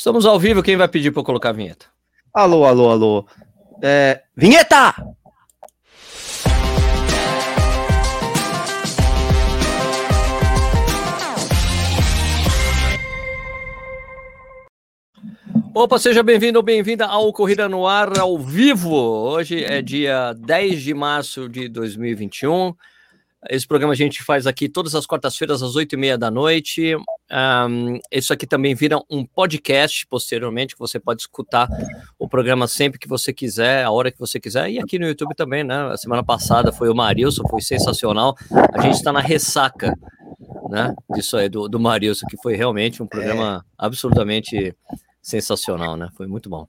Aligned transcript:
Estamos 0.00 0.24
ao 0.24 0.40
vivo, 0.40 0.62
quem 0.62 0.78
vai 0.78 0.88
pedir 0.88 1.10
para 1.10 1.20
eu 1.20 1.24
colocar 1.24 1.50
a 1.50 1.52
vinheta? 1.52 1.84
Alô, 2.32 2.64
alô, 2.64 2.88
alô. 2.88 3.26
É... 3.82 4.22
Vinheta! 4.34 4.94
Opa, 15.74 15.98
seja 15.98 16.22
bem-vindo 16.22 16.58
ou 16.58 16.62
bem-vinda 16.62 17.04
ao 17.04 17.30
Corrida 17.30 17.68
no 17.68 17.86
Ar 17.86 18.18
ao 18.18 18.38
vivo. 18.38 18.94
Hoje 18.94 19.62
é 19.62 19.82
dia 19.82 20.32
10 20.32 20.80
de 20.80 20.94
março 20.94 21.46
de 21.46 21.68
2021. 21.68 22.72
Esse 23.48 23.66
programa 23.66 23.94
a 23.94 23.96
gente 23.96 24.22
faz 24.22 24.46
aqui 24.46 24.68
todas 24.68 24.94
as 24.94 25.06
quartas-feiras, 25.06 25.62
às 25.62 25.74
oito 25.74 25.94
e 25.94 25.96
meia 25.96 26.18
da 26.18 26.30
noite. 26.30 26.94
Um, 26.94 27.98
isso 28.12 28.34
aqui 28.34 28.46
também 28.46 28.74
vira 28.74 29.00
um 29.10 29.24
podcast 29.24 30.06
posteriormente, 30.06 30.74
que 30.74 30.78
você 30.78 31.00
pode 31.00 31.22
escutar 31.22 31.68
o 32.18 32.28
programa 32.28 32.68
sempre 32.68 32.98
que 32.98 33.08
você 33.08 33.32
quiser, 33.32 33.84
a 33.84 33.90
hora 33.90 34.10
que 34.10 34.18
você 34.18 34.38
quiser. 34.38 34.70
E 34.70 34.78
aqui 34.78 34.98
no 34.98 35.06
YouTube 35.06 35.34
também, 35.34 35.64
né? 35.64 35.90
A 35.90 35.96
semana 35.96 36.22
passada 36.22 36.70
foi 36.70 36.90
o 36.90 36.94
Marilson, 36.94 37.42
foi 37.48 37.62
sensacional. 37.62 38.36
A 38.74 38.82
gente 38.82 38.96
está 38.96 39.10
na 39.10 39.20
ressaca, 39.20 39.94
né? 40.68 40.94
Disso 41.14 41.38
aí, 41.38 41.48
do, 41.48 41.66
do 41.66 41.80
Marilson, 41.80 42.26
que 42.26 42.36
foi 42.42 42.56
realmente 42.56 43.02
um 43.02 43.06
programa 43.06 43.64
é. 43.64 43.74
absolutamente 43.78 44.76
sensacional, 45.22 45.96
né? 45.96 46.08
Foi 46.14 46.26
muito 46.26 46.50
bom. 46.50 46.66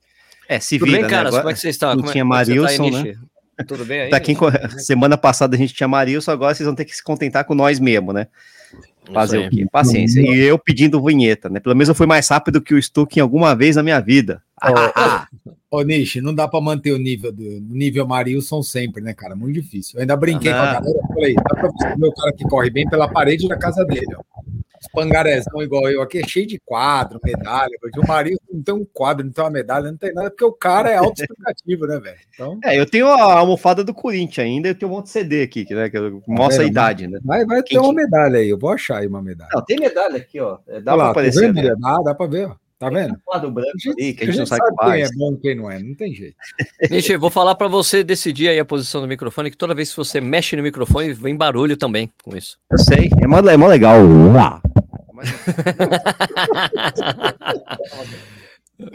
É, 0.48 0.60
se 0.60 0.80
Tudo 0.80 0.92
bem, 0.92 1.02
né? 1.02 1.10
cara? 1.10 1.32
Como 1.32 1.50
é 1.50 1.54
que 1.54 1.60
você 1.60 1.70
está? 1.70 1.88
Não 1.90 2.02
Como 2.02 2.12
tinha 2.12 2.22
é, 2.22 2.26
Marilson, 2.26 2.92
tá 2.92 3.04
né? 3.04 3.16
Tudo 3.64 3.86
bem 3.86 4.02
aí? 4.02 4.10
Tá 4.10 4.18
aqui, 4.18 4.36
semana 4.78 5.18
passada 5.18 5.56
a 5.56 5.58
gente 5.58 5.74
tinha 5.74 5.88
Marilson, 5.88 6.32
agora 6.32 6.54
vocês 6.54 6.66
vão 6.66 6.76
ter 6.76 6.86
que 6.86 6.96
se 6.96 7.04
contentar 7.04 7.46
com 7.46 7.56
nós 7.56 7.80
mesmo, 7.80 8.14
né? 8.14 8.28
Fazer 9.12 9.40
o 9.40 9.50
quê? 9.50 9.66
Paciência. 9.72 10.22
E 10.22 10.40
eu 10.40 10.58
pedindo 10.58 11.04
vinheta, 11.04 11.50
né? 11.50 11.60
Pelo 11.60 11.76
menos 11.76 11.90
eu 11.90 11.96
fui 11.96 12.06
mais 12.06 12.28
rápido 12.30 12.62
que 12.62 12.74
o 12.74 12.82
Stuck 12.82 13.18
em 13.18 13.22
alguma 13.22 13.56
vez 13.56 13.76
na 13.76 13.84
minha 13.84 14.00
vida. 14.00 14.42
Ô, 15.70 15.78
ô, 15.78 15.82
Nish, 15.82 16.18
não 16.18 16.34
dá 16.34 16.48
pra 16.48 16.62
manter 16.62 16.94
o 16.94 16.98
nível 16.98 17.32
do 17.32 17.44
nível 17.44 18.08
Marilson 18.08 18.62
sempre, 18.62 19.02
né, 19.02 19.14
cara? 19.14 19.36
Muito 19.36 19.60
difícil. 19.60 19.98
Eu 19.98 20.02
ainda 20.02 20.16
brinquei 20.16 20.52
ah, 20.52 20.56
com 20.56 20.62
a 20.62 20.74
galera, 20.74 21.08
falei, 21.08 21.36
dá 21.36 21.56
pra 21.56 21.70
você 21.70 21.96
ver 21.96 22.08
o 22.08 22.14
cara 22.14 22.34
que 22.34 22.44
corre 22.46 22.70
bem 22.70 22.88
pela 22.88 23.08
parede 23.08 23.48
da 23.48 23.58
casa 23.58 23.84
dele, 23.84 24.16
ó 24.16 24.42
pangarezão 24.90 25.62
igual 25.62 25.90
eu 25.90 26.02
aqui 26.02 26.20
é 26.20 26.28
cheio 26.28 26.48
de 26.48 26.60
quadro, 26.66 27.20
medalha. 27.24 27.72
O 27.98 28.08
marido 28.08 28.40
não 28.52 28.64
tem 28.64 28.76
um 28.76 28.86
quadro, 28.86 29.26
não 29.26 29.32
tem 29.32 29.44
uma 29.44 29.52
medalha, 29.52 29.92
não 29.92 29.98
tem 29.98 30.14
nada, 30.14 30.30
porque 30.30 30.46
o 30.46 30.52
cara 30.52 30.90
é 30.90 30.98
autoexplicativo, 30.98 31.86
né, 31.86 32.00
velho? 32.00 32.20
Então... 32.34 32.60
É, 32.64 32.80
eu 32.80 32.86
tenho 32.86 33.08
a 33.08 33.40
almofada 33.40 33.84
do 33.84 33.94
Corinthians 33.94 34.46
ainda, 34.46 34.70
eu 34.70 34.76
tenho 34.76 34.92
um 34.92 34.96
monte 34.96 35.06
de 35.06 35.12
CD 35.12 35.44
aqui, 35.44 35.66
né, 35.74 35.90
que 35.90 35.98
mostra 36.28 36.58
tá 36.58 36.64
a 36.64 36.68
idade, 36.68 37.08
né? 37.08 37.20
Vai, 37.24 37.46
vai 37.46 37.62
ter 37.64 37.78
uma 37.78 37.94
medalha 37.94 38.40
aí, 38.40 38.50
eu 38.50 38.58
vou 38.58 38.72
achar 38.72 38.98
aí 39.00 39.08
uma 39.08 39.22
medalha. 39.22 39.50
Não, 39.54 39.64
tem 39.64 39.78
medalha 39.78 40.18
aqui, 40.18 40.40
ó. 40.40 40.58
É, 40.68 40.82
dá 40.82 40.94
Olha 40.94 40.96
pra 40.96 40.96
lá, 40.96 41.10
aparecer. 41.12 41.54
Tá 41.54 41.76
dá, 41.76 41.98
dá 42.04 42.16
pra 42.16 42.28
ver, 42.28 42.48
ó. 42.48 42.56
Tá 42.82 42.90
vendo? 42.90 43.14
Um 43.14 43.18
quadro 43.24 43.52
branco 43.52 43.70
a 43.76 43.78
gente, 43.78 43.90
ali, 43.90 44.14
que 44.14 44.24
a 44.24 44.26
gente, 44.26 44.30
a 44.30 44.32
gente 44.32 44.40
não 44.40 44.46
sabe, 44.48 44.62
sabe 44.62 44.92
quem 44.92 45.04
é 45.04 45.10
bom 45.16 45.38
quem 45.38 45.56
não 45.56 45.70
é, 45.70 45.78
não 45.78 45.94
tem 45.94 46.16
jeito. 46.16 46.36
Gente, 46.90 47.16
vou 47.16 47.30
falar 47.30 47.54
para 47.54 47.68
você 47.68 48.04
decidir 48.04 48.48
aí 48.48 48.58
a 48.58 48.66
posição 48.66 49.02
do 49.02 49.08
microfone, 49.08 49.52
que 49.52 49.58
toda 49.58 49.76
vez 49.76 49.92
que 49.92 49.98
você 49.98 50.20
mexe 50.20 50.56
no 50.56 50.64
microfone, 50.64 51.14
vem 51.14 51.38
barulho 51.38 51.78
também 51.78 52.12
com 52.24 52.36
isso. 52.36 52.58
Eu 52.72 52.80
sei, 52.80 53.12
é 53.22 53.28
mó, 53.28 53.38
é 53.38 53.56
mó 53.56 53.68
legal. 53.68 54.00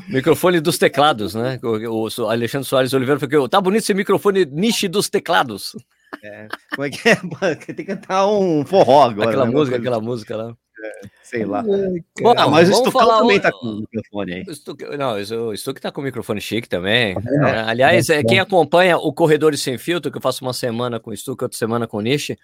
microfone 0.09 0.61
dos 0.61 0.79
teclados, 0.79 1.35
né? 1.35 1.59
O, 1.63 2.09
o 2.09 2.29
Alexandre 2.29 2.69
Soares 2.69 2.93
Oliveira 2.93 3.21
falou 3.21 3.49
tá 3.49 3.61
bonito 3.61 3.83
esse 3.83 3.95
microfone 3.95 4.45
niche 4.45 4.89
dos 4.89 5.09
teclados. 5.09 5.77
É, 6.23 6.49
como 6.75 6.87
é 6.87 6.91
que 6.91 7.09
é? 7.09 7.17
Tem 7.67 7.75
que 7.75 7.85
cantar 7.85 8.27
um 8.27 8.65
forró 8.65 9.05
agora. 9.05 9.29
Aquela 9.29 9.47
né? 9.47 9.53
música, 9.53 9.77
aquela 9.77 10.01
música 10.01 10.37
lá. 10.37 10.57
É, 10.83 11.09
sei 11.23 11.45
lá. 11.45 11.63
Bom, 11.63 12.35
ah, 12.37 12.49
mas 12.49 12.69
o 12.69 12.75
Stucão 12.75 13.21
também 13.21 13.41
tá 13.41 13.51
com 13.51 13.67
o 13.67 13.81
microfone 13.81 14.35
aí. 14.35 14.43
O 14.43 14.97
não, 14.97 15.49
o 15.49 15.57
Stuck 15.57 15.81
tá 15.81 15.91
com 15.91 16.01
o 16.01 16.05
microfone 16.05 16.41
chique 16.41 16.69
também. 16.69 17.17
É, 17.17 17.49
é, 17.49 17.59
aliás, 17.61 18.11
é, 18.11 18.23
quem 18.23 18.39
acompanha 18.39 18.99
o 18.99 19.13
Corredores 19.13 19.63
Sem 19.63 19.79
Filtro, 19.79 20.13
que 20.13 20.19
eu 20.19 20.23
faço 20.23 20.45
uma 20.45 20.53
semana 20.53 21.01
com 21.01 21.11
o 21.11 21.17
Stuck, 21.17 21.43
outra 21.43 21.59
semana 21.59 21.87
com 21.87 21.97
o 21.97 22.03
Nishi, 22.03 22.39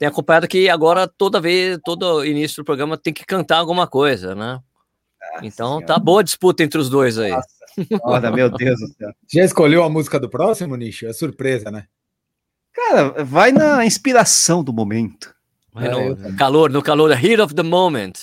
tem 0.00 0.08
acompanhado 0.08 0.48
que 0.48 0.66
agora, 0.66 1.06
toda 1.06 1.42
vez, 1.42 1.78
todo 1.84 2.24
início 2.24 2.62
do 2.62 2.64
programa, 2.64 2.96
tem 2.96 3.12
que 3.12 3.22
cantar 3.26 3.58
alguma 3.58 3.86
coisa, 3.86 4.34
né? 4.34 4.58
Nossa 5.34 5.46
então 5.46 5.68
senhora. 5.68 5.86
tá 5.86 5.98
boa 5.98 6.20
a 6.22 6.24
disputa 6.24 6.62
entre 6.62 6.80
os 6.80 6.88
dois 6.88 7.18
aí. 7.18 7.32
Nossa, 8.02 8.30
meu 8.30 8.48
Deus 8.48 8.80
do 8.80 8.86
céu. 8.94 9.12
Já 9.30 9.44
escolheu 9.44 9.84
a 9.84 9.90
música 9.90 10.18
do 10.18 10.30
próximo, 10.30 10.74
Nishi? 10.74 11.04
É 11.04 11.12
surpresa, 11.12 11.70
né? 11.70 11.84
Cara, 12.72 13.22
vai 13.24 13.52
na 13.52 13.84
inspiração 13.84 14.64
do 14.64 14.72
momento. 14.72 15.34
É, 15.76 15.90
no 15.90 16.34
calor, 16.34 16.70
no 16.70 16.82
calor, 16.82 17.12
heat 17.12 17.38
of 17.38 17.54
the 17.54 17.62
moment. 17.62 18.14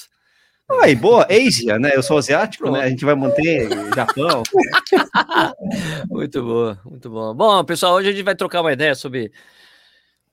Aí, 0.82 0.96
boa, 0.96 1.28
Asia, 1.30 1.78
né? 1.78 1.92
Eu 1.94 2.02
sou 2.02 2.18
asiático, 2.18 2.72
né? 2.72 2.82
A 2.82 2.90
gente 2.90 3.06
vai 3.06 3.14
manter 3.14 3.70
Japão. 3.96 4.42
muito 6.10 6.42
boa, 6.42 6.80
muito 6.84 7.08
bom. 7.08 7.36
Bom, 7.36 7.64
pessoal, 7.64 7.94
hoje 7.94 8.10
a 8.10 8.12
gente 8.14 8.26
vai 8.26 8.36
trocar 8.36 8.62
uma 8.62 8.74
ideia 8.74 8.96
sobre 8.96 9.32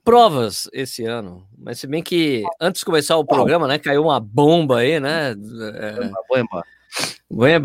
provas 0.05 0.69
esse 0.73 1.05
ano. 1.05 1.47
Mas 1.59 1.81
se 1.81 1.87
bem 1.87 2.03
que 2.03 2.45
antes 2.61 2.81
de 2.81 2.85
começar 2.85 3.17
o 3.17 3.25
programa, 3.25 3.67
né, 3.67 3.79
caiu 3.79 4.03
uma 4.03 4.21
bomba 4.21 4.79
aí, 4.79 5.01
né? 5.01 5.31
É... 5.31 6.01
Uma 6.01 6.21
bomba. 6.29 6.65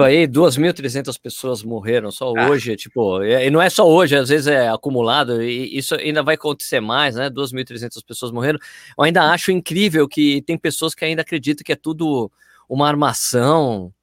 Aí, 0.06 0.28
2.300 0.28 1.20
pessoas 1.22 1.62
morreram 1.62 2.10
só 2.10 2.34
ah. 2.36 2.50
hoje, 2.50 2.76
tipo, 2.76 3.22
e 3.24 3.50
não 3.52 3.62
é 3.62 3.70
só 3.70 3.88
hoje, 3.88 4.16
às 4.16 4.30
vezes 4.30 4.48
é 4.48 4.68
acumulado, 4.70 5.44
e 5.44 5.78
isso 5.78 5.94
ainda 5.94 6.24
vai 6.24 6.34
acontecer 6.34 6.80
mais, 6.80 7.16
né? 7.16 7.30
2.300 7.30 8.04
pessoas 8.04 8.32
morreram. 8.32 8.58
Eu 8.98 9.04
ainda 9.04 9.30
acho 9.32 9.52
incrível 9.52 10.08
que 10.08 10.42
tem 10.42 10.58
pessoas 10.58 10.96
que 10.96 11.06
ainda 11.06 11.22
acreditam 11.22 11.64
que 11.64 11.74
é 11.74 11.76
tudo 11.76 12.32
uma 12.68 12.88
armação, 12.88 13.94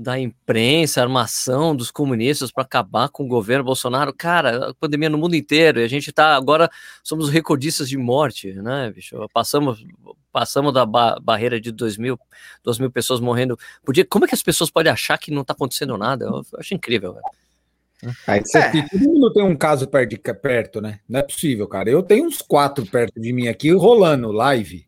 da 0.00 0.18
imprensa, 0.18 1.02
armação 1.02 1.76
dos 1.76 1.90
comunistas 1.90 2.50
para 2.50 2.64
acabar 2.64 3.10
com 3.10 3.24
o 3.24 3.28
governo 3.28 3.64
Bolsonaro. 3.64 4.14
Cara, 4.14 4.70
a 4.70 4.74
pandemia 4.74 5.10
no 5.10 5.18
mundo 5.18 5.36
inteiro, 5.36 5.78
e 5.78 5.84
a 5.84 5.88
gente 5.88 6.10
tá 6.10 6.34
agora 6.34 6.70
somos 7.04 7.28
recordistas 7.28 7.88
de 7.88 7.98
morte, 7.98 8.52
né, 8.54 8.90
bicho? 8.90 9.16
Passamos 9.32 9.84
passamos 10.32 10.72
da 10.72 10.86
ba 10.86 11.18
barreira 11.20 11.60
de 11.60 11.70
2 11.70 11.98
mil, 11.98 12.18
2 12.64 12.78
mil 12.78 12.90
pessoas 12.90 13.20
morrendo 13.20 13.58
por 13.84 13.92
dia. 13.92 14.06
Como 14.06 14.24
é 14.24 14.28
que 14.28 14.34
as 14.34 14.42
pessoas 14.42 14.70
podem 14.70 14.90
achar 14.90 15.18
que 15.18 15.30
não 15.30 15.44
tá 15.44 15.52
acontecendo 15.52 15.98
nada? 15.98 16.24
Eu, 16.24 16.42
eu 16.52 16.58
acho 16.58 16.72
incrível, 16.74 17.12
velho. 17.12 17.24
Aí 18.26 18.40
é. 18.54 18.82
todo 18.88 19.00
mundo 19.00 19.32
tem 19.34 19.44
um 19.44 19.54
caso 19.54 19.86
perto, 19.86 20.18
perto, 20.40 20.80
né? 20.80 21.00
Não 21.06 21.20
é 21.20 21.22
possível, 21.22 21.68
cara. 21.68 21.90
Eu 21.90 22.02
tenho 22.02 22.24
uns 22.24 22.40
quatro 22.40 22.86
perto 22.86 23.20
de 23.20 23.32
mim 23.34 23.48
aqui 23.48 23.70
rolando 23.72 24.32
live. 24.32 24.86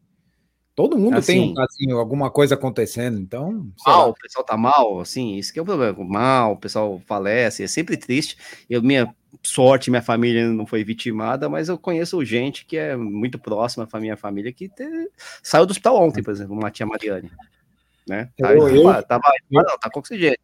Todo 0.74 0.98
mundo 0.98 1.18
assim, 1.18 1.54
tem 1.54 1.64
assim 1.64 1.92
alguma 1.92 2.30
coisa 2.30 2.54
acontecendo, 2.54 3.18
então. 3.18 3.70
Mal, 3.86 4.10
o 4.10 4.14
pessoal 4.14 4.44
tá 4.44 4.56
mal, 4.56 5.00
assim, 5.00 5.36
isso 5.36 5.52
que 5.52 5.58
é 5.58 5.62
o 5.62 5.66
problema. 5.66 6.02
Mal, 6.02 6.52
o 6.52 6.56
pessoal 6.56 7.00
falece, 7.06 7.62
é 7.62 7.66
sempre 7.66 7.96
triste. 7.96 8.38
Eu, 8.70 8.82
minha 8.82 9.14
sorte, 9.42 9.90
minha 9.90 10.02
família 10.02 10.48
não 10.48 10.66
foi 10.66 10.82
vitimada, 10.82 11.48
mas 11.48 11.68
eu 11.68 11.78
conheço 11.78 12.24
gente 12.24 12.64
que 12.64 12.78
é 12.78 12.96
muito 12.96 13.38
próxima 13.38 13.86
à 13.90 14.00
minha 14.00 14.16
família 14.16 14.52
que 14.52 14.68
te... 14.68 14.84
saiu 15.42 15.66
do 15.66 15.72
hospital 15.72 15.96
ontem, 15.96 16.22
por 16.22 16.32
exemplo, 16.32 16.54
uma 16.54 16.70
tia 16.70 16.86
Mariane. 16.86 17.30
Né? 18.08 18.30
Tá, 18.38 18.54
eu, 18.54 18.68
eu, 18.68 19.02
tava, 19.04 19.22
eu, 19.50 19.62
não, 19.62 19.78
tá 19.78 19.90
com 19.90 20.00
oxigênio. 20.00 20.38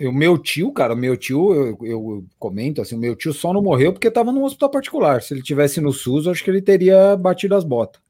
O 0.00 0.12
meu 0.12 0.38
tio, 0.38 0.72
cara, 0.72 0.94
meu 0.94 1.16
tio, 1.16 1.54
eu, 1.54 1.78
eu, 1.82 2.24
comento 2.38 2.80
assim, 2.80 2.96
o 2.96 2.98
meu 2.98 3.14
tio 3.14 3.32
só 3.32 3.52
não 3.52 3.62
morreu 3.62 3.92
porque 3.92 4.08
estava 4.08 4.32
num 4.32 4.44
hospital 4.44 4.70
particular. 4.70 5.22
Se 5.22 5.34
ele 5.34 5.42
tivesse 5.42 5.80
no 5.80 5.92
SUS, 5.92 6.26
eu 6.26 6.32
acho 6.32 6.42
que 6.42 6.50
ele 6.50 6.62
teria 6.62 7.16
batido 7.16 7.54
as 7.54 7.64
botas. 7.64 8.03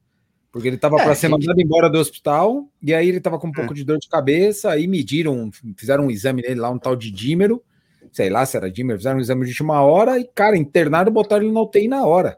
Porque 0.55 0.69
ele 0.69 0.77
estava 0.77 0.95
é, 0.95 1.03
para 1.03 1.13
ser 1.15 1.27
mandado 1.27 1.59
embora 1.59 1.89
do 1.89 1.99
hospital, 1.99 2.65
e 2.81 2.93
aí 2.93 3.09
ele 3.09 3.17
estava 3.17 3.37
com 3.37 3.47
um 3.47 3.51
pouco 3.51 3.73
é. 3.73 3.75
de 3.75 3.83
dor 3.83 3.99
de 3.99 4.07
cabeça, 4.07 4.71
aí 4.71 4.87
mediram, 4.87 5.51
fizeram 5.75 6.05
um 6.05 6.09
exame 6.09 6.41
nele 6.41 6.61
lá, 6.61 6.69
um 6.69 6.79
tal 6.79 6.95
de 6.95 7.11
dímero, 7.11 7.61
sei 8.09 8.29
lá 8.29 8.45
se 8.45 8.55
era 8.55 8.71
dímero, 8.71 8.97
fizeram 8.97 9.17
um 9.17 9.21
exame 9.21 9.43
de 9.43 9.49
última 9.49 9.81
hora, 9.81 10.17
e, 10.17 10.23
cara, 10.23 10.55
internaram 10.55 11.11
botaram 11.11 11.43
ele 11.43 11.51
na 11.51 11.61
UTI 11.61 11.89
na 11.89 12.05
hora. 12.05 12.37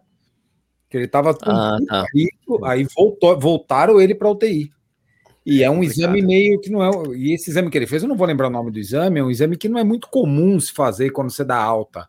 Que 0.90 0.98
ele 0.98 1.06
estava 1.06 1.32
com 1.36 1.52
ah, 1.52 1.78
tá. 1.88 2.06
risco, 2.12 2.66
aí 2.66 2.88
voltou, 2.98 3.40
voltaram 3.40 4.02
ele 4.02 4.16
para 4.16 4.32
UTI. 4.32 4.72
E 5.46 5.62
é 5.62 5.70
um 5.70 5.84
exame 5.84 6.24
meio 6.24 6.60
que 6.60 6.72
não 6.72 6.84
é. 6.84 6.90
E 7.16 7.36
esse 7.36 7.52
exame 7.52 7.70
que 7.70 7.78
ele 7.78 7.86
fez, 7.86 8.02
eu 8.02 8.10
não 8.10 8.18
vou 8.18 8.26
lembrar 8.26 8.48
o 8.48 8.50
nome 8.52 8.72
do 8.72 8.80
exame, 8.80 9.20
é 9.20 9.24
um 9.24 9.30
exame 9.30 9.56
que 9.56 9.70
não 9.70 9.78
é 9.78 9.84
muito 9.84 10.10
comum 10.10 10.60
se 10.60 10.74
fazer 10.74 11.12
quando 11.12 11.30
você 11.30 11.46
dá 11.46 11.58
alta. 11.58 12.08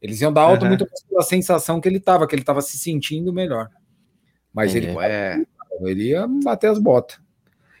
Eles 0.00 0.22
iam 0.22 0.32
dar 0.32 0.40
alta 0.40 0.62
uhum. 0.62 0.70
muito 0.70 0.86
pela 1.06 1.20
sensação 1.22 1.82
que 1.82 1.86
ele 1.86 1.98
estava, 1.98 2.26
que 2.26 2.34
ele 2.34 2.40
estava 2.40 2.62
se 2.62 2.78
sentindo 2.78 3.30
melhor. 3.30 3.68
Mas 4.54 4.74
ele, 4.74 4.86
é. 5.00 5.44
ele 5.82 6.10
ia 6.10 6.26
bater 6.26 6.70
as 6.70 6.78
botas. 6.78 7.18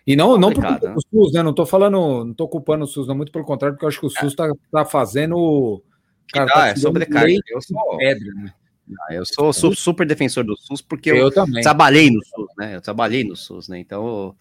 E 0.06 0.16
não, 0.16 0.36
não 0.36 0.52
por 0.52 0.62
culpa 0.62 0.88
né? 0.88 0.94
do 0.94 1.00
SUS, 1.00 1.32
né? 1.32 1.42
Não 1.42 1.54
tô 1.54 1.64
falando, 1.64 2.24
não 2.24 2.34
tô 2.34 2.46
culpando 2.46 2.84
o 2.84 2.86
SUS, 2.86 3.06
não, 3.06 3.14
muito 3.14 3.32
pelo 3.32 3.44
contrário, 3.44 3.74
porque 3.74 3.86
eu 3.86 3.88
acho 3.88 4.00
que 4.00 4.06
o 4.06 4.10
SUS 4.10 4.34
tá, 4.34 4.50
tá 4.70 4.84
fazendo. 4.84 5.82
Cara, 6.30 6.50
tá 6.52 6.66
é 6.68 6.76
sobrecarga. 6.76 7.32
Eu 7.48 7.62
sou, 7.62 7.96
pedra, 7.96 8.32
né? 8.34 8.52
Ah, 9.08 9.14
eu 9.14 9.24
sou 9.24 9.74
super 9.74 10.06
defensor 10.06 10.44
do 10.44 10.56
SUS 10.56 10.82
porque 10.82 11.10
eu, 11.10 11.16
eu 11.16 11.30
também. 11.30 11.62
trabalhei 11.62 12.10
no 12.10 12.22
SUS, 12.22 12.48
né? 12.58 12.76
Eu 12.76 12.82
trabalhei 12.82 13.24
no 13.24 13.34
SUS, 13.34 13.68
né? 13.68 13.78
Então 13.78 14.36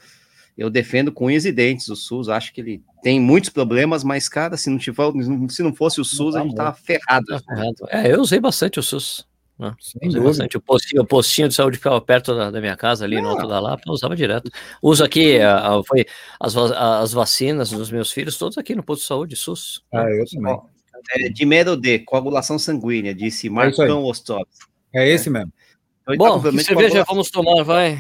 eu 0.57 0.69
defendo 0.69 1.11
com 1.11 1.25
unhas 1.25 1.45
e 1.45 1.51
dentes 1.51 1.87
o 1.87 1.95
SUS. 1.95 2.27
Acho 2.27 2.53
que 2.53 2.59
ele 2.59 2.83
tem 3.01 3.19
muitos 3.19 3.49
problemas, 3.49 4.03
mas, 4.03 4.27
cara, 4.27 4.57
se 4.57 4.69
não, 4.69 4.77
tiver, 4.77 5.03
se 5.49 5.63
não 5.63 5.73
fosse 5.73 6.01
o 6.01 6.05
SUS, 6.05 6.35
a 6.35 6.41
gente 6.41 6.55
tava 6.55 6.73
ferrado. 6.73 7.25
É, 7.89 8.13
eu 8.13 8.19
usei 8.19 8.39
bastante 8.39 8.79
o 8.79 8.83
SUS. 8.83 9.25
Né? 9.57 9.73
Sem 9.79 10.11
bastante. 10.21 10.57
O 10.57 10.61
postinho, 10.61 11.01
o 11.03 11.05
postinho 11.05 11.47
de 11.47 11.53
saúde 11.53 11.77
ficava 11.77 12.01
perto 12.01 12.35
da, 12.35 12.49
da 12.49 12.59
minha 12.59 12.75
casa, 12.75 13.05
ali 13.05 13.21
no 13.21 13.29
Alto 13.29 13.47
da 13.47 13.59
Lapa, 13.59 13.83
eu 13.85 13.93
usava 13.93 14.15
direto. 14.15 14.49
Uso 14.81 15.03
aqui, 15.03 15.39
a- 15.39 15.75
a- 15.77 15.83
foi 15.83 16.05
as, 16.39 16.55
as 16.55 17.13
vacinas 17.13 17.69
dos 17.69 17.91
meus 17.91 18.11
filhos, 18.11 18.37
todos 18.37 18.57
aqui 18.57 18.73
no 18.75 18.83
posto 18.83 19.01
de 19.01 19.07
saúde, 19.07 19.35
SUS. 19.35 19.83
Ah, 19.93 20.05
eu 20.09 20.25
também. 20.25 20.57
É, 21.11 21.29
Dimero 21.29 21.75
D, 21.75 21.99
coagulação 21.99 22.57
sanguínea, 22.57 23.13
disse 23.13 23.47
É 23.47 23.49
Marcão 23.49 24.03
Ostov. 24.05 24.43
É 24.93 25.07
esse 25.09 25.29
mesmo. 25.29 25.51
Então, 26.09 26.39
tá 26.41 26.49
Bom, 26.49 26.57
de 26.57 26.63
cerveja 26.63 27.03
coagulação. 27.05 27.05
vamos 27.15 27.29
tomar, 27.29 27.63
vai. 27.63 27.99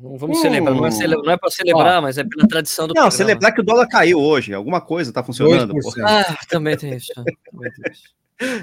Não 0.00 0.16
vamos 0.18 0.38
Hum. 0.38 0.42
celebrar, 0.42 0.74
não 0.74 0.86
é, 0.86 0.90
cele... 0.90 1.14
é 1.14 1.36
para 1.36 1.50
celebrar, 1.50 2.02
mas 2.02 2.18
é 2.18 2.24
pela 2.24 2.46
tradição 2.48 2.86
do 2.86 2.94
Não, 2.94 3.02
programa. 3.02 3.10
celebrar 3.16 3.54
que 3.54 3.60
o 3.60 3.64
dólar 3.64 3.86
caiu 3.88 4.18
hoje. 4.20 4.52
Alguma 4.52 4.80
coisa 4.80 5.12
tá 5.12 5.22
funcionando. 5.22 5.72
pô. 5.72 5.78
2%. 5.80 6.04
Ah, 6.06 6.36
também 6.48 6.76
tem 6.76 6.94
isso. 6.96 7.12
né? 7.16 7.24
Também 7.50 7.70
tem 7.72 7.92
isso. 7.92 8.02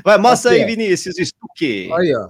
Vai, 0.03 0.17
mostra 0.17 0.51
aí. 0.51 0.65
Vinícius 0.65 1.15
Stuque. 1.15 1.89
Aí, 1.93 2.15
ó. 2.15 2.29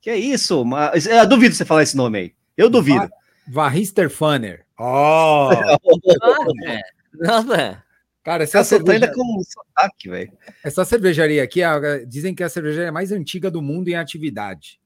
Que 0.00 0.10
é 0.10 0.16
isso? 0.16 0.64
Mas, 0.64 1.06
eu 1.06 1.26
duvido 1.28 1.54
você 1.54 1.64
falar 1.64 1.82
esse 1.82 1.96
nome 1.96 2.18
aí. 2.18 2.34
Eu 2.56 2.68
duvido. 2.70 3.08
Varrister 3.48 4.08
Funner. 4.10 4.64
Ó! 4.78 5.50
Nada, 5.54 6.82
nada. 7.14 7.84
Cara, 8.22 8.44
essa, 8.44 8.52
tá 8.62 8.76
ainda 8.76 8.86
cerveja... 9.06 9.12
com 9.14 9.38
um 9.38 9.42
sotaque, 9.42 10.08
velho. 10.10 10.32
essa 10.62 10.84
cervejaria 10.84 11.42
aqui, 11.42 11.62
a- 11.62 12.04
dizem 12.06 12.34
que 12.34 12.42
é 12.42 12.46
a 12.46 12.50
cervejaria 12.50 12.92
mais 12.92 13.10
antiga 13.12 13.50
do 13.50 13.62
mundo 13.62 13.88
em 13.88 13.94
atividade. 13.94 14.78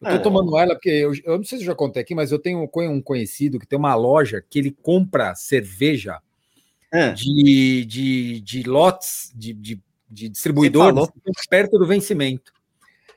Eu 0.00 0.10
tô 0.10 0.16
É. 0.16 0.18
tomando 0.20 0.56
ela 0.56 0.74
porque 0.74 0.88
eu, 0.88 1.12
eu 1.24 1.36
não 1.38 1.44
sei 1.44 1.58
se 1.58 1.64
eu 1.64 1.68
já 1.68 1.74
contei 1.74 2.02
aqui, 2.02 2.14
mas 2.14 2.30
eu 2.30 2.38
tenho 2.38 2.60
um- 2.60 2.92
um 2.92 3.02
conhecido 3.02 3.58
que 3.58 3.66
tem 3.66 3.76
uma 3.78 3.96
loja 3.96 4.42
que 4.48 4.60
ele 4.60 4.70
compra 4.70 5.34
cerveja 5.34 6.20
Ah, 6.92 7.08
de, 7.10 7.84
de, 7.84 8.40
de 8.40 8.62
lotes 8.62 9.32
de, 9.34 9.52
de, 9.52 9.82
de 10.10 10.28
distribuidores 10.28 10.94
falou. 10.94 11.12
perto 11.48 11.78
do 11.78 11.86
vencimento. 11.86 12.52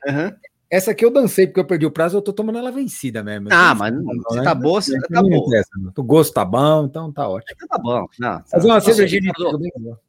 aham. 0.06 0.34
Essa 0.70 0.92
aqui 0.92 1.04
eu 1.04 1.10
dancei 1.10 1.46
porque 1.46 1.60
eu 1.60 1.66
perdi 1.66 1.84
o 1.84 1.90
prazo, 1.90 2.16
eu 2.16 2.22
tô 2.22 2.32
tomando 2.32 2.56
ela 2.58 2.72
vencida 2.72 3.22
mesmo. 3.22 3.48
Ah, 3.52 3.74
mas 3.74 3.92
não, 3.92 4.02
se 4.30 4.36
né? 4.36 4.42
tá 4.42 4.54
boa, 4.54 4.80
se 4.80 4.98
tá 5.02 5.20
boa. 5.22 5.52
não. 5.76 5.92
O 5.94 6.02
gosto 6.02 6.32
tá 6.32 6.46
bom, 6.46 6.86
então 6.86 7.12
tá 7.12 7.28
ótimo. 7.28 7.68
Tá 7.68 7.76
bom. 7.76 8.06
Não, 8.18 8.38
tá- 8.38 8.44
Fazer 8.46 8.68
uma 8.68 8.80
de 8.80 9.06
trigo 9.20 9.58
bem 9.58 9.70
boa. 9.76 10.00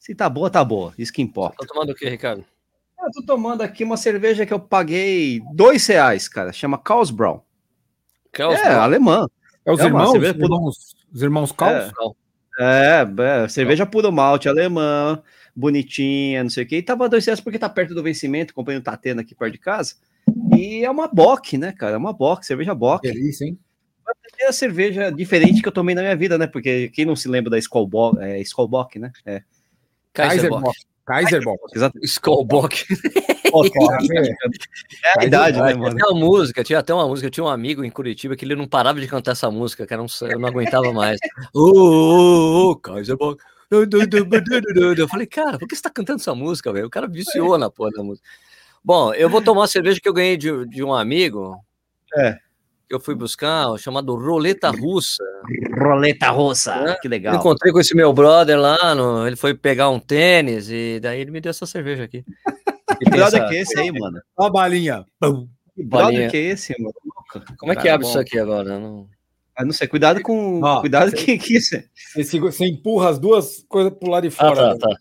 Se 0.00 0.16
tá 0.16 0.28
boa, 0.28 0.50
tá 0.50 0.64
boa. 0.64 0.92
Isso 0.98 1.12
que 1.12 1.22
importa. 1.22 1.58
Tá 1.64 1.72
tomando 1.72 1.90
o 1.90 1.94
que, 1.94 2.08
Ricardo? 2.08 2.44
Eu 3.00 3.10
tô 3.12 3.22
tomando 3.24 3.62
aqui 3.62 3.84
uma 3.84 3.96
cerveja 3.96 4.44
que 4.44 4.52
eu 4.52 4.58
paguei 4.58 5.40
dois 5.54 5.86
reais, 5.86 6.26
cara. 6.26 6.52
Chama 6.52 6.76
Carlsbraun. 6.76 7.40
Carlos 8.32 8.58
É, 8.58 8.74
alemã. 8.74 9.28
É 9.64 9.70
os 9.72 9.78
É 9.78 9.84
irmãos, 9.84 10.10
cerveja 10.10 10.34
os 10.36 10.42
irmãos, 10.42 10.94
os 11.12 11.22
irmãos 11.22 11.52
Caos? 11.52 11.92
É, 12.58 13.06
é, 13.44 13.48
cerveja 13.48 13.86
puro 13.86 14.10
malte 14.10 14.48
alemã, 14.48 15.22
bonitinha, 15.56 16.42
não 16.42 16.50
sei 16.50 16.64
o 16.64 16.66
que. 16.66 16.76
E 16.76 16.82
tava 16.82 17.08
dois 17.08 17.24
reais 17.24 17.40
porque 17.40 17.58
tá 17.58 17.68
perto 17.68 17.94
do 17.94 18.02
vencimento, 18.02 18.54
comprei 18.54 18.76
um 18.76 18.82
Tatena 18.82 19.22
aqui 19.22 19.34
perto 19.34 19.54
de 19.54 19.58
casa. 19.58 19.94
E 20.56 20.84
é 20.84 20.90
uma 20.90 21.08
Bock, 21.08 21.56
né, 21.56 21.72
cara? 21.72 21.94
É 21.94 21.98
uma 21.98 22.12
Bock, 22.12 22.44
cerveja 22.44 22.74
Bock. 22.74 23.02
Delícia, 23.02 23.46
hein? 23.46 23.58
É 24.38 24.48
a 24.48 24.52
cerveja 24.52 25.10
diferente 25.10 25.62
que 25.62 25.68
eu 25.68 25.72
tomei 25.72 25.94
na 25.94 26.02
minha 26.02 26.14
vida, 26.14 26.36
né? 26.36 26.46
Porque 26.46 26.88
quem 26.90 27.06
não 27.06 27.16
se 27.16 27.28
lembra 27.28 27.50
da 27.50 27.58
Bock, 27.88 28.18
é, 28.20 28.42
Bock, 28.68 28.98
né? 28.98 29.10
É, 29.24 29.42
Kaiserbock. 30.12 30.78
Kaiserbock. 31.06 31.60
exato. 31.74 31.98
Skullbock. 32.02 32.84
É 33.56 35.20
a 35.20 35.24
idade, 35.24 35.58
né, 35.58 35.68
Tinha 35.68 35.78
mano? 35.78 35.96
até 35.96 36.04
uma 36.04 36.20
música, 36.20 36.64
tinha 36.64 36.78
até 36.78 36.92
uma 36.92 37.06
música. 37.06 37.26
Eu 37.26 37.30
tinha 37.30 37.44
um 37.44 37.48
amigo 37.48 37.82
em 37.82 37.90
Curitiba 37.90 38.36
que 38.36 38.44
ele 38.44 38.54
não 38.54 38.68
parava 38.68 39.00
de 39.00 39.06
cantar 39.06 39.32
essa 39.32 39.50
música, 39.50 39.86
cara. 39.86 40.02
Eu 40.02 40.06
não, 40.06 40.28
eu 40.28 40.38
não 40.38 40.48
aguentava 40.48 40.92
mais. 40.92 41.18
Ô, 41.54 41.60
ô, 41.60 42.70
ô, 42.72 42.76
Kaiserbock. 42.76 43.42
Eu 44.98 45.08
falei, 45.08 45.26
cara, 45.26 45.58
por 45.58 45.66
que 45.68 45.74
você 45.76 45.82
tá 45.82 45.90
cantando 45.90 46.20
essa 46.20 46.34
música, 46.34 46.72
velho? 46.72 46.86
O 46.86 46.90
cara 46.90 47.06
viciou 47.08 47.56
na 47.58 47.70
porra 47.70 47.90
da 47.90 48.02
música. 48.02 48.26
Bom, 48.84 49.12
eu 49.14 49.28
vou 49.28 49.42
tomar 49.42 49.62
uma 49.62 49.66
cerveja 49.66 50.00
que 50.00 50.08
eu 50.08 50.12
ganhei 50.12 50.36
de, 50.36 50.66
de 50.66 50.82
um 50.84 50.94
amigo. 50.94 51.56
É. 52.16 52.34
Que 52.88 52.94
eu 52.94 53.00
fui 53.00 53.16
buscar, 53.16 53.76
chamado 53.78 54.14
Roleta 54.14 54.70
Russa. 54.70 55.24
Roleta 55.76 56.30
russa, 56.30 56.72
É, 56.72 56.94
que 57.00 57.08
Eu 57.08 57.10
legal. 57.10 57.34
encontrei 57.34 57.72
com 57.72 57.80
esse 57.80 57.96
meu 57.96 58.12
brother 58.12 58.56
lá, 58.56 58.94
no- 58.94 59.26
ele 59.26 59.34
foi 59.34 59.54
pegar 59.54 59.90
um 59.90 59.98
tênis 59.98 60.70
e 60.70 61.00
daí 61.00 61.20
ele 61.20 61.32
me 61.32 61.40
deu 61.40 61.50
essa 61.50 61.66
cerveja 61.66 62.04
aqui. 62.04 62.24
Que 62.98 63.10
brother 63.10 63.48
que 63.48 63.56
é 63.56 63.60
esse 63.62 63.76
aí, 63.80 63.90
mano? 63.90 64.20
Ó 64.38 64.46
a 64.46 64.50
balinha. 64.50 65.04
Que 65.74 65.82
brother 65.84 66.06
Balinha. 66.06 66.30
que 66.30 66.36
é 66.36 66.40
esse, 66.42 66.74
mano? 66.80 66.94
Como 67.58 67.72
é 67.72 67.74
que 67.76 67.82
Cara, 67.82 67.94
abre 67.96 68.04
bom. 68.04 68.10
isso 68.10 68.18
aqui 68.20 68.38
agora? 68.38 68.78
Não... 68.78 69.08
Ah, 69.56 69.64
não 69.64 69.72
sei, 69.72 69.88
cuidado 69.88 70.20
com. 70.22 70.60
Ó, 70.62 70.80
cuidado 70.80 71.10
que, 71.12 71.38
que 71.38 71.56
isso. 71.56 71.76
é. 71.76 71.84
Você, 72.14 72.38
você 72.38 72.66
empurra 72.66 73.08
as 73.10 73.18
duas 73.18 73.64
coisas 73.68 73.92
pro 73.98 74.10
lado 74.10 74.28
de 74.28 74.34
Ah, 74.38 74.48
fora. 74.48 74.56
tá, 74.56 74.72
né? 74.74 74.78
tá. 74.78 74.96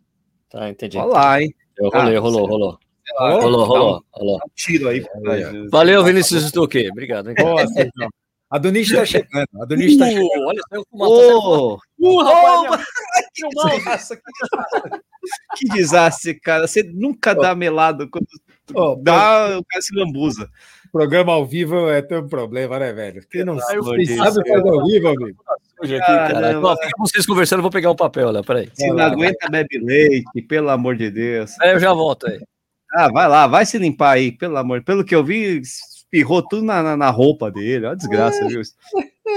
Tá, 0.59 0.69
entendi. 0.69 0.97
Olha 0.97 1.07
lá, 1.07 1.41
hein? 1.41 1.53
Eu 1.77 1.89
rolei, 1.89 2.15
Ah, 2.15 2.19
rolou, 2.19 2.45
rolou. 2.47 2.79
Rolou? 3.19 3.41
Rolou, 3.41 3.59
Dá 3.61 3.65
rolou, 3.67 3.97
um- 3.97 4.01
rolou. 4.19 4.35
um 4.37 4.49
tiro 4.55 4.87
aí. 4.89 5.05
Valeu, 5.69 6.03
Vinícius 6.03 6.45
Stuque. 6.47 6.89
Obrigado. 6.89 7.29
hein? 7.29 7.35
Boa, 7.37 7.67
Sérgio. 7.67 7.91
A 8.49 8.57
Doniche 8.59 8.95
tá 8.95 9.05
chegando. 9.05 9.47
A 9.61 9.65
Doniche 9.65 9.97
tá 9.97 10.05
chegando. 10.07 10.27
Uh, 10.27 10.47
olha, 10.47 10.61
saiu 10.69 10.85
fumaça. 10.89 11.11
Uh, 11.99 12.17
rapaziada. 12.23 12.85
que 13.33 13.49
desastre, 13.49 14.19
que 15.57 15.65
desastre, 15.69 16.39
cara. 16.39 16.67
Você 16.67 16.83
nunca 16.83 17.33
dá 17.33 17.55
melado 17.55 18.07
quando 18.09 18.27
Ó, 18.73 18.95
dá, 18.95 19.57
o 19.59 19.65
cara 19.65 19.81
se 19.81 19.95
lambuza. 19.95 20.49
Programa 20.95 21.33
ao 21.33 21.45
vivo 21.45 21.89
é 21.89 22.01
teu 22.01 22.25
problema, 22.25 22.79
né, 22.79 22.93
velho? 22.93 23.21
Quem 23.29 23.43
não 23.43 23.59
amor 23.59 23.97
quem 23.97 24.05
sabe 24.05 24.47
fazer 24.47 24.69
ao 24.69 24.85
vivo, 24.85 25.07
amigo? 25.09 25.43
Aqui, 25.83 25.99
cara. 25.99 26.31
Caramba. 26.31 26.67
Ó, 26.69 26.75
fica 26.77 26.91
vocês 26.97 27.25
conversando, 27.25 27.59
eu 27.59 27.63
vou 27.63 27.71
pegar 27.71 27.91
um 27.91 27.95
papel 27.97 28.31
lá, 28.31 28.41
peraí. 28.41 28.69
Se 28.73 28.87
não 28.87 29.03
aguenta, 29.03 29.49
bebe 29.49 29.77
leite, 29.79 30.41
pelo 30.47 30.69
amor 30.69 30.95
de 30.95 31.11
Deus. 31.11 31.51
Aí 31.59 31.71
eu 31.71 31.79
já 31.81 31.91
volto 31.91 32.27
aí. 32.27 32.39
Ah, 32.93 33.09
vai 33.11 33.27
lá, 33.27 33.45
vai 33.45 33.65
se 33.65 33.77
limpar 33.77 34.11
aí, 34.13 34.31
pelo 34.31 34.55
amor. 34.55 34.85
Pelo 34.85 35.03
que 35.03 35.13
eu 35.13 35.21
vi, 35.21 35.59
espirrou 35.59 36.41
tudo 36.41 36.63
na, 36.63 36.81
na, 36.81 36.95
na 36.95 37.09
roupa 37.09 37.51
dele. 37.51 37.87
Olha 37.87 37.91
a 37.91 37.95
desgraça, 37.95 38.47
viu? 38.47 38.61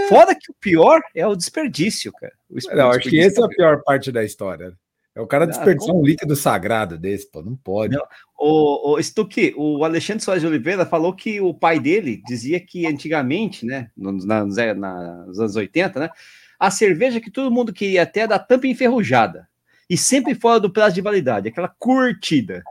Fora 0.08 0.37
que 0.37 0.52
o 0.52 0.54
pior 0.61 1.00
é 1.12 1.26
o 1.26 1.34
desperdício, 1.34 2.12
cara. 2.12 2.32
O 2.49 2.56
esp- 2.56 2.72
Não, 2.72 2.90
acho 2.90 3.00
que 3.00 3.11
desperdício. 3.11 3.32
essa 3.32 3.40
é 3.43 3.44
a 3.46 3.49
pior 3.49 3.82
parte 3.82 4.12
da 4.12 4.22
história. 4.22 4.72
É 5.19 5.20
o 5.20 5.26
cara 5.26 5.43
Ah, 5.43 5.49
desperdiçar 5.49 5.93
um 5.93 6.03
líquido 6.03 6.37
sagrado 6.37 6.97
desse, 6.97 7.29
pô. 7.29 7.43
Não 7.43 7.56
pode. 7.56 7.97
Não. 7.97 8.05
O, 8.38 8.93
o 8.94 9.03
Stuque, 9.03 9.53
o 9.56 9.82
Alexandre 9.85 10.23
Soares 10.23 10.43
de 10.43 10.47
Oliveira 10.47 10.87
falou 10.87 11.12
que 11.12 11.41
o 11.41 11.53
pai 11.53 11.81
dele 11.81 12.23
dizia 12.25 12.61
que 12.61 12.87
antigamente, 12.87 13.67
né, 13.67 13.91
nos, 13.97 14.25
na- 14.25 14.44
nos 14.44 14.56
é, 14.56 14.73
na- 14.75 15.25
nos 15.26 15.41
anos 15.41 15.56
80, 15.56 15.99
né, 15.99 16.11
a 16.56 16.70
cerveja 16.70 17.20
que 17.20 17.32
todo 17.32 17.50
mundo 17.50 17.73
queria 17.73 18.03
até 18.03 18.29
da 18.29 18.38
tampa 18.38 18.69
enferrujada 18.69 19.49
e 19.91 19.97
sempre 19.97 20.37
fora 20.37 20.61
do 20.61 20.70
prazo 20.70 20.94
de 20.94 21.00
validade, 21.00 21.49
aquela 21.49 21.69
curtida, 21.79 22.62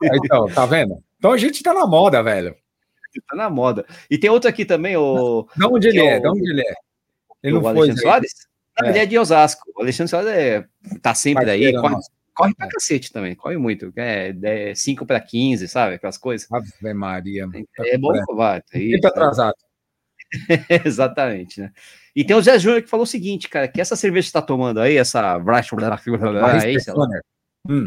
Então, 0.00 0.46
tá 0.54 0.64
vendo? 0.66 1.02
Então 1.18 1.32
a 1.32 1.36
gente 1.36 1.64
tá 1.64 1.74
na 1.74 1.84
moda, 1.86 2.22
velho. 2.22 2.54
tá 3.28 3.36
na 3.36 3.50
moda. 3.50 3.84
E 4.08 4.16
tem 4.16 4.30
outra 4.30 4.50
aqui 4.50 4.64
também, 4.64 4.96
o, 4.96 5.48
De 5.56 5.64
onde 5.66 5.88
ele 5.88 5.98
é? 5.98 6.18
o- 6.18 6.20
De 6.22 6.28
onde 6.28 6.48
ele 6.50 6.60
é? 6.60 6.74
Ele 7.42 7.52
o 7.54 7.56
não 7.56 7.62
foi. 7.62 7.70
Alexandre 7.70 7.94
né? 7.96 8.02
Soares. 8.02 8.32
É. 8.82 8.88
Ele 8.90 8.98
é 8.98 9.06
de 9.06 9.18
Osasco. 9.18 9.70
O 9.76 9.82
Alexandre 9.82 10.10
Soares 10.10 10.30
é, 10.30 10.64
tá 11.00 11.14
sempre 11.14 11.48
aí, 11.50 11.72
Parceiro 11.72 11.80
corre, 11.82 11.96
corre 12.34 12.54
pra 12.54 12.68
cacete 12.68 13.12
também, 13.12 13.34
corre 13.34 13.56
muito. 13.56 13.92
É 13.96 14.74
5 14.74 15.06
para 15.06 15.20
15, 15.20 15.68
sabe? 15.68 15.94
Aquelas 15.94 16.18
coisas. 16.18 16.46
Ave 16.50 16.94
Maria. 16.94 17.46
mano. 17.46 17.66
É 17.78 17.98
bom, 17.98 18.12
vai. 18.34 18.58
É 18.58 18.78
Sempre 18.78 19.00
né? 19.00 19.08
atrasado. 19.08 19.56
Exatamente, 20.84 21.60
né? 21.60 21.72
E 22.14 22.24
tem 22.24 22.36
o 22.36 22.42
Zé 22.42 22.58
Júnior 22.58 22.82
que 22.82 22.88
falou 22.88 23.04
o 23.04 23.06
seguinte, 23.06 23.48
cara, 23.48 23.68
que 23.68 23.80
essa 23.80 23.96
cerveja 23.96 24.26
que 24.26 24.32
você 24.32 24.40
tá 24.40 24.42
tomando 24.42 24.80
aí, 24.80 24.96
essa 24.96 25.38
aí, 26.64 26.80
sei 26.80 26.92
lá, 26.94 27.06
Funner. 27.66 27.86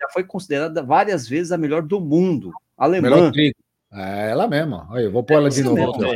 já 0.00 0.08
foi 0.12 0.24
considerada 0.24 0.82
várias 0.82 1.28
vezes 1.28 1.52
a 1.52 1.58
melhor 1.58 1.82
do 1.82 2.00
mundo. 2.00 2.52
Alemã. 2.76 3.10
Melhor 3.10 3.32
trigo. 3.32 3.56
É 3.92 4.30
ela 4.30 4.46
mesma. 4.46 4.86
Olha, 4.90 5.02
eu 5.02 5.10
vou 5.10 5.22
pôr 5.24 5.34
ela 5.34 5.50
de 5.50 5.62
novo. 5.64 5.80
ó. 5.82 6.14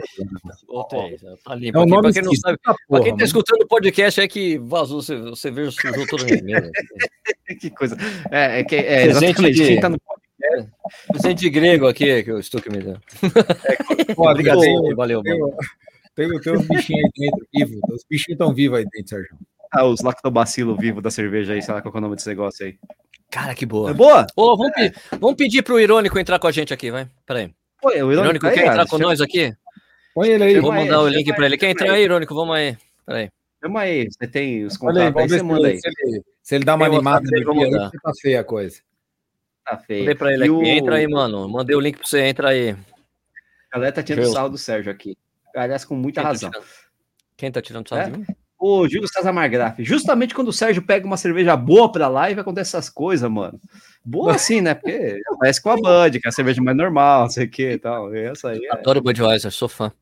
Voltei. 0.68 1.16
Tá 1.44 1.54
É 1.60 1.78
um 1.78 1.86
nome 1.86 2.02
Pra 2.02 2.12
quem 2.12 2.22
não 2.22 2.34
sabe, 2.36 2.56
da 2.56 2.62
pra 2.62 2.74
porra, 2.88 3.00
quem 3.02 3.10
tá 3.10 3.16
mano. 3.16 3.24
escutando 3.24 3.62
o 3.62 3.66
podcast 3.66 4.20
é 4.20 4.28
que 4.28 4.58
vazou, 4.58 5.02
você, 5.02 5.16
você 5.16 5.50
veio, 5.50 5.72
sujou 5.72 5.92
mesa. 6.44 6.70
que 7.60 7.70
coisa. 7.70 7.96
É, 8.30 8.60
é 8.60 8.64
que 8.64 8.76
é 8.76 9.02
Presente 9.06 9.24
exatamente 9.26 9.54
de- 9.56 9.66
quem 9.66 9.80
tá 9.80 9.88
no 9.88 9.98
Presente 11.10 11.50
grego 11.50 11.88
aqui 11.88 12.22
que 12.22 12.30
o 12.32 12.40
Stuque 12.42 12.70
me 12.70 12.78
deu. 12.78 12.96
Ó, 14.16 14.30
Obrigado, 14.30 14.60
Stuque, 14.62 14.94
valeu. 14.94 15.22
Tem, 15.22 15.38
mano. 15.40 15.56
tem, 16.14 16.40
tem 16.40 16.52
uns 16.52 16.68
bichinhos 16.68 17.04
aí 17.04 17.10
dentro, 17.30 17.46
vivos. 17.52 17.80
Os 17.90 18.04
bichinhos 18.08 18.34
estão 18.34 18.54
vivos 18.54 18.78
aí 18.78 18.84
dentro, 18.92 19.08
Sérgio. 19.08 19.36
ah, 19.72 19.84
os 19.84 20.00
lactobacilo 20.00 20.76
vivo 20.76 21.00
da 21.02 21.10
cerveja 21.10 21.54
aí, 21.54 21.62
sei 21.62 21.74
lá 21.74 21.82
qual 21.82 21.92
é 21.92 21.98
o 21.98 22.00
nome 22.00 22.14
desse 22.14 22.28
negócio 22.28 22.66
aí. 22.66 22.76
Cara, 23.30 23.52
que 23.52 23.64
É 23.64 23.66
boa. 23.66 23.92
boa? 23.92 24.26
Ô, 24.36 24.56
vamos, 24.56 24.72
pe- 24.74 24.92
vamos 25.18 25.34
pedir 25.36 25.62
pro 25.62 25.80
Irônico 25.80 26.16
entrar 26.20 26.38
com 26.38 26.46
a 26.46 26.52
gente 26.52 26.72
aqui, 26.72 26.88
vai. 26.92 27.08
Peraí. 27.26 27.52
Pô, 27.84 27.90
é 27.92 28.02
o 28.02 28.10
Irônico, 28.10 28.50
quer 28.50 28.66
entrar 28.66 28.86
com 28.88 28.96
nós 28.96 29.20
aqui? 29.20 29.54
Põe 30.14 30.28
ele 30.30 30.44
aí. 30.44 30.54
Eu 30.54 30.62
vou 30.62 30.72
mandar 30.72 31.02
o 31.02 31.06
ele, 31.06 31.18
link 31.18 31.26
pra 31.34 31.44
ele. 31.44 31.54
ele, 31.54 31.58
Quer 31.58 31.70
entrar 31.70 31.92
aí, 31.92 32.02
Irônico? 32.02 32.34
Vamos 32.34 32.56
aí. 32.56 32.78
Peraí. 33.04 33.30
Chama 33.62 33.80
aí, 33.80 34.06
você 34.10 34.26
tem 34.26 34.64
os 34.64 34.76
contatos 34.78 35.22
aí, 35.22 35.28
você 35.28 35.42
manda 35.42 35.68
aí. 35.68 35.78
se, 35.78 35.86
ele, 35.88 36.22
se 36.42 36.54
ele 36.54 36.64
dá 36.64 36.74
uma 36.76 36.86
animada 36.86 37.24
aí, 37.34 37.42
dia 37.44 37.50
aí, 37.52 37.70
mandar. 37.70 37.90
tá 37.90 38.12
feia 38.22 38.40
a 38.40 38.44
coisa. 38.44 38.80
Tá 39.66 39.76
feio. 39.76 40.00
Mandei 40.00 40.14
pra 40.14 40.32
ele 40.32 40.40
E 40.42 40.44
aqui. 40.44 40.50
o- 40.50 40.64
Entra 40.64 40.96
aí, 40.96 41.06
mano. 41.08 41.46
Mandei 41.48 41.76
o 41.76 41.80
link 41.80 41.98
pra 41.98 42.06
você. 42.06 42.20
Entra 42.22 42.48
aí. 42.50 42.70
A 42.70 43.74
galera 43.74 43.92
tá 43.92 44.02
tirando 44.02 44.22
Deus. 44.24 44.34
sarro 44.34 44.48
do 44.48 44.56
Sérgio 44.58 44.90
aqui. 44.90 45.14
Aliás, 45.54 45.84
com 45.84 45.94
muita 45.94 46.20
Quem 46.20 46.22
tá 46.24 46.28
razão. 46.28 46.50
tirando- 46.50 46.66
Quem 47.36 47.52
tá 47.52 47.60
tirando 47.62 47.88
sarro 47.88 48.02
É? 48.02 48.04
de 48.10 48.18
mim? 48.18 48.26
Ô, 48.58 48.88
Júlio 48.88 49.08
César 49.08 49.32
Margraf, 49.32 49.78
justamente 49.80 50.34
quando 50.34 50.48
o 50.48 50.52
Sérgio 50.52 50.82
pega 50.82 51.06
uma 51.06 51.16
cerveja 51.16 51.56
boa 51.56 51.90
pra 51.90 52.08
live, 52.08 52.40
acontece 52.40 52.76
essas 52.76 52.88
coisas, 52.88 53.28
mano. 53.30 53.60
Boa 54.04 54.34
assim, 54.34 54.60
né? 54.60 54.74
Porque 54.74 55.20
parece 55.38 55.60
com 55.62 55.70
a 55.70 55.76
Bud, 55.76 56.20
que 56.20 56.26
é 56.26 56.30
a 56.30 56.32
cerveja 56.32 56.62
mais 56.62 56.76
normal, 56.76 57.22
não 57.22 57.30
sei 57.30 57.46
o 57.46 57.50
que 57.50 57.72
e 57.72 57.78
tal. 57.78 58.14
Essa 58.14 58.50
aí 58.50 58.64
é... 58.64 58.72
Adoro 58.72 59.02
Budweiser, 59.02 59.50
sou 59.50 59.68
fã. 59.68 59.92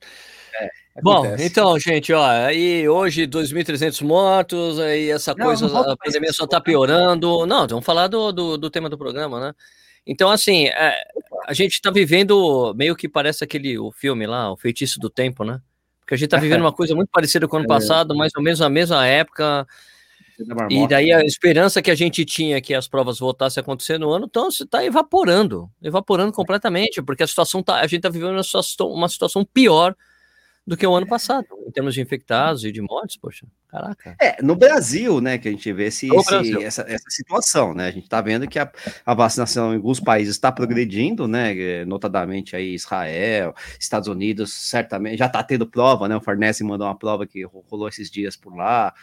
É, 0.61 0.69
Bom, 1.03 1.25
então, 1.39 1.79
gente, 1.79 2.13
ó, 2.13 2.25
aí 2.25 2.87
hoje 2.89 3.27
2.300 3.27 4.03
mortos, 4.05 4.79
aí 4.79 5.11
essa 5.11 5.35
não, 5.35 5.47
coisa, 5.47 5.67
não 5.67 5.91
a 5.91 5.97
pandemia 5.97 6.33
só 6.33 6.47
tá 6.47 6.61
piorando. 6.61 7.47
Não, 7.47 7.67
vamos 7.67 7.85
falar 7.85 8.09
do, 8.09 8.31
do, 8.31 8.59
do 8.59 8.71
tema 8.71 8.91
do 8.91 8.99
programa, 8.99 9.41
né? 9.41 9.55
Então, 10.07 10.31
assim, 10.31 10.67
é, 10.67 10.95
a 11.47 11.55
gente 11.55 11.81
tá 11.81 11.91
vivendo 11.91 12.75
meio 12.75 12.95
que 12.95 13.09
parece 13.09 13.43
aquele 13.43 13.79
o 13.79 13.91
filme 13.91 14.27
lá, 14.27 14.53
o 14.53 14.57
Feitiço 14.57 14.99
do 14.99 15.09
Tempo, 15.09 15.45
né? 15.45 15.61
Porque 16.13 16.15
a 16.15 16.19
gente 16.19 16.29
tá 16.29 16.37
vivendo 16.37 16.61
uma 16.61 16.73
coisa 16.77 16.95
muito 16.95 17.09
parecida 17.09 17.49
com 17.49 17.57
o 17.57 17.59
ano 17.61 17.65
é. 17.65 17.69
passado, 17.69 18.15
mais 18.15 18.33
ou 18.37 18.43
menos 18.43 18.61
na 18.61 18.69
mesma 18.69 19.07
época. 19.07 19.67
E 20.69 20.87
daí 20.87 21.11
a 21.11 21.25
esperança 21.25 21.81
que 21.81 21.91
a 21.91 21.95
gente 21.95 22.25
tinha 22.25 22.61
que 22.61 22.75
as 22.75 22.87
provas 22.87 23.19
voltassem 23.19 23.61
a 23.61 23.63
acontecer 23.63 23.99
no 23.99 24.11
ano, 24.11 24.27
então 24.29 24.49
está 24.49 24.85
evaporando, 24.85 25.71
evaporando 25.83 26.33
completamente, 26.33 27.01
porque 27.01 27.23
a 27.23 27.27
situação 27.27 27.63
tá, 27.63 27.77
a 27.77 27.83
gente 27.83 27.97
está 27.97 28.09
vivendo 28.09 28.33
uma 28.33 28.43
situação, 28.43 28.89
uma 28.89 29.09
situação 29.09 29.45
pior 29.45 29.95
do 30.65 30.77
que 30.77 30.87
o 30.87 30.95
ano 30.95 31.07
passado, 31.07 31.47
em 31.67 31.71
termos 31.73 31.93
de 31.93 32.01
infectados 32.01 32.65
e 32.65 32.71
de 32.71 32.81
mortes, 32.81 33.17
poxa, 33.17 33.45
caraca. 33.69 34.15
É, 34.21 34.41
no 34.41 34.55
Brasil, 34.55 35.21
né, 35.21 35.37
que 35.37 35.49
a 35.49 35.51
gente 35.51 35.73
vê 35.73 35.87
esse, 35.87 36.09
esse 36.15 36.63
essa, 36.63 36.83
essa, 36.83 37.11
situação, 37.11 37.75
né, 37.75 37.89
a 37.89 37.91
gente 37.91 38.05
está 38.05 38.21
vendo 38.21 38.47
que 38.47 38.61
a, 38.61 38.71
a, 39.05 39.13
vacinação 39.13 39.73
em 39.73 39.77
alguns 39.77 39.99
países 39.99 40.37
está 40.37 40.53
progredindo, 40.53 41.27
né, 41.27 41.85
notadamente 41.85 42.55
aí 42.55 42.75
Israel, 42.75 43.53
Estados 43.79 44.07
Unidos, 44.09 44.53
certamente, 44.53 45.19
já 45.19 45.27
está 45.27 45.43
tendo 45.43 45.67
prova, 45.67 46.09
né, 46.09 46.17
o 46.17 46.21
Farnese 46.21 46.63
mandou 46.63 46.87
uma 46.87 46.97
prova 46.97 47.27
que 47.27 47.43
rolou 47.43 47.89
esses 47.89 48.09
dias 48.09 48.37
por 48.37 48.55
lá, 48.55 48.95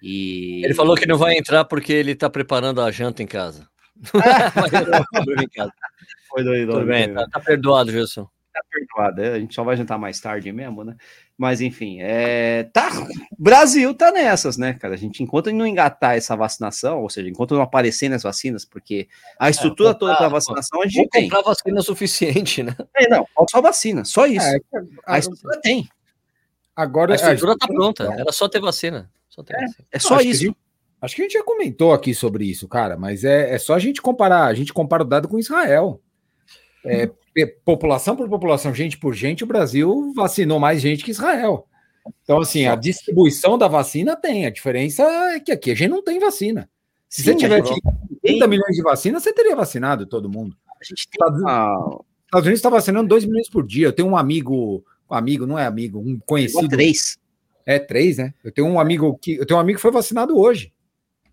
e... 0.00 0.64
Ele 0.64 0.74
falou 0.74 0.94
que 0.96 1.06
não 1.06 1.18
vai 1.18 1.36
entrar 1.36 1.64
porque 1.64 1.92
ele 1.92 2.12
está 2.12 2.30
preparando 2.30 2.80
a 2.80 2.90
janta 2.90 3.22
em 3.22 3.26
casa. 3.26 3.68
Foi 6.30 6.44
doido. 6.44 6.72
Tudo 6.72 6.86
bem, 6.86 7.12
tá, 7.12 7.26
tá 7.28 7.40
perdoado, 7.40 7.90
Gilson 7.90 8.26
tá 8.62 8.68
perdoado. 8.70 9.22
É, 9.22 9.34
a 9.34 9.40
gente 9.40 9.54
só 9.54 9.64
vai 9.64 9.76
jantar 9.76 9.98
mais 9.98 10.20
tarde 10.20 10.52
mesmo, 10.52 10.84
né? 10.84 10.96
Mas 11.36 11.60
enfim, 11.60 11.98
é... 12.00 12.64
tá. 12.64 12.90
Brasil 13.38 13.94
tá 13.94 14.12
nessas, 14.12 14.56
né, 14.56 14.74
cara? 14.74 14.94
A 14.94 14.96
gente, 14.96 15.22
enquanto 15.22 15.50
não 15.52 15.66
engatar 15.66 16.16
essa 16.16 16.36
vacinação, 16.36 17.02
ou 17.02 17.08
seja, 17.08 17.28
enquanto 17.28 17.54
não 17.54 17.62
aparecerem 17.62 18.14
as 18.14 18.22
vacinas, 18.22 18.64
porque 18.64 19.08
a 19.38 19.48
é, 19.48 19.50
estrutura 19.50 19.90
é, 19.90 19.94
toda 19.94 20.16
para 20.16 20.28
vacinação 20.28 20.82
a 20.82 20.86
gente 20.86 21.08
tem. 21.08 21.22
comprar 21.22 21.42
vacina 21.42 21.80
suficiente, 21.82 22.62
né? 22.62 22.76
É, 22.96 23.08
não, 23.08 23.26
só 23.48 23.60
vacina, 23.60 24.04
só 24.04 24.26
isso. 24.26 24.46
É, 24.46 24.60
a, 25.06 25.14
a 25.14 25.18
estrutura 25.18 25.60
tem. 25.60 25.88
Agora 26.76 27.12
a 27.12 27.16
estrutura 27.16 27.56
tá 27.56 27.66
pronta, 27.66 28.04
era 28.04 28.32
só 28.32 28.48
ter 28.48 28.60
vacina. 28.60 29.10
Só 29.28 29.42
ter 29.42 29.54
é, 29.54 29.60
vacina. 29.60 29.86
é 29.92 29.98
só 29.98 30.20
isso. 30.20 30.44
Gente, 30.44 30.56
acho 31.00 31.16
que 31.16 31.22
a 31.22 31.24
gente 31.24 31.34
já 31.34 31.44
comentou 31.44 31.92
aqui 31.92 32.14
sobre 32.14 32.44
isso, 32.44 32.68
cara, 32.68 32.96
mas 32.96 33.24
é, 33.24 33.54
é 33.54 33.58
só 33.58 33.74
a 33.74 33.78
gente 33.78 34.02
comparar. 34.02 34.44
A 34.44 34.54
gente 34.54 34.72
compara 34.72 35.02
o 35.02 35.06
dado 35.06 35.28
com 35.28 35.38
Israel. 35.38 36.00
É, 36.84 37.10
população 37.64 38.16
por 38.16 38.28
população, 38.28 38.74
gente 38.74 38.98
por 38.98 39.14
gente, 39.14 39.44
o 39.44 39.46
Brasil 39.46 40.12
vacinou 40.14 40.58
mais 40.58 40.80
gente 40.80 41.04
que 41.04 41.10
Israel. 41.10 41.66
Então, 42.22 42.40
assim, 42.40 42.66
a 42.66 42.74
distribuição 42.74 43.56
da 43.56 43.68
vacina 43.68 44.16
tem. 44.16 44.46
A 44.46 44.50
diferença 44.50 45.02
é 45.02 45.40
que 45.40 45.52
aqui 45.52 45.70
a 45.70 45.74
gente 45.74 45.90
não 45.90 46.02
tem 46.02 46.18
vacina. 46.18 46.68
Se 47.08 47.22
Sim, 47.22 47.32
você 47.32 47.36
tiver 47.36 47.62
30 48.22 48.46
milhões 48.46 48.76
de 48.76 48.82
vacinas, 48.82 49.22
você 49.22 49.32
teria 49.32 49.56
vacinado 49.56 50.06
todo 50.06 50.30
mundo. 50.30 50.56
A 50.80 50.84
gente 50.84 51.08
tem... 51.08 51.26
Estados, 51.26 51.40
Estados 52.24 52.46
Unidos 52.46 52.58
está 52.58 52.70
vacinando 52.70 53.08
2 53.08 53.24
milhões 53.24 53.50
por 53.50 53.66
dia. 53.66 53.88
Eu 53.88 53.92
tenho 53.92 54.08
um 54.08 54.16
amigo, 54.16 54.84
um 55.10 55.14
amigo, 55.14 55.46
não 55.46 55.58
é 55.58 55.66
amigo, 55.66 55.98
um 55.98 56.18
conhecido. 56.24 56.68
três. 56.68 57.18
É, 57.66 57.78
três, 57.78 58.18
né? 58.18 58.32
Eu 58.42 58.52
tenho 58.52 58.66
um 58.66 58.80
amigo 58.80 59.18
que. 59.20 59.34
Eu 59.34 59.46
tenho 59.46 59.58
um 59.58 59.60
amigo 59.60 59.76
que 59.76 59.82
foi 59.82 59.90
vacinado 59.90 60.38
hoje. 60.38 60.72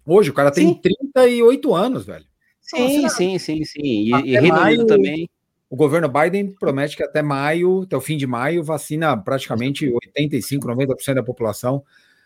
Hoje, 0.06 0.30
o 0.30 0.34
cara 0.34 0.51
tem 0.51 0.68
sim. 0.68 0.82
38 1.13 1.74
anos, 1.74 2.06
velho. 2.06 2.25
Sim, 2.62 3.08
sim, 3.10 3.39
sim, 3.39 3.63
sim. 3.63 3.82
E, 3.82 4.10
e 4.10 4.39
Reino 4.39 4.60
Unido 4.60 4.86
também. 4.86 5.30
O 5.69 5.75
governo 5.75 6.07
Biden 6.07 6.53
promete 6.57 6.95
que 6.95 7.03
até 7.03 7.21
maio, 7.21 7.81
até 7.83 7.97
o 7.97 8.01
fim 8.01 8.15
de 8.15 8.25
maio, 8.25 8.63
vacina 8.63 9.17
praticamente 9.17 9.91
85, 10.15 10.65
90% 10.65 11.13
da 11.13 11.24
população. 11.24 11.83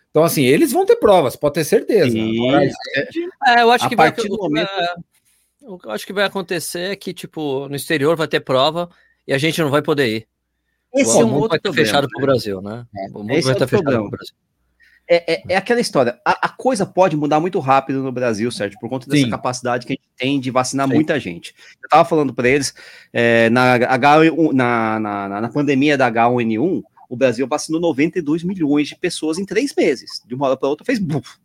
Então, 0.10 0.24
assim, 0.24 0.44
eles 0.44 0.72
vão 0.72 0.86
ter 0.86 0.98
provas, 0.98 1.36
pode 1.36 1.56
ter 1.56 1.64
certeza. 1.64 2.16
Agora, 2.18 2.66
é, 3.48 3.62
eu 3.62 3.72
acho 3.72 3.90
que 3.90 3.96
vai, 3.96 4.14
momento... 4.30 4.70
eu 5.62 5.80
acho 5.88 6.06
que 6.06 6.14
vai 6.14 6.26
acontecer 6.26 6.96
que, 6.98 7.14
tipo, 7.14 7.68
no 7.68 7.76
exterior 7.76 8.16
vai 8.16 8.28
ter 8.28 8.42
prova 8.42 8.90
e 9.28 9.34
a 9.34 9.38
gente 9.38 9.62
não 9.62 9.70
vai 9.70 9.82
poder 9.82 10.08
ir. 10.08 10.28
Esse 10.94 11.18
o 11.18 11.22
é 11.22 11.26
um 11.26 11.34
outro 11.36 11.50
vai 11.50 11.60
ter 11.60 11.74
fechado 11.74 12.08
para 12.10 12.20
o 12.20 12.26
Brasil, 12.26 12.62
né? 12.62 12.86
É, 12.96 13.08
o 13.12 13.20
mundo 13.20 13.28
vai 13.28 13.38
é 13.38 13.40
estar 13.40 13.68
fechado 13.68 13.84
para 13.84 14.02
o 14.02 14.10
Brasil 14.10 14.36
é, 15.08 15.34
é, 15.34 15.44
é, 15.50 15.56
aquela 15.58 15.82
história. 15.82 16.20
A, 16.26 16.48
a, 16.48 16.50
coisa 16.50 16.86
pode 16.86 17.18
mudar 17.18 17.40
muito 17.40 17.60
rápido 17.60 18.02
no 18.02 18.12
Brasil, 18.12 18.50
certo? 18.52 18.78
Por 18.80 18.90
conta 18.90 19.10
dessa 19.10 19.24
Sim. 19.24 19.30
capacidade 19.30 19.86
que 19.86 19.94
a 19.94 19.96
gente 19.96 20.10
tem 20.18 20.40
de 20.40 20.50
vacinar 20.50 20.88
Sim. 20.88 20.94
muita 20.94 21.20
gente. 21.20 21.54
Eu 21.82 21.88
estava 21.88 22.08
falando 22.08 22.34
para 22.34 22.48
eles, 22.48 22.74
é, 23.12 23.50
na, 23.50 23.78
H1, 23.78 24.54
na, 24.54 25.00
na, 25.00 25.42
na, 25.42 25.50
pandemia 25.50 25.98
da 25.98 26.10
H1N1, 26.10 26.82
o 27.10 27.16
Brasil 27.18 27.46
vacinou 27.48 27.82
92 27.82 28.44
milhões 28.44 28.88
de 28.88 28.96
pessoas 28.96 29.38
em 29.38 29.46
três 29.46 29.74
meses. 29.76 30.22
De 30.26 30.34
uma 30.34 30.48
hora 30.48 30.58
para 30.58 30.70
outra 30.70 30.86
fez 30.86 30.98
buf, 30.98 31.38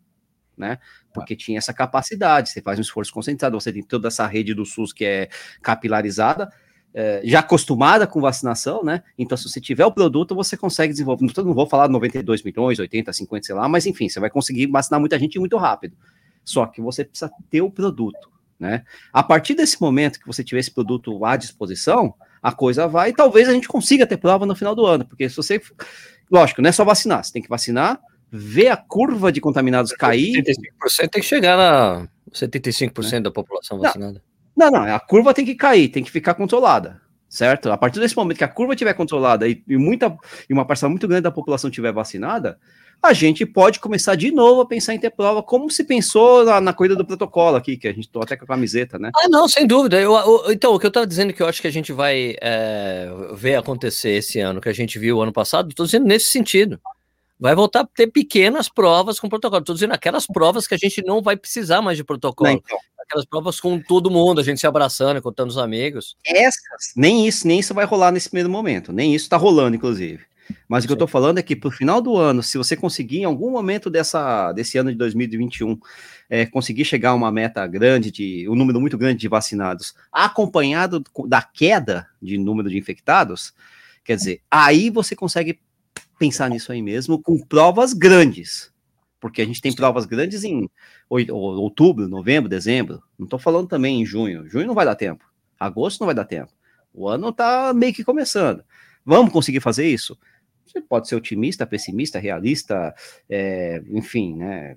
né? 0.57 0.79
Porque 1.13 1.35
tinha 1.35 1.57
essa 1.57 1.73
capacidade. 1.73 2.49
Você 2.49 2.61
faz 2.61 2.79
um 2.79 2.83
esforço 2.83 3.11
concentrado, 3.11 3.59
você 3.59 3.73
tem 3.73 3.83
toda 3.83 4.07
essa 4.07 4.25
rede 4.25 4.53
do 4.53 4.65
SUS 4.65 4.93
que 4.93 5.03
é 5.03 5.29
capilarizada 5.61 6.49
é, 6.93 7.21
já 7.23 7.39
acostumada 7.39 8.07
com 8.07 8.19
vacinação, 8.19 8.83
né? 8.83 9.03
Então, 9.17 9.37
se 9.37 9.47
você 9.47 9.61
tiver 9.61 9.85
o 9.85 9.91
produto, 9.91 10.33
você 10.33 10.57
consegue 10.57 10.91
desenvolver. 10.93 11.25
Não, 11.25 11.43
não 11.43 11.53
vou 11.53 11.67
falar 11.67 11.87
92 11.87 12.43
milhões, 12.43 12.79
80, 12.79 13.13
50, 13.13 13.45
sei 13.45 13.55
lá, 13.55 13.67
mas 13.67 13.85
enfim, 13.85 14.09
você 14.09 14.19
vai 14.19 14.29
conseguir 14.29 14.67
vacinar 14.67 14.99
muita 14.99 15.19
gente 15.19 15.39
muito 15.39 15.57
rápido. 15.57 15.95
Só 16.43 16.65
que 16.65 16.81
você 16.81 17.03
precisa 17.03 17.29
ter 17.49 17.61
o 17.61 17.69
produto, 17.69 18.31
né? 18.59 18.83
A 19.11 19.21
partir 19.21 19.53
desse 19.53 19.79
momento 19.81 20.19
que 20.19 20.25
você 20.25 20.43
tiver 20.43 20.59
esse 20.59 20.71
produto 20.71 21.23
à 21.25 21.35
disposição, 21.35 22.13
a 22.41 22.51
coisa 22.51 22.87
vai, 22.87 23.11
talvez 23.11 23.49
a 23.49 23.53
gente 23.53 23.67
consiga 23.67 24.07
ter 24.07 24.17
prova 24.17 24.45
no 24.45 24.55
final 24.55 24.73
do 24.73 24.85
ano, 24.85 25.05
porque 25.05 25.29
se 25.29 25.35
você. 25.35 25.61
Lógico, 26.31 26.61
não 26.61 26.69
é 26.69 26.73
só 26.73 26.83
vacinar, 26.83 27.23
você 27.23 27.31
tem 27.31 27.41
que 27.41 27.49
vacinar, 27.49 27.99
ver 28.31 28.67
a 28.67 28.77
curva 28.77 29.31
de 29.31 29.39
contaminados 29.39 29.91
cair. 29.93 30.43
75% 30.43 31.09
tem 31.09 31.21
que 31.21 31.27
chegar 31.27 31.57
na 31.57 32.09
75% 32.31 33.13
é. 33.13 33.19
da 33.19 33.31
população 33.31 33.79
vacinada. 33.79 34.13
Não. 34.13 34.26
Não, 34.57 34.71
não, 34.71 34.81
a 34.81 34.99
curva 34.99 35.35
tem 35.35 35.45
que 35.45 35.53
cair, 35.53 35.87
tem 35.87 36.03
que 36.03 36.09
ficar 36.09 36.33
controlada, 36.33 36.99
certo? 37.29 37.71
A 37.71 37.77
partir 37.77 37.99
desse 37.99 38.17
momento 38.17 38.39
que 38.39 38.43
a 38.43 38.47
curva 38.47 38.73
estiver 38.73 38.95
controlada 38.95 39.47
e, 39.47 39.63
e, 39.67 39.77
muita, 39.77 40.17
e 40.49 40.53
uma 40.53 40.65
parcela 40.65 40.89
muito 40.89 41.07
grande 41.07 41.21
da 41.21 41.31
população 41.31 41.69
estiver 41.69 41.93
vacinada, 41.93 42.57
a 43.03 43.13
gente 43.13 43.45
pode 43.45 43.79
começar 43.79 44.15
de 44.15 44.31
novo 44.31 44.61
a 44.61 44.65
pensar 44.65 44.95
em 44.95 44.99
ter 44.99 45.11
prova, 45.11 45.43
como 45.43 45.69
se 45.69 45.83
pensou 45.83 46.43
na, 46.43 46.59
na 46.59 46.73
corrida 46.73 46.95
do 46.95 47.05
protocolo 47.05 47.55
aqui, 47.55 47.77
que 47.77 47.87
a 47.87 47.93
gente 47.93 48.09
tô 48.09 48.19
até 48.19 48.35
com 48.35 48.45
a 48.45 48.47
camiseta, 48.47 48.97
né? 48.97 49.11
Ah, 49.15 49.29
não, 49.29 49.47
sem 49.47 49.67
dúvida. 49.67 50.01
Eu, 50.01 50.15
eu, 50.15 50.51
então, 50.51 50.73
o 50.73 50.79
que 50.79 50.87
eu 50.87 50.89
estava 50.89 51.05
dizendo 51.05 51.31
que 51.31 51.41
eu 51.43 51.47
acho 51.47 51.61
que 51.61 51.67
a 51.67 51.71
gente 51.71 51.93
vai 51.93 52.35
é, 52.41 53.07
ver 53.33 53.55
acontecer 53.55 54.13
esse 54.13 54.39
ano, 54.39 54.59
que 54.59 54.69
a 54.69 54.73
gente 54.73 54.97
viu 54.97 55.21
ano 55.21 55.31
passado, 55.31 55.69
estou 55.69 55.85
dizendo 55.85 56.07
nesse 56.07 56.29
sentido. 56.29 56.81
Vai 57.39 57.53
voltar 57.53 57.81
a 57.81 57.85
ter 57.85 58.07
pequenas 58.07 58.67
provas 58.67 59.19
com 59.19 59.29
protocolo. 59.29 59.61
Estou 59.61 59.75
dizendo 59.75 59.93
aquelas 59.93 60.25
provas 60.25 60.67
que 60.67 60.73
a 60.73 60.77
gente 60.77 61.03
não 61.05 61.21
vai 61.21 61.37
precisar 61.37 61.81
mais 61.81 61.97
de 61.97 62.03
protocolo. 62.03 62.49
Não, 62.49 62.57
então 62.57 62.77
aquelas 63.07 63.25
provas 63.25 63.59
com 63.59 63.79
todo 63.79 64.11
mundo, 64.11 64.41
a 64.41 64.43
gente 64.43 64.59
se 64.59 64.67
abraçando, 64.67 65.21
contando 65.21 65.49
os 65.49 65.57
amigos. 65.57 66.17
Essas, 66.25 66.93
nem 66.95 67.27
isso, 67.27 67.47
nem 67.47 67.59
isso 67.59 67.73
vai 67.73 67.85
rolar 67.85 68.11
nesse 68.11 68.29
primeiro 68.29 68.49
momento, 68.49 68.91
nem 68.91 69.15
isso 69.15 69.25
está 69.25 69.37
rolando, 69.37 69.75
inclusive. 69.75 70.25
Mas 70.67 70.83
o 70.83 70.87
que 70.87 70.93
eu 70.93 70.95
estou 70.95 71.07
falando 71.07 71.39
é 71.39 71.41
que 71.41 71.55
para 71.55 71.67
o 71.67 71.71
final 71.71 72.01
do 72.01 72.15
ano, 72.15 72.41
se 72.41 72.57
você 72.57 72.75
conseguir 72.75 73.19
em 73.19 73.25
algum 73.25 73.49
momento 73.51 73.89
dessa, 73.89 74.51
desse 74.53 74.77
ano 74.77 74.91
de 74.91 74.97
2021 74.97 75.77
é, 76.29 76.45
conseguir 76.45 76.85
chegar 76.85 77.11
a 77.11 77.15
uma 77.15 77.31
meta 77.31 77.65
grande 77.67 78.11
de 78.11 78.47
um 78.49 78.55
número 78.55 78.79
muito 78.79 78.97
grande 78.97 79.19
de 79.19 79.27
vacinados, 79.27 79.93
acompanhado 80.11 81.03
da 81.27 81.41
queda 81.41 82.07
de 82.21 82.37
número 82.37 82.69
de 82.69 82.77
infectados, 82.77 83.53
quer 84.03 84.15
dizer, 84.15 84.41
aí 84.49 84.89
você 84.89 85.15
consegue 85.15 85.59
pensar 86.17 86.49
nisso 86.49 86.71
aí 86.71 86.81
mesmo 86.81 87.21
com 87.21 87.37
provas 87.39 87.93
grandes 87.93 88.71
porque 89.19 89.41
a 89.41 89.45
gente 89.45 89.61
tem 89.61 89.73
provas 89.73 90.05
grandes 90.05 90.43
em 90.43 90.69
outubro, 91.09 92.07
novembro, 92.07 92.49
dezembro. 92.49 93.01
Não 93.17 93.25
estou 93.25 93.39
falando 93.39 93.67
também 93.67 94.01
em 94.01 94.05
junho. 94.05 94.47
Junho 94.47 94.67
não 94.67 94.75
vai 94.75 94.85
dar 94.85 94.95
tempo. 94.95 95.25
Agosto 95.59 95.99
não 95.99 96.05
vai 96.05 96.15
dar 96.15 96.25
tempo. 96.25 96.51
O 96.93 97.07
ano 97.07 97.29
está 97.29 97.73
meio 97.73 97.93
que 97.93 98.03
começando. 98.03 98.63
Vamos 99.05 99.31
conseguir 99.31 99.59
fazer 99.59 99.87
isso? 99.87 100.17
Você 100.65 100.81
pode 100.81 101.07
ser 101.07 101.15
otimista, 101.15 101.65
pessimista, 101.65 102.19
realista, 102.19 102.93
é, 103.29 103.81
enfim, 103.89 104.35
né? 104.35 104.75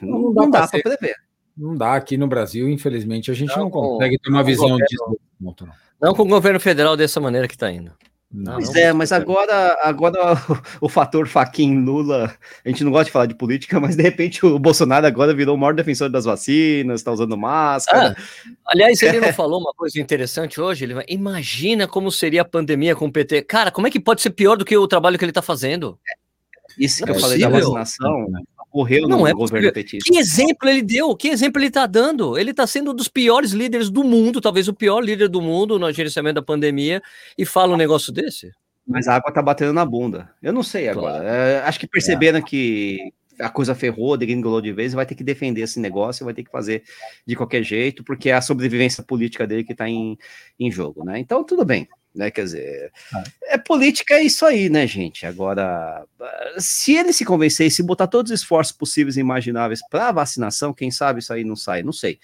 Não, 0.00 0.32
não 0.32 0.50
dá, 0.50 0.60
dá 0.60 0.68
para 0.68 0.80
prever. 0.82 1.16
Não 1.56 1.76
dá 1.76 1.94
aqui 1.94 2.16
no 2.16 2.26
Brasil, 2.26 2.68
infelizmente, 2.68 3.30
a 3.30 3.34
gente 3.34 3.54
não, 3.56 3.64
não 3.64 3.70
consegue 3.70 4.18
ter 4.18 4.30
uma 4.30 4.42
visão 4.42 4.76
disso. 4.76 5.20
Não 6.00 6.14
com 6.14 6.22
o 6.22 6.28
governo 6.28 6.60
federal 6.60 6.96
dessa 6.96 7.20
maneira 7.20 7.46
que 7.46 7.54
está 7.54 7.70
indo. 7.70 7.92
Não, 8.32 8.54
pois 8.54 8.74
é, 8.74 8.94
mas 8.94 9.12
agora, 9.12 9.78
agora 9.82 10.34
o, 10.80 10.86
o 10.86 10.88
fator 10.88 11.28
Faquin 11.28 11.84
Lula, 11.84 12.34
a 12.64 12.68
gente 12.68 12.82
não 12.82 12.90
gosta 12.90 13.04
de 13.04 13.10
falar 13.10 13.26
de 13.26 13.34
política, 13.34 13.78
mas 13.78 13.94
de 13.94 14.02
repente 14.02 14.44
o 14.46 14.58
Bolsonaro 14.58 15.06
agora 15.06 15.34
virou 15.34 15.54
o 15.54 15.58
maior 15.58 15.74
defensor 15.74 16.08
das 16.08 16.24
vacinas, 16.24 17.00
está 17.00 17.12
usando 17.12 17.36
máscara. 17.36 18.16
Ah, 18.18 18.52
aliás, 18.68 19.02
ele 19.02 19.20
não 19.20 19.32
falou 19.34 19.60
uma 19.60 19.74
coisa 19.74 20.00
interessante 20.00 20.58
hoje? 20.58 20.84
Ele 20.84 20.94
imagina 21.08 21.86
como 21.86 22.10
seria 22.10 22.40
a 22.40 22.44
pandemia 22.44 22.96
com 22.96 23.06
o 23.06 23.12
PT. 23.12 23.42
Cara, 23.42 23.70
como 23.70 23.86
é 23.86 23.90
que 23.90 24.00
pode 24.00 24.22
ser 24.22 24.30
pior 24.30 24.56
do 24.56 24.64
que 24.64 24.76
o 24.76 24.88
trabalho 24.88 25.18
que 25.18 25.24
ele 25.24 25.30
está 25.30 25.42
fazendo? 25.42 25.98
Isso 26.78 27.04
que 27.04 27.10
eu 27.10 27.20
falei 27.20 27.38
da 27.38 27.50
vacinação, 27.50 28.26
Morreu 28.72 29.08
Não 29.08 29.20
no 29.20 29.26
é 29.26 29.32
governo 29.32 29.48
possível. 29.50 29.72
petista. 29.72 30.10
Que 30.10 30.18
exemplo 30.18 30.68
ele 30.68 30.82
deu? 30.82 31.14
Que 31.14 31.28
exemplo 31.28 31.60
ele 31.60 31.68
está 31.68 31.86
dando? 31.86 32.38
Ele 32.38 32.50
está 32.52 32.66
sendo 32.66 32.92
um 32.92 32.94
dos 32.94 33.08
piores 33.08 33.52
líderes 33.52 33.90
do 33.90 34.02
mundo, 34.02 34.40
talvez 34.40 34.68
o 34.68 34.74
pior 34.74 35.00
líder 35.00 35.28
do 35.28 35.42
mundo 35.42 35.78
no 35.78 35.92
gerenciamento 35.92 36.36
da 36.36 36.42
pandemia, 36.42 37.02
e 37.36 37.44
fala 37.44 37.74
um 37.74 37.76
negócio 37.76 38.12
desse? 38.12 38.50
Mas 38.86 39.06
a 39.06 39.16
água 39.16 39.32
tá 39.32 39.42
batendo 39.42 39.72
na 39.72 39.84
bunda. 39.84 40.30
Eu 40.42 40.52
não 40.52 40.62
sei 40.62 40.88
agora. 40.88 41.22
É, 41.24 41.60
acho 41.62 41.78
que 41.78 41.86
perceberam 41.86 42.40
que 42.42 43.12
a 43.38 43.48
coisa 43.48 43.74
ferrou, 43.74 44.16
degringolou 44.16 44.60
de 44.60 44.72
vez, 44.72 44.92
vai 44.92 45.06
ter 45.06 45.14
que 45.14 45.24
defender 45.24 45.62
esse 45.62 45.80
negócio, 45.80 46.24
vai 46.24 46.34
ter 46.34 46.44
que 46.44 46.50
fazer 46.50 46.82
de 47.26 47.34
qualquer 47.36 47.62
jeito, 47.62 48.04
porque 48.04 48.30
é 48.30 48.34
a 48.34 48.40
sobrevivência 48.40 49.02
política 49.02 49.46
dele 49.46 49.64
que 49.64 49.72
está 49.72 49.88
em, 49.88 50.16
em 50.58 50.70
jogo, 50.70 51.04
né? 51.04 51.18
Então, 51.18 51.44
tudo 51.44 51.64
bem, 51.64 51.88
né? 52.14 52.30
Quer 52.30 52.44
dizer, 52.44 52.92
é 53.44 53.58
política, 53.58 54.14
é 54.14 54.22
isso 54.22 54.44
aí, 54.44 54.68
né, 54.68 54.86
gente? 54.86 55.26
Agora, 55.26 56.04
se 56.58 56.94
ele 56.94 57.12
se 57.12 57.24
convencer 57.24 57.66
e 57.66 57.70
se 57.70 57.82
botar 57.82 58.06
todos 58.06 58.30
os 58.30 58.40
esforços 58.40 58.72
possíveis 58.72 59.16
e 59.16 59.20
imagináveis 59.20 59.80
para 59.90 60.12
vacinação, 60.12 60.72
quem 60.72 60.90
sabe 60.90 61.20
isso 61.20 61.32
aí 61.32 61.44
não 61.44 61.56
sai, 61.56 61.82
não 61.82 61.92
sei. 61.92 62.18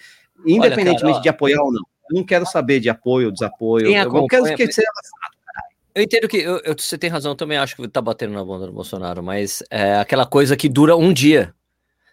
Independentemente 0.46 1.04
Olha, 1.04 1.12
cara, 1.12 1.18
ó, 1.18 1.22
de 1.22 1.28
apoiar 1.28 1.62
ou 1.62 1.72
não. 1.72 1.82
Eu 2.10 2.16
não 2.16 2.24
quero 2.24 2.46
saber 2.46 2.80
de 2.80 2.88
apoio 2.88 3.26
ou 3.26 3.32
desapio. 3.32 3.78
Quem 3.78 3.96
Eu, 3.96 4.26
quero 4.28 4.44
que 4.56 4.72
seja 4.72 4.88
vacinado. 4.94 5.38
Eu 5.94 6.02
entendo 6.02 6.28
que 6.28 6.36
eu, 6.36 6.58
eu- 6.58 6.76
você 6.78 6.96
tem 6.96 7.10
razão, 7.10 7.32
eu 7.32 7.36
também 7.36 7.58
acho 7.58 7.74
que 7.74 7.88
tá 7.88 8.00
batendo 8.00 8.32
na 8.32 8.44
bunda 8.44 8.66
do 8.66 8.72
Bolsonaro, 8.72 9.22
mas 9.22 9.62
é 9.70 9.96
aquela 9.96 10.24
coisa 10.24 10.56
que 10.56 10.68
dura 10.68 10.96
um 10.96 11.12
dia. 11.12 11.52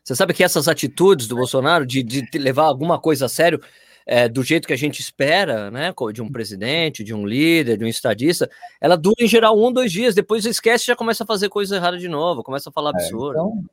Você 0.04 0.16
sabe 0.16 0.34
que 0.34 0.44
essas 0.44 0.68
atitudes 0.68 1.28
do 1.28 1.36
Bolsonaro 1.36 1.86
de, 1.86 2.04
de 2.04 2.28
levar 2.38 2.64
alguma 2.64 3.00
coisa 3.00 3.26
a 3.26 3.30
sério, 3.30 3.62
é, 4.06 4.30
do 4.30 4.44
jeito 4.44 4.68
que 4.68 4.74
a 4.74 4.78
gente 4.78 5.00
espera, 5.00 5.72
né, 5.72 5.94
de 6.14 6.22
um 6.22 6.32
presidente, 6.32 7.04
de 7.04 7.14
um 7.14 7.26
líder, 7.26 7.78
de 7.78 7.84
um 7.86 7.88
estadista, 7.88 8.50
ela 8.80 8.96
dura 8.96 9.16
em 9.20 9.28
geral 9.28 9.58
um, 9.60 9.72
dois 9.72 9.92
dias, 9.92 10.14
depois 10.14 10.46
esquece 10.46 10.84
e 10.84 10.88
já 10.88 10.96
começa 10.96 11.24
a 11.24 11.28
fazer 11.28 11.50
coisa 11.50 11.76
errada 11.76 11.98
de 11.98 12.08
novo, 12.08 12.44
começa 12.44 12.70
a 12.70 12.74
falar 12.74 12.92
absurdo. 12.92 13.32
Então, 13.40 13.66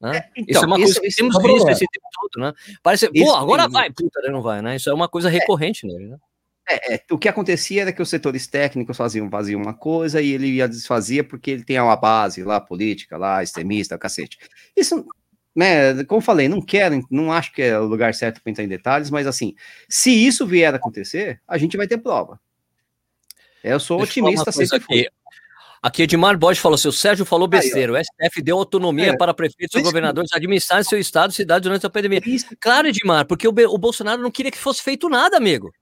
né? 0.00 0.24
Então, 0.36 0.44
isso 0.48 0.64
é 0.64 0.66
uma 0.66 0.76
isso- 0.78 0.84
coisa 0.84 1.00
que 1.00 1.06
isso 1.08 1.16
temos 1.18 1.34
é 1.34 1.38
visto 1.38 1.48
problema. 1.48 1.72
esse 1.72 1.86
tempo 1.86 2.06
todo, 2.14 2.42
né? 2.42 2.52
Parece, 2.82 3.10
Isso 3.12 3.24
pô, 3.26 3.34
agora 3.36 3.64
tem- 3.64 3.72
vai, 3.72 3.90
puta, 3.90 4.30
não 4.30 4.40
vai, 4.42 4.62
né? 4.62 4.76
Isso 4.76 4.88
é 4.88 4.94
uma 4.94 5.08
coisa 5.08 5.28
recorrente 5.28 5.86
nele, 5.86 6.06
né? 6.08 6.16
É, 6.70 6.94
é, 6.96 7.00
o 7.10 7.16
que 7.18 7.28
acontecia 7.28 7.80
era 7.82 7.92
que 7.92 8.02
os 8.02 8.10
setores 8.10 8.46
técnicos 8.46 8.94
faziam, 8.96 9.28
faziam 9.30 9.60
uma 9.60 9.72
coisa 9.72 10.20
e 10.20 10.30
ele 10.32 10.48
ia 10.48 10.68
desfazia 10.68 11.24
porque 11.24 11.50
ele 11.50 11.64
tem 11.64 11.80
uma 11.80 11.96
base 11.96 12.44
lá, 12.44 12.60
política, 12.60 13.16
lá, 13.16 13.42
extremista, 13.42 13.96
cacete. 13.98 14.38
Isso, 14.76 15.04
né, 15.58 16.04
como 16.04 16.18
eu 16.20 16.24
falei, 16.24 16.48
não 16.48 16.62
quero, 16.62 17.04
não 17.10 17.32
acho 17.32 17.52
que 17.52 17.60
é 17.62 17.76
o 17.76 17.84
lugar 17.84 18.14
certo 18.14 18.40
para 18.40 18.50
entrar 18.52 18.62
em 18.62 18.68
detalhes, 18.68 19.10
mas 19.10 19.26
assim, 19.26 19.56
se 19.88 20.10
isso 20.10 20.46
vier 20.46 20.72
a 20.72 20.76
acontecer, 20.76 21.40
a 21.48 21.58
gente 21.58 21.76
vai 21.76 21.88
ter 21.88 21.98
prova. 21.98 22.38
Eu 23.64 23.80
sou 23.80 23.98
Deixa 23.98 24.20
otimista, 24.20 24.52
sempre 24.52 24.76
aqui. 24.76 25.08
Aqui, 25.82 26.02
Edmar 26.02 26.36
Borges 26.38 26.60
falou 26.62 26.74
assim: 26.74 26.88
o 26.88 26.92
Sérgio 26.92 27.24
falou 27.24 27.46
Aí, 27.46 27.60
besteira. 27.60 27.92
o 27.92 27.96
STF 27.96 28.40
deu 28.42 28.56
autonomia 28.58 29.12
É. 29.12 29.16
para 29.16 29.34
prefeitos 29.34 29.78
e 29.80 29.82
governadores 29.82 30.32
administrarem 30.32 30.84
seu 30.84 30.98
estado 30.98 31.30
e 31.30 31.34
cidade 31.34 31.64
durante 31.64 31.84
a 31.86 31.90
pandemia. 31.90 32.20
Isso, 32.24 32.46
Claro, 32.60 32.88
Edmar, 32.88 33.26
porque 33.26 33.46
o, 33.48 33.50
o 33.50 33.78
Bolsonaro 33.78 34.22
não 34.22 34.30
queria 34.30 34.50
que 34.52 34.58
fosse 34.58 34.82
feito 34.82 35.08
nada, 35.08 35.36
amigo. 35.36 35.72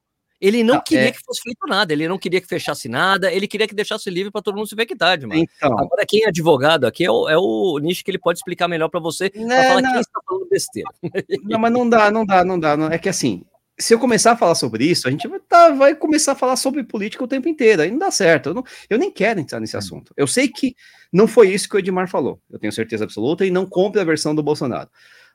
Ele 0.41 0.63
não 0.63 0.75
Não, 0.75 0.83
queria 0.83 1.09
é- 1.09 1.13
que 1.13 1.21
fosse 1.25 1.41
feito 1.43 1.67
nada, 1.67 1.93
ele 1.93 2.07
não 2.09 2.19
queria 2.19 2.41
que 2.41 2.47
fechasse 2.47 2.89
nada, 2.89 3.33
ele 3.33 3.47
queria 3.49 3.67
que 3.67 3.75
deixasse 3.75 4.11
livre 4.11 4.31
para 4.31 4.43
todo 4.43 4.57
mundo 4.57 4.67
se 4.69 4.75
infectar, 4.75 5.15
Edmar. 5.15 5.39
Então, 5.39 5.79
Agora, 5.79 6.05
quem 6.07 6.25
é 6.25 6.29
advogado 6.29 6.85
aqui 6.87 7.05
é 7.05 7.11
o, 7.11 7.29
é 7.29 7.37
o 7.39 7.79
nicho 7.79 8.05
que 8.05 8.11
ele 8.11 8.19
pode 8.19 8.39
explicar 8.39 8.69
melhor 8.69 8.89
para 8.89 9.01
você, 9.01 9.31
para 9.31 9.41
Né, 9.43 9.69
falar 9.69 9.83
não. 9.83 9.93
quem 9.93 10.01
está 10.01 10.21
falando 10.29 10.49
besteira. 10.49 10.89
Não, 11.45 11.59
mas 11.59 11.73
não 11.73 11.89
dá, 11.89 12.11
não 12.11 12.25
dá, 12.27 12.45
não 12.45 12.59
dá. 12.61 12.77
não- 12.77 12.91
É 12.91 12.99
que 12.99 13.09
assim, 13.09 13.43
se 13.79 13.93
eu 13.95 13.99
começar 13.99 14.33
a 14.33 14.37
falar 14.37 14.55
sobre 14.55 14.85
isso, 14.85 15.09
a 15.09 15.11
gente 15.11 15.27
vai, 15.29 15.39
tá- 15.41 15.71
vai 15.71 15.95
começar 15.95 16.33
a 16.33 16.37
falar 16.37 16.57
sobre 16.57 16.83
política 16.85 17.25
o 17.25 17.29
tempo 17.29 17.49
inteiro. 17.49 17.83
Aí 17.83 17.91
não 17.91 17.99
dá 17.99 18.11
certo. 18.11 18.51
Eu, 18.51 18.55
não- 18.55 18.65
eu 18.91 18.99
nem 18.99 19.11
quero 19.11 19.41
entrar 19.41 19.61
nesse 19.61 19.77
assunto. 19.77 20.13
Eu 20.17 20.27
sei 20.27 20.49
que 20.49 20.75
não 21.13 21.27
foi 21.27 21.51
isso 21.51 21.69
que 21.69 21.77
o 21.77 21.79
Edmar 21.79 22.09
falou. 22.09 22.41
Eu 22.51 22.59
tenho 22.59 22.73
certeza 22.73 23.05
absoluta 23.05 23.45
e 23.47 23.51
não 23.51 23.65
compre 23.67 24.01
a 24.01 24.05
versão 24.05 24.35
do 24.35 24.43
Bolsonaro. 24.43 24.89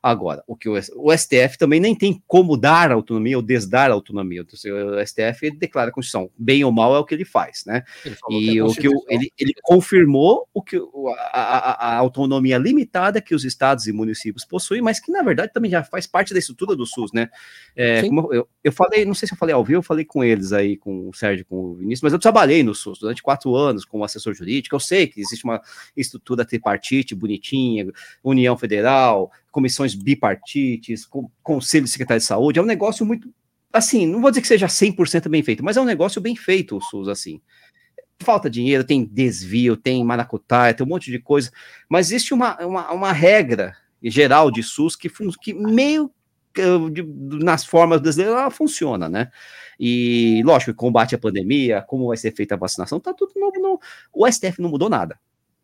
Agora, 0.03 0.43
o 0.47 0.55
que 0.55 0.67
o, 0.67 0.73
o 0.95 1.11
STF 1.15 1.57
também 1.59 1.79
nem 1.79 1.95
tem 1.95 2.23
como 2.27 2.57
dar 2.57 2.91
autonomia 2.91 3.37
ou 3.37 3.41
desdar 3.43 3.91
autonomia. 3.91 4.41
O 4.43 5.05
STF 5.05 5.51
declara 5.51 5.91
a 5.91 5.93
Constituição. 5.93 6.31
Bem 6.35 6.63
ou 6.63 6.71
mal 6.71 6.95
é 6.95 6.99
o 6.99 7.05
que 7.05 7.13
ele 7.13 7.23
faz, 7.23 7.63
né? 7.67 7.83
Ele 8.03 8.15
E 8.55 8.57
é 8.57 8.63
o 8.63 8.73
que 8.73 8.89
o- 8.89 9.03
ele, 9.07 9.31
ele 9.37 9.53
confirmou 9.61 10.47
o 10.53 10.61
que 10.63 10.77
a, 11.31 11.39
a- 11.41 11.93
a 11.93 11.97
autonomia 11.97 12.57
limitada 12.57 13.21
que 13.21 13.35
os 13.35 13.45
estados 13.45 13.85
e 13.85 13.91
municípios 13.93 14.43
possuem, 14.43 14.81
mas 14.81 14.99
que 14.99 15.11
na 15.11 15.21
verdade 15.21 15.53
também 15.53 15.69
já 15.69 15.83
faz 15.83 16.07
parte 16.07 16.33
da 16.33 16.39
estrutura 16.39 16.75
do 16.75 16.85
SUS, 16.85 17.11
né? 17.13 17.29
É, 17.75 18.01
eu, 18.33 18.47
eu 18.63 18.71
falei, 18.71 19.05
não 19.05 19.13
sei 19.13 19.27
se 19.27 19.35
eu 19.35 19.37
falei 19.37 19.53
ao 19.53 19.63
vivo, 19.63 19.79
eu 19.79 19.83
falei 19.83 20.03
com 20.03 20.23
eles 20.23 20.51
aí, 20.51 20.77
com 20.77 21.09
o 21.09 21.13
Sérgio, 21.13 21.45
com 21.45 21.57
o 21.57 21.75
Vinícius, 21.75 22.01
mas 22.01 22.13
eu 22.13 22.19
trabalhei 22.19 22.63
no 22.63 22.73
SUS 22.73 22.97
durante 22.99 23.21
quatro 23.21 23.55
anos 23.55 23.85
como 23.85 24.03
assessor 24.03 24.33
jurídico. 24.33 24.75
Eu 24.75 24.79
sei 24.79 25.05
que 25.05 25.21
existe 25.21 25.43
uma 25.45 25.61
estrutura 25.95 26.43
tripartite 26.43 27.13
bonitinha, 27.13 27.85
União 28.23 28.57
Federal, 28.57 29.31
comissões 29.51 29.93
bipartites, 29.93 31.05
com, 31.05 31.29
Conselho 31.43 31.85
de 31.85 31.91
Secretário 31.91 32.21
de 32.21 32.25
Saúde. 32.25 32.59
É 32.59 32.61
um 32.61 32.65
negócio 32.65 33.05
muito 33.05 33.29
assim, 33.73 34.05
não 34.05 34.21
vou 34.21 34.31
dizer 34.31 34.41
que 34.41 34.47
seja 34.47 34.67
100% 34.67 35.29
bem 35.29 35.41
feito, 35.43 35.63
mas 35.63 35.77
é 35.77 35.81
um 35.81 35.85
negócio 35.85 36.21
bem 36.21 36.35
feito 36.35 36.75
o 36.77 36.81
SUS, 36.81 37.07
assim. 37.07 37.41
Falta 38.19 38.49
dinheiro, 38.49 38.83
tem 38.83 39.03
desvio, 39.05 39.75
tem 39.77 40.03
maracutaia, 40.03 40.73
tem 40.73 40.85
um 40.85 40.89
monte 40.89 41.09
de 41.09 41.19
coisa, 41.19 41.51
mas 41.89 42.07
existe 42.07 42.33
uma, 42.33 42.57
uma, 42.63 42.91
uma 42.91 43.11
regra 43.11 43.75
geral 44.03 44.51
de 44.51 44.61
SUS 44.61 44.95
que, 44.95 45.09
que 45.41 45.53
meio 45.53 46.11
nas 47.41 47.63
formas 47.65 48.01
brasileiras 48.01 48.37
ela 48.37 48.51
funciona, 48.51 49.07
né? 49.07 49.31
E, 49.79 50.41
lógico, 50.45 50.73
combate 50.73 51.15
à 51.15 51.17
pandemia, 51.17 51.81
como 51.81 52.07
vai 52.07 52.17
ser 52.17 52.35
feita 52.35 52.55
a 52.55 52.57
vacinação, 52.57 52.99
tá 52.99 53.13
tudo 53.13 53.31
no, 53.35 53.51
no- 53.51 53.79
O 54.13 54.27
STF 54.27 54.61
não 54.61 54.69
mudou 54.69 54.89
nada 54.89 55.17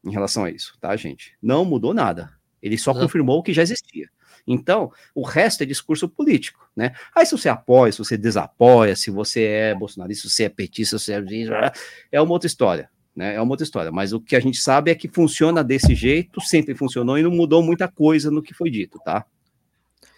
em 0.04 0.12
relação 0.12 0.46
a 0.46 0.50
isso, 0.50 0.78
tá, 0.80 0.96
gente? 0.96 1.36
Não 1.42 1.66
mudou 1.66 1.94
nada. 1.94 2.37
Ele 2.62 2.78
só 2.78 2.92
Exato. 2.92 3.06
confirmou 3.06 3.40
o 3.40 3.44
que 3.44 3.54
já 3.54 3.62
existia. 3.62 4.10
Então, 4.48 4.92
o 5.14 5.24
resto 5.24 5.64
é 5.64 5.66
discurso 5.66 6.08
político, 6.08 6.70
né? 6.76 6.94
Aí 7.14 7.26
se 7.26 7.34
você 7.34 7.50
apoia, 7.50 7.92
se 7.92 7.98
você 7.98 8.18
desapoia, 8.18 8.96
se 8.96 9.12
você 9.12 9.44
é 9.44 9.76
bolsonarista, 9.76 10.28
se 10.28 10.34
você 10.34 10.44
é 10.46 10.50
petista, 10.50 10.98
se 10.98 11.06
você 11.06 11.14
é... 11.14 11.72
É 12.14 12.22
uma 12.22 12.32
outra 12.32 12.48
história, 12.48 12.90
né? 13.14 13.36
É 13.36 13.42
uma 13.42 13.52
outra 13.52 13.66
história. 13.66 13.92
Mas 13.92 14.14
o 14.14 14.22
que 14.22 14.36
a 14.36 14.40
gente 14.40 14.58
sabe 14.58 14.90
é 14.90 14.96
que 14.96 15.10
funciona 15.10 15.64
desse 15.64 15.94
jeito, 15.94 16.40
sempre 16.40 16.74
funcionou 16.74 17.18
e 17.18 17.24
não 17.24 17.32
mudou 17.32 17.62
muita 17.62 17.90
coisa 17.90 18.32
no 18.32 18.42
que 18.42 18.54
foi 18.54 18.70
dito, 18.70 19.00
tá? 19.04 19.26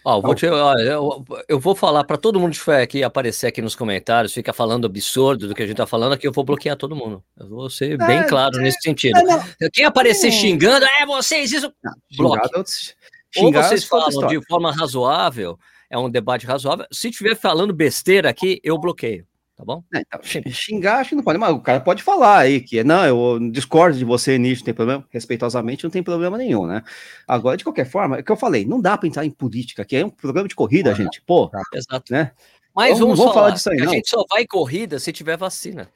Ó, 0.03 0.17
eu 0.17 0.21
vou, 0.21 0.33
te- 0.35 0.45
eu, 0.45 1.25
eu 1.47 1.59
vou 1.59 1.75
falar 1.75 2.03
para 2.03 2.17
todo 2.17 2.39
mundo 2.39 2.51
que 2.53 2.59
for 2.59 2.75
aqui 2.75 3.03
aparecer 3.03 3.47
aqui 3.47 3.61
nos 3.61 3.75
comentários, 3.75 4.33
fica 4.33 4.53
falando 4.53 4.85
absurdo 4.85 5.47
do 5.47 5.53
que 5.53 5.61
a 5.61 5.67
gente 5.67 5.77
tá 5.77 5.85
falando 5.85 6.13
aqui, 6.13 6.25
eu 6.25 6.31
vou 6.31 6.43
bloquear 6.43 6.77
todo 6.77 6.95
mundo. 6.95 7.23
Eu 7.37 7.49
vou 7.49 7.69
ser 7.69 7.97
bem 7.97 8.19
É, 8.19 8.23
claro 8.23 8.57
é, 8.59 8.61
nesse 8.61 8.81
sentido. 8.81 9.17
É, 9.61 9.69
Quem 9.71 9.85
aparecer 9.85 10.31
xingando, 10.31 10.85
é 10.99 11.05
vocês, 11.05 11.51
isso. 11.51 11.71
Bloque. 12.17 12.49
é 12.55 13.43
Ou 13.43 13.51
vocês 13.51 13.83
é 13.83 13.87
falam 13.87 14.27
de 14.27 14.41
forma 14.47 14.71
razoável, 14.71 15.59
é 15.89 15.97
um 15.97 16.09
debate 16.09 16.45
razoável. 16.45 16.85
Se 16.91 17.09
estiver 17.09 17.35
falando 17.35 17.73
besteira 17.73 18.29
aqui, 18.29 18.59
eu 18.63 18.77
bloqueio, 18.77 19.27
tá 19.59 19.65
bom? 19.65 19.83
É, 19.93 19.99
então, 19.99 20.21
xingar 20.51 20.99
acho 20.99 21.09
que 21.09 21.15
não 21.15 21.23
pode, 21.23 21.37
mas 21.37 21.51
o 21.51 21.59
cara 21.59 21.81
pode 21.81 22.01
falar 22.01 22.39
aí 22.39 22.61
que 22.61 22.81
não, 22.81 23.05
eu 23.05 23.51
discordo 23.51 23.97
de 23.97 24.05
você 24.05 24.37
nisso, 24.37 24.61
não 24.61 24.65
tem 24.65 24.73
problema, 24.73 25.05
respeitosamente 25.11 25.83
não 25.83 25.91
tem 25.91 26.01
problema 26.01 26.37
nenhum, 26.37 26.65
né? 26.65 26.81
Agora, 27.27 27.57
de 27.57 27.65
qualquer 27.65 27.85
forma, 27.85 28.15
é 28.17 28.21
o 28.21 28.23
que 28.23 28.31
eu 28.31 28.37
falei, 28.37 28.65
não 28.65 28.79
dá 28.79 28.97
para 28.97 29.09
entrar 29.09 29.25
em 29.25 29.29
política 29.29 29.81
aqui, 29.81 29.97
é 29.97 30.05
um 30.05 30.09
programa 30.09 30.47
de 30.47 30.55
corrida, 30.55 30.95
gente, 30.95 31.21
pô, 31.27 31.51
Exato. 31.73 32.13
né? 32.13 32.31
Mas 32.75 32.97
Vamos- 32.99 33.17
vamos, 33.17 33.19
falar, 33.19 33.33
falar 33.33 33.49
disso 33.55 33.69
aí, 33.71 33.81
a 33.81 33.85
não. 33.85 33.91
gente 33.91 34.09
só 34.09 34.23
vai 34.29 34.45
corrida 34.45 34.99
se 34.99 35.11
tiver 35.11 35.35
vacina. 35.35 35.89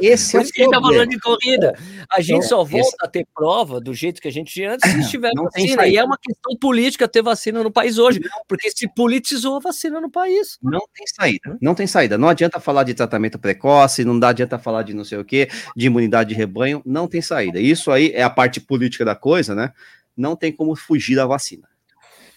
Esse 0.00 0.36
é 0.36 0.40
o 0.40 0.42
isso 0.42 0.52
que 0.52 0.62
a 0.62 0.64
gente 0.64 0.72
tá 0.72 0.80
problema. 0.80 0.92
falando 0.94 1.10
de 1.10 1.18
corrida. 1.20 1.78
A 2.10 2.20
gente 2.20 2.36
Então, 2.36 2.48
só 2.48 2.64
volta 2.64 2.78
esse- 2.88 2.96
a 3.02 3.08
ter 3.08 3.26
prova 3.34 3.80
do 3.80 3.92
jeito 3.92 4.20
que 4.22 4.28
a 4.28 4.32
gente 4.32 4.52
tinha 4.54 4.74
antes 4.74 4.90
se 4.90 5.10
tiver 5.10 5.32
Não 5.34 5.44
vacina. 5.44 5.86
E 5.86 5.96
é 5.96 6.04
uma 6.04 6.16
questão 6.16 6.56
política 6.58 7.06
ter 7.08 7.22
vacina 7.22 7.62
no 7.62 7.70
país 7.70 7.98
hoje, 7.98 8.20
porque 8.48 8.70
se 8.70 8.88
politizou 8.94 9.56
a 9.56 9.60
vacina 9.60 10.00
no 10.00 10.10
país. 10.10 10.58
Não 10.62 10.80
tem 10.94 11.06
saída, 11.06 11.58
não 11.60 11.74
tem 11.74 11.86
saída. 11.86 12.16
Não 12.16 12.28
adianta 12.28 12.60
falar 12.60 12.84
de 12.84 12.94
tratamento 12.94 13.38
precoce, 13.38 14.04
não 14.04 14.18
dá 14.18 14.28
adianta 14.28 14.58
falar 14.58 14.84
de 14.84 14.94
não 14.94 15.04
sei 15.04 15.18
o 15.18 15.24
que, 15.24 15.48
de 15.76 15.86
imunidade 15.86 16.30
de 16.30 16.34
rebanho, 16.34 16.80
não 16.86 17.06
tem 17.08 17.20
saída. 17.20 17.60
Isso 17.60 17.90
aí 17.90 18.12
é 18.14 18.22
a 18.22 18.30
parte 18.30 18.60
política 18.60 19.04
da 19.04 19.14
coisa, 19.16 19.54
né? 19.54 19.72
Não 20.16 20.34
tem 20.34 20.50
como 20.52 20.74
fugir 20.74 21.16
da 21.16 21.26
vacina. 21.26 21.68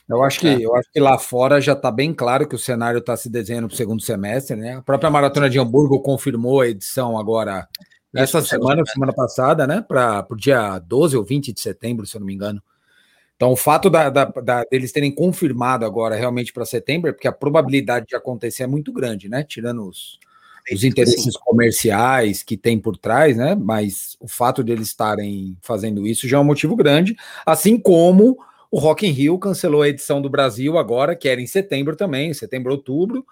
Eu 0.10 0.24
acho 0.24 0.40
que, 0.40 0.48
É. 0.48 0.58
eu 0.66 0.76
acho 0.76 0.90
que 0.92 1.00
lá 1.00 1.18
fora 1.20 1.62
já 1.62 1.74
está 1.74 1.92
bem 1.92 2.14
claro 2.14 2.48
que 2.48 2.56
o 2.56 2.60
cenário 2.60 2.98
está 3.00 3.16
se 3.16 3.30
desenhando 3.30 3.68
para 3.68 3.76
o 3.76 3.78
segundo 3.78 4.02
semestre, 4.02 4.56
né? 4.58 4.78
A 4.78 4.82
própria 4.82 5.10
Maratona 5.10 5.50
de 5.50 5.60
Hamburgo 5.60 6.00
confirmou 6.02 6.62
a 6.62 6.68
edição 6.68 7.18
agora 7.18 7.68
essa 8.16 8.42
semana, 8.42 8.84
semana 8.88 9.14
passada, 9.14 9.68
né? 9.68 9.86
Para 9.88 10.26
o 10.30 10.36
dia 10.36 10.80
12 10.80 11.16
ou 11.16 11.24
20 11.24 11.54
de 11.54 11.60
setembro, 11.62 12.08
se 12.08 12.18
eu 12.18 12.20
não 12.20 12.26
me 12.26 12.34
engano. 12.34 12.62
Então, 13.36 13.52
o 13.52 13.56
fato 13.56 13.90
da, 13.90 14.10
da- 14.10 14.26
da- 14.26 14.64
deles 14.64 14.92
terem 14.92 15.14
confirmado 15.14 15.86
agora 15.86 16.16
realmente 16.16 16.52
para 16.52 16.66
setembro, 16.66 17.10
é 17.10 17.14
porque 17.14 17.28
a 17.28 17.32
probabilidade 17.32 18.08
de 18.08 18.16
acontecer 18.16 18.64
é 18.64 18.68
muito 18.68 18.92
grande, 18.92 19.30
né? 19.30 19.44
Tirando 19.44 19.88
os, 19.88 20.20
os 20.74 20.84
interesses 20.84 21.38
comerciais 21.38 22.42
que 22.44 22.58
tem 22.58 22.80
por 22.80 22.98
trás, 22.98 23.38
né? 23.38 23.56
Mas 23.56 24.18
o 24.20 24.28
fato 24.28 24.64
de 24.64 24.72
eles 24.72 24.88
estarem 24.88 25.56
fazendo 25.62 26.06
isso 26.08 26.28
já 26.28 26.38
é 26.38 26.40
um 26.40 26.44
motivo 26.44 26.76
grande, 26.76 27.16
assim 27.46 27.78
como 27.80 28.38
o 28.72 28.80
Rock 28.80 29.08
in 29.08 29.12
Rio 29.12 29.38
cancelou 29.40 29.82
a 29.82 29.90
edição 29.90 30.22
do 30.22 30.30
Brasil 30.30 30.78
agora, 30.78 31.16
que 31.16 31.28
era 31.28 31.42
em 31.42 31.48
setembro 31.48 31.96
também, 31.96 32.34
setembro, 32.34 32.72
outubro, 32.72 33.26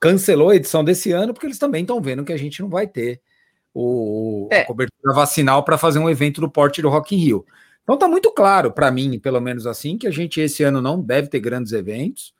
cancelou 0.00 0.50
a 0.50 0.56
edição 0.56 0.82
desse 0.82 1.12
ano 1.12 1.34
porque 1.34 1.46
eles 1.46 1.58
também 1.58 1.82
estão 1.82 2.00
vendo 2.00 2.24
que 2.24 2.32
a 2.32 2.38
gente 2.38 2.62
não 2.62 2.68
vai 2.68 2.86
ter 2.86 3.20
o, 3.74 4.48
É. 4.50 4.62
a 4.62 4.66
cobertura 4.66 5.14
vacinal 5.14 5.62
para 5.62 5.78
fazer 5.78 5.98
um 5.98 6.08
evento 6.08 6.40
do 6.40 6.50
porte 6.50 6.80
do 6.80 6.88
Rock 6.88 7.14
in 7.14 7.18
Rio. 7.18 7.44
Então 7.82 7.96
tá 7.96 8.08
muito 8.08 8.30
claro 8.32 8.72
para 8.72 8.90
mim, 8.90 9.18
pelo 9.18 9.40
menos 9.40 9.66
assim, 9.66 9.96
que 9.96 10.06
a 10.06 10.10
gente 10.10 10.40
esse 10.40 10.62
ano 10.62 10.80
não 10.80 11.00
deve 11.00 11.28
ter 11.28 11.40
grandes 11.40 11.72
eventos. 11.72 12.34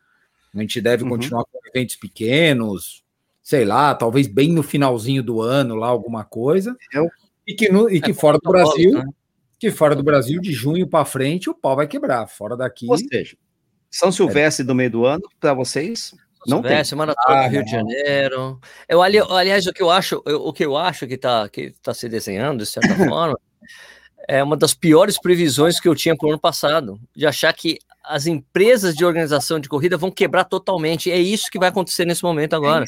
A 0.55 0.61
gente 0.61 0.81
deve 0.81 1.05
uhum. 1.05 1.11
continuar 1.11 1.45
com 1.45 1.59
eventos 1.69 1.97
pequenos, 1.97 3.05
sei 3.43 3.65
lá, 3.65 3.95
talvez 3.95 4.27
bem 4.27 4.53
no 4.53 4.63
finalzinho 4.63 5.23
do 5.23 5.41
ano 5.41 5.75
lá 5.75 5.89
alguma 5.89 6.25
coisa. 6.25 6.77
Eu... 6.93 7.09
E 7.47 7.55
que, 7.55 7.71
no, 7.71 7.89
e 7.89 7.99
que 7.99 8.11
é, 8.11 8.15
fora 8.15 8.39
do 8.39 8.51
Brasil, 8.51 8.93
né? 8.93 9.05
Que 9.59 9.71
fora 9.71 9.97
do 9.97 10.03
Brasil 10.03 10.41
de 10.41 10.53
junho 10.53 10.87
para 10.87 11.05
frente 11.05 11.51
o 11.51 11.55
pau 11.55 11.77
vai 11.77 11.87
quebrar. 11.87 12.27
Fora 12.27 12.57
daqui. 12.57 12.87
Ou 12.89 12.97
seja, 12.97 13.37
São 13.91 14.13
Silvestre 14.13 14.63
é. 14.63 14.67
do 14.67 14.75
meio 14.75 14.91
do 14.91 15.05
ano 15.05 15.29
para 15.41 15.55
vocês 15.55 16.15
não 16.47 16.63
tem. 16.63 16.83
Semana 16.85 17.15
toda 17.15 17.39
ah, 17.39 17.49
Rio 17.49 17.65
de 17.65 17.71
Janeiro. 17.71 18.61
Eu, 18.89 19.03
ali, 19.03 19.19
aliás, 19.19 19.67
o 19.67 19.73
que 19.73 19.83
eu 19.83 19.91
acho, 19.91 20.23
eu, 20.25 20.43
o 20.43 20.53
que 20.53 20.65
eu 20.65 20.77
acho 20.77 21.07
que 21.07 21.15
está 21.15 21.49
que 21.49 21.75
tá 21.83 21.93
se 21.93 22.09
desenhando, 22.09 22.61
de 22.61 22.67
certa 22.67 22.89
forma, 23.09 23.39
é 24.29 24.43
uma 24.43 24.57
das 24.57 24.75
piores 24.75 25.19
previsões 25.21 25.81
que 25.81 25.89
eu 25.89 25.95
tinha 25.95 26.17
para 26.17 26.27
o 26.27 26.31
ano 26.31 26.39
passado, 26.39 27.01
de 27.15 27.27
achar 27.27 27.53
que 27.53 27.79
as 28.09 28.27
empresas 28.27 28.95
de 28.95 29.05
organização 29.05 29.61
de 29.61 29.69
corrida 29.69 29.97
vão 29.99 30.11
quebrar 30.11 30.45
totalmente. 30.45 31.11
É 31.11 31.19
isso 31.19 31.51
que 31.51 31.59
vai 31.59 31.69
acontecer 31.69 32.07
nesse 32.07 32.23
momento 32.23 32.57
agora. 32.57 32.87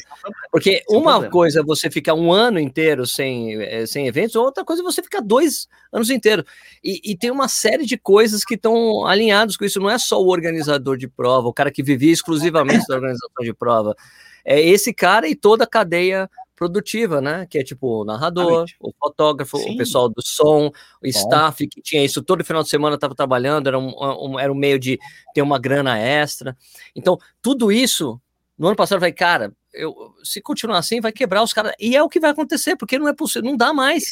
Porque 0.51 0.81
uma 0.89 1.29
coisa 1.29 1.59
é 1.59 1.63
você 1.63 1.91
ficar 1.91 2.15
um 2.15 2.33
ano 2.33 2.59
inteiro 2.59 3.05
sem, 3.05 3.61
eh, 3.61 3.85
sem 3.85 4.07
eventos, 4.07 4.35
outra 4.35 4.65
coisa 4.65 4.81
é 4.81 4.83
você 4.83 5.03
ficar 5.03 5.21
dois 5.21 5.67
anos 5.93 6.09
inteiros. 6.09 6.43
E, 6.83 7.11
e 7.11 7.15
tem 7.15 7.29
uma 7.29 7.47
série 7.47 7.85
de 7.85 7.97
coisas 7.97 8.43
que 8.43 8.55
estão 8.55 9.05
alinhadas 9.05 9.55
com 9.55 9.63
isso. 9.63 9.79
Não 9.79 9.89
é 9.89 9.99
só 9.99 10.19
o 10.19 10.27
organizador 10.27 10.97
de 10.97 11.07
prova, 11.07 11.47
o 11.47 11.53
cara 11.53 11.71
que 11.71 11.83
vivia 11.83 12.11
exclusivamente 12.11 12.87
da 12.87 12.95
organização 12.95 13.29
de 13.41 13.53
prova. 13.53 13.95
É 14.43 14.59
esse 14.59 14.91
cara 14.91 15.27
e 15.27 15.35
toda 15.35 15.65
a 15.65 15.67
cadeia 15.67 16.27
produtiva, 16.61 17.19
né? 17.19 17.47
Que 17.49 17.57
é 17.57 17.63
tipo 17.63 18.01
o 18.01 18.05
narrador, 18.05 18.67
o 18.79 18.93
fotógrafo, 18.93 19.57
Sim. 19.57 19.73
o 19.73 19.77
pessoal 19.77 20.07
do 20.07 20.21
som, 20.21 20.71
o 21.01 21.07
staff 21.07 21.67
que 21.67 21.81
tinha 21.81 22.05
isso 22.05 22.21
todo 22.21 22.45
final 22.45 22.61
de 22.61 22.69
semana 22.69 22.93
estava 22.93 23.15
trabalhando, 23.15 23.65
era 23.65 23.79
um, 23.79 23.91
um, 23.97 24.39
era 24.39 24.51
um 24.51 24.55
meio 24.55 24.77
de 24.77 24.99
ter 25.33 25.41
uma 25.41 25.57
grana 25.57 25.97
extra. 25.97 26.55
Então, 26.95 27.17
tudo 27.41 27.71
isso, 27.71 28.21
no 28.59 28.67
ano 28.67 28.75
passado, 28.75 28.99
vai, 28.99 29.11
cara, 29.11 29.51
eu, 29.73 30.13
se 30.23 30.39
continuar 30.39 30.77
assim, 30.77 31.01
vai 31.01 31.11
quebrar 31.11 31.41
os 31.41 31.51
caras. 31.51 31.73
E 31.79 31.95
é 31.95 32.03
o 32.03 32.07
que 32.07 32.19
vai 32.19 32.29
acontecer, 32.29 32.75
porque 32.75 32.99
não 32.99 33.07
é 33.07 33.13
possível, 33.13 33.49
não 33.49 33.57
dá 33.57 33.73
mais. 33.73 34.03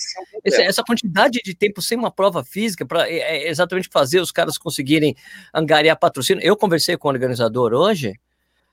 É 0.44 0.50
essa, 0.50 0.64
essa, 0.64 0.84
quantidade 0.84 1.40
de 1.46 1.54
tempo 1.54 1.84
sem 1.84 2.00
uma 2.00 2.10
prova 2.10 2.44
física 2.44 2.84
para 2.84 3.08
é, 3.08 3.20
é 3.20 3.50
exatamente 3.50 3.90
fazer 3.92 4.22
os 4.22 4.32
caras 4.32 4.58
conseguirem 4.58 5.16
angariar 5.54 6.00
patrocínio. 6.00 6.44
Eu 6.44 6.58
conversei 6.58 6.98
com 6.98 7.10
o 7.10 7.12
organizador 7.12 7.74
hoje. 7.74 8.20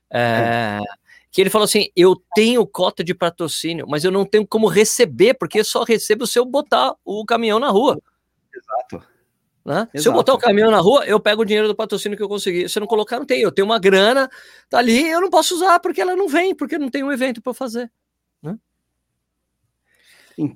É, 0.09 0.79
que 1.31 1.41
ele 1.41 1.49
falou 1.49 1.65
assim: 1.65 1.89
eu 1.95 2.15
tenho 2.35 2.65
cota 2.65 3.03
de 3.03 3.13
patrocínio, 3.13 3.85
mas 3.87 4.03
eu 4.03 4.11
não 4.11 4.25
tenho 4.25 4.45
como 4.47 4.67
receber, 4.67 5.33
porque 5.35 5.59
eu 5.59 5.65
só 5.65 5.83
recebo 5.83 6.25
se 6.25 6.39
eu 6.39 6.45
botar 6.45 6.95
o 7.03 7.25
caminhão 7.25 7.59
na 7.59 7.69
rua. 7.69 8.01
Exato. 8.53 9.07
Né? 9.67 9.85
Se 9.95 10.07
eu 10.07 10.13
botar 10.13 10.33
o 10.33 10.37
caminhão 10.37 10.71
na 10.71 10.79
rua, 10.79 11.05
eu 11.05 11.19
pego 11.19 11.41
o 11.41 11.45
dinheiro 11.45 11.67
do 11.67 11.75
patrocínio 11.75 12.17
que 12.17 12.23
eu 12.23 12.29
consegui. 12.29 12.69
Se 12.69 12.79
eu 12.79 12.81
não 12.81 12.87
colocar, 12.87 13.19
não 13.19 13.25
tem. 13.25 13.41
Eu 13.41 13.51
tenho 13.51 13.65
uma 13.65 13.77
grana, 13.77 14.29
tá 14.69 14.77
ali, 14.77 15.05
eu 15.09 15.19
não 15.19 15.29
posso 15.29 15.55
usar 15.55 15.79
porque 15.81 15.99
ela 15.99 16.15
não 16.15 16.29
vem, 16.29 16.55
porque 16.55 16.77
não 16.77 16.89
tem 16.89 17.03
um 17.03 17.11
evento 17.11 17.41
para 17.41 17.53
fazer. 17.53 17.91
Né? 18.41 18.57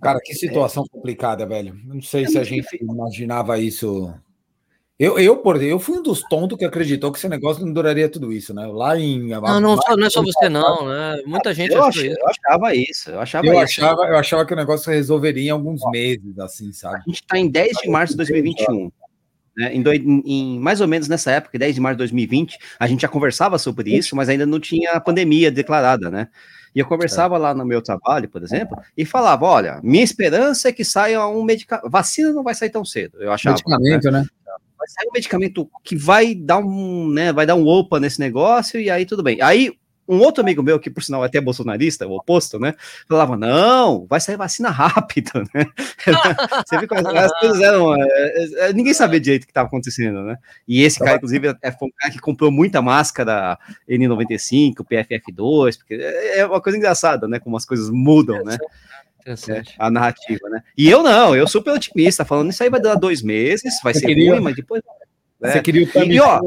Cara, 0.02 0.20
que 0.24 0.34
situação 0.34 0.86
é... 0.86 0.90
complicada, 0.90 1.46
velho. 1.46 1.78
Não 1.84 2.02
sei 2.02 2.24
é 2.24 2.28
se 2.28 2.38
a 2.38 2.44
gente 2.44 2.62
difícil. 2.62 2.88
imaginava 2.88 3.60
isso 3.60 4.14
eu, 5.02 5.18
eu, 5.18 5.38
por 5.38 5.60
eu 5.64 5.80
fui 5.80 5.98
um 5.98 6.04
dos 6.04 6.22
tontos 6.22 6.56
que 6.56 6.64
acreditou 6.64 7.12
que 7.12 7.18
esse 7.18 7.28
negócio 7.28 7.66
não 7.66 7.74
duraria 7.74 8.08
tudo 8.08 8.32
isso, 8.32 8.54
né? 8.54 8.68
Lá 8.68 8.96
em. 8.96 9.30
Não, 9.30 9.60
não, 9.60 9.76
só, 9.76 9.98
não 9.98 10.06
é 10.06 10.10
só 10.12 10.22
você, 10.22 10.48
não, 10.48 10.88
né? 10.88 11.20
Muita 11.26 11.56
gente 11.56 11.74
eu, 11.74 11.84
achava, 11.84 12.06
isso. 12.06 12.20
eu 12.20 12.28
achava 12.30 12.76
isso. 12.76 13.10
Eu 13.10 13.20
achava 13.20 13.48
eu 13.48 13.54
isso. 13.54 13.64
Achava, 13.64 14.02
eu 14.06 14.16
achava 14.16 14.46
que 14.46 14.54
o 14.54 14.56
negócio 14.56 14.92
resolveria 14.92 15.48
em 15.48 15.50
alguns 15.50 15.82
meses, 15.90 16.38
assim, 16.38 16.72
sabe? 16.72 16.98
A 16.98 17.10
gente 17.10 17.24
está 17.24 17.36
em 17.40 17.50
10 17.50 17.78
de 17.82 17.90
março 17.90 18.14
de 18.14 18.18
2021. 18.18 18.92
Né? 19.58 19.74
Em, 19.74 19.82
do, 19.82 19.92
em, 19.92 20.60
mais 20.60 20.82
ou 20.82 20.88
menos 20.88 21.08
nessa 21.08 21.32
época, 21.32 21.58
10 21.58 21.74
de 21.74 21.82
março 21.82 21.96
de 21.96 22.04
2020, 22.04 22.60
a 22.80 22.86
gente 22.86 23.02
já 23.02 23.08
conversava 23.08 23.58
sobre 23.58 23.90
isso, 23.98 24.16
mas 24.16 24.30
ainda 24.30 24.46
não 24.46 24.60
tinha 24.60 25.00
pandemia 25.02 25.50
declarada, 25.50 26.12
né? 26.12 26.28
E 26.76 26.80
eu 26.80 26.86
conversava 26.86 27.38
lá 27.38 27.54
no 27.54 27.66
meu 27.66 27.82
trabalho, 27.82 28.30
por 28.30 28.44
exemplo, 28.44 28.78
e 28.96 29.04
falava: 29.04 29.46
olha, 29.46 29.80
minha 29.84 30.04
esperança 30.04 30.70
é 30.70 30.72
que 30.72 30.86
saia 30.86 31.28
um 31.28 31.44
medicamento. 31.44 31.90
Vacina 31.90 32.32
não 32.32 32.44
vai 32.44 32.56
sair 32.56 32.70
tão 32.70 32.86
cedo, 32.86 33.18
eu 33.20 33.32
achava. 33.32 33.56
Medicamento, 33.56 34.12
né? 34.12 34.22
né? 34.22 34.26
Vai 34.82 34.88
sair 34.90 35.08
um 35.08 35.14
medicamento 35.14 35.70
que 35.84 35.96
vai 35.96 36.34
dar 36.34 36.58
um, 36.58 37.10
né, 37.10 37.32
vai 37.32 37.46
dar 37.46 37.56
um 37.56 37.68
opa 37.68 38.00
nesse 38.00 38.20
negócio 38.20 38.80
e 38.80 38.90
aí 38.90 39.06
tudo 39.06 39.22
bem. 39.22 39.42
Aí 39.42 39.72
um 40.08 40.20
outro 40.20 40.42
amigo 40.42 40.62
meu, 40.62 40.78
que 40.78 40.90
por 40.90 41.02
sinal 41.02 41.24
é 41.24 41.28
até 41.28 41.40
bolsonarista, 41.40 42.06
o 42.06 42.18
oposto, 42.18 42.60
né? 42.60 42.74
Falava, 43.08 43.38
não, 43.38 44.06
vai 44.08 44.20
sair 44.20 44.36
vacina 44.36 44.70
rápido, 44.70 45.32
né? 45.54 45.66
Você 46.68 46.78
viu 46.80 46.88
como 46.88 47.08
as 47.08 47.40
coisas 47.40 47.62
eram. 47.62 47.96
É, 47.96 48.68
é, 48.68 48.74
ninguém 48.74 48.94
sabia 48.94 49.22
direito 49.22 49.44
o 49.44 49.46
que 49.46 49.52
estava 49.52 49.68
acontecendo, 49.68 50.22
né? 50.24 50.38
E 50.68 50.84
esse 50.84 51.00
cara, 51.00 51.16
inclusive, 51.16 51.56
é, 51.62 51.72
foi 51.72 51.88
um 51.88 51.92
cara 51.98 52.12
que 52.12 52.20
comprou 52.20 52.52
muita 52.52 52.82
máscara 52.82 53.58
N95, 53.90 54.84
PFF2, 54.84 55.78
porque 55.78 55.94
é, 55.94 56.40
é 56.40 56.46
uma 56.46 56.60
coisa 56.60 56.78
engraçada, 56.78 57.26
né? 57.28 57.40
Como 57.40 57.56
as 57.56 57.66
coisas 57.66 57.90
mudam, 57.90 58.44
né? 58.44 58.58
É, 59.26 59.64
a 59.78 59.92
narrativa, 59.92 60.50
né? 60.50 60.64
E 60.78 60.90
eu 60.90 61.04
não, 61.04 61.36
eu 61.36 61.48
super 61.48 61.74
otimista, 61.74 62.26
falando 62.26 62.50
isso 62.50 62.64
aí 62.64 62.70
vai 62.70 62.80
durar 62.80 62.98
dois 62.98 63.22
meses, 63.22 63.80
vai 63.84 63.94
Você 63.94 64.00
ser 64.00 64.08
queria... 64.08 64.32
ruim, 64.32 64.42
mas 64.42 64.56
depois. 64.56 64.82
Né? 65.40 65.52
Você 65.52 65.62
queria 65.62 65.84
o 65.84 66.04
e, 66.04 66.20
ó, 66.20 66.40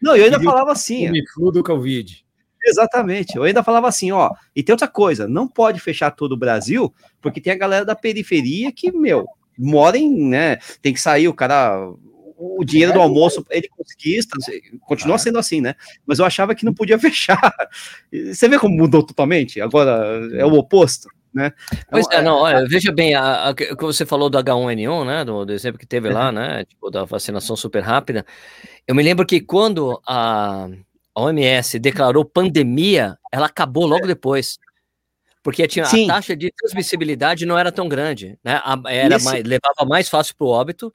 Não, 0.00 0.16
eu 0.16 0.24
ainda 0.24 0.40
falava 0.40 0.72
assim. 0.72 1.10
O 1.38 1.50
do 1.50 1.62
Covid. 1.62 2.24
Exatamente, 2.64 3.36
eu 3.36 3.44
ainda 3.44 3.62
falava 3.62 3.86
assim, 3.86 4.10
ó. 4.10 4.30
E 4.54 4.62
tem 4.62 4.72
outra 4.72 4.88
coisa, 4.88 5.28
não 5.28 5.46
pode 5.46 5.78
fechar 5.78 6.10
todo 6.10 6.32
o 6.32 6.36
Brasil, 6.36 6.92
porque 7.20 7.40
tem 7.40 7.52
a 7.52 7.56
galera 7.56 7.84
da 7.84 7.94
periferia 7.94 8.72
que, 8.72 8.90
meu, 8.90 9.24
mora 9.56 9.96
em, 9.96 10.28
né? 10.28 10.56
Tem 10.82 10.92
que 10.92 11.00
sair, 11.00 11.28
o 11.28 11.34
cara 11.34 11.92
o 12.38 12.62
dinheiro 12.64 12.92
do 12.92 13.00
almoço 13.00 13.44
ele 13.48 13.68
conquista, 13.68 14.36
continua 14.82 15.16
ah. 15.16 15.18
sendo 15.18 15.38
assim, 15.38 15.60
né? 15.60 15.74
Mas 16.04 16.18
eu 16.18 16.24
achava 16.24 16.54
que 16.54 16.64
não 16.64 16.74
podia 16.74 16.98
fechar. 17.00 17.54
Você 18.12 18.48
vê 18.48 18.58
como 18.58 18.76
mudou 18.76 19.02
totalmente? 19.02 19.60
Agora 19.60 20.28
é 20.34 20.44
o 20.44 20.52
oposto 20.54 21.08
né? 21.36 21.52
Pois 21.90 22.06
é, 22.10 22.22
não, 22.22 22.38
olha, 22.38 22.66
veja 22.66 22.90
bem, 22.90 23.12
o 23.14 23.54
que 23.54 23.74
você 23.84 24.06
falou 24.06 24.30
do 24.30 24.38
H1N1, 24.38 25.04
né, 25.04 25.22
do, 25.22 25.44
do 25.44 25.52
exemplo 25.52 25.78
que 25.78 25.86
teve 25.86 26.08
lá, 26.08 26.32
né, 26.32 26.64
tipo, 26.64 26.90
da 26.90 27.04
vacinação 27.04 27.54
super 27.54 27.82
rápida, 27.82 28.24
eu 28.88 28.94
me 28.94 29.02
lembro 29.02 29.26
que 29.26 29.38
quando 29.38 30.00
a, 30.08 30.66
a 31.14 31.20
OMS 31.20 31.78
declarou 31.78 32.24
pandemia, 32.24 33.18
ela 33.30 33.46
acabou 33.46 33.86
logo 33.86 34.04
é. 34.04 34.08
depois, 34.08 34.58
porque 35.42 35.68
tinha, 35.68 35.84
a 35.84 36.06
taxa 36.06 36.34
de 36.34 36.50
transmissibilidade 36.50 37.44
não 37.44 37.58
era 37.58 37.70
tão 37.70 37.86
grande, 37.86 38.38
né, 38.42 38.58
a, 38.64 38.80
era 38.86 39.18
mais, 39.18 39.44
levava 39.44 39.84
mais 39.86 40.08
fácil 40.08 40.34
para 40.38 40.46
o 40.46 40.50
óbito, 40.50 40.92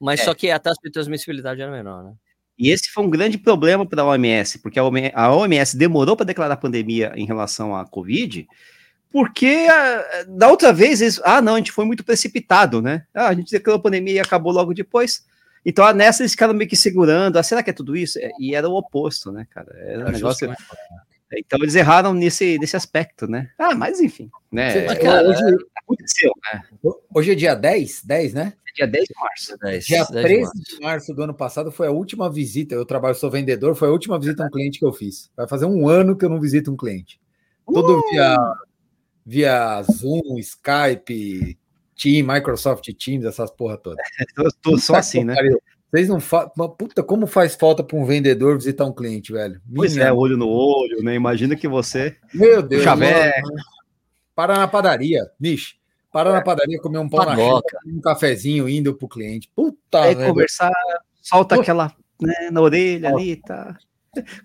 mas 0.00 0.20
é. 0.20 0.24
só 0.24 0.34
que 0.34 0.50
a 0.50 0.58
taxa 0.58 0.80
de 0.82 0.90
transmissibilidade 0.90 1.62
era 1.62 1.70
menor, 1.70 2.02
né? 2.02 2.14
E 2.56 2.70
esse 2.70 2.88
foi 2.90 3.04
um 3.04 3.10
grande 3.10 3.36
problema 3.36 3.84
para 3.84 4.02
a 4.02 4.06
OMS, 4.06 4.60
porque 4.60 4.78
a 4.78 5.32
OMS 5.34 5.76
demorou 5.76 6.16
para 6.16 6.26
declarar 6.26 6.56
pandemia 6.56 7.12
em 7.16 7.26
relação 7.26 7.74
à 7.74 7.84
Covid, 7.84 8.46
porque 9.14 9.68
ah, 9.70 10.24
da 10.26 10.50
outra 10.50 10.72
vez 10.72 11.00
eles, 11.00 11.20
ah, 11.22 11.40
não, 11.40 11.54
a 11.54 11.58
gente 11.58 11.70
foi 11.70 11.84
muito 11.84 12.02
precipitado, 12.02 12.82
né? 12.82 13.06
Ah, 13.14 13.28
a 13.28 13.34
gente 13.34 13.52
declarou 13.52 13.78
a 13.78 13.82
pandemia 13.82 14.14
e 14.14 14.18
acabou 14.18 14.50
logo 14.50 14.74
depois. 14.74 15.24
Então, 15.64 15.84
ah, 15.84 15.92
nessa 15.92 16.22
eles 16.22 16.32
ficaram 16.32 16.52
meio 16.52 16.68
que 16.68 16.74
segurando. 16.74 17.36
Ah, 17.36 17.42
será 17.44 17.62
que 17.62 17.70
é 17.70 17.72
tudo 17.72 17.96
isso? 17.96 18.18
É, 18.18 18.32
e 18.40 18.56
era 18.56 18.68
o 18.68 18.74
oposto, 18.74 19.30
né, 19.30 19.46
cara? 19.48 19.72
Era 19.78 20.08
um 20.08 20.10
negócio. 20.10 20.52
Então 21.32 21.60
eles 21.62 21.76
erraram 21.76 22.12
nesse, 22.12 22.58
nesse 22.58 22.76
aspecto, 22.76 23.28
né? 23.28 23.50
Ah, 23.56 23.72
mas 23.72 24.00
enfim, 24.00 24.28
né? 24.50 24.84
Cara, 24.96 25.28
hoje, 25.28 25.64
aconteceu, 25.76 26.32
né? 26.52 26.62
Hoje 27.14 27.30
é 27.30 27.34
dia 27.36 27.54
10, 27.54 28.02
10, 28.04 28.34
né? 28.34 28.52
É 28.68 28.72
dia 28.74 28.86
10 28.88 29.04
de 29.04 29.14
março. 29.16 29.58
10, 29.58 29.84
dia 29.84 30.04
10 30.06 30.10
13 30.10 30.26
de 30.26 30.42
março. 30.42 30.76
de 30.76 30.80
março 30.82 31.14
do 31.14 31.22
ano 31.22 31.34
passado 31.34 31.70
foi 31.70 31.86
a 31.86 31.92
última 31.92 32.28
visita. 32.28 32.74
Eu 32.74 32.84
trabalho, 32.84 33.14
sou 33.14 33.30
vendedor, 33.30 33.76
foi 33.76 33.86
a 33.86 33.92
última 33.92 34.18
visita 34.18 34.42
a 34.42 34.46
um 34.46 34.50
cliente 34.50 34.80
que 34.80 34.84
eu 34.84 34.92
fiz. 34.92 35.30
Vai 35.36 35.46
fazer 35.46 35.66
um 35.66 35.88
ano 35.88 36.16
que 36.16 36.24
eu 36.24 36.28
não 36.28 36.40
visito 36.40 36.72
um 36.72 36.76
cliente. 36.76 37.20
Todo 37.64 37.96
uh! 37.96 38.10
dia 38.10 38.36
via 39.24 39.82
Zoom, 39.82 40.38
Skype, 40.38 41.58
Team, 41.96 42.26
Microsoft 42.26 42.88
Teams, 42.92 43.24
essas 43.24 43.50
porra 43.50 43.76
toda. 43.76 44.02
Eu 44.36 44.50
tô 44.62 44.78
só 44.78 44.96
assim, 44.96 45.24
né? 45.24 45.34
Vocês 45.90 46.08
não 46.08 46.18
fazem. 46.18 46.50
Puta, 46.76 47.02
como 47.02 47.26
faz 47.26 47.54
falta 47.54 47.84
para 47.84 47.96
um 47.96 48.04
vendedor 48.04 48.56
visitar 48.56 48.84
um 48.84 48.92
cliente, 48.92 49.32
velho? 49.32 49.60
Pois 49.74 49.94
Minha... 49.94 50.08
é, 50.08 50.12
olho 50.12 50.36
no 50.36 50.48
olho, 50.48 51.02
né? 51.02 51.14
Imagina 51.14 51.54
que 51.54 51.68
você. 51.68 52.16
Meu 52.32 52.60
Deus. 52.62 52.82
Chavé. 52.82 53.32
Para 54.34 54.58
na 54.58 54.66
padaria, 54.66 55.30
bicho. 55.38 55.76
Para 56.12 56.32
na 56.32 56.42
padaria, 56.42 56.80
comer 56.80 56.98
um 56.98 57.08
pão 57.08 57.24
Padoca. 57.24 57.42
na 57.42 57.44
chapa, 57.44 57.78
um 57.86 58.00
cafezinho 58.00 58.68
indo 58.68 58.94
pro 58.94 59.08
cliente. 59.08 59.50
Puta, 59.54 59.98
é, 59.98 60.14
conversar, 60.14 60.72
solta 61.20 61.56
aquela 61.56 61.92
né, 62.20 62.50
na 62.50 62.60
orelha 62.60 63.08
ali, 63.08 63.36
tá? 63.36 63.76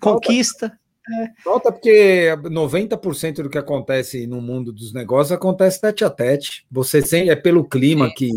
Conquista. 0.00 0.78
É. 1.12 1.42
Falta 1.42 1.72
porque 1.72 2.30
90% 2.44 3.42
do 3.42 3.50
que 3.50 3.58
acontece 3.58 4.26
no 4.26 4.40
mundo 4.40 4.72
dos 4.72 4.92
negócios 4.92 5.32
acontece 5.32 5.80
tete 5.80 6.04
a 6.04 6.10
tete. 6.10 6.66
Você 6.70 7.02
sem, 7.02 7.30
é 7.30 7.36
pelo 7.36 7.64
clima 7.64 8.12
que 8.14 8.30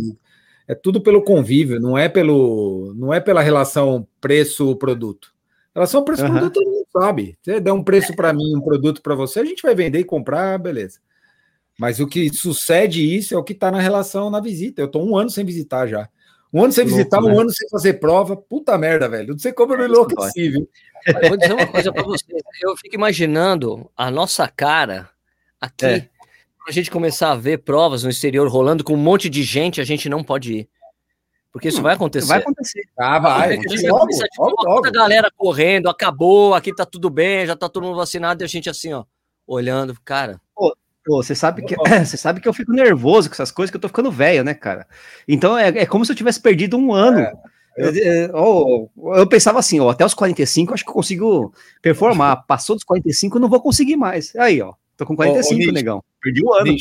é 0.67 0.73
tudo 0.73 1.01
pelo 1.01 1.23
convívio, 1.23 1.79
não 1.79 1.97
é 1.97 2.07
pelo 2.07 2.93
não 2.95 3.13
é 3.13 3.19
pela 3.19 3.41
relação 3.41 4.07
preço 4.19 4.75
produto. 4.77 5.33
Relação 5.75 6.03
preço 6.03 6.23
uhum. 6.23 6.31
produto 6.31 6.61
não 6.61 7.01
sabe. 7.01 7.37
Você 7.41 7.59
der 7.59 7.71
um 7.71 7.83
preço 7.83 8.15
para 8.15 8.31
mim, 8.31 8.55
um 8.55 8.61
produto 8.61 9.01
para 9.01 9.15
você, 9.15 9.39
a 9.39 9.45
gente 9.45 9.63
vai 9.63 9.75
vender 9.75 9.99
e 9.99 10.03
comprar, 10.03 10.57
beleza. 10.57 10.99
Mas 11.79 11.99
o 11.99 12.07
que 12.07 12.29
sucede 12.29 13.03
isso 13.03 13.33
é 13.33 13.37
o 13.37 13.43
que 13.43 13.53
está 13.53 13.71
na 13.71 13.79
relação 13.79 14.29
na 14.29 14.39
visita. 14.39 14.81
Eu 14.81 14.85
estou 14.85 15.07
um 15.07 15.17
ano 15.17 15.29
sem 15.29 15.43
visitar 15.43 15.87
já. 15.87 16.07
Um 16.53 16.63
ano 16.63 16.71
sem 16.71 16.85
visitar, 16.85 17.19
um 17.19 17.29
né? 17.29 17.41
ano 17.41 17.49
sem 17.49 17.67
fazer 17.67 17.93
prova. 17.93 18.37
Puta 18.37 18.77
merda, 18.77 19.09
velho. 19.09 19.33
Não 19.33 19.39
sei 19.39 19.51
como 19.51 19.73
eu 19.73 19.79
não 19.79 19.85
enlouqueci, 19.85 20.49
viu? 20.49 20.69
vou 21.27 21.37
dizer 21.37 21.53
uma 21.53 21.65
coisa 21.65 21.91
para 21.91 22.03
vocês. 22.03 22.43
Eu 22.61 22.77
fico 22.77 22.95
imaginando 22.95 23.89
a 23.97 24.11
nossa 24.11 24.47
cara 24.47 25.09
aqui, 25.59 25.85
é. 25.85 26.09
a 26.67 26.71
gente 26.71 26.91
começar 26.91 27.31
a 27.31 27.35
ver 27.35 27.59
provas 27.59 28.03
no 28.03 28.09
exterior 28.09 28.47
rolando 28.47 28.83
com 28.83 28.93
um 28.93 28.97
monte 28.97 29.29
de 29.29 29.41
gente, 29.41 29.81
a 29.81 29.83
gente 29.83 30.07
não 30.07 30.23
pode 30.23 30.53
ir. 30.53 30.69
Porque 31.51 31.67
isso 31.67 31.79
hum, 31.79 31.83
vai 31.83 31.95
acontecer. 31.95 32.27
Vai 32.27 32.39
acontecer. 32.39 32.81
Ah, 32.97 33.19
vai. 33.19 33.53
A 33.53 33.55
gente 33.55 33.87
logo, 33.87 34.05
vai 34.05 34.27
tipo, 34.27 34.63
logo, 34.63 34.91
galera 34.91 35.31
correndo, 35.35 35.87
acabou, 35.87 36.53
aqui 36.53 36.73
tá 36.73 36.85
tudo 36.85 37.09
bem, 37.09 37.45
já 37.45 37.55
tá 37.55 37.69
todo 37.69 37.83
mundo 37.83 37.95
vacinado, 37.95 38.43
e 38.43 38.45
a 38.45 38.47
gente 38.47 38.69
assim, 38.69 38.93
ó, 38.93 39.05
olhando, 39.45 39.95
cara. 40.03 40.41
Pô, 40.55 40.75
Pô, 41.05 41.21
você 41.21 41.35
sabe 41.35 41.63
que 41.63 41.75
você 42.05 42.17
sabe 42.17 42.39
que 42.39 42.47
eu 42.47 42.53
fico 42.53 42.71
nervoso 42.71 43.29
com 43.29 43.33
essas 43.33 43.51
coisas, 43.51 43.71
que 43.71 43.77
eu 43.77 43.81
tô 43.81 43.87
ficando 43.87 44.11
velho, 44.11 44.43
né, 44.43 44.53
cara? 44.53 44.87
Então 45.27 45.57
é, 45.57 45.67
é 45.69 45.85
como 45.85 46.05
se 46.05 46.11
eu 46.11 46.15
tivesse 46.15 46.39
perdido 46.39 46.77
um 46.77 46.93
ano. 46.93 47.19
É. 47.19 47.33
Eu, 47.75 47.95
eu, 47.95 48.91
eu, 49.15 49.27
pensava 49.27 49.57
assim, 49.57 49.79
ó, 49.79 49.89
até 49.89 50.05
os 50.05 50.13
45 50.13 50.73
acho 50.73 50.83
que 50.83 50.89
eu 50.89 50.93
consigo 50.93 51.53
performar. 51.81 52.45
Passou 52.47 52.75
dos 52.75 52.83
45, 52.83 53.37
eu 53.37 53.41
não 53.41 53.49
vou 53.49 53.61
conseguir 53.61 53.95
mais. 53.95 54.35
Aí, 54.35 54.61
ó, 54.61 54.73
tô 54.95 55.05
com 55.05 55.15
45, 55.15 55.69
ô, 55.69 55.73
negão. 55.73 56.03
Perdi 56.21 56.45
um 56.45 56.53
ano. 56.53 56.75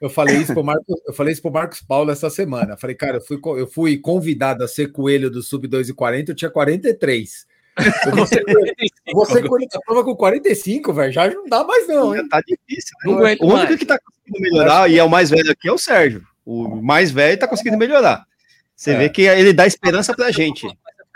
eu 0.00 0.10
falei 0.10 0.36
isso 0.36 0.52
pro 0.52 0.62
Marcos, 0.64 1.00
eu 1.06 1.14
falei 1.14 1.32
isso 1.32 1.42
pro 1.42 1.50
Marcos 1.50 1.80
Paulo 1.80 2.10
essa 2.10 2.28
semana. 2.28 2.76
falei, 2.76 2.94
cara, 2.94 3.16
eu 3.16 3.22
fui, 3.22 3.40
eu 3.58 3.66
fui 3.66 3.96
convidado 3.96 4.62
a 4.62 4.68
ser 4.68 4.92
coelho 4.92 5.30
do 5.30 5.42
Sub 5.42 5.66
2 5.66 5.88
e 5.88 5.94
40, 5.94 6.32
eu 6.32 6.36
tinha 6.36 6.50
43. 6.50 7.46
Você, 8.14 8.42
você 9.12 9.38
a 9.38 9.80
prova 9.80 10.04
com 10.04 10.16
45, 10.16 10.92
velho, 10.92 11.12
já 11.12 11.30
não 11.30 11.46
dá 11.46 11.64
mais, 11.64 11.86
não. 11.86 12.14
Hein? 12.14 12.28
Tá 12.28 12.40
difícil. 12.40 12.96
Né? 13.04 13.12
Não 13.12 13.18
o 13.18 13.22
único 13.22 13.46
mais. 13.46 13.76
que 13.76 13.86
tá 13.86 13.98
conseguindo 13.98 14.40
melhorar, 14.40 14.90
e 14.90 14.98
é 14.98 15.04
o 15.04 15.08
mais 15.08 15.30
velho 15.30 15.50
aqui, 15.50 15.68
é 15.68 15.72
o 15.72 15.78
Sérgio. 15.78 16.26
O 16.44 16.76
mais 16.82 17.10
velho 17.10 17.38
tá 17.38 17.46
conseguindo 17.46 17.78
melhorar. 17.78 18.26
Você 18.74 18.92
é. 18.92 18.98
vê 18.98 19.08
que 19.08 19.22
ele 19.22 19.52
dá 19.52 19.66
esperança 19.66 20.14
pra 20.14 20.30
gente. 20.30 20.66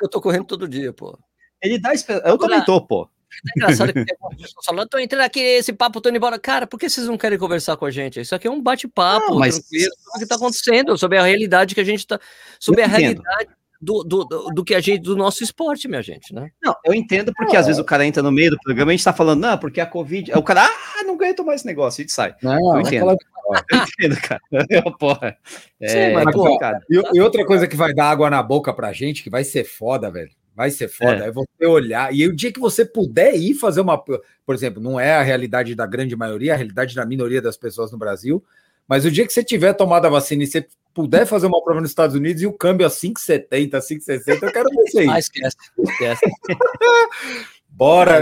Eu 0.00 0.09
tô 0.09 0.20
correndo 0.20 0.44
todo 0.44 0.68
dia, 0.68 0.92
pô. 0.92 1.18
Ele 1.62 1.79
dá 1.79 1.92
esperança. 1.92 2.26
Eu 2.26 2.38
também 2.38 2.64
tô, 2.64 2.81
pô. 2.81 3.09
É 3.33 3.50
engraçado 3.57 3.92
que 3.92 4.05
falando, 4.64 4.88
tô 4.88 4.98
entrando 4.98 5.22
aqui, 5.22 5.40
esse 5.40 5.72
papo, 5.72 6.00
tô 6.00 6.09
indo 6.09 6.16
embora. 6.16 6.38
Cara, 6.38 6.66
por 6.66 6.79
que 6.79 6.88
vocês 6.88 7.07
não 7.07 7.16
querem 7.16 7.38
conversar 7.38 7.76
com 7.76 7.85
a 7.85 7.90
gente? 7.90 8.20
Isso 8.20 8.35
aqui 8.35 8.48
é 8.48 8.50
um 8.50 8.61
bate-papo, 8.61 9.37
mas... 9.37 9.59
tranquilo, 9.59 9.92
sobre 9.96 10.16
o 10.16 10.20
que 10.20 10.26
tá 10.26 10.35
acontecendo, 10.35 10.98
sobre 10.98 11.18
a 11.18 11.22
realidade 11.22 11.74
que 11.74 11.81
a 11.81 11.85
gente 11.85 12.07
tá. 12.07 12.18
Sobre 12.59 12.83
eu 12.83 12.87
a 12.87 12.88
entendo. 12.88 13.22
realidade 13.22 13.60
do, 13.81 14.05
do, 14.05 14.25
do, 14.25 14.64
que 14.64 14.75
a 14.75 14.81
gente, 14.81 15.01
do 15.01 15.16
nosso 15.16 15.43
esporte, 15.43 15.88
minha 15.88 16.03
gente, 16.03 16.35
né? 16.35 16.51
Não, 16.62 16.77
eu 16.85 16.93
entendo 16.93 17.33
porque 17.35 17.57
às 17.57 17.66
vezes 17.66 17.81
o 17.81 17.85
cara 17.85 18.05
entra 18.05 18.23
no 18.23 18.31
meio 18.31 18.51
do 18.51 18.59
programa 18.59 18.93
e 18.93 18.95
a 18.95 18.97
gente 18.97 19.05
tá 19.05 19.12
falando, 19.12 19.40
não, 19.40 19.57
porque 19.57 19.81
a 19.81 19.87
Covid. 19.87 20.33
O 20.37 20.43
cara, 20.43 20.66
ah, 20.66 21.03
não 21.05 21.14
aguento 21.14 21.45
mais 21.45 21.61
esse 21.61 21.66
negócio, 21.66 22.01
a 22.01 22.03
gente 22.03 22.12
sai. 22.12 22.35
Não, 22.43 22.75
eu 22.75 22.81
entendo. 22.83 23.11
Eu 23.11 23.79
entendo, 23.79 24.21
cara. 24.21 24.40
porra. 24.99 25.37
É, 25.81 25.88
Sim, 25.88 26.14
mas, 26.14 26.35
pô, 26.35 26.59
e, 26.90 27.16
e, 27.16 27.21
outra 27.21 27.45
coisa 27.45 27.66
que 27.66 27.75
vai 27.75 27.95
dar 27.95 28.11
água 28.11 28.29
na 28.29 28.43
boca 28.43 28.73
pra 28.73 28.93
gente, 28.93 29.23
que 29.23 29.31
vai 29.31 29.45
ser 29.45 29.64
foda, 29.64 30.11
velho. 30.11 30.31
Vai 30.55 30.71
ser 30.71 30.88
foda, 30.88 31.25
é. 31.25 31.29
é 31.29 31.33
você 31.33 31.64
olhar. 31.64 32.14
E 32.14 32.27
o 32.29 32.37
dia 32.37 32.53
que 32.53 32.61
você 32.61 32.85
puder 32.85 33.35
ir 33.35 33.55
fazer 33.55 33.81
uma. 33.81 33.97
Por 33.99 34.55
exemplo, 34.55 34.83
não 34.83 35.01
é 35.01 35.14
a 35.14 35.23
realidade 35.23 35.75
da 35.75 35.87
grande 35.87 36.14
maioria, 36.14 36.53
é 36.53 36.55
a 36.55 36.59
realidade 36.59 36.95
da 36.95 37.07
minoria 37.07 37.40
das 37.40 37.57
pessoas 37.57 37.90
no 37.90 37.99
Brasil. 37.99 38.45
Mas 38.87 39.05
o 39.05 39.11
dia 39.11 39.27
que 39.27 39.33
você 39.33 39.43
tiver 39.43 39.73
tomado 39.73 40.07
a 40.07 40.11
vacina 40.11 40.43
e 40.43 40.47
você 40.47 40.66
puder 40.94 41.26
fazer 41.26 41.46
uma 41.46 41.62
prova 41.62 41.81
nos 41.81 41.90
Estados 41.90 42.16
Unidos 42.16 42.42
e 42.42 42.46
o 42.46 42.53
câmbio 42.53 42.87
a 42.87 42.90
5,70, 42.90 43.70
5,60, 43.70 44.42
eu 44.42 44.53
quero 44.53 44.68
ver 44.70 44.83
isso 44.87 44.98
aí. 44.98 45.09
Ah, 45.09 45.18
esquece, 45.18 45.57
esquece. 45.79 46.26
Bora. 47.72 48.20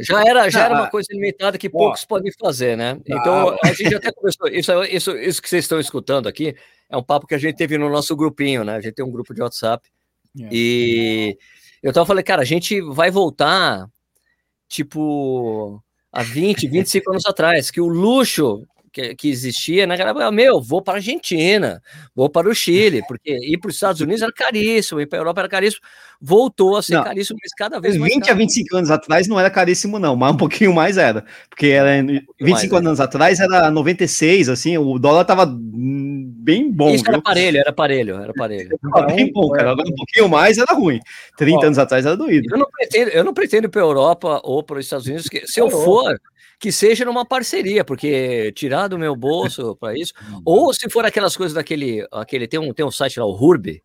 Já 0.00 0.24
era, 0.24 0.50
já 0.50 0.64
era 0.64 0.74
uma 0.74 0.90
coisa 0.90 1.06
limitada 1.10 1.56
que 1.56 1.70
poucos 1.70 2.04
podem 2.04 2.32
fazer, 2.38 2.76
né? 2.76 2.98
Então, 3.06 3.56
a 3.62 3.72
gente 3.72 3.94
até 3.94 4.12
começou. 4.12 4.48
Isso, 4.48 4.84
isso, 4.84 5.16
isso 5.16 5.40
que 5.40 5.48
vocês 5.48 5.64
estão 5.64 5.78
escutando 5.78 6.28
aqui 6.28 6.54
é 6.90 6.96
um 6.96 7.02
papo 7.02 7.26
que 7.26 7.34
a 7.34 7.38
gente 7.38 7.56
teve 7.56 7.78
no 7.78 7.88
nosso 7.88 8.14
grupinho, 8.16 8.64
né? 8.64 8.76
A 8.76 8.80
gente 8.80 8.94
tem 8.94 9.04
um 9.04 9.10
grupo 9.10 9.32
de 9.32 9.40
WhatsApp. 9.40 9.88
É. 10.38 10.48
E 10.52 11.38
eu 11.82 11.92
tava 11.92 12.04
falando, 12.04 12.24
cara, 12.24 12.42
a 12.42 12.44
gente 12.44 12.80
vai 12.80 13.10
voltar, 13.10 13.88
tipo, 14.68 15.82
há 16.12 16.22
20, 16.22 16.68
25 16.68 17.10
anos 17.10 17.24
atrás, 17.24 17.70
que 17.70 17.80
o 17.80 17.88
luxo 17.88 18.66
que, 18.96 19.14
que 19.14 19.28
existia, 19.28 19.86
né? 19.86 19.94
Era, 19.98 20.30
meu, 20.32 20.58
vou 20.58 20.80
para 20.80 20.94
a 20.94 20.96
Argentina, 20.96 21.82
vou 22.14 22.30
para 22.30 22.48
o 22.48 22.54
Chile, 22.54 23.02
porque 23.06 23.30
ir 23.30 23.58
para 23.58 23.68
os 23.68 23.74
Estados 23.74 24.00
Unidos 24.00 24.22
era 24.22 24.32
caríssimo, 24.32 25.00
ir 25.00 25.06
para 25.06 25.18
a 25.18 25.20
Europa 25.20 25.42
era 25.42 25.48
caríssimo. 25.50 25.82
Voltou 26.18 26.78
a 26.78 26.82
ser 26.82 26.94
não, 26.94 27.04
caríssimo, 27.04 27.38
mas 27.42 27.52
cada 27.52 27.78
vez 27.78 27.94
mais. 27.98 28.10
20 28.10 28.22
caro. 28.22 28.32
a 28.32 28.38
25 28.38 28.76
anos 28.76 28.90
atrás 28.90 29.28
não 29.28 29.38
era 29.38 29.50
caríssimo, 29.50 29.98
não, 29.98 30.16
mas 30.16 30.32
um 30.32 30.36
pouquinho 30.38 30.72
mais 30.72 30.96
era. 30.96 31.26
Porque 31.50 31.66
era 31.66 32.02
um 32.02 32.06
25 32.40 32.72
mais, 32.72 32.86
anos 32.86 33.00
é. 33.00 33.02
atrás 33.02 33.38
era 33.38 33.70
96, 33.70 34.48
assim, 34.48 34.78
o 34.78 34.98
dólar 34.98 35.26
tava 35.26 35.44
bem 35.46 36.72
bom. 36.72 36.88
Isso 36.88 37.04
viu? 37.04 37.12
era 37.12 37.22
parelho, 37.22 37.58
era 37.58 37.72
parelho, 37.74 38.14
era 38.14 38.32
parelho. 38.32 38.78
Era 38.96 39.06
bem 39.08 39.30
bom, 39.30 39.50
cara. 39.50 39.72
Agora 39.72 39.88
um 39.90 39.94
pouquinho 39.94 40.28
mais 40.28 40.56
era 40.56 40.72
ruim. 40.72 41.00
30 41.36 41.58
Ó, 41.58 41.64
anos 41.66 41.78
atrás 41.78 42.06
era 42.06 42.16
doído. 42.16 42.48
Eu 42.50 42.58
não 42.58 42.66
pretendo, 42.70 43.10
eu 43.10 43.24
não 43.24 43.34
pretendo 43.34 43.66
ir 43.66 43.68
para 43.68 43.82
a 43.82 43.84
Europa 43.84 44.40
ou 44.42 44.62
para 44.62 44.78
os 44.78 44.86
Estados 44.86 45.06
Unidos, 45.06 45.28
que, 45.28 45.46
se 45.46 45.60
eu 45.60 45.68
for 45.68 46.18
que 46.58 46.72
seja 46.72 47.04
numa 47.04 47.24
parceria, 47.24 47.84
porque 47.84 48.52
tirar 48.52 48.88
do 48.88 48.98
meu 48.98 49.14
bolso 49.14 49.76
para 49.80 49.96
isso, 49.96 50.12
ou 50.44 50.72
se 50.72 50.88
for 50.88 51.04
aquelas 51.04 51.36
coisas 51.36 51.54
daquele, 51.54 52.06
aquele 52.10 52.48
tem 52.48 52.58
um 52.58 52.72
tem 52.72 52.84
um 52.84 52.90
site 52.90 53.20
lá 53.20 53.26
o 53.26 53.34
Hurb, 53.34 53.82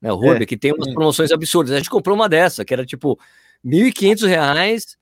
né, 0.00 0.12
o 0.12 0.16
Hurb 0.16 0.42
é. 0.42 0.46
que 0.46 0.56
tem 0.56 0.72
umas 0.72 0.92
promoções 0.92 1.30
absurdas. 1.30 1.72
A 1.72 1.78
gente 1.78 1.90
comprou 1.90 2.14
uma 2.14 2.28
dessa, 2.28 2.64
que 2.64 2.74
era 2.74 2.84
tipo 2.84 3.18
R$ 3.64 3.92
1.500 3.92 4.96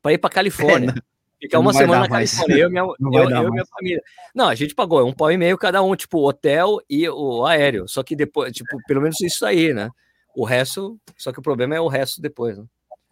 para 0.00 0.12
ir 0.12 0.18
para 0.18 0.30
Califórnia. 0.30 0.94
É, 0.96 1.18
Ficar 1.40 1.60
uma 1.60 1.72
semana 1.72 2.00
na 2.00 2.08
Califórnia, 2.08 2.56
eu, 2.56 2.70
minha, 2.70 2.82
eu, 2.82 3.30
eu 3.30 3.46
e 3.46 3.50
minha 3.50 3.66
família. 3.70 4.02
Não, 4.34 4.48
a 4.48 4.54
gente 4.56 4.74
pagou, 4.74 5.00
é 5.00 5.04
um 5.04 5.12
pau 5.12 5.30
e 5.30 5.36
meio 5.36 5.56
cada 5.56 5.80
um, 5.82 5.94
tipo, 5.94 6.26
hotel 6.26 6.78
e 6.90 7.08
o 7.08 7.46
aéreo. 7.46 7.86
Só 7.86 8.02
que 8.02 8.16
depois, 8.16 8.52
tipo, 8.52 8.76
pelo 8.88 9.00
menos 9.00 9.20
isso 9.20 9.46
aí, 9.46 9.72
né? 9.72 9.90
O 10.34 10.44
resto, 10.44 10.98
só 11.16 11.32
que 11.32 11.38
o 11.38 11.42
problema 11.42 11.76
é 11.76 11.80
o 11.80 11.86
resto 11.86 12.20
depois, 12.20 12.58
né? 12.58 12.64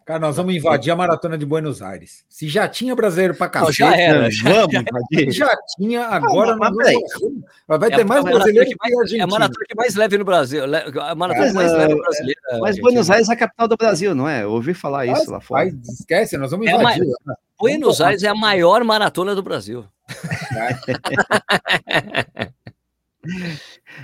Cara, 0.07 0.19
nós 0.21 0.37
vamos 0.37 0.55
invadir 0.55 0.89
a 0.89 0.95
maratona 0.95 1.37
de 1.37 1.45
Buenos 1.45 1.81
Aires. 1.81 2.23
Se 2.29 2.47
já 2.47 2.65
tinha 2.65 2.95
brasileiro 2.95 3.35
para 3.35 3.49
cá, 3.49 3.69
já 3.69 3.93
era. 3.93 4.31
Já, 4.31 4.49
vamos 4.49 4.71
já, 4.71 4.81
invadir. 4.81 5.33
Já 5.33 5.49
tinha, 5.75 6.05
agora 6.15 6.51
não, 6.51 6.59
mas 6.59 6.71
vamos, 6.71 7.43
vai 7.67 7.89
ter 7.89 7.99
é 7.99 8.03
mais 8.05 8.23
brasileiro 8.23 8.69
que, 8.69 8.75
mais, 8.79 9.11
É 9.11 9.19
a 9.19 9.27
maratona 9.27 9.65
que 9.67 9.75
mais 9.75 9.95
leve 9.95 10.17
no 10.17 10.23
Brasil. 10.23 10.63
A 10.63 11.13
maratona 11.13 11.51
mais 11.51 11.73
leve 11.73 11.93
no 11.93 11.99
Brasil. 11.99 12.33
Mas 12.61 12.79
Buenos 12.79 13.09
Aires 13.09 13.27
é 13.27 13.33
a 13.33 13.35
capital 13.35 13.67
do 13.67 13.75
Brasil, 13.75 14.15
não 14.15 14.29
é? 14.29 14.43
Eu 14.43 14.51
ouvi 14.51 14.73
falar 14.73 15.05
mas, 15.07 15.19
isso 15.19 15.29
lá 15.29 15.41
fora. 15.41 15.65
Mas 15.65 15.73
esquece, 15.99 16.37
nós 16.37 16.51
vamos 16.51 16.67
invadir. 16.67 17.03
É 17.03 17.33
Buenos 17.59 17.99
Aires 17.99 18.23
é 18.23 18.29
a 18.29 18.35
maior 18.35 18.81
maratona 18.85 19.35
do 19.35 19.43
Brasil. 19.43 19.83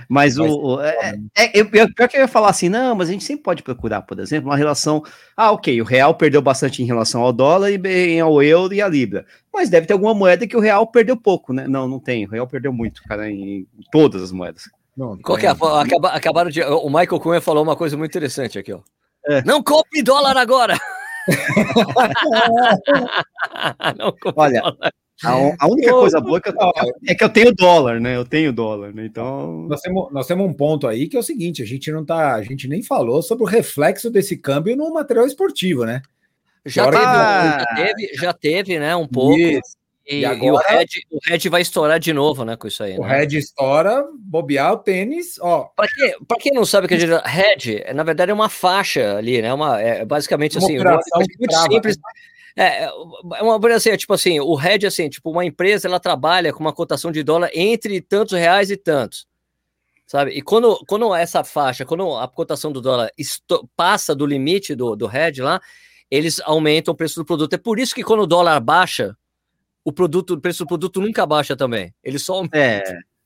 Mas, 0.08 0.36
mas 0.36 0.38
o. 0.38 0.80
É, 0.80 1.18
é, 1.36 1.60
eu, 1.60 1.68
eu, 1.72 1.94
pior 1.94 2.08
que 2.08 2.16
eu 2.16 2.20
ia 2.20 2.28
falar 2.28 2.50
assim, 2.50 2.68
não, 2.68 2.94
mas 2.94 3.08
a 3.08 3.12
gente 3.12 3.24
sempre 3.24 3.42
pode 3.42 3.62
procurar, 3.62 4.02
por 4.02 4.18
exemplo, 4.18 4.50
uma 4.50 4.56
relação. 4.56 5.02
Ah, 5.36 5.52
ok, 5.52 5.80
o 5.80 5.84
real 5.84 6.14
perdeu 6.14 6.42
bastante 6.42 6.82
em 6.82 6.86
relação 6.86 7.22
ao 7.22 7.32
dólar 7.32 7.70
e 7.70 7.78
bem 7.78 8.20
ao 8.20 8.42
euro 8.42 8.74
e 8.74 8.82
à 8.82 8.88
libra. 8.88 9.26
Mas 9.52 9.70
deve 9.70 9.86
ter 9.86 9.92
alguma 9.92 10.14
moeda 10.14 10.46
que 10.46 10.56
o 10.56 10.60
real 10.60 10.86
perdeu 10.86 11.16
pouco, 11.16 11.52
né? 11.52 11.66
Não, 11.66 11.88
não 11.88 11.98
tem. 11.98 12.26
O 12.26 12.30
real 12.30 12.46
perdeu 12.46 12.72
muito, 12.72 13.02
cara, 13.04 13.30
em, 13.30 13.60
em 13.60 13.68
todas 13.90 14.22
as 14.22 14.32
moedas. 14.32 14.64
Não, 14.96 15.16
Qual 15.18 15.38
que 15.38 15.46
é? 15.46 15.50
Acaba, 15.50 16.08
acabaram 16.10 16.50
de. 16.50 16.62
O 16.62 16.88
Michael 16.88 17.20
Cunha 17.20 17.40
falou 17.40 17.62
uma 17.62 17.76
coisa 17.76 17.96
muito 17.96 18.10
interessante 18.10 18.58
aqui, 18.58 18.72
ó. 18.72 18.80
É. 19.26 19.42
Não 19.42 19.62
compre 19.62 20.02
dólar 20.02 20.36
agora! 20.36 20.78
não 23.98 24.12
compre 24.12 24.34
Olha, 24.36 24.60
dólar. 24.60 24.92
A, 25.22 25.30
a 25.60 25.68
única 25.68 25.92
coisa 25.92 26.20
boa 26.20 26.38
é 26.38 26.40
que, 26.40 26.48
eu, 26.48 26.54
é 27.08 27.14
que 27.14 27.24
eu 27.24 27.28
tenho 27.28 27.54
dólar, 27.54 28.00
né? 28.00 28.16
Eu 28.16 28.24
tenho 28.24 28.52
dólar, 28.52 28.92
né? 28.92 29.06
Então. 29.06 29.66
Nós 29.68 29.80
temos, 29.80 30.12
nós 30.12 30.26
temos 30.26 30.46
um 30.46 30.52
ponto 30.52 30.88
aí 30.88 31.08
que 31.08 31.16
é 31.16 31.20
o 31.20 31.22
seguinte: 31.22 31.62
a 31.62 31.66
gente 31.66 31.90
não 31.92 32.04
tá. 32.04 32.34
A 32.34 32.42
gente 32.42 32.66
nem 32.66 32.82
falou 32.82 33.22
sobre 33.22 33.44
o 33.44 33.46
reflexo 33.46 34.10
desse 34.10 34.36
câmbio 34.36 34.76
no 34.76 34.92
material 34.92 35.26
esportivo, 35.26 35.84
né? 35.84 36.02
Já, 36.66 36.90
teve, 36.90 37.04
já 37.04 37.66
teve, 37.76 38.14
já 38.14 38.32
teve, 38.32 38.78
né? 38.78 38.96
Um 38.96 39.06
pouco. 39.06 39.38
Isso. 39.38 39.76
E, 40.06 40.20
e, 40.20 40.24
agora, 40.24 40.44
e 40.44 40.50
o, 40.50 40.56
Red, 40.56 40.86
o 41.10 41.18
Red 41.24 41.48
vai 41.48 41.62
estourar 41.62 41.98
de 41.98 42.12
novo, 42.12 42.44
né? 42.44 42.56
Com 42.56 42.68
isso 42.68 42.82
aí. 42.82 42.98
O 42.98 43.02
né? 43.02 43.20
Red 43.20 43.38
estoura, 43.38 44.06
bobear 44.18 44.72
o 44.74 44.76
tênis, 44.76 45.38
ó. 45.40 45.70
Para 45.74 45.88
quem, 45.88 46.14
pra 46.26 46.36
quem 46.36 46.52
não 46.52 46.66
sabe 46.66 46.84
o 46.84 46.88
que 46.88 46.94
a 46.94 46.98
gente. 46.98 47.22
Red, 47.24 47.92
na 47.94 48.02
verdade, 48.02 48.30
é 48.30 48.34
uma 48.34 48.50
faixa 48.50 49.16
ali, 49.16 49.40
né? 49.40 49.52
Uma, 49.52 49.80
é 49.80 50.04
basicamente 50.04 50.58
uma 50.58 50.66
assim. 50.66 50.78
Uma, 50.78 51.00
muito 51.38 51.54
simples. 51.54 51.96
Né? 51.96 52.02
É, 52.02 52.33
é, 52.56 52.84
é 52.84 53.42
uma 53.42 53.74
assim, 53.74 53.90
é 53.90 53.96
tipo 53.96 54.12
assim, 54.12 54.38
o 54.38 54.54
RED, 54.54 54.86
assim, 54.86 55.08
tipo, 55.08 55.30
uma 55.30 55.44
empresa, 55.44 55.88
ela 55.88 55.98
trabalha 55.98 56.52
com 56.52 56.60
uma 56.60 56.72
cotação 56.72 57.10
de 57.10 57.22
dólar 57.22 57.50
entre 57.52 58.00
tantos 58.00 58.32
reais 58.32 58.70
e 58.70 58.76
tantos, 58.76 59.26
sabe? 60.06 60.30
E 60.32 60.40
quando, 60.40 60.76
quando 60.86 61.12
essa 61.14 61.42
faixa, 61.42 61.84
quando 61.84 62.16
a 62.16 62.28
cotação 62.28 62.70
do 62.70 62.80
dólar 62.80 63.10
passa 63.76 64.14
do 64.14 64.24
limite 64.24 64.74
do, 64.74 64.94
do 64.94 65.06
RED 65.06 65.40
lá, 65.40 65.60
eles 66.10 66.40
aumentam 66.44 66.94
o 66.94 66.96
preço 66.96 67.16
do 67.16 67.24
produto. 67.24 67.54
É 67.54 67.58
por 67.58 67.78
isso 67.78 67.94
que 67.94 68.04
quando 68.04 68.20
o 68.20 68.26
dólar 68.26 68.60
baixa, 68.60 69.16
o 69.84 69.92
produto, 69.92 70.34
o 70.34 70.40
preço 70.40 70.64
do 70.64 70.68
produto 70.68 71.00
nunca 71.00 71.26
baixa 71.26 71.56
também. 71.56 71.92
Ele 72.04 72.18
só 72.18 72.34
aumenta 72.34 72.56
é. 72.56 72.82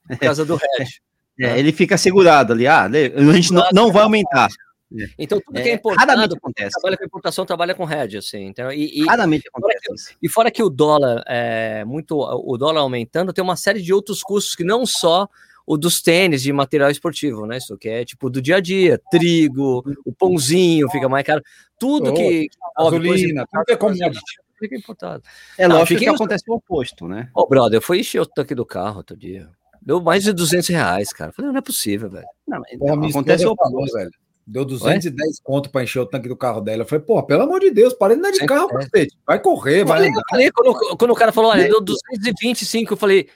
por 0.09 0.19
causa 0.19 0.45
do 0.45 0.57
RED. 0.57 0.89
É, 1.41 1.53
né? 1.53 1.59
ele 1.61 1.71
fica 1.71 1.97
segurado 1.97 2.53
ali, 2.53 2.67
ah, 2.67 2.87
a 2.87 3.33
gente 3.33 3.53
não, 3.53 3.63
não 3.73 3.93
vai 3.93 4.03
aumentar. 4.03 4.49
É. 4.97 5.09
Então, 5.19 5.41
tudo 5.41 5.61
que 5.61 5.69
é, 5.69 5.73
é 5.73 5.75
importado, 5.75 6.35
acontece. 6.35 6.71
trabalha 6.71 6.97
com 6.97 7.05
importação, 7.05 7.45
trabalha 7.45 7.75
com 7.75 7.91
hedge, 7.91 8.17
assim. 8.17 8.47
Então, 8.47 8.73
e, 8.73 9.01
e, 9.01 9.07
raramente 9.07 9.49
acontece. 9.49 9.81
Fora 9.85 9.97
que, 9.97 10.17
e 10.23 10.29
fora 10.29 10.51
que 10.51 10.63
o 10.63 10.71
dólar 10.71 11.23
é 11.27 11.85
muito, 11.85 12.17
o 12.17 12.57
dólar 12.57 12.81
aumentando, 12.81 13.33
tem 13.33 13.45
uma 13.45 13.57
série 13.57 13.83
de 13.83 13.93
outros 13.93 14.23
custos 14.23 14.55
que 14.55 14.65
não 14.65 14.87
só 14.87 15.29
o 15.67 15.77
dos 15.77 16.01
tênis 16.01 16.43
de 16.43 16.51
material 16.51 16.91
esportivo, 16.91 17.45
né? 17.45 17.59
Isso 17.59 17.77
que 17.77 17.91
é 17.91 18.03
tipo 18.03 18.31
do 18.31 18.41
dia 18.41 18.57
a 18.57 18.61
dia, 18.61 18.99
trigo, 19.11 19.85
o 20.07 20.13
pãozinho 20.13 20.89
fica 20.89 21.11
mais 21.11 21.27
caro, 21.27 21.43
tudo 21.79 22.11
Oh, 22.11 22.15
que 22.15 22.49
Gasolina, 22.79 23.47
tudo 23.53 23.65
é 23.69 23.77
commodity. 23.77 24.37
fica 24.59 24.75
importado. 24.75 25.23
É 25.59 25.69
Não, 25.69 25.77
lógico 25.77 26.01
que 26.01 26.09
acontece 26.09 26.45
o 26.49 26.55
oposto, 26.55 27.07
né? 27.07 27.29
Ô, 27.35 27.47
brother, 27.47 27.77
eu 27.77 27.83
fui 27.83 28.01
encher 28.01 28.21
o 28.21 28.27
tanque 28.27 28.55
do 28.55 28.65
carro 28.65 28.97
outro 28.99 29.15
dia. 29.15 29.51
Deu 29.83 30.01
mais 30.01 30.25
de 30.25 30.33
200 30.33 30.69
reais, 30.69 31.13
cara. 31.13 31.33
Falei, 31.33 31.51
não 31.51 31.59
é 31.59 31.63
possível, 31.63 32.09
velho. 32.09 32.27
Não, 32.47 32.63
minha 32.97 33.11
acontece 33.11 33.47
o 33.47 33.51
oposto. 33.51 33.95
velho. 33.95 34.11
Deu 34.51 34.65
210 34.65 35.41
conto 35.43 35.69
pra 35.69 35.83
encher 35.83 36.01
o 36.01 36.07
tanque 36.07 36.27
do 36.27 36.37
carro 36.37 36.63
dela. 36.63 36.83
Eu 36.83 36.87
falei, 36.87 37.05
pô, 37.05 37.23
pelo 37.23 37.43
amor 37.43 37.61
de 37.61 37.71
Deus, 37.71 37.93
para 37.93 38.15
de 38.15 38.21
andar 38.21 38.31
de 38.31 38.47
carro, 38.47 38.71
é. 38.71 38.79
cacete. 38.79 39.15
Vai 39.27 39.39
correr, 39.39 39.85
vai 39.85 39.99
Falei, 39.99 40.09
andar. 40.09 40.21
eu 40.21 40.25
falei, 40.31 40.51
quando, 40.51 40.97
quando 40.97 41.11
o 41.11 41.15
cara 41.15 41.33
falou, 41.33 41.51
olha, 41.51 41.69
deu 41.69 41.83
225, 41.83 42.95
eu 42.95 42.97
falei, 42.97 43.29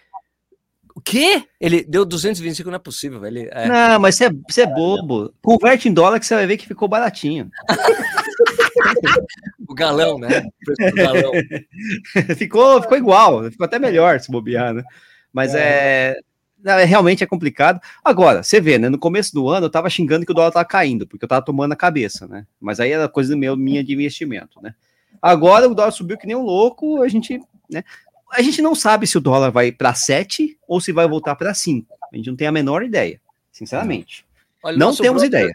o 0.94 1.02
quê? 1.02 1.44
Ele 1.60 1.84
deu 1.84 2.06
225, 2.06 2.70
não 2.70 2.76
é 2.76 2.78
possível, 2.78 3.20
velho. 3.20 3.40
Ele, 3.40 3.50
é, 3.52 3.68
Não, 3.68 4.00
mas 4.00 4.14
você 4.14 4.24
é, 4.24 4.30
você 4.48 4.62
é 4.62 4.66
bobo. 4.66 5.34
Converte 5.42 5.86
em 5.86 5.92
dólar 5.92 6.18
que 6.18 6.24
você 6.24 6.34
vai 6.34 6.46
ver 6.46 6.56
que 6.56 6.66
ficou 6.66 6.88
baratinho. 6.88 7.50
o 9.68 9.74
galão, 9.74 10.18
né? 10.18 10.38
O 10.38 10.64
preço 10.64 10.90
do 10.90 10.96
galão. 10.96 11.32
ficou, 12.38 12.80
ficou 12.80 12.96
igual, 12.96 13.50
ficou 13.50 13.66
até 13.66 13.78
melhor 13.78 14.18
se 14.18 14.30
bobear, 14.30 14.72
né? 14.72 14.82
Mas 15.30 15.54
é. 15.54 15.60
é, 15.60 16.16
realmente 16.64 17.22
é 17.22 17.26
complicado. 17.26 17.80
Agora, 18.04 18.42
você 18.42 18.60
vê, 18.60 18.78
né? 18.78 18.88
No 18.88 18.98
começo 18.98 19.34
do 19.34 19.48
ano 19.48 19.66
eu 19.66 19.70
tava 19.70 19.90
xingando 19.90 20.24
que 20.24 20.32
o 20.32 20.34
dólar 20.34 20.50
tava 20.50 20.64
caindo, 20.64 21.06
porque 21.06 21.24
eu 21.24 21.28
tava 21.28 21.44
tomando 21.44 21.72
a 21.72 21.76
cabeça, 21.76 22.26
né? 22.26 22.46
Mas 22.60 22.80
aí 22.80 22.92
era 22.92 23.08
coisa 23.08 23.36
meu, 23.36 23.56
minha 23.56 23.82
de 23.82 23.92
investimento, 23.92 24.60
né? 24.62 24.74
Agora 25.20 25.68
o 25.68 25.74
dólar 25.74 25.90
subiu 25.90 26.18
que 26.18 26.26
nem 26.26 26.36
um 26.36 26.42
louco, 26.42 27.02
a 27.02 27.08
gente, 27.08 27.40
né? 27.70 27.84
A 28.32 28.40
gente 28.40 28.62
não 28.62 28.74
sabe 28.74 29.06
se 29.06 29.18
o 29.18 29.20
dólar 29.20 29.50
vai 29.50 29.70
para 29.70 29.92
7 29.92 30.58
ou 30.66 30.80
se 30.80 30.90
vai 30.90 31.06
voltar 31.06 31.36
para 31.36 31.52
5. 31.52 31.86
A 32.12 32.16
gente 32.16 32.28
não 32.28 32.36
tem 32.36 32.46
a 32.46 32.52
menor 32.52 32.82
ideia, 32.82 33.20
sinceramente. 33.50 34.24
Olha, 34.62 34.76
Não 34.76 34.88
nosso 34.88 35.02
temos 35.02 35.22
ideia. 35.22 35.54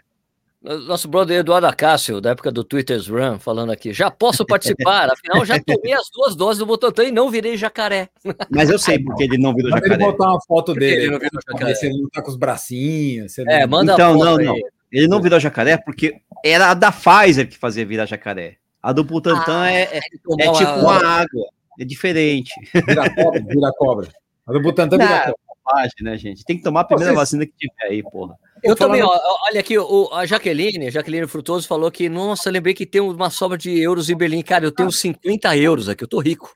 Nosso 0.60 1.06
brother 1.06 1.38
Eduardo 1.38 1.68
Acácio, 1.68 2.20
da 2.20 2.30
época 2.30 2.50
do 2.50 2.64
Twitter's 2.64 3.06
Run, 3.06 3.38
falando 3.38 3.70
aqui, 3.70 3.92
já 3.92 4.10
posso 4.10 4.44
participar, 4.44 5.08
afinal 5.12 5.44
já 5.44 5.58
tomei 5.62 5.92
as 5.92 6.10
duas 6.12 6.34
doses 6.34 6.58
do 6.58 6.66
Butantan 6.66 7.04
e 7.04 7.12
não 7.12 7.30
virei 7.30 7.56
jacaré. 7.56 8.08
Mas 8.50 8.68
eu 8.68 8.76
sei 8.78 8.98
porque 8.98 9.22
ele 9.22 9.38
não 9.38 9.54
virou 9.54 9.70
Manda 9.70 9.86
ele 9.86 9.94
jacaré. 9.94 10.10
botar 10.12 10.30
uma 10.32 10.40
foto 10.42 10.72
que 10.74 10.80
dele. 10.80 11.02
ele 11.02 11.10
não 11.12 11.18
virou 11.20 11.40
jacaré? 11.48 11.74
Se 11.76 11.86
ele 11.86 12.02
não 12.02 12.08
tá 12.10 12.20
com 12.22 12.30
os 12.30 12.36
bracinhos. 12.36 13.38
É, 13.38 13.60
não- 13.60 13.68
manda 13.68 13.92
Então, 13.94 14.10
a 14.10 14.14
foto 14.14 14.24
não, 14.24 14.36
aí. 14.38 14.44
não. 14.46 14.56
Ele 14.90 15.06
não 15.06 15.22
virou 15.22 15.38
jacaré 15.38 15.76
porque 15.76 16.20
era 16.44 16.70
a 16.70 16.74
da 16.74 16.90
Pfizer 16.90 17.48
que 17.48 17.56
fazia 17.56 17.86
virar 17.86 18.06
jacaré. 18.06 18.56
A 18.82 18.92
do 18.92 19.04
Butantan 19.04 19.68
é, 19.68 19.82
é, 19.82 20.00
é 20.40 20.50
uma- 20.50 20.58
tipo 20.58 20.70
uma 20.72 20.96
água. 20.96 21.46
É 21.78 21.84
diferente. 21.84 22.52
Vira 22.74 23.08
cobra, 23.14 23.40
vira 23.40 23.72
cobra. 23.78 24.08
A 24.44 24.52
do 24.52 24.60
Butantan 24.60 24.98
vira 24.98 25.08
Não, 25.08 25.18
cobra. 25.20 25.34
bobagem, 25.64 25.92
né, 26.02 26.16
gente? 26.16 26.44
Tem 26.44 26.56
que 26.56 26.64
tomar 26.64 26.80
a 26.80 26.84
primeira 26.84 27.10
Vocês- 27.12 27.18
vacina 27.20 27.46
que 27.46 27.52
tiver 27.56 27.84
aí, 27.92 28.02
porra. 28.02 28.34
Eu 28.62 28.74
também, 28.76 29.02
ó, 29.02 29.08
olha 29.48 29.60
aqui, 29.60 29.78
o, 29.78 30.08
a 30.12 30.24
Jaqueline, 30.26 30.86
a 30.88 30.90
Jaqueline 30.90 31.26
Frutoso 31.26 31.66
falou 31.66 31.90
que, 31.90 32.08
nossa, 32.08 32.50
lembrei 32.50 32.74
que 32.74 32.84
tem 32.86 33.00
uma 33.00 33.30
sobra 33.30 33.56
de 33.58 33.78
euros 33.80 34.08
em 34.10 34.16
Berlim. 34.16 34.42
Cara, 34.42 34.64
eu 34.64 34.72
tenho 34.72 34.90
50 34.90 35.56
euros 35.56 35.88
aqui, 35.88 36.04
eu 36.04 36.08
tô 36.08 36.18
rico. 36.20 36.52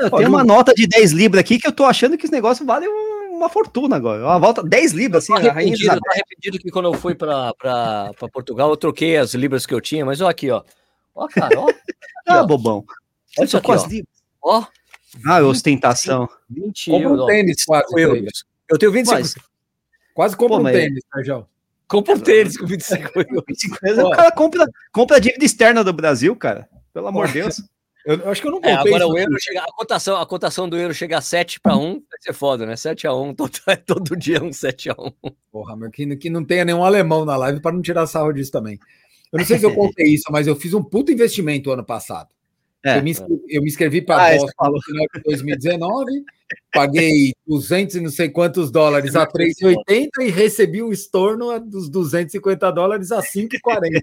Eu 0.00 0.10
tenho 0.10 0.28
uma 0.28 0.42
nota 0.44 0.72
de 0.74 0.86
10 0.86 1.12
libras 1.12 1.40
aqui 1.40 1.58
que 1.58 1.66
eu 1.66 1.72
tô 1.72 1.84
achando 1.84 2.16
que 2.16 2.24
esse 2.26 2.32
negócio 2.32 2.64
vale 2.64 2.88
um- 2.88 3.36
uma 3.36 3.48
fortuna 3.50 3.96
agora. 3.96 4.22
Uma 4.24 4.38
volta 4.38 4.62
10 4.62 4.92
libras, 4.92 5.24
assim, 5.24 5.34
Tô 5.42 5.48
a 5.48 5.52
rainha 5.52 5.74
Isabel. 5.74 6.00
tô 6.02 6.10
arrependido 6.10 6.58
que 6.58 6.70
quando 6.70 6.86
eu 6.86 6.94
fui 6.94 7.14
pra, 7.14 7.52
pra, 7.54 8.10
pra 8.18 8.28
Portugal, 8.28 8.70
eu 8.70 8.76
troquei 8.76 9.16
as 9.18 9.34
libras 9.34 9.66
que 9.66 9.74
eu 9.74 9.80
tinha, 9.80 10.04
mas 10.06 10.20
ó 10.22 10.28
aqui, 10.28 10.50
ó. 10.50 10.62
Ó, 11.14 11.26
cara, 11.28 11.60
ó. 11.60 11.66
Ah, 12.28 12.40
ó. 12.42 12.46
bobão. 12.46 12.84
Olha 13.38 13.46
Só 13.46 13.58
aqui, 13.58 13.66
com 13.66 13.72
as 13.72 13.84
libras. 13.84 14.08
Ó, 14.42 14.64
Ah, 15.26 15.40
ostentação. 15.42 16.28
20 16.50 16.90
Compra 16.90 17.08
euros. 17.08 17.22
um 17.22 17.26
tênis 17.26 17.46
25 17.46 17.66
quase. 17.66 17.86
isso 17.86 17.96
aí, 17.96 18.02
euros. 18.02 18.44
Eu 18.68 18.78
tenho 18.78 18.92
25. 18.92 19.18
Mas- 19.20 19.34
Quase 20.16 20.34
compra 20.34 20.56
Pô, 20.56 20.60
um 20.60 20.62
mas- 20.62 20.72
tênis, 20.74 21.04
Sérgio. 21.14 21.46
Compra 21.86 22.14
um 22.14 22.18
tênis 22.20 22.56
com 22.56 22.66
25 22.66 23.10
euros. 23.20 23.44
25 23.46 23.78
reais, 23.82 23.98
Ó. 23.98 24.08
O 24.08 24.10
cara 24.12 24.32
compra, 24.32 24.66
compra 24.90 25.18
a 25.18 25.20
dívida 25.20 25.44
externa 25.44 25.84
do 25.84 25.92
Brasil, 25.92 26.34
cara. 26.34 26.66
Pelo 26.94 27.06
amor 27.08 27.26
de 27.26 27.34
Deus. 27.34 27.62
Eu, 28.06 28.16
eu 28.20 28.30
acho 28.30 28.40
que 28.40 28.46
eu 28.48 28.52
não 28.52 28.58
É, 28.58 28.74
contei 28.76 28.94
agora 28.94 29.04
isso 29.04 29.12
o 29.12 29.18
euro 29.18 29.36
chega, 29.38 29.60
a 29.60 29.66
cotação, 29.66 30.16
a 30.16 30.24
cotação 30.26 30.68
do 30.70 30.76
euro 30.78 30.94
chega 30.94 31.18
a 31.18 31.20
7 31.20 31.60
para 31.60 31.76
1, 31.76 31.80
vai 31.92 32.18
ser 32.20 32.32
foda, 32.32 32.64
né? 32.64 32.76
7 32.76 33.06
a 33.06 33.12
1, 33.12 33.34
todo, 33.36 33.50
é 33.68 33.76
todo 33.76 34.16
dia 34.16 34.42
um 34.42 34.52
7 34.54 34.88
a 34.88 34.94
1. 34.98 35.30
Porra, 35.52 35.76
mas 35.76 35.90
que, 35.90 36.16
que 36.16 36.30
não 36.30 36.42
tenha 36.42 36.64
nenhum 36.64 36.82
alemão 36.82 37.26
na 37.26 37.36
live 37.36 37.60
para 37.60 37.72
não 37.72 37.82
tirar 37.82 38.06
sarro 38.06 38.32
disso 38.32 38.50
também. 38.50 38.78
Eu 39.30 39.38
não 39.40 39.44
sei 39.44 39.58
se 39.58 39.66
eu 39.66 39.74
contei 39.76 40.06
isso, 40.14 40.24
mas 40.32 40.46
eu 40.46 40.56
fiz 40.56 40.72
um 40.72 40.82
puto 40.82 41.12
investimento 41.12 41.70
ano 41.70 41.84
passado. 41.84 42.30
É. 42.86 42.98
eu, 42.98 43.02
me 43.02 43.10
inscrevi, 43.10 43.42
eu 43.48 43.62
me 43.62 43.68
inscrevi 43.68 44.00
para 44.00 44.16
Ah, 44.16 44.26
a 44.26 44.34
é, 44.34 44.38
Boston 44.38 44.70
no 44.70 44.82
final 44.82 45.06
de 45.12 45.22
2019, 45.22 46.24
paguei 46.72 47.34
200 47.44 47.96
e 47.96 48.00
não 48.00 48.10
sei 48.10 48.28
quantos 48.28 48.70
dólares 48.70 49.16
a 49.16 49.26
3,80 49.26 50.08
e 50.20 50.30
recebi 50.30 50.82
o 50.82 50.92
estorno 50.92 51.58
dos 51.58 51.88
250 51.88 52.70
dólares 52.70 53.10
a 53.10 53.20
5,40. 53.20 54.00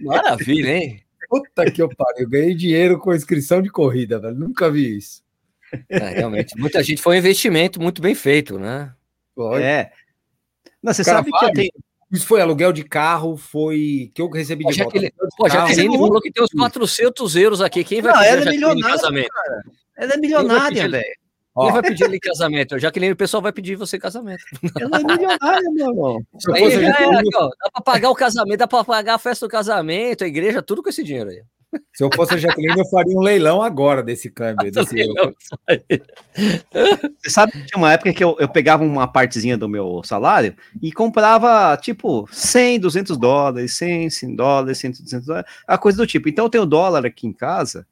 Maravilha, 0.00 0.78
hein? 0.78 1.02
Puta 1.28 1.70
que 1.70 1.82
eu 1.82 1.90
pariu, 1.94 2.24
eu 2.24 2.30
ganhei 2.30 2.54
dinheiro 2.54 2.98
com 2.98 3.14
inscrição 3.14 3.60
de 3.60 3.68
corrida, 3.68 4.18
velho. 4.18 4.36
Nunca 4.36 4.70
vi 4.70 4.96
isso. 4.96 5.22
É, 5.88 5.98
realmente, 5.98 6.56
muita 6.56 6.82
gente 6.82 7.02
foi 7.02 7.16
um 7.16 7.18
investimento 7.18 7.82
muito 7.82 8.00
bem 8.00 8.14
feito, 8.14 8.58
né? 8.58 8.94
É. 9.60 9.90
Não, 10.82 10.94
você 10.94 11.04
Cara, 11.04 11.18
sabe 11.18 11.30
que 11.30 11.44
eu 11.44 11.52
tenho. 11.52 11.70
Isso 12.12 12.26
foi 12.26 12.40
aluguel 12.40 12.72
de 12.72 12.84
carro, 12.84 13.36
foi 13.36 14.10
que 14.14 14.22
eu 14.22 14.30
recebi 14.30 14.62
Pô, 14.62 14.70
de 14.70 14.76
já 14.76 14.84
volta. 14.84 14.98
que 14.98 15.04
ele- 15.06 15.14
Pô, 15.36 15.48
já 15.48 15.66
que 15.66 15.72
ele 15.72 15.88
falou 15.88 16.20
que 16.20 16.30
tem 16.30 16.44
uns 16.44 16.50
400 16.50 17.34
euros 17.36 17.60
aqui. 17.60 17.82
Quem 17.82 18.00
vai 18.00 18.12
Não, 18.12 18.20
pedir 18.20 18.32
ela 18.32 18.42
é 18.42 18.50
milionária, 18.50 18.96
casamento? 18.96 19.30
Ela 19.96 20.12
é 20.12 20.16
milionária, 20.16 20.68
pedir- 20.82 20.90
velho. 20.90 21.04
Quem 21.58 21.72
vai 21.72 21.82
pedir 21.82 22.04
ele 22.04 22.16
em 22.16 22.20
casamento? 22.20 22.78
Jaqueline, 22.78 23.12
o 23.12 23.16
pessoal 23.16 23.42
vai 23.42 23.50
pedir 23.50 23.76
você 23.76 23.96
em 23.96 24.00
casamento. 24.00 24.44
Ela 24.78 25.00
é 25.00 25.04
milionária, 25.04 25.70
meu 25.72 25.88
irmão. 25.88 26.20
Aí 26.54 26.70
já 26.70 26.80
é, 26.80 27.16
aqui, 27.16 27.30
ó, 27.34 27.48
dá 27.48 27.70
pra 27.72 27.82
pagar 27.82 28.10
o 28.10 28.14
casamento, 28.14 28.58
dá 28.58 28.68
pra 28.68 28.84
pagar 28.84 29.14
a 29.14 29.18
festa 29.18 29.46
do 29.46 29.50
casamento, 29.50 30.22
a 30.22 30.26
igreja, 30.28 30.62
tudo 30.62 30.82
com 30.82 30.90
esse 30.90 31.02
dinheiro 31.02 31.30
aí. 31.30 31.42
Se 31.92 32.04
eu 32.04 32.10
fosse 32.14 32.34
a 32.34 32.36
Jaqueline, 32.36 32.78
eu 32.78 32.86
faria 32.86 33.16
um 33.16 33.20
leilão 33.20 33.62
agora 33.62 34.02
desse 34.02 34.30
câmbio. 34.30 34.70
Desse... 34.70 34.94
Você 37.18 37.30
sabe 37.30 37.52
que 37.52 37.64
tinha 37.66 37.78
uma 37.78 37.92
época 37.92 38.12
que 38.12 38.22
eu, 38.22 38.36
eu 38.38 38.48
pegava 38.48 38.84
uma 38.84 39.08
partezinha 39.08 39.56
do 39.56 39.68
meu 39.68 40.02
salário 40.04 40.54
e 40.80 40.92
comprava, 40.92 41.76
tipo, 41.76 42.28
100, 42.30 42.80
200 42.80 43.16
dólares, 43.16 43.74
100, 43.74 44.10
100 44.10 44.36
dólares, 44.36 44.78
100, 44.78 44.90
200 44.92 45.26
dólares, 45.26 45.50
a 45.66 45.78
coisa 45.78 45.98
do 45.98 46.06
tipo. 46.06 46.28
Então 46.28 46.46
eu 46.46 46.50
tenho 46.50 46.66
dólar 46.66 47.04
aqui 47.04 47.26
em 47.26 47.32
casa. 47.32 47.86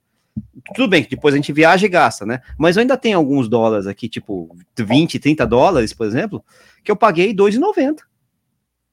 Tudo 0.75 0.89
bem 0.89 1.05
que 1.05 1.11
depois 1.11 1.35
a 1.35 1.37
gente 1.37 1.53
viaja 1.53 1.87
e 1.87 1.89
gasta, 1.89 2.27
né? 2.27 2.41
Mas 2.59 2.77
eu 2.77 2.81
ainda 2.81 2.97
tenho 2.97 3.19
alguns 3.19 3.49
dólares 3.49 3.87
aqui, 3.87 4.09
tipo 4.09 4.57
20, 4.77 5.19
30 5.19 5.47
dólares, 5.47 5.93
por 5.93 6.07
exemplo, 6.07 6.45
que 6.83 6.91
eu 6.91 6.97
paguei 6.97 7.35
2,90. 7.35 7.99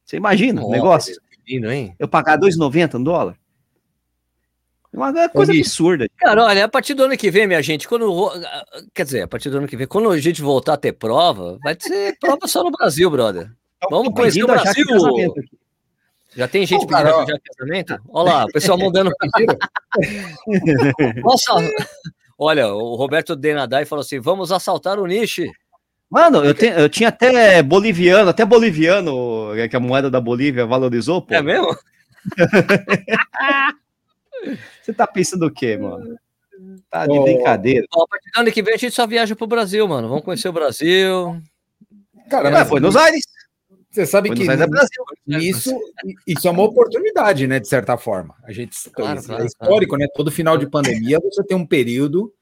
Você 0.05 0.17
imagina 0.17 0.61
o 0.61 0.65
Nossa, 0.65 0.75
negócio? 0.75 1.21
Lindo, 1.47 1.71
hein? 1.71 1.95
Eu 1.97 2.07
pagar 2.07 2.37
2,90 2.37 2.93
no 2.93 3.05
dólar? 3.05 3.40
É 4.93 4.97
uma 4.97 5.29
coisa 5.29 5.53
Bicho. 5.53 5.69
absurda. 5.69 6.05
Cara, 6.17 6.43
olha, 6.43 6.65
a 6.65 6.67
partir 6.67 6.93
do 6.93 7.03
ano 7.03 7.15
que 7.15 7.31
vem, 7.31 7.47
minha 7.47 7.61
gente, 7.61 7.87
quando. 7.87 8.11
ro- 8.11 8.31
Quer 8.93 9.05
dizer, 9.05 9.21
a 9.21 9.27
partir 9.27 9.49
do 9.49 9.57
ano 9.57 9.67
que 9.67 9.77
vem, 9.77 9.87
quando 9.87 10.09
a 10.11 10.19
gente 10.19 10.41
voltar 10.41 10.73
a 10.73 10.77
ter 10.77 10.91
prova, 10.91 11.57
vai 11.63 11.77
ser 11.79 12.17
prova 12.19 12.45
só 12.47 12.61
no 12.63 12.71
Brasil, 12.71 13.09
brother. 13.09 13.49
Vamos 13.89 14.09
Tô 14.09 14.13
conhecer 14.13 14.43
o 14.43 14.47
Brasil. 14.47 14.85
Já 16.35 16.47
tem 16.47 16.65
gente 16.65 16.81
Pô, 16.81 16.87
cara, 16.87 17.11
pedindo 17.13 17.23
ó. 17.23 17.25
já 17.25 17.39
casamento? 17.57 17.99
Olha 18.09 18.33
lá, 18.33 18.45
o 18.45 18.51
pessoal 18.51 18.77
mandando. 18.77 19.11
Nossa! 21.23 21.53
Olha, 22.37 22.73
o 22.73 22.95
Roberto 22.95 23.35
Denadai 23.35 23.85
falou 23.85 24.01
assim: 24.01 24.19
vamos 24.19 24.51
assaltar 24.51 24.99
o 24.99 25.05
Niche. 25.05 25.49
Mano, 26.09 26.43
eu, 26.43 26.53
tenho- 26.53 26.73
eu 26.75 26.89
tinha 26.89 27.09
até 27.09 27.61
boliviano, 27.63 28.29
até 28.29 28.43
boliviano, 28.45 29.51
que 29.69 29.75
a 29.75 29.79
moeda 29.79 30.09
da 30.09 30.19
Bolívia 30.19 30.65
valorizou, 30.65 31.21
pô. 31.21 31.33
É 31.33 31.41
mesmo? 31.41 31.75
Você 34.81 34.93
tá 34.93 35.05
pensando 35.07 35.45
o 35.45 35.51
quê, 35.51 35.77
mano? 35.77 36.17
Tá 36.89 37.07
de 37.07 37.17
Ô, 37.17 37.23
brincadeira. 37.23 37.85
Ó, 37.93 38.03
a 38.03 38.07
partir 38.07 38.31
do 38.31 38.39
ano 38.39 38.51
que 38.51 38.61
vem 38.61 38.73
a 38.73 38.77
gente 38.77 38.93
só 38.93 39.07
viaja 39.07 39.35
pro 39.35 39.47
Brasil, 39.47 39.87
mano. 39.87 40.07
Vamos 40.07 40.23
conhecer 40.23 40.49
o 40.49 40.53
Brasil. 40.53 41.41
Cara, 42.29 42.51
mas 42.51 42.67
foi 42.67 42.79
nos 42.79 42.95
Aires. 42.95 43.23
você 43.89 44.05
sabe 44.05 44.29
Buenos 44.29 44.45
que 44.45 44.49
Aires 44.49 44.63
é 44.63 44.67
Brasil. 44.67 45.03
isso, 45.39 45.79
isso 46.25 46.47
é 46.47 46.51
uma 46.51 46.63
oportunidade, 46.63 47.47
né? 47.47 47.59
De 47.59 47.67
certa 47.67 47.97
forma. 47.97 48.35
A 48.43 48.51
gente 48.51 48.75
Claro, 48.91 49.19
isso 49.19 49.27
claro, 49.27 49.43
é 49.43 49.45
histórico, 49.45 49.97
né? 49.97 50.07
Todo 50.15 50.31
final 50.31 50.57
de 50.57 50.69
pandemia 50.69 51.19
você 51.19 51.43
tem 51.43 51.57
um 51.57 51.65
período 51.65 52.33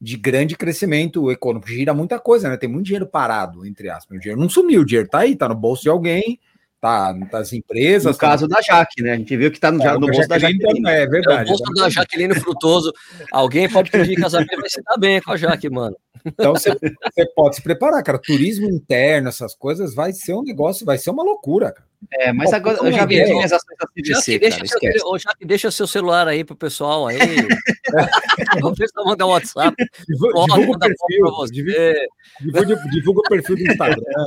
de 0.00 0.16
grande 0.16 0.56
crescimento 0.56 1.30
econômico. 1.30 1.68
Gira 1.70 1.94
muita 1.94 2.18
coisa, 2.18 2.48
né? 2.48 2.56
Tem 2.56 2.68
muito 2.68 2.86
dinheiro 2.86 3.06
parado, 3.06 3.64
entre 3.64 3.88
aspas. 3.88 4.18
O 4.18 4.20
dinheiro 4.20 4.40
não 4.40 4.48
sumiu, 4.48 4.80
o 4.82 4.84
dinheiro 4.84 5.08
tá 5.08 5.20
aí, 5.20 5.36
tá 5.36 5.48
no 5.48 5.54
bolso 5.54 5.82
de 5.82 5.88
alguém, 5.88 6.40
tá 6.82 7.14
nas 7.32 7.52
empresas. 7.52 8.12
No 8.12 8.18
caso 8.18 8.48
da 8.48 8.60
Jaque, 8.60 9.02
né? 9.02 9.12
A 9.12 9.16
gente 9.16 9.36
viu 9.36 9.52
que 9.52 9.60
tá 9.60 9.70
no, 9.70 9.80
já, 9.80 9.94
no 9.94 10.08
bolso 10.08 10.28
da 10.28 10.36
Jaqueline. 10.36 10.88
É 10.88 11.02
É 11.02 11.06
o 11.06 11.10
verdade. 11.10 11.48
bolso 11.48 11.62
da 11.74 11.88
Jaqueline 11.88 12.34
Frutoso. 12.34 12.92
Alguém 13.30 13.70
pode 13.70 13.88
pedir 13.92 14.16
casamento 14.16 14.60
vai 14.60 14.68
se 14.68 14.82
dar 14.82 14.96
bem 14.98 15.22
com 15.22 15.30
a 15.30 15.36
Jaque, 15.36 15.70
mano. 15.70 15.96
Então 16.26 16.52
você, 16.54 16.76
pode 17.36 17.56
se 17.56 17.62
preparar, 17.62 18.02
cara. 18.02 18.18
Turismo 18.18 18.68
interno, 18.68 19.28
essas 19.28 19.54
coisas, 19.54 19.94
vai 19.94 20.12
ser 20.12 20.34
um 20.34 20.42
negócio, 20.42 20.84
vai 20.84 20.98
ser 20.98 21.10
uma 21.10 21.22
loucura, 21.22 21.70
cara. 21.72 21.86
É, 22.14 22.32
mas 22.32 22.50
Pô, 22.50 22.56
agora 22.56 22.78
eu 22.78 22.92
já 22.92 23.06
Miguel, 23.06 23.26
vendi 23.26 23.34
minhas 23.34 23.52
ações 23.52 23.76
da 23.78 23.86
que, 23.86 24.38
deixa 24.38 24.58
cara, 24.58 24.98
seu, 24.98 25.46
deixa 25.46 25.70
seu 25.70 25.86
celular 25.86 26.26
aí 26.26 26.42
pro 26.42 26.56
pessoal 26.56 27.06
aí. 27.06 27.16
o 28.64 28.74
pessoal 28.74 29.06
mandar 29.06 29.26
um 29.26 29.30
WhatsApp. 29.30 29.76
Divulga, 30.08 30.34
Foto, 30.34 30.60
divulga 30.60 30.76
o 30.76 30.78
perfil, 30.80 31.48
divulga, 31.52 32.06
divulga, 32.40 32.90
divulga 32.90 33.20
o 33.20 33.28
perfil 33.28 33.56
do 33.56 33.62
Instagram. 33.62 34.26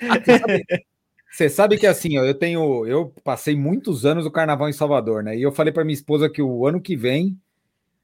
Você 0.00 0.36
sabe, 0.38 0.64
você 1.36 1.50
sabe 1.50 1.76
que 1.76 1.86
assim, 1.86 2.16
ó, 2.18 2.24
eu 2.24 2.32
tenho, 2.32 2.86
eu 2.86 3.12
passei 3.22 3.54
muitos 3.54 4.06
anos 4.06 4.24
o 4.24 4.30
carnaval 4.30 4.70
em 4.70 4.72
Salvador, 4.72 5.22
né? 5.22 5.36
E 5.36 5.42
eu 5.42 5.52
falei 5.52 5.70
para 5.70 5.84
minha 5.84 5.92
esposa 5.92 6.30
que 6.30 6.40
o 6.40 6.66
ano 6.66 6.80
que 6.80 6.96
vem, 6.96 7.38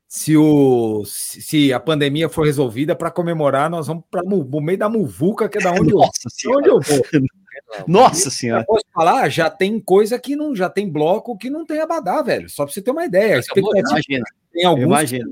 se 0.06 0.36
o 0.36 1.02
se 1.06 1.72
a 1.72 1.80
pandemia 1.80 2.28
for 2.28 2.44
resolvida 2.44 2.94
para 2.94 3.10
comemorar, 3.10 3.70
nós 3.70 3.86
vamos 3.86 4.04
para 4.10 4.22
o 4.22 4.60
meio 4.60 4.76
da 4.76 4.86
muvuca, 4.86 5.48
que 5.48 5.56
é 5.56 5.62
da 5.62 5.72
onde, 5.80 5.94
Nossa 5.94 6.28
eu, 6.44 6.58
onde 6.58 6.68
eu 6.68 6.78
vou. 6.78 7.02
Nossa 7.88 8.28
senhora. 8.28 8.60
Eu 8.60 8.66
posso 8.66 8.84
falar, 8.92 9.30
já 9.30 9.48
tem 9.48 9.80
coisa 9.80 10.18
que 10.18 10.36
não, 10.36 10.54
já 10.54 10.68
tem 10.68 10.90
bloco 10.90 11.38
que 11.38 11.48
não 11.48 11.64
tem 11.64 11.80
abadá, 11.80 12.20
velho. 12.20 12.50
Só 12.50 12.66
para 12.66 12.74
você 12.74 12.82
ter 12.82 12.90
uma 12.90 13.06
ideia. 13.06 13.40
Imagina, 13.56 14.24
tem 14.52 14.66
alguns 14.66 14.84
imagina. 14.84 15.30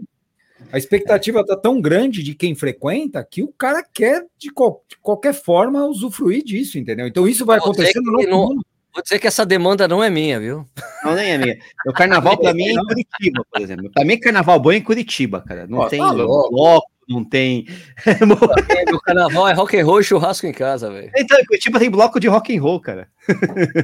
A 0.73 0.79
expectativa 0.79 1.45
tá 1.45 1.57
tão 1.57 1.81
grande 1.81 2.23
de 2.23 2.35
quem 2.35 2.55
frequenta 2.55 3.25
que 3.29 3.43
o 3.43 3.49
cara 3.49 3.83
quer 3.83 4.25
de, 4.39 4.51
qual- 4.53 4.83
de 4.89 4.97
qualquer 5.03 5.35
forma 5.35 5.85
usufruir 5.87 6.43
disso, 6.45 6.79
entendeu? 6.79 7.07
Então 7.07 7.27
isso 7.29 7.45
vai 7.47 7.59
Vou 7.59 7.66
acontecer 7.71 8.01
no 8.01 8.18
que 8.18 8.27
não- 8.27 8.49
mundo. 8.49 8.62
Vou 8.93 9.03
dizer 9.05 9.21
que 9.21 9.27
essa 9.29 9.47
demanda 9.47 9.87
não 9.87 10.03
é 10.03 10.11
minha, 10.11 10.41
viu? 10.41 10.66
Não, 11.05 11.14
nem 11.14 11.31
é 11.31 11.39
minha. 11.39 11.57
O 11.87 11.93
carnaval 11.93 12.37
pra 12.37 12.53
mim 12.53 12.64
é 12.64 12.73
em 12.73 12.85
Curitiba, 12.85 13.45
por 13.53 13.62
exemplo. 13.62 13.89
Pra 13.95 14.05
mim, 14.05 14.18
carnaval 14.18 14.59
bom 14.59 14.73
é 14.73 14.77
em 14.79 14.83
Curitiba, 14.83 15.41
cara. 15.47 15.64
Não 15.68 15.79
Ó, 15.79 15.89
tem 15.89 16.01
tá 16.01 16.12
bloco, 16.12 16.89
não 17.09 17.25
tem. 17.25 17.66
O 18.93 19.01
carnaval 19.01 19.49
é 19.49 19.53
rock 19.53 19.79
and 19.79 19.85
roll 19.85 20.01
e 20.01 20.05
churrasco 20.05 20.45
em 20.47 20.53
casa, 20.53 20.91
velho. 20.91 21.09
Então, 21.16 21.39
em 21.39 21.45
Curitiba 21.45 21.79
tem 21.79 21.89
bloco 21.89 22.18
de 22.18 22.27
rock 22.27 22.57
and 22.57 22.61
roll, 22.61 22.81
cara. 22.81 23.09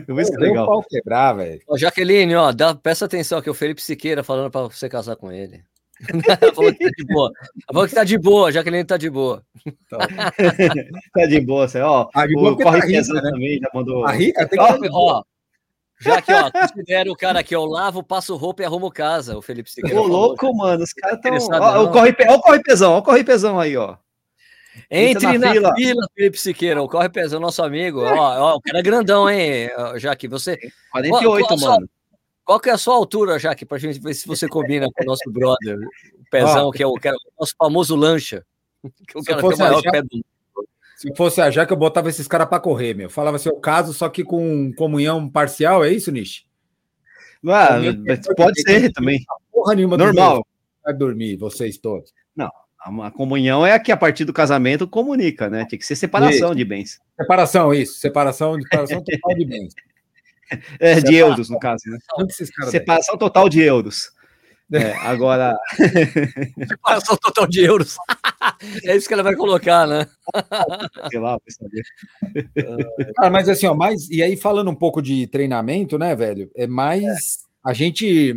Por 0.07 0.18
isso 0.20 0.32
que 0.32 0.39
é 0.39 0.49
legal. 0.49 0.66
pau 0.66 0.82
quebrar, 0.89 1.34
velho. 1.34 1.61
Ó, 1.68 1.76
Jaqueline, 1.78 2.34
ó, 2.34 2.51
dá, 2.51 2.74
presta 2.74 3.05
atenção 3.05 3.39
aqui, 3.39 3.49
o 3.49 3.55
Felipe 3.55 3.80
Siqueira 3.80 4.24
falando 4.24 4.51
pra 4.51 4.62
você 4.62 4.89
casar 4.89 5.14
com 5.14 5.30
ele. 5.30 5.62
Falou 6.55 6.72
que 6.74 6.84
tá 6.84 6.90
de 6.97 7.05
boa. 7.07 7.32
Falou 7.72 7.88
que 7.88 7.94
tá 7.94 8.05
de 8.05 8.18
boa, 8.18 8.49
a 8.49 8.53
Jaqueline 8.53 8.84
tá 8.84 8.97
de 8.97 9.09
boa. 9.11 9.42
Tá 11.14 11.26
de 11.26 11.40
boa, 11.40 11.66
você, 11.68 11.80
ó. 11.80 12.09
Ah, 12.14 12.26
de 12.26 12.34
boa 12.34 12.51
o 12.53 12.57
porque 12.57 12.64
Corre 12.64 12.80
tá 12.80 12.86
rica, 12.86 12.99
Pesão 12.99 13.14
né? 13.16 13.22
também 13.30 13.59
já 13.59 13.70
mandou. 13.74 14.07
A 14.07 14.12
rica 14.12 14.47
tem 14.47 14.61
Ó, 14.61 14.78
que 14.78 14.88
ó, 14.92 15.22
já 16.01 16.20
que, 16.20 16.32
ó, 16.32 16.51
considera 16.51 17.11
o 17.11 17.16
cara 17.16 17.40
aqui, 17.40 17.55
eu 17.55 17.64
lavo, 17.64 18.03
passo 18.03 18.36
roupa 18.36 18.62
e 18.62 18.66
arrumo 18.66 18.90
casa, 18.90 19.36
o 19.36 19.42
Felipe 19.42 19.70
Siqueira. 19.70 19.99
Ô, 19.99 20.05
falou. 20.05 20.18
louco, 20.28 20.55
mano. 20.55 20.84
Os 20.84 20.92
caras 20.92 21.18
tão. 21.20 21.34
Ó, 21.34 21.84
o 21.84 21.90
corre, 21.90 22.14
ó, 22.28 22.34
o 22.34 22.40
corre 22.40 22.62
pesão, 22.62 22.92
ó, 22.92 22.99
o 22.99 23.03
corre 23.03 23.24
pesão 23.24 23.59
aí, 23.59 23.76
ó. 23.76 23.97
Entre 24.90 25.26
Entra 25.26 25.38
na, 25.38 25.47
na 25.47 25.53
fila. 25.53 25.74
fila. 25.74 26.03
Felipe 26.14 26.38
Siqueira, 26.38 26.82
o 26.82 26.88
Corre 26.88 27.09
Pesão, 27.09 27.40
nosso 27.40 27.62
amigo. 27.62 28.03
Ó, 28.03 28.14
ó, 28.14 28.57
o 28.57 28.61
cara 28.61 28.78
é 28.80 28.82
grandão, 28.82 29.28
hein, 29.28 29.70
ó, 29.74 29.99
Jaque? 29.99 30.28
Você, 30.28 30.59
48, 30.92 31.47
Qual- 31.47 31.59
qual- 31.59 31.70
mano. 31.70 31.88
Qual 32.47 32.59
que 32.59 32.70
é 32.70 32.72
a 32.72 32.78
sua 32.78 32.94
altura, 32.94 33.38
Jaque, 33.38 33.66
pra 33.66 33.76
gente 33.76 33.99
ver 34.01 34.14
se 34.14 34.26
você 34.26 34.49
combina 34.49 34.86
com 34.94 35.03
o 35.03 35.07
nosso 35.07 35.30
brother, 35.30 35.76
o 35.78 36.30
Pezão, 36.30 36.70
que, 36.70 36.82
é 36.82 36.86
o, 36.86 36.94
que 36.94 37.09
é 37.09 37.12
o 37.12 37.16
nosso 37.38 37.55
famoso 37.59 37.94
lancha. 37.94 38.42
Que 39.07 39.18
o 39.18 39.20
Se 39.20 39.26
cara 39.26 39.40
fosse 39.40 39.59
tem 39.59 39.66
o 39.66 39.68
maior 39.68 39.80
a 39.80 39.82
Jaque- 39.82 39.90
pé 39.90 40.03
do 40.03 40.24
Se 40.97 41.14
fosse 41.14 41.40
a 41.42 41.51
Jaque, 41.51 41.72
eu 41.72 41.76
botava 41.76 42.09
esses 42.09 42.26
caras 42.26 42.49
pra 42.49 42.59
correr, 42.61 42.94
meu. 42.94 43.11
Falava 43.11 43.38
seu 43.38 43.57
caso, 43.57 43.92
só 43.92 44.09
que 44.09 44.24
com 44.24 44.72
comunhão 44.74 45.28
parcial, 45.28 45.84
é 45.84 45.90
isso, 45.90 46.11
Nish? 46.12 46.47
Ah, 47.49 47.78
pode 48.36 48.62
que- 48.62 48.70
ser 48.70 48.92
também. 48.92 49.20
Porra 49.53 49.74
nenhuma. 49.74 49.97
Normal. 49.97 50.47
Vai 50.84 50.94
dormir, 50.94 51.36
vocês 51.36 51.76
todos. 51.78 52.14
A 52.38 53.07
a 53.07 53.11
comunhão 53.11 53.66
é 53.66 53.72
a 53.72 53.80
que 53.80 53.90
a 53.90 53.97
partir 53.97 54.24
do 54.24 54.32
casamento 54.32 54.86
comunica, 54.86 55.51
né? 55.51 55.66
Tinha 55.66 55.76
que 55.76 55.84
ser 55.84 55.97
separação 55.97 56.55
de 56.55 56.64
bens. 56.64 57.01
Separação, 57.20 57.74
isso. 57.74 57.94
Separação, 57.99 58.55
separação 58.62 59.03
total 59.03 59.34
de 59.34 59.44
bens. 59.44 59.74
É, 60.78 61.01
de 61.01 61.14
euros, 61.14 61.51
no 61.51 61.59
caso, 61.59 61.82
né? 61.86 61.99
Separação 62.70 63.16
total 63.16 63.49
de 63.49 63.61
euros. 63.61 64.11
É, 64.72 64.92
agora, 64.97 65.57
separação 66.68 67.16
total 67.16 67.47
de 67.47 67.64
euros. 67.64 67.97
é 68.84 68.97
isso 68.97 69.07
que 69.07 69.14
ela 69.14 69.22
vai 69.22 69.36
colocar, 69.36 69.86
né? 69.86 70.07
sei 71.11 71.20
lá, 71.20 71.38
vai 71.38 71.51
saber. 71.51 71.82
Cara, 73.16 73.30
mas 73.30 73.49
assim, 73.49 73.66
ó, 73.66 73.74
mais, 73.74 74.09
e 74.11 74.22
aí 74.22 74.36
falando 74.36 74.70
um 74.70 74.74
pouco 74.74 75.01
de 75.01 75.26
treinamento, 75.28 75.99
né, 75.99 76.14
velho? 76.16 76.51
É 76.57 76.66
mais 76.66 77.38
a 77.64 77.72
gente 77.72 78.34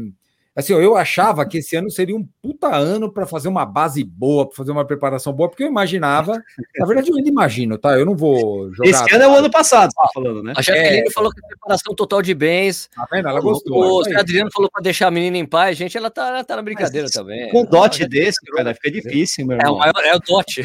assim, 0.59 0.73
eu 0.73 0.95
achava 0.95 1.45
que 1.45 1.57
esse 1.59 1.75
ano 1.75 1.89
seria 1.89 2.15
um 2.15 2.27
puta 2.41 2.67
ano 2.73 3.11
para 3.11 3.25
fazer 3.25 3.47
uma 3.47 3.65
base 3.65 4.03
boa, 4.03 4.45
para 4.47 4.55
fazer 4.55 4.71
uma 4.71 4.85
preparação 4.85 5.33
boa, 5.33 5.49
porque 5.49 5.63
eu 5.63 5.67
imaginava, 5.67 6.41
na 6.77 6.85
verdade 6.85 7.09
eu 7.09 7.15
ainda 7.17 7.29
imagino, 7.29 7.77
tá? 7.77 7.97
Eu 7.97 8.05
não 8.05 8.15
vou 8.15 8.71
jogar. 8.73 8.89
Esse 8.89 9.15
ano 9.15 9.23
é 9.23 9.27
o 9.27 9.35
ano 9.35 9.49
passado, 9.49 9.91
você 9.91 9.95
tá 9.95 10.09
falando, 10.13 10.43
né? 10.43 10.53
A 10.55 10.61
Jaqueline 10.61 11.07
É. 11.07 11.11
falou 11.11 11.31
que 11.31 11.39
a 11.43 11.47
separação 11.49 11.95
total 11.95 12.21
de 12.21 12.33
bens. 12.33 12.89
Tá 12.95 13.07
vendo? 13.11 13.27
Ela 13.27 13.41
gostou. 13.41 14.03
o 14.03 14.07
é. 14.07 14.19
Adriano 14.19 14.49
falou 14.53 14.69
para 14.71 14.81
deixar 14.83 15.07
a 15.07 15.11
menina 15.11 15.37
em 15.37 15.45
paz. 15.45 15.77
Gente, 15.77 15.97
ela 15.97 16.09
tá, 16.09 16.27
ela 16.27 16.43
tá 16.43 16.55
na 16.55 16.61
brincadeira 16.61 17.05
Mas 17.05 17.11
também. 17.13 17.49
Com 17.51 17.61
um 17.61 17.65
dote 17.65 18.01
Ela 18.03 18.11
já- 18.11 18.19
desse, 18.19 18.39
cara, 18.51 18.73
fica 18.73 18.91
difícil, 18.91 19.45
meu 19.45 19.57
É 19.57 19.61
o 19.61 19.63
irmão. 19.63 19.77
maior, 19.79 20.03
é 20.05 20.15
o 20.15 20.19
dote. 20.19 20.63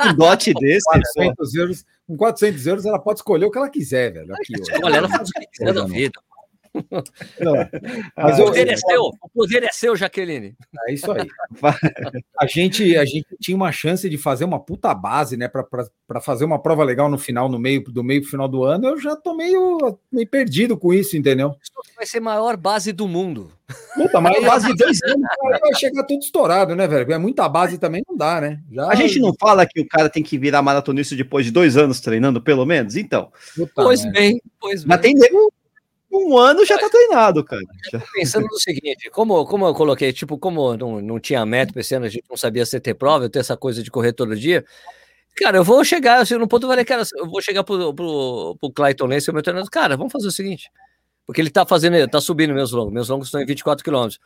Com 0.00 0.08
um 0.08 0.14
dote 0.14 0.54
desse, 0.54 0.84
pô. 0.84 1.00
400 1.00 1.54
euros, 1.54 1.84
com 2.06 2.16
400 2.16 2.66
euros 2.66 2.84
ela 2.86 2.98
pode 2.98 3.18
escolher 3.20 3.44
o 3.44 3.50
que 3.50 3.58
ela 3.58 3.68
quiser, 3.68 4.12
velho. 4.12 4.34
Aqui. 4.34 4.52
Olha, 4.82 4.96
ela 4.96 5.08
faz 5.08 5.28
o 5.28 5.32
que 5.32 5.46
quiser 5.46 5.72
da 5.72 5.84
vida. 5.84 6.18
Mas 8.16 8.38
O 8.38 8.42
eu- 8.42 8.46
poder 8.46 8.68
é 8.68 8.76
seu, 8.76 9.00
o 9.02 9.28
poder 9.34 9.62
é 9.64 9.72
seu, 9.72 9.96
Jaqueline. 9.96 10.54
É 10.88 10.92
isso 10.94 11.10
aí. 11.10 11.26
A 12.38 12.46
gente, 12.46 12.96
a 12.96 13.04
gente 13.04 13.26
tinha 13.40 13.56
uma 13.56 13.72
chance 13.72 14.08
de 14.08 14.16
fazer 14.18 14.44
uma 14.44 14.60
puta 14.60 14.94
base, 14.94 15.36
né, 15.36 15.48
para 15.48 16.20
fazer 16.20 16.44
uma 16.44 16.60
prova 16.62 16.84
legal 16.84 17.08
no 17.08 17.18
final, 17.18 17.48
no 17.48 17.58
meio 17.58 17.82
do 17.84 18.04
meio 18.04 18.20
pro 18.22 18.30
final 18.30 18.48
do 18.48 18.64
ano. 18.64 18.88
Eu 18.88 19.00
já 19.00 19.16
tô 19.16 19.34
meio, 19.34 19.98
meio 20.12 20.28
perdido 20.28 20.76
com 20.76 20.92
isso, 20.92 21.16
entendeu? 21.16 21.54
Isso 21.62 21.72
vai 21.96 22.06
ser 22.06 22.18
a 22.18 22.22
maior 22.22 22.56
base 22.56 22.92
do 22.92 23.06
mundo. 23.08 23.50
Puta, 23.94 24.20
mas 24.20 24.34
base 24.44 24.66
de 24.68 24.74
dois 24.76 25.02
anos 25.02 25.22
vai 25.60 25.74
chegar 25.74 26.04
tudo 26.04 26.20
estourado, 26.20 26.74
né, 26.74 26.86
velho? 26.88 27.12
É 27.12 27.18
muita 27.18 27.48
base 27.48 27.78
também 27.78 28.02
não 28.08 28.16
dá, 28.16 28.40
né? 28.40 28.60
Já, 28.70 28.88
A 28.88 28.94
gente 28.94 29.18
não 29.20 29.32
fala 29.40 29.66
que 29.66 29.80
o 29.80 29.86
cara 29.88 30.08
tem 30.08 30.22
que 30.22 30.38
virar 30.38 30.62
maratonista 30.62 31.14
depois 31.16 31.44
de 31.46 31.52
dois 31.52 31.76
anos 31.76 32.00
treinando, 32.00 32.40
pelo 32.40 32.64
menos? 32.64 32.96
Então. 32.96 33.30
Puta 33.56 33.72
Pois 33.74 34.02
merda. 34.04 34.18
bem, 34.18 34.42
pois 34.60 34.80
bem. 34.84 34.88
Mas 34.88 35.00
tem 35.00 35.14
nego, 35.14 35.52
um 36.12 36.36
ano 36.36 36.64
já 36.64 36.76
tá 36.76 36.88
treinado, 36.88 37.44
cara. 37.44 37.62
Pensando 38.14 38.46
no 38.46 38.58
seguinte, 38.58 39.08
como, 39.10 39.44
como 39.46 39.66
eu 39.66 39.74
coloquei, 39.74 40.12
tipo, 40.12 40.36
como 40.36 40.76
não, 40.76 41.00
não 41.00 41.20
tinha 41.20 41.46
meta 41.46 41.78
esse 41.78 41.94
ano, 41.94 42.06
a 42.06 42.08
gente 42.08 42.24
não 42.28 42.36
sabia 42.36 42.66
se 42.66 42.80
ter 42.80 42.94
prova, 42.94 43.24
eu 43.24 43.30
ter 43.30 43.38
essa 43.38 43.56
coisa 43.56 43.82
de 43.82 43.90
correr 43.90 44.12
todo 44.12 44.34
dia. 44.34 44.64
Cara, 45.36 45.58
eu 45.58 45.64
vou 45.64 45.84
chegar, 45.84 46.20
assim, 46.20 46.34
no 46.34 46.48
ponto 46.48 46.64
eu 46.64 46.70
falei, 46.70 46.84
cara, 46.84 47.02
eu 47.16 47.26
vou 47.26 47.40
chegar 47.40 47.62
pro, 47.62 47.94
pro, 47.94 48.56
pro 48.60 48.72
Clayton 48.72 49.06
Lance, 49.06 49.30
o 49.30 49.32
meu 49.32 49.42
treinador, 49.42 49.70
cara, 49.70 49.96
vamos 49.96 50.12
fazer 50.12 50.26
o 50.26 50.32
seguinte, 50.32 50.70
porque 51.24 51.40
ele 51.40 51.50
tá 51.50 51.64
fazendo, 51.64 52.06
tá 52.08 52.20
subindo 52.20 52.52
meus 52.52 52.72
longos, 52.72 52.92
meus 52.92 53.08
longos 53.08 53.28
estão 53.28 53.40
em 53.40 53.46
24 53.46 53.84
quilômetros. 53.84 54.20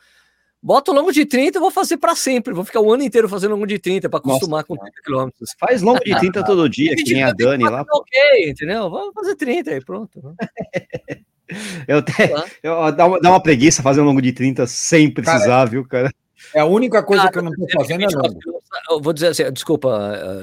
Bota 0.61 0.91
o 0.91 0.95
longo 0.95 1.11
de 1.11 1.25
30, 1.27 1.57
eu 1.57 1.61
vou 1.61 1.69
fazer 1.69 1.97
para 1.97 2.15
sempre, 2.15 2.51
vou 2.51 2.65
ficar 2.65 2.79
o 2.79 2.91
ano 2.91 3.03
inteiro 3.03 3.29
fazendo 3.29 3.51
longo 3.51 3.67
de 3.67 3.77
30 3.77 4.09
para 4.09 4.17
acostumar 4.17 4.63
com 4.63 4.75
30 4.75 5.01
quilômetros. 5.03 5.51
Faz 5.59 5.83
longo 5.83 6.03
de 6.03 6.17
30 6.17 6.41
todo 6.43 6.67
dia, 6.67 6.95
que 6.95 7.13
nem 7.13 7.21
a 7.21 7.31
Dani 7.31 7.63
lá. 7.63 7.85
Tá 7.85 7.91
Ok, 7.93 8.49
entendeu? 8.49 8.89
Vamos 8.89 9.13
fazer 9.13 9.35
30 9.35 9.69
aí, 9.69 9.85
pronto. 9.85 10.19
Eu, 11.87 11.99
até, 11.99 12.33
eu, 12.63 12.91
dá, 12.91 13.05
uma, 13.07 13.19
dá 13.19 13.29
uma 13.29 13.41
preguiça 13.41 13.83
fazer 13.83 14.01
um 14.01 14.05
longo 14.05 14.21
de 14.21 14.31
30 14.31 14.65
sem 14.67 15.11
precisar, 15.11 15.65
viu, 15.65 15.85
cara? 15.87 16.11
É 16.53 16.59
a 16.59 16.65
única 16.65 17.01
coisa 17.03 17.23
Cara, 17.23 17.31
que 17.33 17.39
eu 17.39 17.43
não 17.43 17.51
tô 17.51 17.65
fazendo 17.73 18.01
é 18.01 18.05
24 18.07 18.27
longo. 18.29 18.39
quilômetros- 18.39 18.69
Eu 18.89 19.01
vou 19.01 19.13
dizer 19.13 19.27
assim, 19.27 19.51
desculpa, 19.51 19.87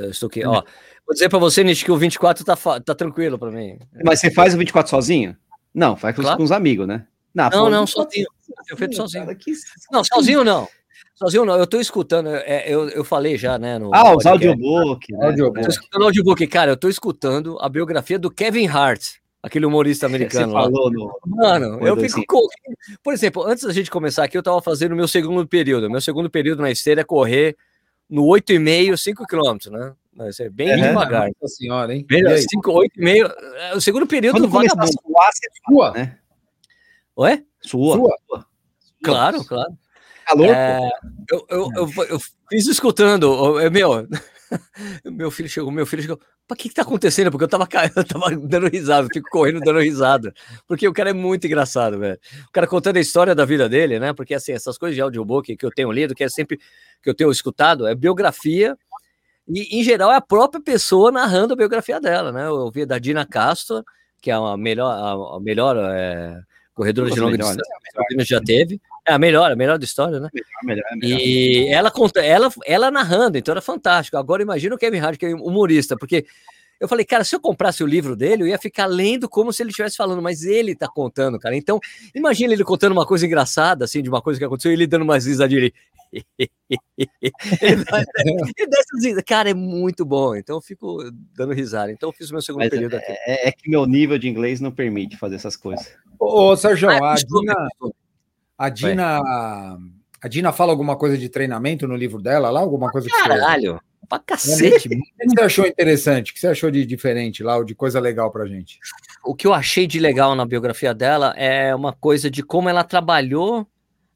uh, 0.09 0.13
Stuque, 0.15 0.45
ó. 0.45 0.63
Vou 1.07 1.13
dizer 1.15 1.29
para 1.29 1.39
você, 1.39 1.65
Nish, 1.65 1.83
que 1.83 1.91
o 1.91 1.97
24 1.97 2.45
tá, 2.45 2.57
tá 2.81 2.95
tranquilo 2.95 3.39
para 3.39 3.51
mim. 3.51 3.79
Mas 4.05 4.21
você 4.21 4.31
faz 4.31 4.55
o 4.55 4.59
24 4.59 4.89
sozinho? 4.91 5.37
Não, 5.75 5.97
faz 5.97 6.15
com, 6.15 6.23
Claro. 6.23 6.37
com 6.37 6.45
os 6.45 6.53
amigos, 6.53 6.87
né? 6.87 7.07
Não, 7.35 7.49
não, 7.71 7.85
24 7.85 7.89
sozinho. 7.89 8.27
Eu 8.71 8.77
feito 8.77 8.97
sozinho. 8.97 9.25
cara, 9.25 9.35
que- 9.37 9.53
Não, 9.91 10.05
sozinho 10.05 10.45
não. 10.45 10.69
Sozinho 11.15 11.45
não, 11.45 11.57
eu 11.57 11.67
tô 11.67 11.79
escutando, 11.81 12.29
é, 12.31 12.65
eu, 12.73 12.89
eu 12.89 13.05
falei 13.05 13.37
já, 13.37 13.59
né? 13.59 13.79
No, 13.79 13.95
Ah, 13.95 14.15
os 14.17 14.25
audiobook. 14.27 15.13
Né? 15.13 15.27
Audiobook. 15.27 15.63
Tô 15.63 15.69
escutando 15.69 16.03
o 16.03 16.05
audiobook, 16.07 16.47
cara, 16.47 16.73
eu 16.73 16.77
tô 16.77 16.89
escutando 16.89 17.59
a 17.61 17.69
biografia 17.69 18.19
do 18.19 18.31
Kevin 18.31 18.67
Hart, 18.67 19.03
aquele 19.43 19.67
humorista 19.67 20.09
Você 20.09 20.15
americano 20.15 20.53
lá. 20.53 20.63
falou 20.63 20.91
no. 20.91 21.19
Mano, 21.27 21.79
eu 21.87 21.97
fico 21.97 22.07
assim- 22.19 22.25
correndo. 22.27 22.77
Por 23.03 23.13
exemplo, 23.13 23.45
antes 23.47 23.65
da 23.65 23.73
gente 23.73 23.91
começar 23.91 24.25
aqui, 24.25 24.37
eu 24.39 24.43
tava 24.43 24.61
fazendo 24.63 24.93
o 24.93 24.97
meu 24.97 25.09
segundo 25.09 25.47
período. 25.47 25.91
Meu 25.91 26.01
segundo 26.01 26.31
período 26.31 26.63
na 26.63 26.71
esteira 26.71 27.01
é 27.01 27.05
correr 27.05 27.57
no 28.09 28.25
8,5, 28.27 28.97
5 28.97 29.27
km, 29.27 29.71
né? 29.71 29.93
Vai 30.15 30.33
ser 30.33 30.51
bem 30.51 30.71
Uhum. 30.75 30.83
devagar. 30.89 31.31
Nossa 31.41 31.55
senhora, 31.55 31.95
hein? 31.95 32.05
Bem, 32.07 32.23
E 32.23 32.29
aí? 32.29 32.43
5, 32.49 32.71
8,5. 32.71 33.33
é 33.57 33.75
O 33.75 33.81
segundo 33.81 34.07
período 34.07 34.35
Quando 34.41 34.45
a 34.47 34.49
vagabundo. 34.49 34.93
suar, 35.03 35.31
você 35.33 35.49
Sua? 35.69 35.91
né? 35.93 36.19
Ué? 37.19 37.43
Sua. 37.63 37.97
Sua? 37.97 38.47
Claro, 39.03 39.45
claro. 39.45 39.73
Calor, 40.27 40.47
É, 40.47 40.79
eu, 41.31 41.47
eu, 41.51 41.69
eu, 41.75 42.05
eu 42.11 42.19
fiz 42.49 42.67
escutando, 42.69 43.59
é, 43.59 43.69
meu, 43.71 44.07
meu 45.05 45.31
filho 45.31 45.49
chegou, 45.49 45.71
meu 45.71 45.87
filho 45.87 46.03
chegou, 46.03 46.21
o 46.51 46.55
que 46.55 46.69
que 46.69 46.75
tá 46.75 46.83
acontecendo? 46.83 47.31
Porque 47.31 47.45
eu 47.45 47.49
tava, 47.49 47.67
eu 47.97 48.05
tava 48.05 48.37
dando 48.37 48.69
risada, 48.69 49.09
fico 49.13 49.29
correndo 49.31 49.61
dando 49.61 49.81
risada, 49.81 50.33
porque 50.67 50.87
o 50.87 50.93
cara 50.93 51.11
é 51.11 51.13
muito 51.13 51.47
engraçado, 51.47 51.99
velho. 51.99 52.19
O 52.49 52.53
cara 52.53 52.67
contando 52.67 52.97
a 52.97 53.01
história 53.01 53.35
da 53.35 53.45
vida 53.45 53.69
dele, 53.69 53.99
né? 53.99 54.13
Porque 54.13 54.35
assim, 54.35 54.53
essas 54.53 54.77
coisas 54.77 54.95
de 54.95 55.01
audiobook 55.01 55.57
que 55.57 55.67
eu 55.67 55.71
tenho 55.71 55.91
lido, 55.91 56.15
que 56.15 56.25
é 56.25 56.29
sempre 56.29 56.59
que 57.03 57.09
eu 57.09 57.15
tenho 57.15 57.31
escutado, 57.31 57.87
é 57.87 57.95
biografia 57.95 58.77
e 59.49 59.81
em 59.81 59.83
geral 59.83 60.13
é 60.13 60.17
a 60.17 60.21
própria 60.21 60.63
pessoa 60.63 61.11
narrando 61.11 61.55
a 61.55 61.57
biografia 61.57 62.01
dela, 62.01 62.31
né? 62.33 62.47
Eu 62.47 62.55
ouvi 62.55 62.87
da 62.87 62.99
Dina 62.99 63.27
Castro, 63.27 63.85
que 64.21 64.31
é 64.31 64.35
a 64.35 64.57
melhor, 64.57 65.37
a 65.37 65.41
melhor 65.41 65.77
é, 65.77 66.41
corredora 66.75 67.11
de 67.11 67.21
longa 67.21 67.33
melhores. 67.33 67.57
distância 67.57 68.17
que 68.17 68.25
já 68.25 68.41
teve. 68.41 68.81
É 69.07 69.13
a 69.13 69.19
melhor, 69.19 69.51
a 69.51 69.57
melhor 69.57 69.79
da 69.79 69.85
história, 69.85 70.21
né? 70.21 70.29
melhor, 70.63 70.85
é 70.93 70.97
melhor. 70.97 71.21
E 71.21 71.69
ela 71.69 71.91
conta, 71.91 72.21
ela, 72.21 72.51
ela 72.65 72.91
narrando, 72.91 73.37
então 73.37 73.53
era 73.53 73.61
fantástico. 73.61 74.17
Agora 74.17 74.43
imagina 74.43 74.75
o 74.75 74.79
Kevin 74.79 74.99
Hart, 75.01 75.19
que 75.19 75.27
é 75.27 75.35
humorista, 75.35 75.97
porque 75.97 76.25
Eu 76.83 76.89
falei, 76.89 77.05
cara, 77.05 77.23
se 77.23 77.37
eu 77.37 77.39
comprasse 77.39 77.85
o 77.85 77.87
livro 77.87 78.17
dele, 78.17 78.43
eu 78.43 78.47
ia 78.49 78.59
ficar 78.59 78.87
lendo 78.87 79.29
como 79.29 79.53
se 79.53 79.63
ele 79.63 79.71
estivesse 79.71 79.97
falando, 79.97 80.21
mas 80.21 80.43
ele 80.43 80.75
tá 80.75 80.89
contando, 80.89 81.39
cara. 81.39 81.55
Então, 81.57 81.79
imagina 82.13 82.53
ele 82.53 82.65
contando 82.65 82.91
uma 82.91 83.07
coisa 83.07 83.25
engraçada, 83.25 83.85
assim, 83.85 84.03
de 84.03 84.09
uma 84.09 84.21
coisa 84.21 84.37
que 84.37 84.45
aconteceu, 84.45 84.73
e 84.73 84.75
ele 84.75 84.89
dando 84.89 85.03
umas 85.03 85.25
risadinhas 85.25 85.63
ali. 85.63 85.75
cara, 89.27 89.51
é 89.51 89.55
muito 89.55 90.05
bom. 90.05 90.37
Então 90.37 90.57
eu 90.57 90.61
fico 90.61 90.99
dando 91.35 91.53
risada. 91.53 91.91
Então 91.91 92.11
eu 92.11 92.13
fiz 92.13 92.31
o 92.31 92.35
meu 92.35 92.43
segundo 92.43 92.63
Mas 92.63 92.71
período 92.71 92.95
aqui. 92.97 93.07
É, 93.09 93.49
é, 93.49 93.53
que 93.53 93.71
meu 93.71 93.87
nível 93.87 94.19
de 94.19 94.29
inglês 94.29 94.61
não 94.61 94.71
permite 94.71 95.17
fazer 95.17 95.37
essas 95.37 95.57
coisas. 95.57 95.91
Ô, 96.19 96.51
ô 96.51 96.57
Sérgio, 96.57 96.91
ah, 96.91 97.13
a, 97.13 97.15
Dina, 97.17 97.69
a 98.59 98.69
Dina. 98.69 99.23
A 100.21 100.29
Dina 100.29 100.53
fala 100.53 100.71
alguma 100.71 100.97
coisa 100.97 101.17
de 101.19 101.29
treinamento 101.29 101.89
no 101.89 101.97
livro 101.97 102.23
dela 102.23 102.49
lá? 102.51 102.61
Alguma 102.61 102.91
coisa 102.91 103.09
que 103.09 103.17
Caralho! 103.17 103.75
Você 103.75 103.81
pra 104.09 104.19
cacete. 104.19 104.89
O 104.89 104.91
que 104.91 105.31
você 105.31 105.43
achou 105.43 105.67
interessante? 105.67 106.31
O 106.31 106.35
que 106.35 106.41
você 106.41 106.49
achou 106.49 106.71
de 106.71 106.85
diferente 106.85 107.43
lá, 107.43 107.57
ou 107.57 107.65
de 107.65 107.75
coisa 107.75 107.99
legal 107.99 108.31
pra 108.31 108.47
gente? 108.47 108.79
O 109.25 109.35
que 109.35 109.47
eu 109.47 109.55
achei 109.55 109.87
de 109.87 109.99
legal 109.99 110.35
na 110.35 110.45
biografia 110.45 110.93
dela 110.93 111.33
é 111.37 111.75
uma 111.75 111.93
coisa 111.93 112.31
de 112.31 112.43
como 112.43 112.69
ela 112.69 112.85
trabalhou 112.85 113.67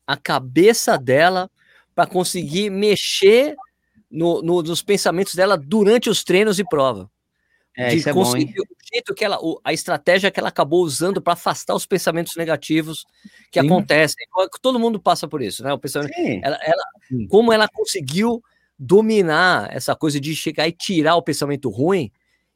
a 0.06 0.16
cabeça 0.16 0.98
dela 0.98 1.50
para 1.96 2.06
conseguir 2.06 2.68
mexer 2.68 3.56
no, 4.10 4.42
no, 4.42 4.62
nos 4.62 4.82
pensamentos 4.82 5.34
dela 5.34 5.56
durante 5.56 6.10
os 6.10 6.22
treinos 6.22 6.58
e 6.58 6.64
prova. 6.64 7.10
É, 7.74 7.88
de 7.88 7.96
isso 7.96 8.08
é 8.10 8.12
conseguir 8.12 8.54
bom, 8.54 8.62
o 8.62 8.94
jeito 8.94 9.14
que 9.14 9.24
ela, 9.24 9.38
a 9.64 9.72
estratégia 9.72 10.30
que 10.30 10.38
ela 10.38 10.50
acabou 10.50 10.82
usando 10.82 11.22
para 11.22 11.32
afastar 11.32 11.74
os 11.74 11.86
pensamentos 11.86 12.36
negativos 12.36 13.06
que 13.50 13.58
Sim. 13.58 13.66
acontecem. 13.66 14.26
Todo 14.60 14.78
mundo 14.78 15.00
passa 15.00 15.26
por 15.26 15.40
isso, 15.40 15.64
né? 15.64 15.72
O 15.72 15.78
pensamento, 15.78 16.12
ela, 16.42 16.58
ela, 16.62 16.82
como 17.30 17.50
ela 17.50 17.66
conseguiu 17.66 18.42
dominar 18.78 19.74
essa 19.74 19.96
coisa 19.96 20.20
de 20.20 20.36
chegar 20.36 20.68
e 20.68 20.72
tirar 20.72 21.16
o 21.16 21.22
pensamento 21.22 21.70
ruim 21.70 22.12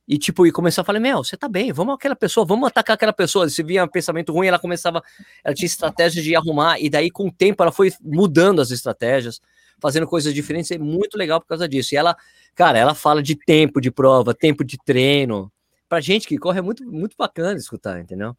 e 0.06 0.18
tipo 0.18 0.46
e 0.46 0.52
começar 0.52 0.82
a 0.82 0.84
falar 0.84 0.98
meu 0.98 1.18
você 1.18 1.36
tá 1.36 1.48
bem 1.48 1.72
vamos 1.72 1.94
aquela 1.94 2.16
pessoa 2.16 2.44
vamos 2.44 2.66
atacar 2.66 2.94
aquela 2.94 3.12
pessoa. 3.12 3.48
Se 3.48 3.62
via 3.62 3.84
um 3.84 3.88
pensamento 3.88 4.32
ruim 4.32 4.48
ela 4.48 4.58
começava 4.58 5.02
ela 5.44 5.54
tinha 5.54 5.66
estratégias 5.66 6.24
de 6.24 6.34
arrumar 6.34 6.78
e 6.80 6.90
daí 6.90 7.10
com 7.10 7.28
o 7.28 7.32
tempo 7.32 7.62
ela 7.62 7.72
foi 7.72 7.92
mudando 8.02 8.60
as 8.60 8.70
estratégias 8.70 9.40
fazendo 9.80 10.06
coisas 10.06 10.34
diferentes 10.34 10.70
é 10.70 10.78
muito 10.78 11.16
legal 11.16 11.40
por 11.40 11.46
causa 11.46 11.68
disso. 11.68 11.94
E 11.94 11.96
ela 11.96 12.16
cara 12.54 12.78
ela 12.78 12.94
fala 12.94 13.22
de 13.22 13.36
tempo 13.36 13.80
de 13.80 13.90
prova 13.90 14.34
tempo 14.34 14.64
de 14.64 14.76
treino. 14.78 15.50
Para 15.88 16.00
gente 16.00 16.26
que 16.26 16.38
corre 16.38 16.58
é 16.58 16.62
muito 16.62 16.84
muito 16.84 17.16
bacana 17.16 17.58
escutar 17.58 18.00
entendeu? 18.00 18.36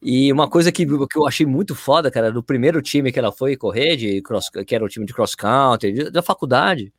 E 0.00 0.32
uma 0.32 0.48
coisa 0.48 0.72
que, 0.72 0.84
que 0.84 1.18
eu 1.18 1.26
achei 1.26 1.46
muito 1.46 1.74
foda, 1.74 2.10
cara, 2.10 2.32
do 2.32 2.42
primeiro 2.42 2.82
time 2.82 3.12
que 3.12 3.18
ela 3.18 3.30
foi 3.30 3.56
correr, 3.56 3.96
de 3.96 4.20
cross, 4.20 4.50
que 4.66 4.74
era 4.74 4.84
o 4.84 4.88
time 4.88 5.06
de 5.06 5.14
cross 5.14 5.34
country, 5.34 6.10
da 6.10 6.22
faculdade. 6.22 6.92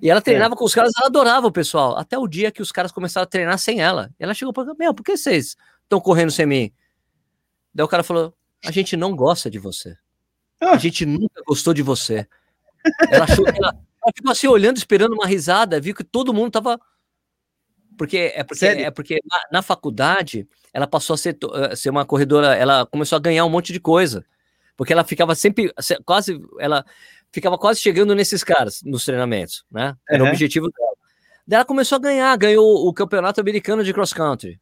E 0.00 0.10
ela 0.10 0.20
treinava 0.20 0.54
é. 0.54 0.56
com 0.56 0.64
os 0.64 0.74
caras, 0.74 0.92
ela 0.96 1.08
adorava 1.08 1.46
o 1.46 1.52
pessoal. 1.52 1.96
Até 1.96 2.18
o 2.18 2.26
dia 2.26 2.50
que 2.50 2.62
os 2.62 2.72
caras 2.72 2.92
começaram 2.92 3.24
a 3.24 3.26
treinar 3.26 3.58
sem 3.58 3.80
ela. 3.80 4.10
Ela 4.18 4.34
chegou 4.34 4.52
para 4.52 4.74
meu, 4.74 4.94
por 4.94 5.04
que 5.04 5.16
vocês 5.16 5.56
estão 5.82 6.00
correndo 6.00 6.30
sem 6.30 6.46
mim? 6.46 6.72
Daí 7.74 7.84
o 7.84 7.88
cara 7.88 8.02
falou: 8.02 8.34
a 8.64 8.70
gente 8.70 8.96
não 8.96 9.14
gosta 9.14 9.50
de 9.50 9.58
você. 9.58 9.96
A 10.60 10.72
ah. 10.72 10.76
gente 10.78 11.06
nunca 11.06 11.42
gostou 11.46 11.72
de 11.72 11.82
você. 11.82 12.26
Ela 13.10 13.24
achou 13.24 13.46
ela, 13.46 13.68
ela 13.68 14.12
ficou 14.14 14.32
assim 14.32 14.46
olhando, 14.46 14.78
esperando 14.78 15.12
uma 15.12 15.26
risada, 15.26 15.80
viu 15.80 15.94
que 15.94 16.04
todo 16.04 16.34
mundo 16.34 16.50
tava 16.50 16.80
porque 18.00 18.32
é 18.34 18.42
porque, 18.42 18.60
Sério? 18.60 18.86
é 18.86 18.90
porque 18.90 19.20
na, 19.30 19.58
na, 19.58 19.62
faculdade 19.62 20.48
ela 20.72 20.86
passou 20.86 21.12
a 21.12 21.18
ser, 21.18 21.36
a 21.70 21.76
ser 21.76 21.90
uma 21.90 22.06
corredora, 22.06 22.54
ela 22.56 22.86
começou 22.86 23.16
a 23.16 23.20
ganhar 23.20 23.44
um 23.44 23.50
monte 23.50 23.74
de 23.74 23.78
coisa. 23.78 24.24
Porque 24.74 24.94
ela 24.94 25.04
ficava 25.04 25.34
sempre, 25.34 25.70
quase, 26.06 26.40
ela 26.58 26.82
ficava 27.32 27.58
quase 27.58 27.80
chegando 27.80 28.14
nesses 28.14 28.42
caras 28.42 28.80
nos 28.84 29.04
treinamentos, 29.04 29.64
né? 29.70 29.96
Era 30.08 30.22
uhum. 30.22 30.28
o 30.28 30.32
objetivo 30.32 30.70
dela. 30.70 30.90
Daí 31.46 31.56
ela 31.56 31.64
começou 31.64 31.96
a 31.96 32.00
ganhar, 32.00 32.36
ganhou 32.36 32.86
o 32.86 32.92
campeonato 32.92 33.40
americano 33.40 33.82
de 33.82 33.92
cross 33.92 34.12
country. 34.12 34.60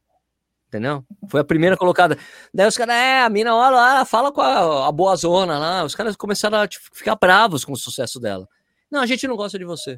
Entendeu? 0.69 1.03
Foi 1.31 1.41
a 1.41 1.45
primeira 1.45 1.77
colocada. 1.77 2.19
Daí 2.53 2.67
os 2.67 2.77
caras, 2.77 2.95
é, 2.95 3.23
a 3.23 3.29
mina, 3.31 3.55
olha 3.55 3.71
lá, 3.71 4.05
fala 4.05 4.31
com 4.31 4.43
a, 4.43 4.89
a 4.89 4.93
boa 4.93 5.17
zona 5.17 5.59
lá. 5.59 5.85
Os 5.85 5.95
caras 5.95 6.15
começaram 6.15 6.59
a 6.59 6.69
tipo, 6.69 6.85
ficar 6.93 7.17
bravos 7.17 7.65
com 7.65 7.73
o 7.73 7.77
sucesso 7.77 8.21
dela. 8.21 8.47
Não, 8.91 9.01
a 9.01 9.07
gente 9.07 9.27
não 9.27 9.37
gosta 9.37 9.59
de 9.59 9.65
você. 9.65 9.97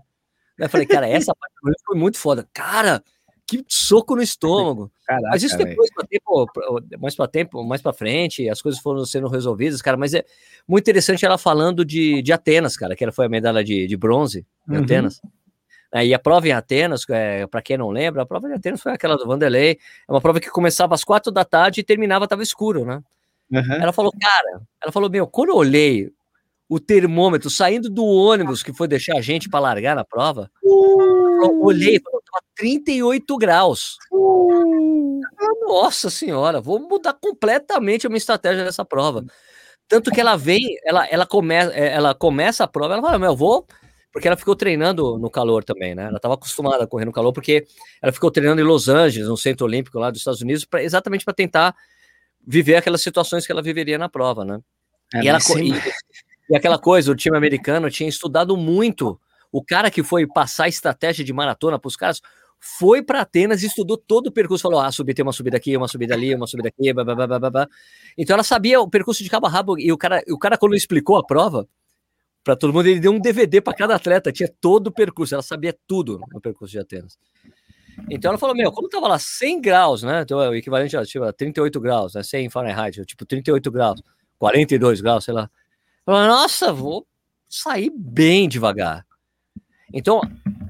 Daí 0.57 0.67
eu 0.67 0.71
falei, 0.71 0.87
cara, 0.87 1.09
essa 1.09 1.35
parte 1.35 1.55
foi 1.85 1.99
muito 1.99 2.19
foda. 2.19 2.49
Cara, 2.53 3.03
que 3.51 3.65
soco 3.67 4.15
no 4.15 4.23
estômago. 4.23 4.93
Caraca, 5.05 5.29
Mas 5.31 5.43
isso 5.43 5.59
depois, 5.59 5.91
pra 5.93 6.07
tempo, 6.07 6.47
mais 7.01 7.17
para 7.17 7.27
tempo, 7.27 7.65
mais 7.65 7.83
para 7.83 7.93
frente, 7.93 8.49
as 8.49 8.63
coisas 8.63 8.81
foram 8.81 9.05
sendo 9.05 9.27
resolvidas, 9.27 9.83
cara. 9.83 9.97
Mas 9.97 10.15
é 10.15 10.25
muito 10.69 10.85
interessante 10.85 11.27
ela 11.27 11.37
falando 11.37 11.85
de, 11.85 12.23
de 12.23 12.33
Atenas, 12.33 12.77
cara, 12.77 12.95
que 12.95 13.03
ela 13.03 13.13
foi 13.13 13.27
a 13.27 13.29
medalha 13.29 13.65
de, 13.65 13.89
de 13.89 13.97
bronze 13.97 14.47
em 14.69 14.77
uhum. 14.77 14.85
Atenas. 14.85 15.21
É, 15.93 16.07
e 16.07 16.15
a 16.15 16.19
prova 16.21 16.47
em 16.47 16.53
Atenas, 16.53 17.05
é, 17.11 17.45
para 17.49 17.61
quem 17.61 17.77
não 17.77 17.91
lembra, 17.91 18.23
a 18.23 18.27
prova 18.27 18.47
de 18.47 18.55
Atenas 18.55 18.81
foi 18.81 18.93
aquela 18.93 19.17
do 19.17 19.27
Vanderlei. 19.27 19.79
É 20.09 20.13
uma 20.13 20.21
prova 20.21 20.39
que 20.39 20.49
começava 20.49 20.95
às 20.95 21.03
quatro 21.03 21.33
da 21.33 21.45
tarde 21.45 21.81
e 21.81 21.85
terminava, 21.85 22.29
tava 22.29 22.45
escuro, 22.45 22.85
né? 22.85 23.03
Uhum. 23.51 23.75
Ela 23.75 23.93
falou, 23.93 24.13
cara, 24.13 24.63
ela 24.81 24.93
falou, 24.93 25.11
meu, 25.11 25.27
quando 25.27 25.49
eu 25.49 25.57
olhei 25.57 26.13
o 26.71 26.79
termômetro 26.79 27.51
saindo 27.51 27.91
do 27.91 28.05
ônibus 28.05 28.63
que 28.63 28.73
foi 28.73 28.87
deixar 28.87 29.17
a 29.17 29.21
gente 29.21 29.49
para 29.49 29.59
largar 29.59 29.97
na 29.97 30.05
prova, 30.05 30.49
uh, 30.63 31.67
olhei 31.67 31.97
e 31.97 32.01
falei, 32.01 32.21
38 32.55 33.37
graus. 33.37 33.97
Uh. 34.13 35.21
Nossa 35.67 36.09
senhora, 36.09 36.61
vou 36.61 36.79
mudar 36.79 37.15
completamente 37.15 38.07
a 38.07 38.09
minha 38.09 38.19
estratégia 38.19 38.65
nessa 38.65 38.85
prova. 38.85 39.25
Tanto 39.89 40.13
que 40.13 40.21
ela 40.21 40.37
vem, 40.37 40.61
ela, 40.85 41.05
ela, 41.09 41.27
come, 41.27 41.53
é, 41.57 41.93
ela 41.93 42.15
começa 42.15 42.63
a 42.63 42.69
prova, 42.69 42.95
ela 42.95 43.03
fala, 43.03 43.19
meu, 43.19 43.31
eu 43.31 43.37
vou. 43.37 43.67
Porque 44.13 44.27
ela 44.27 44.37
ficou 44.37 44.57
treinando 44.57 45.19
no 45.19 45.31
calor 45.31 45.63
também, 45.63 45.95
né? 45.95 46.07
Ela 46.07 46.17
estava 46.17 46.35
acostumada 46.35 46.83
a 46.83 46.87
correr 46.87 47.05
no 47.05 47.13
calor, 47.13 47.33
porque 47.33 47.65
ela 48.03 48.13
ficou 48.13 48.29
treinando 48.29 48.61
em 48.61 48.65
Los 48.65 48.89
Angeles, 48.89 49.29
no 49.29 49.37
Centro 49.37 49.67
Olímpico 49.67 50.01
lá 50.01 50.11
dos 50.11 50.21
Estados 50.21 50.41
Unidos, 50.41 50.65
pra, 50.65 50.83
exatamente 50.83 51.25
para 51.25 51.35
tentar 51.35 51.77
viver 52.45 52.77
aquelas 52.77 53.03
situações 53.03 53.47
que 53.47 53.53
ela 53.53 53.63
viveria 53.63 53.99
na 53.99 54.09
prova, 54.09 54.45
né? 54.45 54.61
É, 55.15 55.23
e, 55.23 55.29
ela, 55.29 55.39
e, 55.61 55.73
e 56.51 56.57
aquela 56.57 56.79
coisa, 56.79 57.13
o 57.13 57.15
time 57.15 57.37
americano 57.37 57.89
tinha 57.91 58.09
estudado 58.09 58.57
muito. 58.57 59.19
O 59.53 59.65
cara 59.65 59.91
que 59.91 60.03
foi 60.03 60.27
passar 60.27 60.69
estratégia 60.69 61.25
de 61.25 61.33
maratona 61.33 61.79
para 61.79 61.89
os 61.89 61.97
caras 61.97 62.21
foi 62.59 63.03
para 63.03 63.23
Atenas, 63.23 63.63
estudou 63.63 63.97
todo 63.97 64.27
o 64.27 64.33
percurso, 64.33 64.63
falou: 64.63 64.81
ah, 64.81 64.93
subir, 64.93 65.15
tem 65.15 65.23
uma 65.23 65.33
subida 65.33 65.57
aqui, 65.57 65.77
uma 65.77 65.89
subida 65.89 66.15
ali, 66.15 66.35
uma 66.35 66.47
subida 66.47 66.69
aqui, 66.69 66.93
blá, 66.93 67.05
blá, 67.05 67.27
blá, 67.27 67.51
blá. 67.51 67.69
Então 68.19 68.35
ela 68.35 68.43
sabia 68.43 68.81
o 68.81 68.89
percurso 68.89 69.23
de 69.23 69.31
cabo 69.31 69.47
a 69.47 69.51
rabo, 69.51 69.79
e 69.79 69.91
o 69.93 69.97
cara, 69.97 70.23
o 70.29 70.39
cara 70.39 70.59
quando 70.59 70.75
explicou 70.75 71.17
a 71.17 71.25
prova, 71.25 71.67
para 72.45 72.57
todo 72.57 72.73
mundo, 72.73 72.87
ele 72.87 73.01
deu 73.01 73.13
um 73.13 73.21
DVD 73.21 73.61
para 73.61 73.75
cada 73.75 73.95
atleta, 73.95 74.33
tinha 74.33 74.51
todo 74.61 74.89
o 74.89 74.93
percurso, 74.93 75.35
ela 75.35 75.43
sabia 75.43 75.77
tudo 75.87 76.21
no 76.33 76.41
percurso 76.41 76.73
de 76.73 76.79
Atenas. 76.79 77.19
Então 78.11 78.31
ela 78.31 78.39
falou: 78.39 78.55
Meu, 78.55 78.73
como 78.73 78.89
tava 78.89 79.09
lá 79.09 79.19
100 79.19 79.61
graus, 79.61 80.03
né? 80.03 80.23
Então, 80.23 80.39
o 80.39 80.55
equivalente 80.55 80.97
a 80.97 81.05
tipo, 81.05 81.33
38 81.33 81.81
graus, 81.81 82.15
né? 82.15 82.23
100 82.23 82.51
Fahrenheit, 82.51 83.05
tipo 83.05 83.25
38 83.25 83.71
graus, 83.71 84.03
42 84.39 85.01
graus, 85.01 85.25
sei 85.25 85.35
lá. 85.35 85.51
Falou, 86.05 86.27
Nossa, 86.27 86.73
vou 86.73 87.07
sair 87.49 87.91
bem 87.95 88.49
devagar. 88.49 89.07
Então, 89.93 90.21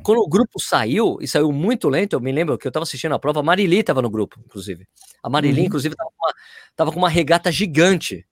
quando 0.02 0.18
o 0.18 0.28
grupo 0.28 0.58
saiu, 0.58 1.18
e 1.20 1.28
saiu 1.28 1.52
muito 1.52 1.88
lento, 1.88 2.14
eu 2.14 2.20
me 2.20 2.32
lembro 2.32 2.56
que 2.56 2.66
eu 2.66 2.70
estava 2.70 2.84
assistindo 2.84 3.14
a 3.14 3.18
prova, 3.18 3.40
a 3.40 3.42
Marili 3.42 3.78
estava 3.78 4.00
no 4.00 4.10
grupo, 4.10 4.40
inclusive. 4.44 4.86
A 5.22 5.28
Marili, 5.28 5.60
uhum. 5.60 5.66
inclusive, 5.66 5.94
estava 5.94 6.90
com, 6.90 6.94
com, 6.94 6.98
uma 6.98 7.08
regata 7.08 7.52
gigante. 7.52 8.26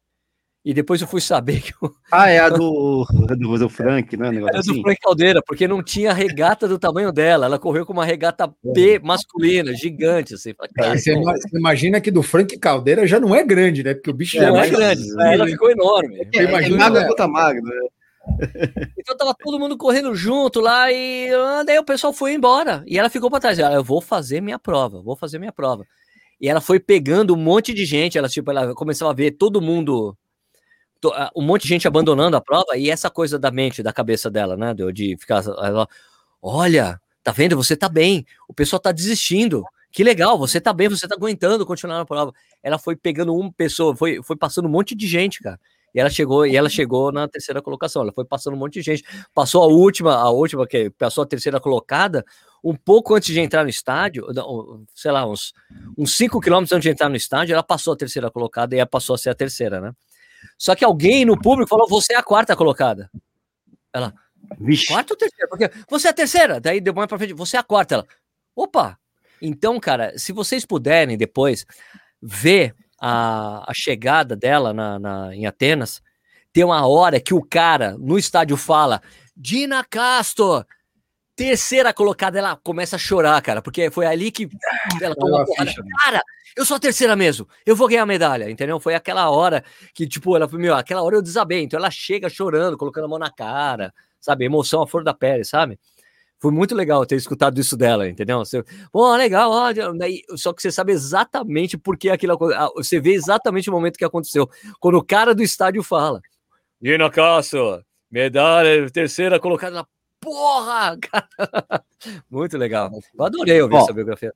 E 0.64 0.74
depois 0.74 1.00
eu 1.00 1.06
fui 1.06 1.20
saber 1.20 1.60
que. 1.62 1.72
Eu... 1.80 1.90
Ah, 2.10 2.28
é 2.28 2.38
a 2.38 2.48
do, 2.48 3.06
do, 3.38 3.58
do 3.58 3.68
Frank, 3.68 4.16
né? 4.16 4.28
Era 4.28 4.56
é 4.56 4.58
assim. 4.58 4.74
do 4.74 4.82
Frank 4.82 5.00
Caldeira, 5.00 5.42
porque 5.46 5.68
não 5.68 5.82
tinha 5.82 6.12
regata 6.12 6.66
do 6.66 6.78
tamanho 6.78 7.12
dela. 7.12 7.46
Ela 7.46 7.58
correu 7.58 7.86
com 7.86 7.92
uma 7.92 8.04
regata 8.04 8.48
P 8.74 8.96
é. 8.96 8.98
masculina, 8.98 9.72
gigante. 9.74 10.34
Assim. 10.34 10.52
Cara, 10.74 10.98
você, 10.98 11.14
imagina 11.54 12.00
que 12.00 12.10
do 12.10 12.22
Frank 12.22 12.58
Caldeira 12.58 13.06
já 13.06 13.20
não 13.20 13.34
é 13.34 13.44
grande, 13.44 13.82
né? 13.82 13.94
Porque 13.94 14.10
o 14.10 14.14
bicho 14.14 14.36
é, 14.36 14.40
já 14.40 14.50
não 14.50 14.60
é 14.60 14.68
grande. 14.68 15.02
Ela 15.20 15.46
ficou 15.46 15.70
enorme. 15.70 16.28
É, 16.34 16.42
imagina, 16.42 16.74
é 16.74 16.78
magro, 16.78 17.06
puta 17.08 17.28
magro, 17.28 17.62
né? 17.62 17.88
Então 18.98 19.16
tava 19.16 19.34
todo 19.34 19.58
mundo 19.58 19.76
correndo 19.76 20.14
junto 20.14 20.60
lá 20.60 20.92
e 20.92 21.32
ah, 21.32 21.62
daí 21.64 21.78
o 21.78 21.84
pessoal 21.84 22.12
foi 22.12 22.34
embora. 22.34 22.84
E 22.86 22.98
ela 22.98 23.08
ficou 23.08 23.30
para 23.30 23.40
trás. 23.40 23.58
Ela, 23.58 23.74
eu 23.74 23.84
vou 23.84 24.00
fazer 24.00 24.42
minha 24.42 24.58
prova, 24.58 25.00
vou 25.00 25.16
fazer 25.16 25.38
minha 25.38 25.52
prova. 25.52 25.86
E 26.40 26.48
ela 26.48 26.60
foi 26.60 26.78
pegando 26.78 27.34
um 27.34 27.38
monte 27.38 27.74
de 27.74 27.84
gente. 27.84 28.18
Ela, 28.18 28.28
tipo, 28.28 28.50
ela 28.50 28.74
começava 28.74 29.10
a 29.10 29.14
ver 29.14 29.32
todo 29.32 29.60
mundo, 29.60 30.16
um 31.34 31.42
monte 31.42 31.62
de 31.62 31.68
gente 31.68 31.88
abandonando 31.88 32.36
a 32.36 32.40
prova. 32.40 32.76
E 32.76 32.90
essa 32.90 33.10
coisa 33.10 33.38
da 33.38 33.50
mente, 33.50 33.82
da 33.82 33.92
cabeça 33.92 34.30
dela, 34.30 34.56
né? 34.56 34.74
De 34.92 35.16
ficar, 35.18 35.44
ela, 35.44 35.88
olha, 36.42 37.00
tá 37.22 37.32
vendo? 37.32 37.56
Você 37.56 37.76
tá 37.76 37.88
bem. 37.88 38.26
O 38.48 38.54
pessoal 38.54 38.80
tá 38.80 38.92
desistindo. 38.92 39.64
Que 39.90 40.04
legal, 40.04 40.38
você 40.38 40.60
tá 40.60 40.72
bem, 40.72 40.88
você 40.88 41.08
tá 41.08 41.14
aguentando 41.14 41.64
continuar 41.64 41.96
na 41.98 42.04
prova. 42.04 42.32
Ela 42.62 42.78
foi 42.78 42.94
pegando 42.94 43.34
uma 43.34 43.50
pessoa, 43.52 43.96
foi, 43.96 44.22
foi 44.22 44.36
passando 44.36 44.66
um 44.66 44.70
monte 44.70 44.94
de 44.94 45.06
gente, 45.06 45.40
cara. 45.40 45.58
E 45.94 46.00
ela 46.00 46.10
chegou, 46.10 46.46
e 46.46 46.54
ela 46.54 46.68
chegou 46.68 47.10
na 47.10 47.26
terceira 47.26 47.62
colocação. 47.62 48.02
Ela 48.02 48.12
foi 48.12 48.24
passando 48.24 48.54
um 48.54 48.58
monte 48.58 48.74
de 48.74 48.82
gente. 48.82 49.04
Passou 49.34 49.62
a 49.62 49.66
última, 49.66 50.14
a 50.14 50.30
última 50.30 50.66
que 50.66 50.90
passou 50.90 51.24
a 51.24 51.26
terceira 51.26 51.58
colocada, 51.58 52.24
um 52.62 52.74
pouco 52.74 53.14
antes 53.14 53.32
de 53.32 53.40
entrar 53.40 53.62
no 53.62 53.70
estádio, 53.70 54.26
sei 54.94 55.10
lá, 55.10 55.26
uns, 55.26 55.54
uns 55.96 56.16
cinco 56.16 56.40
quilômetros 56.40 56.72
antes 56.72 56.84
de 56.84 56.90
entrar 56.90 57.08
no 57.08 57.16
estádio, 57.16 57.54
ela 57.54 57.62
passou 57.62 57.94
a 57.94 57.96
terceira 57.96 58.30
colocada 58.30 58.74
e 58.74 58.78
ela 58.78 58.86
passou 58.86 59.14
a 59.14 59.18
ser 59.18 59.30
a 59.30 59.34
terceira, 59.34 59.80
né? 59.80 59.92
Só 60.56 60.74
que 60.74 60.84
alguém 60.84 61.24
no 61.24 61.40
público 61.40 61.68
falou: 61.68 61.88
você 61.88 62.14
é 62.14 62.16
a 62.16 62.22
quarta 62.22 62.56
colocada. 62.56 63.10
Ela, 63.92 64.12
Vixe. 64.58 64.86
quarta 64.86 65.12
ou 65.12 65.16
terceira? 65.16 65.48
Porque 65.48 65.70
você 65.88 66.08
é 66.08 66.10
a 66.10 66.14
terceira. 66.14 66.60
Daí 66.60 66.80
deu 66.80 66.94
mais 66.94 67.08
pra 67.08 67.18
frente, 67.18 67.32
você 67.32 67.56
é 67.56 67.60
a 67.60 67.64
quarta. 67.64 67.96
Ela, 67.96 68.06
opa, 68.54 68.98
Então, 69.40 69.78
cara, 69.78 70.18
se 70.18 70.32
vocês 70.32 70.64
puderem 70.64 71.16
depois 71.16 71.64
ver 72.20 72.74
a, 73.00 73.70
a 73.70 73.74
chegada 73.74 74.34
dela 74.34 74.72
na, 74.72 74.98
na, 74.98 75.34
em 75.34 75.46
Atenas, 75.46 76.02
tem 76.52 76.64
uma 76.64 76.86
hora 76.86 77.20
que 77.20 77.34
o 77.34 77.42
cara 77.42 77.96
no 77.98 78.18
estádio 78.18 78.56
fala: 78.56 79.00
Dina 79.36 79.84
Castro, 79.84 80.64
terceira 81.38 81.94
colocada, 81.94 82.36
ela 82.36 82.56
começa 82.56 82.96
a 82.96 82.98
chorar, 82.98 83.40
cara, 83.40 83.62
porque 83.62 83.92
foi 83.92 84.04
ali 84.04 84.32
que 84.32 84.48
ela 85.00 85.14
tomou. 85.14 85.44
Cara, 86.02 86.20
eu 86.56 86.64
sou 86.64 86.76
a 86.76 86.80
terceira 86.80 87.14
mesmo, 87.14 87.48
eu 87.64 87.76
vou 87.76 87.86
ganhar 87.86 88.02
a 88.02 88.06
medalha, 88.06 88.50
entendeu? 88.50 88.80
Foi 88.80 88.96
aquela 88.96 89.30
hora 89.30 89.62
que, 89.94 90.04
tipo, 90.04 90.34
ela 90.34 90.48
foi, 90.48 90.58
meu, 90.58 90.74
aquela 90.74 91.00
hora 91.00 91.14
eu 91.14 91.22
desabei, 91.22 91.62
então 91.62 91.78
ela 91.78 91.92
chega 91.92 92.28
chorando, 92.28 92.76
colocando 92.76 93.04
a 93.04 93.08
mão 93.08 93.20
na 93.20 93.30
cara, 93.30 93.94
sabe? 94.20 94.44
Emoção 94.44 94.82
à 94.82 94.86
flor 94.86 95.04
da 95.04 95.14
pele, 95.14 95.44
sabe? 95.44 95.78
Foi 96.40 96.50
muito 96.50 96.74
legal 96.74 97.06
ter 97.06 97.14
escutado 97.14 97.60
isso 97.60 97.76
dela, 97.76 98.08
entendeu? 98.08 98.38
Você, 98.38 98.64
Pô, 98.90 99.14
legal, 99.14 99.50
ó, 99.50 99.72
só 100.36 100.52
que 100.52 100.60
você 100.60 100.72
sabe 100.72 100.92
exatamente 100.92 101.78
por 101.78 101.96
que 101.96 102.10
aquilo 102.10 102.36
Você 102.76 103.00
vê 103.00 103.12
exatamente 103.12 103.70
o 103.70 103.72
momento 103.72 103.96
que 103.96 104.04
aconteceu. 104.04 104.48
Quando 104.80 104.98
o 104.98 105.04
cara 105.04 105.34
do 105.34 105.42
estádio 105.42 105.82
fala: 105.82 106.20
Dina 106.80 107.10
Castro, 107.10 107.84
medalha 108.08 108.88
terceira 108.90 109.40
colocada 109.40 109.74
na 109.76 109.86
porra! 110.20 110.96
Cara. 110.98 111.28
Muito 112.30 112.56
legal. 112.56 112.90
Eu 113.18 113.24
adorei 113.24 113.60
ouvir 113.60 113.74
Ó, 113.74 113.80
essa 113.80 113.92
biografia. 113.92 114.32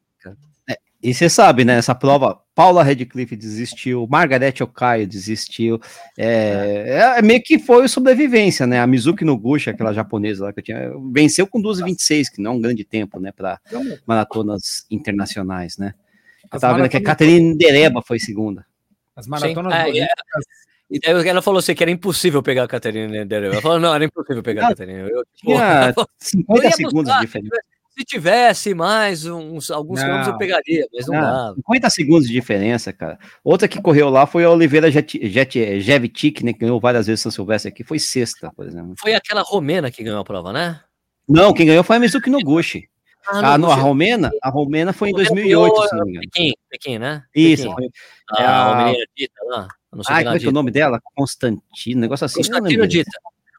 É, 0.69 0.79
e 1.03 1.13
você 1.13 1.29
sabe, 1.29 1.65
né? 1.65 1.79
Essa 1.79 1.95
prova, 1.95 2.41
Paula 2.55 2.83
Redcliffe 2.83 3.35
desistiu, 3.35 4.07
Margarete 4.09 4.63
Okaio 4.63 5.07
desistiu. 5.07 5.81
É, 6.17 6.85
é, 6.87 7.19
é, 7.19 7.23
meio 7.23 7.43
que 7.43 7.59
foi 7.59 7.89
sobrevivência, 7.89 8.67
né? 8.67 8.81
A 8.81 8.87
Mizuki 8.87 9.25
Noguchi, 9.25 9.71
aquela 9.71 9.93
japonesa 9.93 10.45
lá 10.45 10.53
que 10.53 10.61
eu 10.61 10.65
tinha, 10.65 10.93
venceu 11.13 11.47
com 11.47 11.61
12,26, 11.61 12.31
que 12.35 12.41
não 12.41 12.53
é 12.53 12.55
um 12.55 12.61
grande 12.61 12.85
tempo, 12.85 13.19
né? 13.19 13.33
Para 13.33 13.61
maratonas 14.07 14.87
internacionais, 14.91 15.77
né? 15.77 15.95
Eu 16.53 16.61
tava 16.61 16.77
vendo 16.77 16.89
que 16.89 16.97
a 16.97 17.03
Caterine 17.03 17.57
Dereba 17.57 18.03
foi 18.03 18.19
segunda. 18.19 18.65
As 19.17 19.27
maratonas 19.27 19.73
Sim, 19.73 20.01
é, 20.01 20.05
é, 20.05 20.09
e 20.93 21.01
daí 21.01 21.27
ela 21.27 21.41
falou 21.41 21.59
assim 21.59 21.75
que 21.75 21.83
era 21.83 21.91
impossível 21.91 22.43
pegar 22.43 22.65
a 22.65 22.69
Caterina 22.69 23.25
Dereva. 23.25 23.55
Ela 23.55 23.63
falou, 23.63 23.81
não, 23.81 23.95
era 23.95 24.05
impossível 24.05 24.43
pegar 24.43 24.67
a 24.67 24.69
Caterina. 24.69 25.09
Eu, 25.09 25.25
tinha 25.35 25.95
50 26.21 26.71
segundos 26.73 27.15
de 27.15 27.21
diferença. 27.21 27.63
Se 27.97 28.05
tivesse 28.05 28.75
mais 28.75 29.27
uns, 29.27 29.71
alguns 29.71 30.01
não, 30.01 30.07
quilômetros 30.07 30.33
eu 30.33 30.39
pegaria, 30.39 30.87
mas 30.95 31.07
não, 31.07 31.15
não 31.15 31.21
dá. 31.21 31.55
50 31.57 31.91
segundos 31.91 32.27
de 32.27 32.33
diferença, 32.33 32.93
cara. 32.93 33.19
Outra 33.43 33.67
que 33.67 33.81
correu 33.81 34.11
lá 34.11 34.27
foi 34.27 34.45
a 34.45 34.51
Oliveira 34.51 34.91
Jevtic, 34.91 36.43
né, 36.43 36.53
que 36.53 36.59
ganhou 36.61 36.79
várias 36.79 37.07
vezes 37.07 37.23
São 37.23 37.33
Silvestre 37.33 37.71
aqui, 37.71 37.85
foi 37.85 37.99
sexta, 37.99 38.51
por 38.55 38.67
exemplo. 38.67 38.95
Foi 38.99 39.15
aquela 39.15 39.43
romena 39.43 39.91
que 39.91 40.03
ganhou 40.03 40.21
a 40.21 40.25
prova, 40.25 40.53
né? 40.53 40.81
Não, 41.29 41.55
quem 41.55 41.67
ganhou 41.67 41.85
foi 41.85 41.97
a 41.97 42.01
Mizuki 42.01 42.29
Noguchi. 42.29 42.89
Ah, 43.29 43.55
ah 43.55 43.59
no, 43.59 43.71
a 43.71 43.75
Romena? 43.75 44.31
A 44.43 44.51
Romena 44.51 44.93
foi 44.93 45.11
em 45.11 45.13
2008, 45.13 45.89
se 45.89 45.97
não 45.97 46.05
me 46.05 46.11
engano. 46.11 46.31
Pequim, 46.33 46.53
Pequim, 46.69 46.99
né? 46.99 47.25
Isso. 47.35 47.75
Pequim. 47.75 47.91
Ah, 48.31 48.43
a, 48.43 48.73
a 48.73 48.85
menina 48.85 49.05
dita 49.17 49.45
lá. 49.45 49.69
Não 49.93 50.03
sei 50.03 50.15
ah, 50.15 50.25
como 50.25 50.37
é 50.37 50.39
que 50.39 50.47
é 50.47 50.49
o 50.49 50.53
nome 50.53 50.71
dela? 50.71 51.01
Constantino, 51.15 52.01
negócio 52.01 52.25
assim. 52.25 52.37
Constantino 52.37 52.87
Dita. 52.87 53.11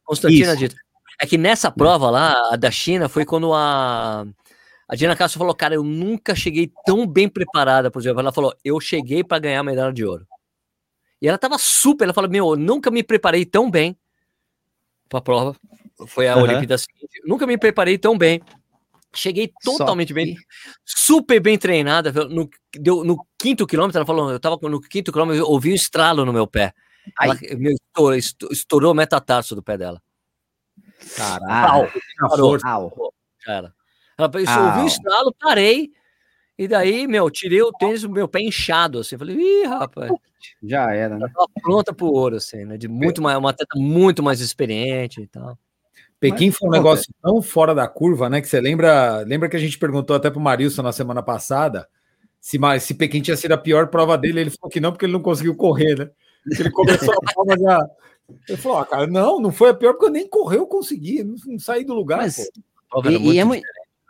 Constantina 0.04 0.58
Dita. 0.58 0.76
É 1.22 1.28
que 1.28 1.38
nessa 1.38 1.70
prova 1.70 2.10
lá, 2.10 2.34
a 2.52 2.56
da 2.56 2.72
China, 2.72 3.08
foi 3.08 3.24
quando 3.24 3.54
a, 3.54 4.26
a 4.88 4.96
Dina 4.96 5.16
Castro 5.16 5.38
falou, 5.38 5.54
cara, 5.54 5.76
eu 5.76 5.84
nunca 5.84 6.34
cheguei 6.34 6.72
tão 6.86 7.06
bem 7.06 7.30
preparada 7.30 7.92
pro 7.92 8.02
jogo. 8.02 8.20
Ela 8.20 8.32
falou, 8.32 8.54
eu 8.66 8.80
cheguei 8.80 9.24
para 9.24 9.40
ganhar 9.40 9.60
a 9.60 9.64
medalha 9.64 9.94
de 9.94 10.04
ouro. 10.04 10.28
E 11.22 11.28
ela 11.28 11.38
tava 11.38 11.58
super, 11.58 12.06
ela 12.06 12.14
falou, 12.14 12.30
meu, 12.30 12.50
eu 12.50 12.58
nunca 12.58 12.90
me 12.90 13.04
preparei 13.04 13.46
tão 13.46 13.70
bem 13.70 13.96
pra 15.08 15.22
prova. 15.22 15.56
Foi 16.08 16.28
a 16.28 16.36
uhum. 16.36 16.44
Olimpíada 16.44 16.78
seguinte. 16.78 17.22
Nunca 17.26 17.46
me 17.46 17.58
preparei 17.58 17.98
tão 17.98 18.18
bem. 18.18 18.42
Cheguei 19.16 19.52
totalmente 19.64 20.14
bem, 20.14 20.36
super 20.86 21.40
bem 21.40 21.58
treinada. 21.58 22.12
No, 22.26 22.50
deu, 22.74 23.04
no 23.04 23.26
quinto 23.38 23.68
quilômetro, 23.68 24.00
ela 24.00 24.06
falou, 24.06 24.32
eu 24.32 24.40
tava 24.40 24.58
no 24.64 24.82
quinto 24.82 25.12
quilômetro, 25.12 25.42
eu 25.42 25.48
ouvi 25.48 25.72
um 25.72 25.76
estralo 25.76 26.26
no 26.26 26.34
meu 26.34 26.48
pé. 26.48 26.74
Ela, 27.22 27.38
meu, 27.58 27.74
estourou, 27.74 28.16
estourou 28.52 28.92
o 28.92 28.96
metatarso 28.96 29.56
do 29.56 29.62
pé 29.62 29.78
dela. 29.78 30.02
Caralho. 31.16 31.92
Cara. 33.44 33.74
Ela 34.18 34.32
eu 34.34 34.66
ouvi 34.66 34.80
um 34.80 34.88
estralo, 34.88 35.36
parei. 35.40 35.92
E 36.58 36.68
daí, 36.68 37.08
meu, 37.08 37.30
tirei 37.32 37.62
o 37.62 37.72
tênis, 37.72 38.04
meu 38.04 38.28
pé 38.28 38.40
inchado, 38.42 39.00
assim. 39.00 39.18
Falei, 39.18 39.36
ih, 39.36 39.66
rapaz. 39.66 40.12
Já 40.62 40.94
era, 40.94 41.18
né? 41.18 41.28
Tava 41.34 41.48
pronta 41.62 41.94
pro 41.94 42.08
ouro, 42.08 42.36
assim, 42.36 42.64
né? 42.64 42.78
De 42.78 42.88
muito 42.88 43.22
mais, 43.22 43.38
uma 43.38 43.50
atleta 43.50 43.78
muito 43.78 44.22
mais 44.22 44.40
experiente 44.40 45.22
e 45.22 45.28
tal. 45.28 45.58
Pequim 46.24 46.48
Mas, 46.48 46.58
foi 46.58 46.70
um 46.70 46.72
negócio 46.72 47.14
tão 47.22 47.42
fora 47.42 47.76
da 47.76 47.88
curva, 47.88 48.30
né? 48.30 48.40
Que 48.40 48.48
você 48.48 48.62
lembra, 48.62 49.24
lembra 49.28 49.50
que 49.50 49.58
a 49.58 49.60
gente 49.60 49.78
perguntou 49.78 50.16
até 50.16 50.30
pro 50.30 50.40
Marilson 50.40 50.82
na 50.82 50.94
semana 50.94 51.22
passada 51.22 51.88
se, 52.44 52.60
se 52.82 52.94
Pequim 52.94 53.22
tinha 53.22 53.38
sido 53.38 53.54
a 53.54 53.58
pior 53.58 53.88
prova 53.88 54.18
dele, 54.18 54.42
ele 54.42 54.50
falou 54.50 54.70
que 54.70 54.82
não, 54.82 54.92
porque 54.92 55.06
ele 55.06 55.14
não 55.14 55.22
conseguiu 55.22 55.56
correr, 55.56 55.98
né? 55.98 56.10
Ele 56.60 56.70
começou 56.72 57.14
a 57.14 57.18
prova 57.34 57.58
já. 57.58 57.88
Ele 58.50 58.58
falou, 58.58 58.78
ah, 58.80 58.86
cara, 58.86 59.08
não, 59.08 59.40
não 59.40 59.50
foi 59.50 59.70
a 59.70 59.74
pior, 59.74 59.94
porque 59.94 60.08
eu 60.08 60.12
nem 60.12 60.28
correr 60.28 60.58
eu 60.58 60.68
consegui, 60.68 61.24
não, 61.24 61.36
não 61.46 61.58
saí 61.58 61.86
do 61.86 61.94
lugar. 61.94 62.18
Mas, 62.18 62.38
e, 63.06 63.32
e, 63.32 63.40
é, 63.40 63.44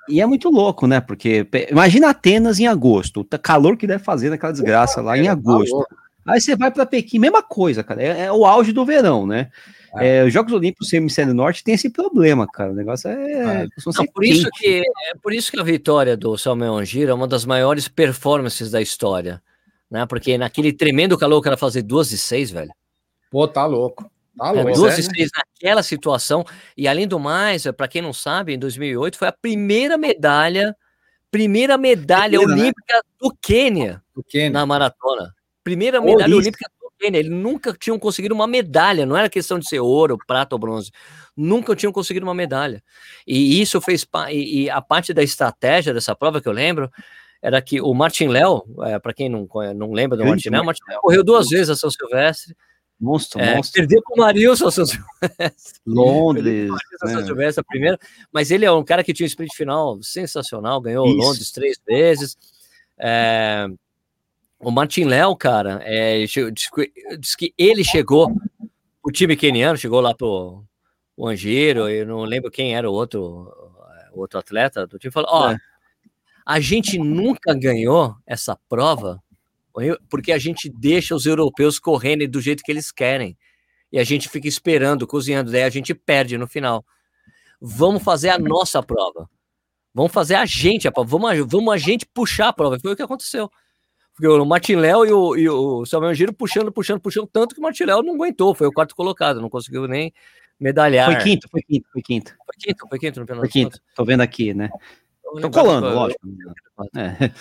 e, 0.09 0.19
é, 0.19 0.25
muito 0.25 0.49
louco, 0.49 0.87
né? 0.87 0.99
Porque 0.99 1.47
imagina 1.69 2.09
Atenas 2.09 2.59
em 2.59 2.65
agosto, 2.65 3.21
o 3.21 3.39
calor 3.39 3.77
que 3.77 3.85
deve 3.85 4.03
fazer 4.03 4.31
naquela 4.31 4.51
desgraça 4.51 4.99
lá 4.99 5.15
em 5.15 5.27
agosto. 5.27 5.85
Aí 6.25 6.41
você 6.41 6.55
vai 6.55 6.71
para 6.71 6.87
Pequim, 6.87 7.19
mesma 7.19 7.43
coisa, 7.43 7.83
cara. 7.83 8.01
É, 8.01 8.21
é, 8.25 8.31
o 8.31 8.45
auge 8.45 8.71
do 8.71 8.83
verão, 8.83 9.27
né? 9.27 9.51
É, 9.99 10.23
os 10.23 10.33
Jogos 10.33 10.51
Olímpicos 10.53 10.89
do 10.89 10.95
Hemisfério 10.95 11.33
Norte 11.33 11.63
tem 11.63 11.75
esse 11.75 11.89
problema, 11.89 12.47
cara. 12.47 12.71
O 12.71 12.75
negócio 12.75 13.09
é. 13.09 13.63
é. 13.63 13.67
Não, 13.85 14.05
por, 14.07 14.25
isso 14.25 14.49
que, 14.55 14.79
é 14.81 15.17
por 15.21 15.33
isso 15.33 15.51
que 15.51 15.59
a 15.59 15.63
vitória 15.63 16.17
do 16.17 16.37
Samuel 16.37 16.75
Angira 16.75 17.11
é 17.11 17.13
uma 17.13 17.27
das 17.27 17.45
maiores 17.45 17.87
performances 17.87 18.71
da 18.71 18.81
história. 18.81 19.41
Né? 19.89 20.05
Porque 20.07 20.37
naquele 20.37 20.73
tremendo 20.73 21.17
calor 21.17 21.41
que 21.41 21.47
era 21.47 21.57
fazer 21.57 21.83
2 21.83 22.11
e 22.11 22.17
6, 22.17 22.51
velho. 22.51 22.71
Pô, 23.29 23.47
tá 23.47 23.65
louco. 23.65 24.09
Tá 24.35 24.49
louco. 24.49 24.69
É, 24.69 24.73
2 24.73 24.97
e 24.97 25.03
6 25.03 25.15
né? 25.17 25.27
naquela 25.37 25.83
situação. 25.83 26.43
E 26.75 26.87
além 26.87 27.07
do 27.07 27.19
mais, 27.19 27.65
para 27.77 27.87
quem 27.87 28.01
não 28.01 28.13
sabe, 28.13 28.53
em 28.53 28.59
2008 28.59 29.17
foi 29.17 29.27
a 29.27 29.31
primeira 29.31 29.95
medalha, 29.95 30.75
primeira 31.29 31.77
medalha 31.77 32.39
primeira, 32.39 32.55
né? 32.55 32.61
olímpica 32.63 32.95
né? 32.95 33.01
do 33.19 33.37
Quênia, 33.39 34.01
do 34.15 34.23
Quênia 34.23 34.49
na 34.49 34.65
maratona. 34.65 35.35
Primeira 35.63 36.01
medalha 36.01 36.35
olímpica 36.35 36.67
ele 37.05 37.29
nunca 37.29 37.73
tinham 37.73 37.99
conseguido 37.99 38.33
uma 38.33 38.47
medalha, 38.47 39.05
não 39.05 39.17
era 39.17 39.29
questão 39.29 39.59
de 39.59 39.67
ser 39.67 39.79
ouro, 39.79 40.17
prata 40.27 40.55
ou 40.55 40.59
bronze, 40.59 40.91
nunca 41.35 41.75
tinham 41.75 41.91
conseguido 41.91 42.25
uma 42.25 42.33
medalha. 42.33 42.83
E 43.27 43.61
isso 43.61 43.81
fez 43.81 44.05
e, 44.29 44.63
e 44.63 44.69
a 44.69 44.81
parte 44.81 45.13
da 45.13 45.23
estratégia 45.23 45.93
dessa 45.93 46.15
prova 46.15 46.41
que 46.41 46.47
eu 46.47 46.53
lembro 46.53 46.89
era 47.41 47.61
que 47.61 47.81
o 47.81 47.93
Martin 47.93 48.27
Léo, 48.27 48.63
é, 48.83 48.97
para 48.99 49.13
quem 49.13 49.27
não, 49.27 49.47
não 49.75 49.91
lembra 49.91 50.17
do 50.17 50.25
Martin 50.25 50.49
Léo, 50.49 50.63
Martin 50.63 50.83
Léo 50.87 51.01
correu 51.01 51.23
duas 51.23 51.49
vezes 51.49 51.69
a 51.69 51.75
São 51.75 51.89
Silvestre. 51.91 52.55
Monstro, 52.99 53.41
é, 53.41 53.55
monstro. 53.55 53.81
Perdeu 53.81 54.01
com 54.01 54.13
o 54.13 54.23
Marilson 54.23 54.71
São 54.71 54.85
Silvestre. 54.85 55.73
Londres. 55.85 56.71
A 57.01 57.07
São 57.07 57.19
né? 57.19 57.25
Silvestre, 57.25 57.59
a 57.59 57.63
primeira. 57.65 57.99
Mas 58.31 58.49
ele 58.49 58.63
é 58.63 58.71
um 58.71 58.83
cara 58.83 59.03
que 59.03 59.13
tinha 59.13 59.25
um 59.25 59.27
sprint 59.27 59.53
final 59.57 60.01
sensacional, 60.01 60.79
ganhou 60.79 61.05
Isso. 61.05 61.17
Londres 61.17 61.51
três 61.51 61.77
vezes. 61.85 62.37
É, 62.97 63.67
o 64.63 64.71
Martin 64.71 65.05
Léo, 65.05 65.35
cara, 65.35 65.81
é, 65.83 66.25
diz, 66.25 66.69
diz, 67.19 67.35
que 67.35 67.53
ele 67.57 67.83
chegou, 67.83 68.33
o 69.03 69.11
time 69.11 69.35
keniano 69.35 69.77
chegou 69.77 69.99
lá 70.01 70.13
pro 70.15 70.63
o 71.15 71.27
Angeiro, 71.27 71.87
eu 71.89 72.07
não 72.07 72.23
lembro 72.23 72.49
quem 72.49 72.75
era 72.75 72.89
o 72.89 72.93
outro, 72.93 73.21
o 74.13 74.21
outro 74.21 74.39
atleta 74.39 74.87
do 74.87 74.97
time, 74.97 75.11
falou, 75.11 75.29
ó, 75.31 75.51
é. 75.51 75.57
a 76.45 76.59
gente 76.59 76.97
nunca 76.97 77.53
ganhou 77.53 78.15
essa 78.25 78.57
prova 78.67 79.21
porque 80.09 80.31
a 80.31 80.37
gente 80.37 80.69
deixa 80.69 81.15
os 81.15 81.25
europeus 81.25 81.79
correndo 81.79 82.27
do 82.27 82.39
jeito 82.39 82.63
que 82.63 82.71
eles 82.71 82.91
querem. 82.91 83.37
E 83.91 83.99
a 83.99 84.03
gente 84.03 84.29
fica 84.29 84.47
esperando, 84.47 85.07
cozinhando, 85.07 85.51
daí 85.51 85.63
a 85.63 85.69
gente 85.69 85.93
perde 85.93 86.37
no 86.37 86.47
final. 86.47 86.85
Vamos 87.59 88.03
fazer 88.03 88.29
a 88.29 88.37
nossa 88.37 88.83
prova. 88.83 89.29
Vamos 89.93 90.11
fazer 90.11 90.35
a 90.35 90.45
gente 90.45 90.87
a 90.87 90.91
prova. 90.91 91.09
Vamos, 91.09 91.47
vamos 91.47 91.73
a 91.73 91.77
gente 91.77 92.05
puxar 92.05 92.49
a 92.49 92.53
prova. 92.53 92.79
Foi 92.79 92.93
o 92.93 92.95
que 92.95 93.01
aconteceu. 93.01 93.49
Porque 94.13 94.27
o 94.27 94.45
Martin 94.45 94.75
Léo 94.75 95.05
e 95.05 95.11
o, 95.11 95.35
e 95.35 95.49
o 95.49 95.85
Samuel 95.85 96.13
Giro 96.13 96.33
puxando, 96.33 96.71
puxando, 96.71 96.99
puxando, 96.99 97.27
tanto 97.27 97.55
que 97.55 97.59
o 97.59 97.63
Martin 97.63 97.85
Léo 97.85 98.03
não 98.03 98.13
aguentou, 98.13 98.53
foi 98.53 98.67
o 98.67 98.71
quarto 98.71 98.95
colocado, 98.95 99.41
não 99.41 99.49
conseguiu 99.49 99.87
nem 99.87 100.13
medalhar. 100.59 101.11
Foi 101.11 101.23
quinto, 101.23 101.49
foi 101.49 101.61
quinto, 101.61 101.89
foi 101.91 102.01
quinto. 102.01 102.35
Foi 102.45 102.55
quinto, 102.59 102.87
foi 102.87 102.99
quinto 102.99 103.19
no 103.19 103.25
Foi 103.25 103.49
quinto, 103.49 103.79
tô 103.95 104.05
vendo 104.05 104.21
aqui, 104.21 104.53
né? 104.53 104.69
Tô 105.41 105.49
colando, 105.49 105.89
lógico. 105.89 106.21
É. 106.95 107.31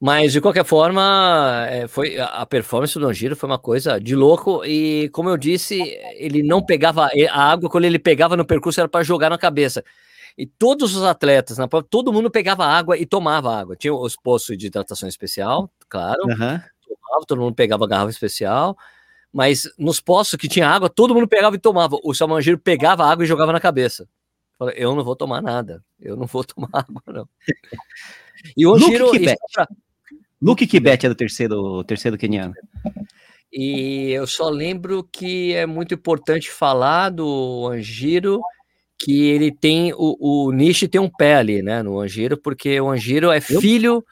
Mas, 0.00 0.32
de 0.32 0.40
qualquer 0.40 0.64
forma, 0.64 1.66
é, 1.70 1.88
foi, 1.88 2.18
a 2.18 2.44
performance 2.44 2.98
do 2.98 3.06
Angiro 3.06 3.36
foi 3.36 3.48
uma 3.48 3.58
coisa 3.58 3.98
de 3.98 4.14
louco. 4.14 4.62
E, 4.64 5.08
como 5.10 5.30
eu 5.30 5.36
disse, 5.36 5.80
ele 6.16 6.42
não 6.42 6.62
pegava 6.62 7.08
a 7.30 7.52
água, 7.52 7.70
quando 7.70 7.84
ele 7.84 7.98
pegava 7.98 8.36
no 8.36 8.44
percurso, 8.44 8.80
era 8.80 8.88
para 8.88 9.04
jogar 9.04 9.30
na 9.30 9.38
cabeça. 9.38 9.82
E 10.36 10.46
todos 10.46 10.96
os 10.96 11.04
atletas, 11.04 11.58
na 11.58 11.68
prova, 11.68 11.86
todo 11.88 12.12
mundo 12.12 12.30
pegava 12.30 12.66
água 12.66 12.98
e 12.98 13.06
tomava 13.06 13.56
água. 13.56 13.76
Tinha 13.76 13.94
os 13.94 14.16
poços 14.16 14.58
de 14.58 14.66
hidratação 14.66 15.08
especial, 15.08 15.70
claro. 15.88 16.22
Uhum. 16.24 16.36
Tomava, 16.36 17.26
todo 17.26 17.40
mundo 17.40 17.54
pegava 17.54 17.86
garrafa 17.86 18.10
especial. 18.10 18.76
Mas 19.32 19.68
nos 19.78 20.00
poços 20.00 20.38
que 20.38 20.48
tinha 20.48 20.68
água, 20.68 20.88
todo 20.88 21.14
mundo 21.14 21.28
pegava 21.28 21.56
e 21.56 21.58
tomava. 21.58 21.98
O 22.02 22.14
Salmangiro 22.14 22.58
pegava 22.58 23.04
água 23.04 23.24
e 23.24 23.28
jogava 23.28 23.52
na 23.52 23.60
cabeça. 23.60 24.08
Falei, 24.58 24.76
eu 24.78 24.94
não 24.94 25.04
vou 25.04 25.16
tomar 25.16 25.42
nada, 25.42 25.82
eu 26.00 26.16
não 26.16 26.26
vou 26.26 26.42
tomar 26.44 26.68
água, 26.72 27.02
não. 27.06 27.28
E 28.56 28.66
o 28.66 28.74
Angiro. 28.74 29.06
Luke 29.06 29.18
Kibet. 29.18 29.38
Pra... 29.52 29.68
Luke 30.40 30.66
Kibet 30.66 31.06
era 31.06 31.12
o 31.12 31.16
terceiro, 31.16 31.60
o 31.60 31.84
terceiro 31.84 32.18
keniano. 32.18 32.54
E 33.52 34.10
eu 34.10 34.26
só 34.26 34.48
lembro 34.48 35.04
que 35.04 35.54
é 35.54 35.64
muito 35.64 35.94
importante 35.94 36.50
falar 36.50 37.10
do 37.10 37.68
Angiro, 37.72 38.40
que 38.98 39.26
ele 39.26 39.52
tem 39.52 39.92
o, 39.92 40.16
o 40.46 40.52
Nishi 40.52 40.88
tem 40.88 41.00
um 41.00 41.10
pé 41.10 41.36
ali, 41.36 41.62
né, 41.62 41.82
no 41.82 41.98
Angiro, 42.00 42.36
porque 42.36 42.80
o 42.80 42.90
Angiro 42.90 43.30
é 43.30 43.40
filho 43.40 44.04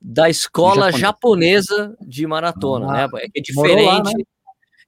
da 0.00 0.28
escola 0.28 0.92
japonesa 0.92 1.96
de 2.00 2.26
maratona, 2.26 2.86
ah, 2.86 3.08
né? 3.08 3.28
É 3.34 3.40
diferente. 3.40 3.84
Lá, 3.84 4.02
né? 4.02 4.12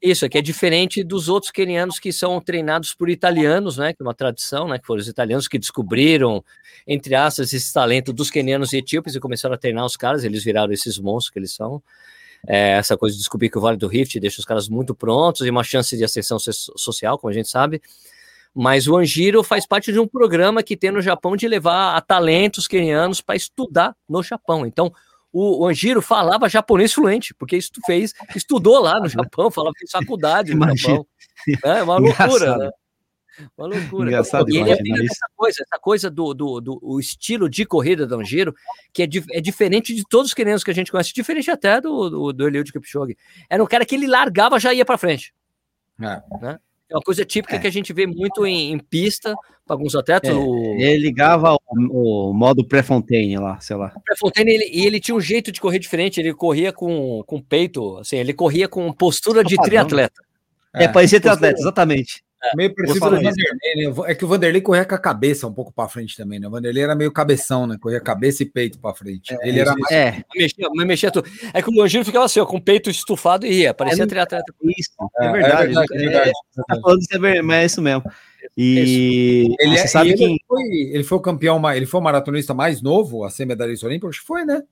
Isso, 0.00 0.24
é 0.24 0.28
que 0.28 0.38
é 0.38 0.42
diferente 0.42 1.02
dos 1.02 1.28
outros 1.28 1.50
quenianos 1.50 1.98
que 1.98 2.12
são 2.12 2.40
treinados 2.40 2.94
por 2.94 3.10
italianos, 3.10 3.78
né? 3.78 3.92
Que 3.92 4.00
é 4.00 4.06
uma 4.06 4.14
tradição, 4.14 4.68
né? 4.68 4.78
Que 4.78 4.86
foram 4.86 5.00
os 5.00 5.08
italianos 5.08 5.48
que 5.48 5.58
descobriram, 5.58 6.44
entre 6.86 7.16
aspas, 7.16 7.52
esse 7.52 7.72
talento 7.72 8.12
dos 8.12 8.30
quenianos 8.30 8.72
e 8.72 8.76
etíopes 8.76 9.16
e 9.16 9.20
começaram 9.20 9.56
a 9.56 9.58
treinar 9.58 9.84
os 9.84 9.96
caras, 9.96 10.22
eles 10.22 10.44
viraram 10.44 10.72
esses 10.72 10.98
monstros 11.00 11.32
que 11.32 11.38
eles 11.40 11.52
são. 11.52 11.82
É, 12.46 12.74
essa 12.74 12.96
coisa 12.96 13.14
de 13.16 13.18
descobrir 13.18 13.50
que 13.50 13.58
o 13.58 13.60
Vale 13.60 13.76
do 13.76 13.88
Rift 13.88 14.20
deixa 14.20 14.38
os 14.38 14.44
caras 14.44 14.68
muito 14.68 14.94
prontos 14.94 15.44
e 15.44 15.50
uma 15.50 15.64
chance 15.64 15.96
de 15.96 16.04
ascensão 16.04 16.38
social, 16.38 17.18
como 17.18 17.32
a 17.32 17.34
gente 17.34 17.48
sabe. 17.48 17.82
Mas 18.60 18.88
o 18.88 18.96
Anjiro 18.96 19.44
faz 19.44 19.64
parte 19.64 19.92
de 19.92 20.00
um 20.00 20.08
programa 20.08 20.64
que 20.64 20.76
tem 20.76 20.90
no 20.90 21.00
Japão 21.00 21.36
de 21.36 21.46
levar 21.46 21.94
a 21.94 22.00
talentos 22.00 22.66
quenianos 22.66 23.20
para 23.20 23.36
estudar 23.36 23.94
no 24.08 24.20
Japão. 24.20 24.66
Então, 24.66 24.92
o, 25.32 25.64
Anjiro 25.64 26.02
falava 26.02 26.48
japonês 26.48 26.92
fluente, 26.92 27.32
porque 27.32 27.56
isso 27.56 27.70
fez, 27.86 28.12
estudou 28.34 28.80
lá 28.80 28.98
no 28.98 29.08
Japão, 29.08 29.48
falava 29.48 29.76
em 29.80 29.88
faculdade 29.88 30.56
no 30.56 30.76
Japão. 30.76 31.06
É 31.64 31.84
uma 31.84 31.98
loucura, 31.98 32.56
né? 32.56 32.70
Uma 33.56 33.68
loucura. 33.68 34.08
Engraçado, 34.08 34.50
e 34.50 34.56
ele 34.56 34.70
é 34.70 35.04
essa 35.04 35.28
coisa, 35.36 35.62
essa 35.62 35.80
coisa 35.80 36.10
do, 36.10 36.34
do, 36.34 36.60
do 36.60 36.80
o 36.82 36.98
estilo 36.98 37.48
de 37.48 37.64
corrida 37.64 38.08
do 38.08 38.16
Angiro, 38.16 38.52
que 38.92 39.04
é, 39.04 39.06
di, 39.06 39.22
é 39.30 39.40
diferente 39.40 39.94
de 39.94 40.02
todos 40.02 40.30
os 40.30 40.34
queridos 40.34 40.64
que 40.64 40.72
a 40.72 40.74
gente 40.74 40.90
conhece, 40.90 41.14
diferente 41.14 41.48
até 41.48 41.80
do, 41.80 42.10
do, 42.10 42.32
do 42.32 42.48
Eliud 42.48 42.72
Kipchoge. 42.72 43.16
Era 43.48 43.62
um 43.62 43.68
cara 43.68 43.86
que 43.86 43.94
ele 43.94 44.08
largava 44.08 44.58
já 44.58 44.74
ia 44.74 44.84
para 44.84 44.98
frente. 44.98 45.32
É. 46.00 46.20
Né? 46.42 46.58
É 46.90 46.94
uma 46.94 47.02
coisa 47.02 47.24
típica 47.24 47.56
é. 47.56 47.58
que 47.58 47.66
a 47.66 47.72
gente 47.72 47.92
vê 47.92 48.06
muito 48.06 48.46
em, 48.46 48.72
em 48.72 48.78
pista, 48.78 49.34
para 49.66 49.74
alguns 49.74 49.94
atletas. 49.94 50.30
É, 50.30 50.34
o... 50.34 50.74
Ele 50.78 50.98
ligava 50.98 51.54
o, 51.54 52.30
o 52.30 52.32
modo 52.32 52.64
pré-fontaine 52.64 53.36
lá, 53.36 53.60
sei 53.60 53.76
lá. 53.76 53.92
Pré-fontaine, 54.04 54.50
ele, 54.50 54.70
e 54.72 54.86
ele 54.86 54.98
tinha 54.98 55.14
um 55.14 55.20
jeito 55.20 55.52
de 55.52 55.60
correr 55.60 55.78
diferente, 55.78 56.18
ele 56.18 56.32
corria 56.32 56.72
com, 56.72 57.22
com 57.26 57.40
peito, 57.40 57.98
assim, 57.98 58.16
ele 58.16 58.32
corria 58.32 58.66
com 58.66 58.90
postura 58.92 59.44
de 59.44 59.56
triatleta. 59.56 60.22
É, 60.74 60.84
é 60.84 60.88
parecia 60.88 61.20
triatleta, 61.20 61.60
exatamente. 61.60 62.24
É, 62.42 62.56
meio 62.56 62.72
parecido 62.72 63.00
com 63.00 63.06
o 63.06 63.10
Vanderlei, 63.10 63.34
né? 63.34 63.94
É 64.06 64.14
que 64.14 64.24
o 64.24 64.28
Vanderlei 64.28 64.60
corria 64.60 64.84
com 64.84 64.94
a 64.94 64.98
cabeça 64.98 65.46
um 65.46 65.52
pouco 65.52 65.72
para 65.72 65.88
frente 65.88 66.16
também, 66.16 66.38
né? 66.38 66.46
O 66.46 66.50
Vanderlei 66.50 66.84
era 66.84 66.94
meio 66.94 67.10
cabeção, 67.10 67.66
né? 67.66 67.76
Corria 67.80 68.00
cabeça 68.00 68.44
e 68.44 68.46
peito 68.46 68.78
para 68.78 68.94
frente. 68.94 69.34
É, 69.34 69.48
ele 69.48 69.58
era 69.58 69.74
mais... 69.74 69.90
É, 69.90 70.22
mexia, 70.36 70.68
mexia 70.70 71.10
tudo. 71.10 71.28
É 71.52 71.60
que 71.60 71.68
o 71.68 71.82
Angiro 71.82 72.04
ficava 72.04 72.24
assim, 72.24 72.38
ó, 72.38 72.46
com 72.46 72.58
o 72.58 72.62
peito 72.62 72.88
estufado 72.88 73.44
e 73.44 73.62
ia, 73.62 73.74
parecia 73.74 74.04
é, 74.04 74.06
triatleta. 74.06 74.54
Isso, 74.62 74.90
é, 75.20 75.26
é 75.26 75.32
verdade. 75.32 75.52
É 75.52 75.66
verdade, 75.66 75.94
é, 75.94 75.98
verdade. 75.98 76.32
Tá 76.68 76.80
falando 76.80 77.00
isso, 77.00 77.26
é, 77.26 77.42
mas 77.42 77.56
é 77.56 77.66
isso 77.66 77.82
mesmo. 77.82 78.04
E 78.56 79.54
ele, 79.58 79.76
você 79.76 79.88
sabe 79.88 80.14
que 80.14 80.22
ele 80.22 80.38
foi, 80.46 80.64
ele 80.64 81.04
foi 81.04 81.18
o 81.18 81.20
campeão, 81.20 81.70
ele 81.72 81.86
foi 81.86 82.00
o 82.00 82.04
maratonista 82.04 82.54
mais 82.54 82.80
novo 82.80 83.24
a 83.24 83.30
ser 83.30 83.46
medalhista 83.46 83.86
olímpico, 83.86 84.08
acho 84.08 84.20
que 84.20 84.26
foi, 84.26 84.44
né? 84.44 84.62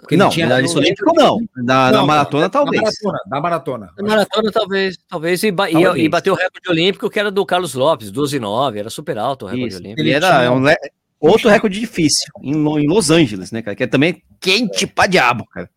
Porque 0.00 0.16
não, 0.16 0.30
tinha 0.30 0.46
medalha 0.46 0.66
olímpico 0.68 1.12
não. 1.14 1.38
Da, 1.64 1.92
não, 1.92 2.06
maratona, 2.06 2.48
talvez. 2.48 2.80
Da 2.80 2.82
maratona, 2.82 3.18
da 3.26 3.40
maratona. 3.40 3.92
Da 3.94 4.02
maratona, 4.02 4.50
talvez. 4.50 4.96
Talvez. 5.06 5.42
E, 5.42 5.50
ba 5.50 5.70
talvez. 5.70 6.04
e, 6.04 6.08
bateu 6.08 6.32
o 6.32 6.36
recorde 6.36 6.70
olímpico 6.70 7.10
que 7.10 7.20
era 7.20 7.30
do 7.30 7.44
Carlos 7.44 7.74
Lopes, 7.74 8.10
12 8.10 8.36
e 8.36 8.40
9. 8.40 8.78
Era 8.78 8.90
super 8.90 9.18
alto 9.18 9.44
o 9.44 9.48
recorde 9.48 9.68
Isso. 9.68 9.78
olímpico. 9.78 10.00
Ele 10.00 10.10
era 10.10 10.50
um 10.50 10.62
le... 10.64 10.74
outro 11.20 11.50
recorde 11.50 11.78
difícil, 11.78 12.32
em, 12.42 12.54
em 12.54 12.88
Los 12.88 13.10
Angeles, 13.10 13.52
né, 13.52 13.60
cara? 13.60 13.76
Que 13.76 13.84
é 13.84 13.86
também 13.86 14.22
quente 14.40 14.86
pra 14.86 15.06
diabo, 15.06 15.46
cara. 15.46 15.68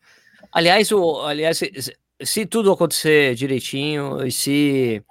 Aliás, 0.50 0.90
o, 0.94 1.22
aliás 1.22 1.58
se, 1.58 1.72
se 2.24 2.46
tudo 2.46 2.72
acontecer 2.72 3.36
direitinho 3.36 4.26
e 4.26 4.32
se 4.32 5.04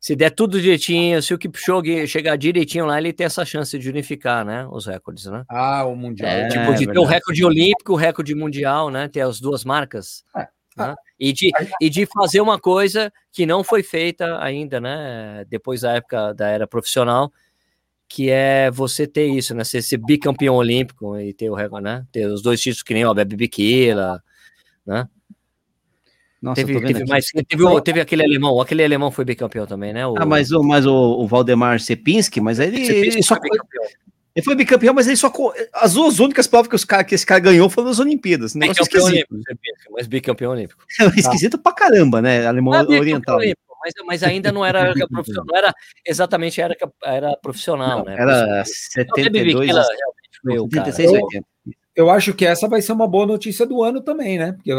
se 0.00 0.16
der 0.16 0.30
tudo 0.30 0.58
direitinho, 0.58 1.22
se 1.22 1.34
o 1.34 1.38
Kipchoge 1.38 2.08
chegar 2.08 2.34
direitinho 2.36 2.86
lá, 2.86 2.98
ele 2.98 3.12
tem 3.12 3.26
essa 3.26 3.44
chance 3.44 3.78
de 3.78 3.90
unificar, 3.90 4.46
né, 4.46 4.66
os 4.70 4.86
recordes, 4.86 5.26
né? 5.26 5.44
Ah, 5.46 5.84
o 5.84 5.94
mundial. 5.94 6.30
É, 6.30 6.48
tipo, 6.48 6.74
de 6.74 6.86
ter 6.86 6.98
o 6.98 7.04
recorde 7.04 7.44
olímpico, 7.44 7.92
o 7.92 7.96
recorde 7.96 8.34
mundial, 8.34 8.88
né, 8.88 9.08
ter 9.08 9.20
as 9.20 9.38
duas 9.38 9.62
marcas. 9.62 10.24
É. 10.34 10.48
Né? 10.74 10.94
E, 11.18 11.34
de, 11.34 11.50
e 11.82 11.90
de 11.90 12.06
fazer 12.06 12.40
uma 12.40 12.58
coisa 12.58 13.12
que 13.30 13.44
não 13.44 13.62
foi 13.62 13.82
feita 13.82 14.42
ainda, 14.42 14.80
né, 14.80 15.44
depois 15.50 15.82
da 15.82 15.92
época 15.92 16.32
da 16.32 16.48
era 16.48 16.66
profissional, 16.66 17.30
que 18.08 18.30
é 18.30 18.70
você 18.70 19.06
ter 19.06 19.26
isso, 19.26 19.54
né, 19.54 19.64
ser, 19.64 19.82
ser 19.82 19.98
bicampeão 19.98 20.54
olímpico 20.54 21.18
e 21.18 21.34
ter 21.34 21.50
o 21.50 21.54
recorde, 21.54 21.84
né, 21.84 22.06
ter 22.10 22.24
os 22.24 22.40
dois 22.40 22.58
títulos 22.58 22.82
que 22.82 22.94
nem 22.94 23.04
o 23.04 23.12
Bebe 23.12 23.36
Bikila, 23.36 24.22
né, 24.86 25.06
nossa, 26.40 26.64
teve, 26.64 26.80
teve, 26.80 27.04
mais, 27.04 27.26
teve, 27.26 27.80
teve, 27.82 28.00
aquele 28.00 28.24
alemão, 28.24 28.60
aquele 28.60 28.82
alemão 28.82 29.10
foi 29.10 29.26
bicampeão 29.26 29.66
também, 29.66 29.92
né? 29.92 30.06
O... 30.06 30.14
Ah, 30.16 30.24
mas 30.24 30.50
o, 30.50 30.62
mas 30.62 30.86
o, 30.86 30.92
o 30.94 31.26
Valdemar 31.26 31.78
Sepinski, 31.80 32.40
mas 32.40 32.58
ele, 32.58 32.80
ele 32.80 33.22
só 33.22 33.36
foi 33.36 33.48
ele 34.34 34.44
foi 34.44 34.54
bicampeão, 34.54 34.94
mas 34.94 35.06
ele 35.06 35.16
só 35.16 35.32
as 35.74 35.94
duas 35.94 36.20
únicas 36.20 36.46
provas 36.46 36.68
que, 36.68 36.76
os 36.76 36.84
cara, 36.84 37.02
que 37.02 37.14
esse 37.14 37.26
cara 37.26 37.40
ganhou 37.40 37.68
foram 37.68 37.88
nas 37.88 37.98
Olimpíadas. 37.98 38.54
Bicampeão 38.54 39.04
olímpico, 39.04 39.34
mas 39.90 40.06
bicampeão 40.06 40.52
olímpico. 40.52 40.84
É 41.00 41.18
esquisito 41.18 41.58
pra 41.58 41.72
caramba, 41.72 42.22
né? 42.22 42.46
Alemão 42.46 42.72
ah, 42.72 42.82
oriental. 42.82 43.38
Mas, 43.38 43.92
mas 44.06 44.22
ainda 44.22 44.52
não 44.52 44.64
era 44.64 44.92
profissional, 45.08 45.44
não 45.46 45.56
era 45.56 45.74
exatamente 46.06 46.60
era, 46.60 46.76
era 47.02 47.36
profissional, 47.38 47.98
não, 47.98 48.04
né? 48.04 48.16
Era 48.18 48.62
72, 48.64 49.68
então, 49.68 49.82
foi 50.42 50.58
76, 50.58 51.10
80. 51.10 51.46
Eu 51.96 52.08
acho 52.08 52.32
que 52.32 52.46
essa 52.46 52.68
vai 52.68 52.80
ser 52.80 52.92
uma 52.92 53.08
boa 53.08 53.26
notícia 53.26 53.66
do 53.66 53.82
ano 53.82 54.00
também, 54.00 54.38
né? 54.38 54.52
Porque 54.52 54.70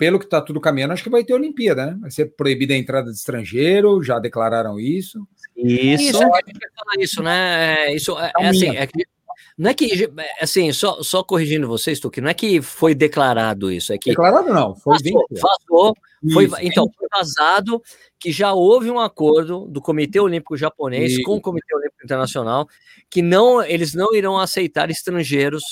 pelo 0.00 0.18
que 0.18 0.24
está 0.24 0.40
tudo 0.40 0.62
caminhando, 0.62 0.94
acho 0.94 1.02
que 1.02 1.10
vai 1.10 1.22
ter 1.22 1.34
Olimpíada, 1.34 1.84
né? 1.84 1.98
Vai 2.00 2.10
ser 2.10 2.34
proibida 2.34 2.72
a 2.72 2.76
entrada 2.78 3.10
de 3.10 3.18
estrangeiro, 3.18 4.02
já 4.02 4.18
declararam 4.18 4.80
isso. 4.80 5.28
Isso, 5.54 6.04
isso, 6.04 6.22
é, 6.22 7.02
isso 7.02 7.22
né? 7.22 7.74
É, 7.74 7.94
isso 7.94 8.18
é, 8.18 8.32
é 8.40 8.48
assim, 8.48 8.68
é 8.70 8.86
que, 8.86 9.04
não 9.58 9.70
é 9.70 9.74
que, 9.74 10.10
assim, 10.40 10.72
só, 10.72 11.02
só 11.02 11.22
corrigindo 11.22 11.68
vocês, 11.68 12.00
Tuque, 12.00 12.22
não 12.22 12.30
é 12.30 12.34
que 12.34 12.62
foi 12.62 12.94
declarado 12.94 13.70
isso, 13.70 13.92
é 13.92 13.98
que... 13.98 14.08
Declarado 14.08 14.48
não, 14.48 14.74
foi 14.74 14.96
vazou 15.32 15.94
foi, 16.32 16.48
então, 16.62 16.90
foi 16.96 17.08
vazado 17.10 17.82
que 18.18 18.32
já 18.32 18.54
houve 18.54 18.90
um 18.90 18.98
acordo 18.98 19.66
do 19.66 19.82
Comitê 19.82 20.18
Olímpico 20.18 20.56
Japonês 20.56 21.12
e... 21.12 21.22
com 21.22 21.36
o 21.36 21.40
Comitê 21.42 21.74
Olímpico 21.74 22.02
Internacional 22.02 22.66
que 23.10 23.20
não, 23.20 23.62
eles 23.62 23.92
não 23.92 24.14
irão 24.14 24.38
aceitar 24.38 24.90
estrangeiros 24.90 25.62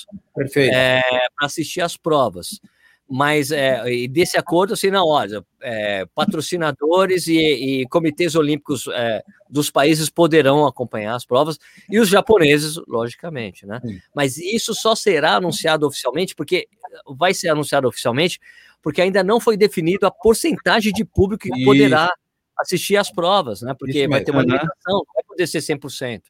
é, 0.55 1.01
para 1.35 1.47
assistir 1.47 1.81
às 1.81 1.97
provas 1.97 2.61
mas 3.09 3.51
é, 3.51 4.07
desse 4.09 4.37
acordo, 4.37 4.75
assim, 4.75 4.91
na 4.91 5.03
hora, 5.03 5.45
é, 5.63 6.05
patrocinadores 6.15 7.27
e, 7.27 7.39
e, 7.39 7.89
comitês 7.89 8.35
olímpicos 8.35 8.87
é, 8.89 9.25
dos 9.49 9.71
países 9.71 10.11
poderão 10.11 10.67
acompanhar 10.67 11.15
as 11.15 11.25
provas, 11.25 11.59
e 11.89 11.99
os 11.99 12.09
japoneses, 12.09 12.77
logicamente, 12.87 13.65
né? 13.65 13.81
Mas 14.15 14.37
isso 14.37 14.75
só 14.75 14.95
será 14.95 15.37
anunciado 15.37 15.87
oficialmente, 15.87 16.35
porque 16.35 16.69
vai 17.17 17.33
ser 17.33 17.49
anunciado 17.49 17.89
oficialmente, 17.89 18.39
porque 18.83 19.01
ainda 19.01 19.25
não 19.25 19.41
foi 19.41 19.57
definido 19.57 20.07
a 20.07 20.11
porcentagem 20.11 20.93
de 20.93 21.05
público 21.05 21.45
que 21.45 21.65
poderá 21.65 22.13
assistir 22.59 22.97
às 22.97 23.11
provas, 23.11 23.63
né? 23.63 23.75
Porque 23.79 24.07
vai 24.07 24.23
ter 24.23 24.33
uma 24.33 24.43
limitação, 24.43 24.69
não 24.87 25.15
vai 25.15 25.25
poder 25.25 25.47
ser 25.47 25.61
100%. 25.61 26.23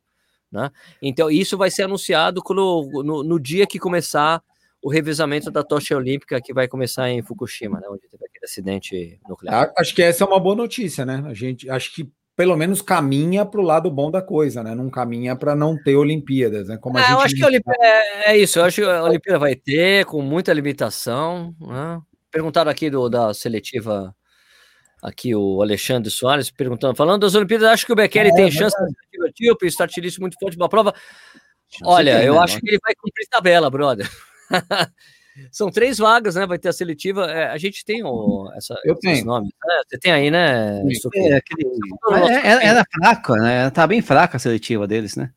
Né? 0.50 0.70
Então, 1.02 1.30
isso 1.30 1.58
vai 1.58 1.70
ser 1.70 1.82
anunciado 1.82 2.42
no, 2.50 3.02
no, 3.02 3.24
no 3.24 3.40
dia 3.40 3.66
que 3.66 3.78
começar 3.78 4.42
o 4.82 4.90
revezamento 4.90 5.50
da 5.50 5.62
tocha 5.62 5.96
olímpica 5.96 6.40
que 6.40 6.54
vai 6.54 6.68
começar 6.68 7.10
em 7.10 7.22
Fukushima, 7.22 7.80
né, 7.80 7.88
onde 7.88 8.08
teve 8.08 8.24
aquele 8.24 8.44
acidente 8.44 9.20
nuclear. 9.28 9.72
Acho 9.76 9.94
que 9.94 10.02
essa 10.02 10.24
é 10.24 10.26
uma 10.26 10.40
boa 10.40 10.54
notícia, 10.54 11.04
né? 11.04 11.22
A 11.26 11.34
gente 11.34 11.68
acho 11.68 11.94
que 11.94 12.10
pelo 12.36 12.56
menos 12.56 12.80
caminha 12.80 13.44
para 13.44 13.60
o 13.60 13.64
lado 13.64 13.90
bom 13.90 14.12
da 14.12 14.22
coisa, 14.22 14.62
né? 14.62 14.72
Não 14.72 14.88
caminha 14.88 15.34
para 15.34 15.56
não 15.56 15.76
ter 15.76 15.96
Olimpíadas, 15.96 16.68
né? 16.68 16.76
Como 16.76 16.96
a 16.96 17.00
é, 17.00 17.04
gente 17.04 17.12
eu 17.12 17.20
acho 17.20 17.34
que 17.34 17.42
a 17.42 17.46
Olimpíada 17.48 17.84
é, 17.84 18.30
é, 18.30 18.38
isso. 18.38 18.60
Eu 18.60 18.64
acho 18.64 18.80
que 18.80 18.86
a 18.86 19.02
Olimpíada 19.02 19.38
vai 19.40 19.56
ter 19.56 20.04
com 20.04 20.22
muita 20.22 20.52
limitação. 20.52 21.52
Né? 21.60 22.00
Perguntaram 22.30 22.70
aqui 22.70 22.88
do, 22.88 23.08
da 23.08 23.34
seletiva 23.34 24.14
aqui 25.02 25.34
o 25.34 25.60
Alexandre 25.62 26.10
Soares 26.10 26.48
perguntando, 26.48 26.96
falando 26.96 27.22
das 27.22 27.34
Olimpíadas, 27.34 27.70
acho 27.70 27.86
que 27.86 27.92
o 27.92 27.96
Bekele 27.96 28.30
é, 28.30 28.34
tem 28.34 28.50
chance 28.50 28.76
de 28.84 29.32
tipo, 29.32 29.66
start 29.66 29.96
muito 30.20 30.36
forte 30.40 30.56
para 30.56 30.66
a 30.66 30.70
prova. 30.70 30.94
Olha, 31.82 32.22
eu 32.22 32.38
acho 32.40 32.60
que 32.60 32.68
ele 32.68 32.78
vai 32.80 32.94
cumprir 32.94 33.26
tabela, 33.28 33.68
brother. 33.68 34.08
São 35.52 35.70
três 35.70 35.98
vagas, 35.98 36.34
né? 36.34 36.46
Vai 36.46 36.58
ter 36.58 36.68
a 36.68 36.72
seletiva. 36.72 37.26
É, 37.26 37.48
a 37.48 37.58
gente 37.58 37.84
tem 37.84 38.02
o, 38.04 38.50
essa, 38.56 38.74
Eu 38.84 38.96
tenho. 38.96 39.24
Nomes, 39.24 39.50
né? 39.64 39.74
Você 39.86 39.98
tem 39.98 40.12
aí, 40.12 40.30
né? 40.30 40.82
É, 41.14 41.34
aquele... 41.34 41.64
era, 42.42 42.64
era 42.64 42.84
fraco, 42.90 43.34
né? 43.36 43.70
Tá 43.70 43.86
bem 43.86 44.02
fraca 44.02 44.36
a 44.36 44.40
seletiva 44.40 44.86
deles, 44.86 45.14
né? 45.14 45.30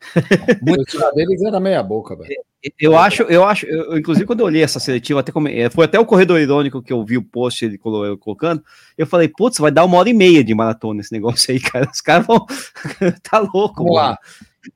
Muito 0.62 0.96
deles 1.14 1.42
era 1.42 1.58
meia 1.58 1.82
boca, 1.82 2.16
velho. 2.16 2.30
Eu 2.78 2.96
acho, 2.96 3.22
eu 3.24 3.44
acho, 3.44 3.66
eu, 3.66 3.96
inclusive 3.96 4.26
quando 4.26 4.40
eu 4.40 4.46
olhei 4.46 4.62
essa 4.62 4.80
seletiva, 4.80 5.20
até 5.20 5.30
come, 5.30 5.56
é, 5.56 5.70
foi 5.70 5.84
até 5.84 5.98
o 5.98 6.06
corredor 6.06 6.40
irônico 6.40 6.82
que 6.82 6.92
eu 6.92 7.04
vi 7.04 7.16
o 7.16 7.22
post 7.22 7.64
ele 7.64 7.78
colocando, 7.78 8.64
eu 8.96 9.06
falei, 9.06 9.28
putz, 9.28 9.58
vai 9.58 9.70
dar 9.70 9.84
uma 9.84 9.96
hora 9.96 10.08
e 10.08 10.12
meia 10.12 10.42
de 10.42 10.54
maratona 10.54 11.00
esse 11.00 11.12
negócio 11.12 11.52
aí, 11.52 11.60
cara. 11.60 11.88
Os 11.90 12.00
caras 12.00 12.26
vão. 12.26 12.44
tá 13.22 13.38
louco, 13.38 13.84
Vamos 13.84 13.94
mano. 13.94 14.08
lá. 14.10 14.18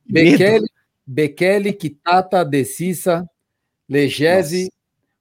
Bekele, 0.07 0.67
Bekele, 1.05 1.73
Kitata, 1.73 2.45
Decissa, 2.45 3.29
Legese, 3.89 4.73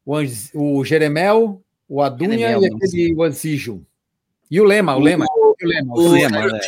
o, 0.05 0.15
Anz- 0.15 0.51
o 0.53 0.83
Jeremel, 0.85 1.61
o 1.87 2.01
Adunha 2.01 2.37
Jeremel, 2.37 2.61
e 2.63 2.65
aquele 2.67 3.13
o 3.15 3.23
Anzijo. 3.23 3.85
E 4.49 4.59
o 4.59 4.63
Lema, 4.63 4.95
o 4.95 4.99
Lema. 4.99 5.25
o 5.29 5.55
Lema, 5.61 5.93
O 5.93 5.99
o 6.01 6.11
Lema, 6.11 6.37
Lema. 6.39 6.51
né? 6.53 6.59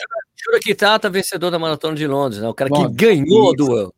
Jura 0.46 0.60
que 0.60 0.76
Tata, 0.76 1.10
vencedor 1.10 1.50
da 1.52 1.60
maratona 1.60 1.96
de 1.96 2.06
Londres, 2.08 2.42
né? 2.42 2.48
O 2.48 2.54
cara 2.54 2.70
que 2.70 2.78
Londres. 2.78 2.96
ganhou 2.96 3.56
do, 3.56 3.94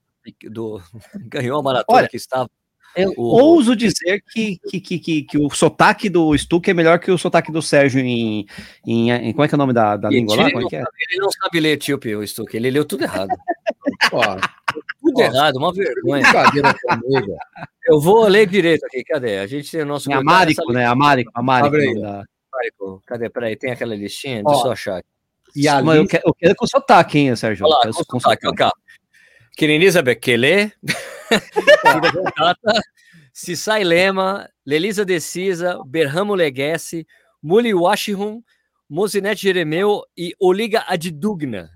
do 0.50 0.82
ganhou 1.28 1.60
a 1.60 1.64
maratona 1.64 2.00
Olha, 2.00 2.08
que 2.08 2.18
estava. 2.18 2.50
Eu 2.96 3.14
O- 3.18 3.24
ouso 3.24 3.76
dizer 3.76 4.24
que, 4.32 4.58
que, 4.70 4.80
que, 4.80 5.00
que, 5.00 5.22
que 5.24 5.38
o 5.38 5.50
sotaque 5.50 6.08
do 6.08 6.36
Stuck 6.38 6.70
é 6.70 6.74
melhor 6.74 6.98
que 7.00 7.12
o 7.12 7.18
sotaque 7.18 7.52
do 7.52 7.62
Sérgio 7.62 8.00
em. 8.00 8.46
em, 8.88 9.10
em- 9.12 9.32
como 9.34 9.44
é 9.44 9.48
que 9.50 9.56
é 9.56 9.58
o 9.58 9.60
nome 9.60 9.74
da, 9.74 9.98
da 9.98 10.10
língua 10.10 10.36
lá? 10.38 10.44
ele, 10.44 10.52
Como 10.54 10.62
é 10.62 10.64
não 10.64 10.70
que 10.70 10.76
é? 10.78 10.80
sabe, 10.84 10.98
ele 11.10 11.20
não 11.22 11.32
sabe 11.32 11.60
ler 11.60 11.72
etíope, 11.74 12.16
o 12.16 12.26
Stuck. 12.26 12.56
Ele 12.56 12.70
leu 12.72 12.86
tudo 12.86 13.04
errado. 13.04 13.36
Ó, 14.14 14.38
Tudo 15.06 15.22
Nossa. 15.22 15.38
errado, 15.38 15.56
uma 15.58 15.72
vergonha. 15.72 16.24
Eu 17.88 18.02
vou 18.02 18.28
ler 18.28 18.48
direito 18.48 18.84
aqui, 18.88 19.04
cadê? 19.04 19.38
A 19.38 19.46
gente 19.46 19.70
tem 19.70 19.82
o 19.82 19.86
nosso. 19.86 20.12
É 20.12 20.16
Amárico, 20.16 20.74
né? 20.74 20.84
Amárico, 20.88 21.32
Amárico. 21.36 21.76
Amárico. 21.76 23.04
Cadê? 23.06 23.30
Peraí, 23.30 23.56
tem 23.56 23.72
aquela 23.72 23.96
listinha? 23.96 24.42
Ó, 24.44 24.50
Deixa 24.50 24.62
eu 24.62 24.66
só 24.66 24.72
achar. 24.72 24.98
aqui. 24.98 25.08
E 25.56 25.68
a 25.70 25.80
eu 25.80 26.02
lista, 26.02 26.08
quero, 26.18 26.24
eu 26.26 26.34
quero 26.34 26.56
com 26.56 26.66
sotaque, 26.66 27.20
hein, 27.20 27.36
Sérgio? 27.36 27.66
Olha 27.68 27.74
lá, 27.74 27.78
Eu 27.86 27.94
quero 27.94 28.06
com 28.08 28.20
sotaque, 28.20 28.48
sotaque. 28.48 30.02
Bekele, 30.04 30.72
Tata, 32.36 32.82
Sissai 33.32 33.84
Lema, 33.84 34.50
Lelisa 34.66 35.06
Decisa, 35.06 35.80
Berramo 35.86 36.34
Leguesse, 36.34 37.06
Muli 37.44 37.74
Washington, 37.76 38.42
Mozinete 38.90 39.44
Jeremeu 39.44 40.02
e 40.18 40.34
Oliga 40.40 40.84
Adidugna. 40.88 41.70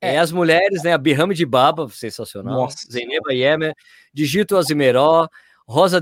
É. 0.00 0.18
as 0.18 0.30
mulheres, 0.32 0.82
né? 0.82 0.92
A 0.92 0.98
Birrame 0.98 1.34
de 1.34 1.44
Baba, 1.44 1.88
sensacional. 1.90 2.54
Nossa. 2.54 2.86
Zeneba 2.90 3.32
Yemer, 3.32 3.74
Digito 4.14 4.56
Azimeró, 4.56 5.28
Rosa 5.66 6.00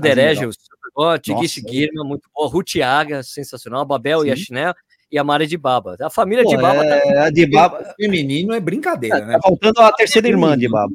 Tigishi 1.19 1.61
Nossa. 1.61 1.71
Guirma, 1.71 2.03
muito 2.03 2.29
bom. 2.33 2.47
Rutiaga, 2.47 3.23
sensacional. 3.23 3.85
Babel 3.85 4.21
Sim. 4.21 4.27
Yashinel 4.29 4.73
e 5.11 5.17
a 5.17 5.23
Mari 5.23 5.47
de 5.47 5.57
Baba. 5.57 5.95
A 6.01 6.09
família 6.09 6.43
de 6.45 6.55
Pô, 6.55 6.61
Baba 6.61 6.85
tá 6.85 6.95
é, 6.95 7.17
a 7.19 7.29
de 7.29 7.45
Baba. 7.45 7.93
feminino 7.99 8.53
é 8.53 8.59
brincadeira, 8.59 9.25
né? 9.25 9.33
Tá 9.33 9.41
faltando 9.41 9.79
a 9.81 9.91
terceira 9.93 10.27
irmã 10.27 10.57
de 10.57 10.67
Baba. 10.69 10.93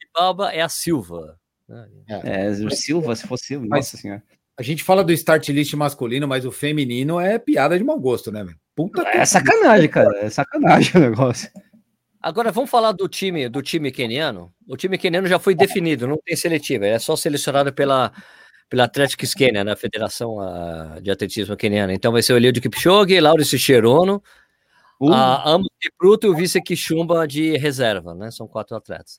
de 0.00 0.06
Baba 0.14 0.52
é 0.52 0.60
a 0.60 0.68
Silva. 0.68 1.38
É, 2.08 2.50
o 2.50 2.70
Silva, 2.70 3.16
se 3.16 3.26
fosse 3.26 3.46
Silva, 3.46 3.66
Mas- 3.68 3.86
nossa 3.86 3.96
senhora. 3.96 4.22
A 4.56 4.62
gente 4.62 4.84
fala 4.84 5.02
do 5.02 5.12
start 5.12 5.48
list 5.48 5.74
masculino, 5.74 6.28
mas 6.28 6.44
o 6.46 6.52
feminino 6.52 7.18
é 7.18 7.38
piada 7.40 7.76
de 7.76 7.82
mau 7.82 7.98
gosto, 7.98 8.30
né, 8.30 8.44
velho? 8.44 8.56
Puta 8.76 9.02
que 9.04 9.16
É 9.16 9.24
sacanagem, 9.24 9.88
cara. 9.88 10.16
É 10.18 10.30
sacanagem 10.30 10.92
o 10.94 11.00
negócio. 11.00 11.50
Agora 12.24 12.50
vamos 12.50 12.70
falar 12.70 12.92
do 12.92 13.06
time 13.06 13.50
do 13.50 13.60
time 13.60 13.92
queniano. 13.92 14.50
O 14.66 14.78
time 14.78 14.96
queniano 14.96 15.26
já 15.26 15.38
foi 15.38 15.54
definido, 15.54 16.06
não 16.06 16.16
tem 16.24 16.34
seletiva, 16.34 16.86
é 16.86 16.98
só 16.98 17.14
selecionado 17.16 17.70
pela 17.70 18.10
pela 18.66 18.84
Athletics 18.84 19.34
Kenya, 19.34 19.62
na 19.62 19.76
Federação 19.76 20.40
ah, 20.40 20.98
de 21.02 21.10
Atletismo 21.10 21.54
Queniana. 21.54 21.92
Então 21.92 22.10
vai 22.10 22.22
ser 22.22 22.32
o 22.32 22.36
Eliud 22.38 22.58
Kipchoge, 22.62 23.20
Laurice 23.20 23.58
Cherono, 23.58 24.22
Uh, 25.00 25.12
a 25.12 25.50
Amos 25.50 25.68
Kipruto 25.80 26.26
e 26.26 26.30
o 26.30 26.34
Vice 26.34 26.62
Kishumba 26.62 27.26
de 27.26 27.58
reserva, 27.58 28.14
né? 28.14 28.30
São 28.30 28.46
quatro 28.46 28.76
atletas. 28.76 29.18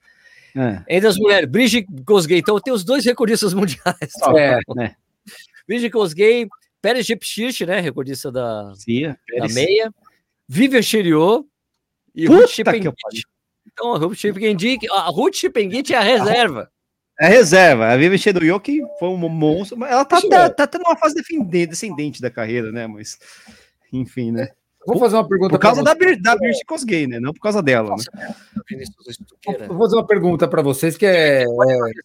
é. 0.56 0.82
Entre 0.88 1.08
as 1.08 1.18
mulheres, 1.18 1.48
Brigitte 1.50 1.88
Kosgei, 2.06 2.40
então 2.40 2.60
tem 2.60 2.74
os 2.74 2.84
dois 2.84 3.06
recordistas 3.06 3.54
mundiais. 3.54 4.12
É, 4.36 4.58
né? 4.74 4.96
Brigitte 5.68 5.92
Kosgei, 5.92 6.48
Pérez 6.82 7.06
Jepchich, 7.06 7.66
né? 7.66 7.82
Recordista 7.82 8.32
da, 8.32 8.74
Cia, 8.74 9.20
da 9.38 9.48
meia, 9.50 9.94
Vivian 10.48 10.82
Cheriot 10.82 11.46
e 12.16 12.26
Puta 12.26 12.40
Ruth 12.40 12.48
que 12.48 12.54
Chipengit. 12.54 12.96
Então, 13.72 13.94
a 13.94 13.98
Ruth 13.98 14.16
Chipengit, 14.16 14.88
a 14.92 15.10
Ruth 15.10 15.36
Chipengit 15.36 15.94
é 15.94 15.98
a 15.98 16.02
reserva. 16.02 16.72
É 17.20 17.28
reserva. 17.28 17.88
A 17.88 17.98
Vivi 17.98 18.18
que 18.62 18.82
foi 19.00 19.10
um 19.10 19.18
monstro, 19.30 19.78
mas 19.78 19.92
ela 19.92 20.06
tá, 20.06 20.22
tá, 20.22 20.44
é. 20.44 20.50
tá 20.50 20.68
tendo 20.68 20.84
uma 20.84 20.98
fase 20.98 21.16
descendente 21.68 22.22
da 22.22 22.30
carreira, 22.30 22.72
né? 22.72 22.88
Mas, 22.88 23.18
enfim, 23.92 24.32
né? 24.32 24.50
vou 24.86 25.00
fazer 25.00 25.16
uma 25.16 25.28
pergunta 25.28 25.50
Por 25.52 25.60
causa 25.60 25.84
da, 25.84 25.96
Bir, 25.96 26.22
da 26.22 26.36
Birch 26.36 26.64
Cosgay, 26.66 27.08
né? 27.08 27.20
Não 27.20 27.34
por 27.34 27.42
causa 27.42 27.62
dela, 27.62 27.96
né? 27.96 28.36
Vinícius 28.70 28.96
vocês. 28.98 29.18
Estuqueira. 29.20 29.68
Vou 29.68 29.80
fazer 29.80 29.96
uma 29.96 30.06
pergunta 30.06 30.48
para 30.48 30.62
vocês 30.62 30.96
que 30.96 31.06
é, 31.06 31.44
é- 31.44 31.46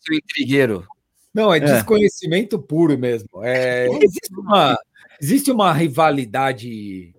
Seu 0.00 0.16
intrigueiro. 0.16 0.86
não 1.34 1.52
é, 1.52 1.58
É. 1.58 1.60
desconhecimento 1.60 2.58
puro 2.58 2.96
mesmo. 2.96 3.28
É, 3.42 3.86
existe 4.02 4.32
uma 4.34 4.78
existe 5.20 5.50
uma 5.50 5.72
rivalidade 5.72 7.14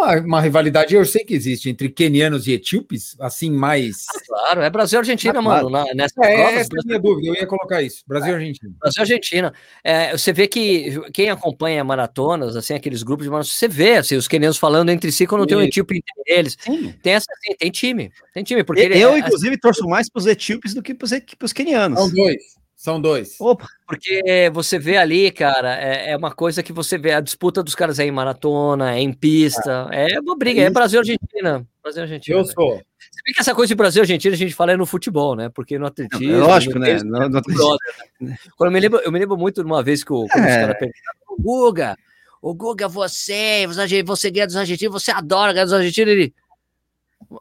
uma, 0.00 0.20
uma 0.20 0.40
rivalidade, 0.40 0.94
eu 0.94 1.04
sei 1.04 1.24
que 1.24 1.34
existe 1.34 1.68
entre 1.68 1.88
quenianos 1.88 2.46
e 2.46 2.52
etíopes, 2.52 3.16
assim 3.20 3.50
mais 3.50 4.06
Claro, 4.26 4.62
é 4.62 4.70
Brasil 4.70 4.98
e 4.98 5.00
Argentina, 5.00 5.38
Ah, 5.38 5.42
mano. 5.42 5.70
Na, 5.70 5.84
nessas 5.94 6.16
é, 6.18 6.34
provas, 6.36 6.54
essa 6.60 6.70
é 6.74 6.80
a 6.80 6.86
minha 6.86 6.98
dúvida, 6.98 7.28
eu 7.28 7.34
ia 7.34 7.46
colocar 7.46 7.82
isso. 7.82 8.02
Brasil 8.06 8.32
e 8.32 8.34
Argentina. 8.34 8.72
Brasil 8.80 8.98
e 8.98 9.02
Argentina. 9.02 9.54
É, 9.84 10.12
você 10.16 10.32
vê 10.32 10.48
que 10.48 11.00
quem 11.12 11.30
acompanha 11.30 11.84
maratonas, 11.84 12.56
assim, 12.56 12.74
aqueles 12.74 13.02
grupos 13.02 13.24
de 13.24 13.30
maratonas, 13.30 13.52
você 13.54 13.68
vê 13.68 13.96
assim, 13.96 14.16
os 14.16 14.26
quenianos 14.28 14.56
falando 14.56 14.90
entre 14.90 15.12
si 15.12 15.26
quando 15.26 15.46
tem 15.46 15.56
um 15.56 15.62
etíope 15.62 15.96
entre 15.96 16.12
eles. 16.26 16.56
Sim. 16.60 16.94
Tem 17.02 17.14
essa, 17.14 17.26
assim, 17.32 17.56
tem 17.56 17.70
time. 17.70 18.10
Tem 18.32 18.42
time, 18.42 18.64
porque 18.64 18.82
ele 18.82 18.98
eu, 18.98 19.10
é- 19.10 19.18
inclusive, 19.18 19.58
torço 19.58 19.86
mais 19.86 20.08
pros 20.10 20.26
etíopes 20.26 20.74
do 20.74 20.82
que 20.82 20.92
e- 20.92 21.36
pros 21.36 21.52
quenianos. 21.52 21.98
São 21.98 22.10
dois. 22.10 22.59
São 22.80 22.98
dois. 22.98 23.36
Opa, 23.38 23.66
Porque 23.86 24.50
você 24.54 24.78
vê 24.78 24.96
ali, 24.96 25.30
cara, 25.30 25.74
é, 25.78 26.12
é 26.12 26.16
uma 26.16 26.32
coisa 26.32 26.62
que 26.62 26.72
você 26.72 26.96
vê, 26.96 27.12
a 27.12 27.20
disputa 27.20 27.62
dos 27.62 27.74
caras 27.74 27.98
é 27.98 28.06
em 28.06 28.10
maratona, 28.10 28.94
é 28.96 29.00
em 29.00 29.12
pista, 29.12 29.86
é 29.92 30.18
uma 30.18 30.34
briga, 30.34 30.62
é, 30.62 30.64
isso. 30.64 30.72
Brasil 30.72 30.98
e 30.98 31.00
Argentina. 31.00 31.66
Brasil 31.82 32.00
e 32.00 32.04
Argentina. 32.04 32.38
Eu 32.38 32.42
velho. 32.42 32.54
sou. 32.54 32.76
Se 32.78 33.22
bem 33.22 33.34
que 33.34 33.40
essa 33.42 33.54
coisa 33.54 33.68
de 33.68 33.74
Brasil 33.74 34.00
e 34.00 34.04
Argentina 34.04 34.34
a 34.34 34.38
gente 34.38 34.54
fala 34.54 34.72
é 34.72 34.78
no 34.78 34.86
futebol, 34.86 35.36
né? 35.36 35.50
Porque 35.50 35.78
no 35.78 35.84
atletismo. 35.84 36.32
é 36.32 36.38
lógico, 36.38 36.72
no 36.76 36.80
né? 36.80 36.86
tênis, 36.86 37.02
Não- 37.02 37.28
não- 37.28 37.42
brother, 37.42 37.78
né? 38.18 38.38
Quando 38.56 38.68
eu, 38.68 38.72
me 38.72 38.80
lembro, 38.80 39.00
eu 39.04 39.12
me 39.12 39.18
lembro 39.18 39.36
muito 39.36 39.62
de 39.62 39.66
uma 39.66 39.82
vez 39.82 40.02
que 40.02 40.12
o, 40.14 40.26
quando 40.26 40.44
os 40.44 40.50
É. 40.50 40.60
caras 40.62 40.78
perguntaram, 40.78 41.18
"Ô, 41.28 41.36
Guga, 41.42 41.96
o 42.40 42.54
Guga, 42.54 42.88
você, 42.88 43.66
você, 43.66 44.02
você 44.02 44.30
ganha 44.30 44.46
dos 44.46 44.56
argentinos, 44.56 45.02
você 45.02 45.10
adora 45.10 45.52
ganhar 45.52 45.64
dos 45.66 45.74
argentinos, 45.74 46.10
ele. 46.14 46.32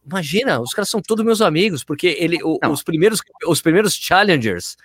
Imagina, 0.06 0.60
os 0.60 0.72
caras 0.74 0.90
são 0.90 1.02
todos 1.02 1.24
meus 1.24 1.40
amigos, 1.42 1.82
porque 1.82 2.18
ele, 2.20 2.44
o- 2.44 2.60
os, 2.70 2.84
primeiros, 2.84 3.22
os 3.48 3.62
primeiros 3.62 3.94
challengers 3.94 4.76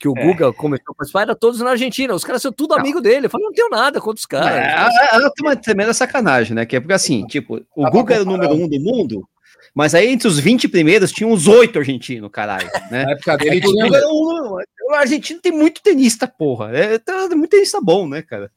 que 0.00 0.08
o 0.08 0.14
É. 0.16 0.24
Guga 0.24 0.52
começou 0.52 0.92
a 0.92 0.94
participar 0.94 1.22
eram 1.22 1.34
todos 1.36 1.60
na 1.60 1.70
Argentina. 1.70 2.14
Os 2.14 2.24
caras 2.24 2.40
são 2.42 2.50
tudo 2.50 2.70
Não. 2.70 2.78
amigo 2.80 3.00
dele. 3.02 3.26
Eu 3.26 3.30
falei, 3.30 3.46
não 3.46 3.52
tenho 3.52 3.68
nada 3.68 4.00
contra 4.00 4.18
os 4.18 4.24
É, 4.24 4.28
caras. 4.28 4.94
ela 5.12 5.30
tem 5.30 5.46
uma 5.46 5.54
tremenda 5.54 5.92
sacanagem, 5.92 6.54
né? 6.54 6.64
Que 6.66 6.76
é 6.76 6.80
porque 6.80 6.94
assim, 6.94 7.26
tipo, 7.26 7.56
o 7.76 7.82
Tava 7.82 7.90
Guga 7.90 8.14
era 8.14 8.22
o 8.22 8.26
número 8.26 8.54
um 8.54 8.66
do 8.66 8.80
mundo, 8.80 9.28
mas 9.74 9.94
aí 9.94 10.08
entre 10.08 10.26
os 10.26 10.38
20 10.40 10.66
primeiros 10.68 11.12
tinha 11.12 11.28
uns 11.28 11.46
oito 11.46 11.78
argentinos, 11.78 12.30
caralho, 12.32 12.66
né? 12.90 13.04
Na 13.04 13.12
época 13.12 13.36
dele 13.36 13.56
Ele 13.56 13.60
tinha. 13.60 13.86
um, 14.08 14.56
o 14.88 14.94
argentino 14.94 15.38
tem 15.40 15.52
muito 15.52 15.82
tenista, 15.82 16.26
porra. 16.26 16.74
É, 16.76 16.98
tem 16.98 17.36
muito 17.36 17.50
tenista 17.50 17.78
bom, 17.80 18.08
né, 18.08 18.22
cara? 18.22 18.50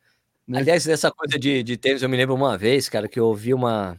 né? 0.48 0.60
Aliás, 0.60 0.86
dessa 0.86 1.12
coisa 1.12 1.38
de, 1.38 1.62
de 1.62 1.78
tênis, 1.78 2.02
eu 2.02 2.10
me 2.10 2.18
lembro 2.18 2.34
uma 2.36 2.58
vez, 2.58 2.88
cara, 2.88 3.08
que 3.08 3.20
eu 3.20 3.26
ouvi 3.28 3.54
uma. 3.54 3.98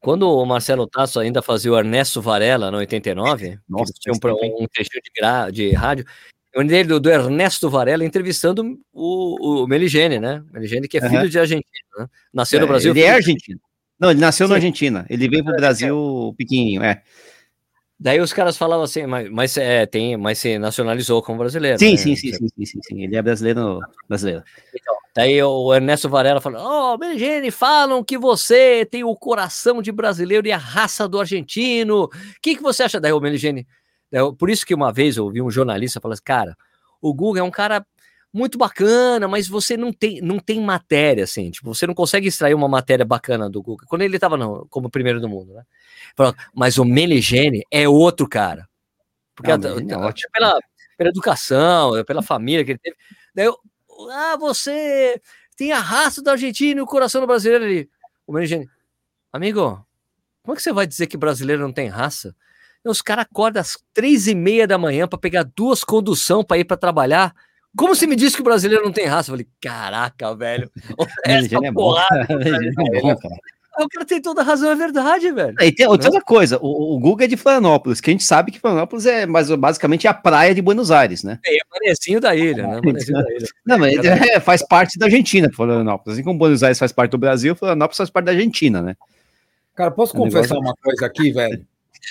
Quando 0.00 0.28
o 0.30 0.44
Marcelo 0.46 0.86
Tasso 0.86 1.18
ainda 1.18 1.42
fazia 1.42 1.72
o 1.72 1.76
Ernesto 1.78 2.22
Varela 2.22 2.70
no 2.70 2.78
89, 2.78 3.58
Nossa, 3.68 3.92
tinha 3.98 4.12
um, 4.12 4.62
um 4.62 4.66
trechinho 4.68 5.02
de, 5.02 5.10
gra- 5.16 5.50
de 5.50 5.72
rádio, 5.72 6.04
lembrei 6.60 6.84
do, 6.84 6.98
do 6.98 7.10
Ernesto 7.10 7.68
Varela 7.68 8.04
entrevistando 8.04 8.78
o, 8.92 9.62
o 9.62 9.66
Meligene, 9.66 10.18
né? 10.18 10.42
Meligene, 10.52 10.88
que 10.88 10.98
é 10.98 11.00
filho 11.00 11.20
Aham. 11.20 11.28
de 11.28 11.38
argentino, 11.38 11.88
né? 11.98 12.06
Nasceu 12.32 12.60
no 12.60 12.66
É, 12.66 12.68
Brasil. 12.68 12.92
Ele 12.92 13.02
é 13.02 13.10
argentino. 13.10 13.60
Não, 13.98 14.10
ele 14.10 14.20
nasceu 14.20 14.46
na 14.46 14.54
Sim. 14.54 14.56
Argentina. 14.56 15.06
Ele 15.10 15.28
veio 15.28 15.44
pro 15.44 15.56
Brasil 15.56 16.34
pequenininho, 16.36 16.82
é. 16.82 17.02
Daí 18.00 18.20
os 18.20 18.32
caras 18.32 18.56
falavam 18.56 18.84
assim, 18.84 19.06
mas, 19.06 19.28
mas, 19.28 19.56
é, 19.56 19.84
tem, 19.84 20.16
mas 20.16 20.38
se 20.38 20.56
nacionalizou 20.56 21.20
como 21.20 21.38
brasileiro. 21.38 21.80
Sim, 21.80 21.92
né? 21.92 21.96
sim, 21.96 22.14
sim, 22.14 22.32
sim, 22.32 22.48
sim, 22.64 22.80
sim. 22.80 23.02
Ele 23.02 23.16
é 23.16 23.20
brasileiro, 23.20 23.80
brasileiro. 24.08 24.44
Daí 25.16 25.42
o 25.42 25.74
Ernesto 25.74 26.08
Varela 26.08 26.40
falou: 26.40 26.60
Ó, 26.62 26.94
oh, 26.94 26.98
Meligene, 26.98 27.50
falam 27.50 28.04
que 28.04 28.16
você 28.16 28.86
tem 28.88 29.02
o 29.02 29.16
coração 29.16 29.82
de 29.82 29.90
brasileiro 29.90 30.46
e 30.46 30.52
a 30.52 30.56
raça 30.56 31.08
do 31.08 31.18
argentino. 31.18 32.04
O 32.04 32.10
que, 32.40 32.54
que 32.54 32.62
você 32.62 32.84
acha? 32.84 33.00
Daí 33.00 33.12
o 33.12 33.20
Meligene. 33.20 33.66
Eu- 34.12 34.34
por 34.34 34.50
isso 34.50 34.64
que 34.66 34.74
uma 34.74 34.92
vez 34.92 35.16
eu 35.16 35.24
ouvi 35.24 35.40
um 35.42 35.50
jornalista 35.50 36.00
falar 36.00 36.14
assim: 36.14 36.22
cara, 36.24 36.56
o 37.00 37.12
Guga 37.14 37.40
é 37.40 37.42
um 37.42 37.50
cara 37.50 37.86
muito 38.32 38.58
bacana, 38.58 39.26
mas 39.26 39.48
você 39.48 39.76
não 39.76 39.92
tem, 39.92 40.20
não 40.20 40.38
tem 40.38 40.60
matéria, 40.60 41.24
assim. 41.24 41.50
Tipo, 41.50 41.74
você 41.74 41.86
não 41.86 41.94
consegue 41.94 42.28
extrair 42.28 42.54
uma 42.54 42.68
matéria 42.68 43.04
bacana 43.04 43.48
do 43.48 43.62
Guga. 43.62 43.86
Quando 43.86 44.02
ele 44.02 44.16
estava 44.16 44.36
como 44.68 44.90
primeiro 44.90 45.20
do 45.20 45.28
mundo, 45.28 45.54
né? 45.54 45.62
Falou, 46.16 46.34
mas 46.54 46.76
o 46.78 46.84
Meligene 46.84 47.62
é 47.70 47.88
outro 47.88 48.28
cara. 48.28 48.68
Porque 49.34 49.50
a- 49.50 49.54
é 49.54 49.94
a- 49.94 49.98
ótimo. 50.00 50.30
pela, 50.32 50.58
pela 50.96 51.10
educação, 51.10 52.04
pela 52.04 52.22
família 52.22 52.64
que 52.64 52.72
ele 52.72 52.78
teve. 52.78 52.96
Daí 53.34 53.46
eu, 53.46 53.56
ah, 54.12 54.36
você 54.36 55.20
tem 55.56 55.72
a 55.72 55.78
raça 55.80 56.20
do 56.22 56.28
argentino 56.30 56.80
e 56.80 56.82
o 56.82 56.86
coração 56.86 57.20
do 57.20 57.26
brasileiro 57.26 57.64
ali. 57.64 57.88
O 58.26 58.32
Meligene, 58.32 58.68
amigo, 59.32 59.84
como 60.42 60.54
é 60.54 60.56
que 60.56 60.62
você 60.62 60.72
vai 60.72 60.86
dizer 60.86 61.06
que 61.06 61.16
brasileiro 61.16 61.62
não 61.62 61.72
tem 61.72 61.88
raça? 61.88 62.34
Os 62.84 63.02
caras 63.02 63.26
acordam 63.30 63.60
às 63.60 63.78
três 63.92 64.26
e 64.26 64.34
meia 64.34 64.66
da 64.66 64.78
manhã 64.78 65.06
para 65.06 65.18
pegar 65.18 65.44
duas 65.54 65.84
condução 65.84 66.44
para 66.44 66.58
ir 66.58 66.64
para 66.64 66.76
trabalhar. 66.76 67.34
Como 67.76 67.94
você 67.94 68.06
me 68.06 68.16
disse 68.16 68.36
que 68.36 68.40
o 68.40 68.44
brasileiro 68.44 68.84
não 68.84 68.92
tem 68.92 69.06
raça? 69.06 69.30
Eu 69.30 69.34
falei, 69.34 69.46
caraca, 69.60 70.34
velho. 70.34 70.70
Essa 71.24 71.56
é 71.56 71.70
bom. 71.70 71.72
porrada. 71.72 72.26
É 72.94 73.00
bom, 73.00 73.16
cara. 73.16 73.84
o 73.84 73.88
cara 73.88 74.06
tem 74.06 74.20
toda 74.20 74.40
a 74.40 74.44
razão, 74.44 74.70
é 74.70 74.74
verdade, 74.74 75.30
velho. 75.30 75.54
E 75.60 75.70
tem 75.70 75.86
outra 75.86 76.20
coisa, 76.20 76.58
o, 76.60 76.96
o 76.96 76.98
Guga 76.98 77.24
é 77.24 77.28
de 77.28 77.36
Florianópolis, 77.36 78.00
que 78.00 78.10
a 78.10 78.12
gente 78.12 78.24
sabe 78.24 78.50
que 78.50 78.58
Florianópolis 78.58 79.06
é 79.06 79.26
mais, 79.26 79.48
basicamente 79.50 80.08
a 80.08 80.14
praia 80.14 80.54
de 80.54 80.62
Buenos 80.62 80.90
Aires, 80.90 81.22
né? 81.22 81.38
É, 81.46 81.56
é 81.56 81.60
manezinho 81.70 82.20
da 82.20 82.34
ilha, 82.34 82.66
né? 82.66 82.80
Manezinho 82.84 83.22
da 83.22 83.32
ilha. 83.32 83.46
Não, 83.64 83.78
mas 83.78 83.96
é, 84.04 84.40
faz 84.40 84.66
parte 84.66 84.98
da 84.98 85.06
Argentina, 85.06 85.48
Florianópolis. 85.54 86.18
Assim 86.18 86.24
como 86.24 86.38
Buenos 86.38 86.62
Aires 86.62 86.78
faz 86.78 86.90
parte 86.90 87.12
do 87.12 87.18
Brasil, 87.18 87.54
Florianópolis 87.54 87.98
faz 87.98 88.10
parte 88.10 88.26
da 88.26 88.32
Argentina, 88.32 88.82
né? 88.82 88.96
Cara, 89.76 89.92
posso 89.92 90.16
é 90.16 90.18
confessar 90.18 90.54
negócio... 90.54 90.60
uma 90.60 90.74
coisa 90.82 91.06
aqui, 91.06 91.30
velho? 91.30 91.64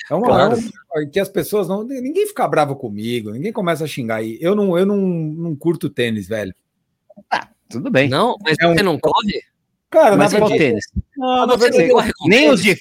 É 0.09 0.13
uma 0.13 0.25
claro. 0.25 0.57
É 0.95 1.05
que 1.05 1.19
as 1.19 1.29
pessoas 1.29 1.67
não. 1.67 1.83
Ninguém 1.83 2.27
fica 2.27 2.47
bravo 2.47 2.75
comigo, 2.75 3.31
ninguém 3.31 3.51
começa 3.51 3.83
a 3.83 3.88
xingar 3.88 4.17
aí. 4.17 4.38
Eu 4.41 4.55
não, 4.55 4.77
eu 4.77 4.85
não, 4.85 4.97
não 4.97 5.55
curto 5.55 5.89
tênis, 5.89 6.27
velho. 6.27 6.53
Ah, 7.29 7.47
tudo 7.69 7.89
bem. 7.89 8.09
Não, 8.09 8.35
mas 8.43 8.57
é 8.59 8.67
um... 8.67 8.73
você 8.73 8.83
não 8.83 8.99
corre? 8.99 9.41
Cara, 9.89 10.17
mas 10.17 10.33
na 10.33 10.39
verdade, 10.39 10.59
tênis. 10.59 10.85
Não, 11.15 11.47
não 11.47 11.57
verdade, 11.57 11.88
não 11.88 12.03
nem, 12.27 12.49
os 12.49 12.61
de, 12.61 12.77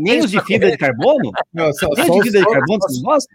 nem 0.00 0.18
os 0.18 0.30
de 0.30 0.44
fibra 0.44 0.72
de 0.72 0.76
carbono? 0.76 1.30
Não, 1.54 1.72
só, 1.72 1.88
nem 1.96 2.06
só, 2.06 2.12
os 2.14 2.24
de 2.24 2.30
fibra 2.30 2.40
de 2.40 2.46
carbono 2.46 2.80
você 2.80 3.00
gosta? 3.00 3.34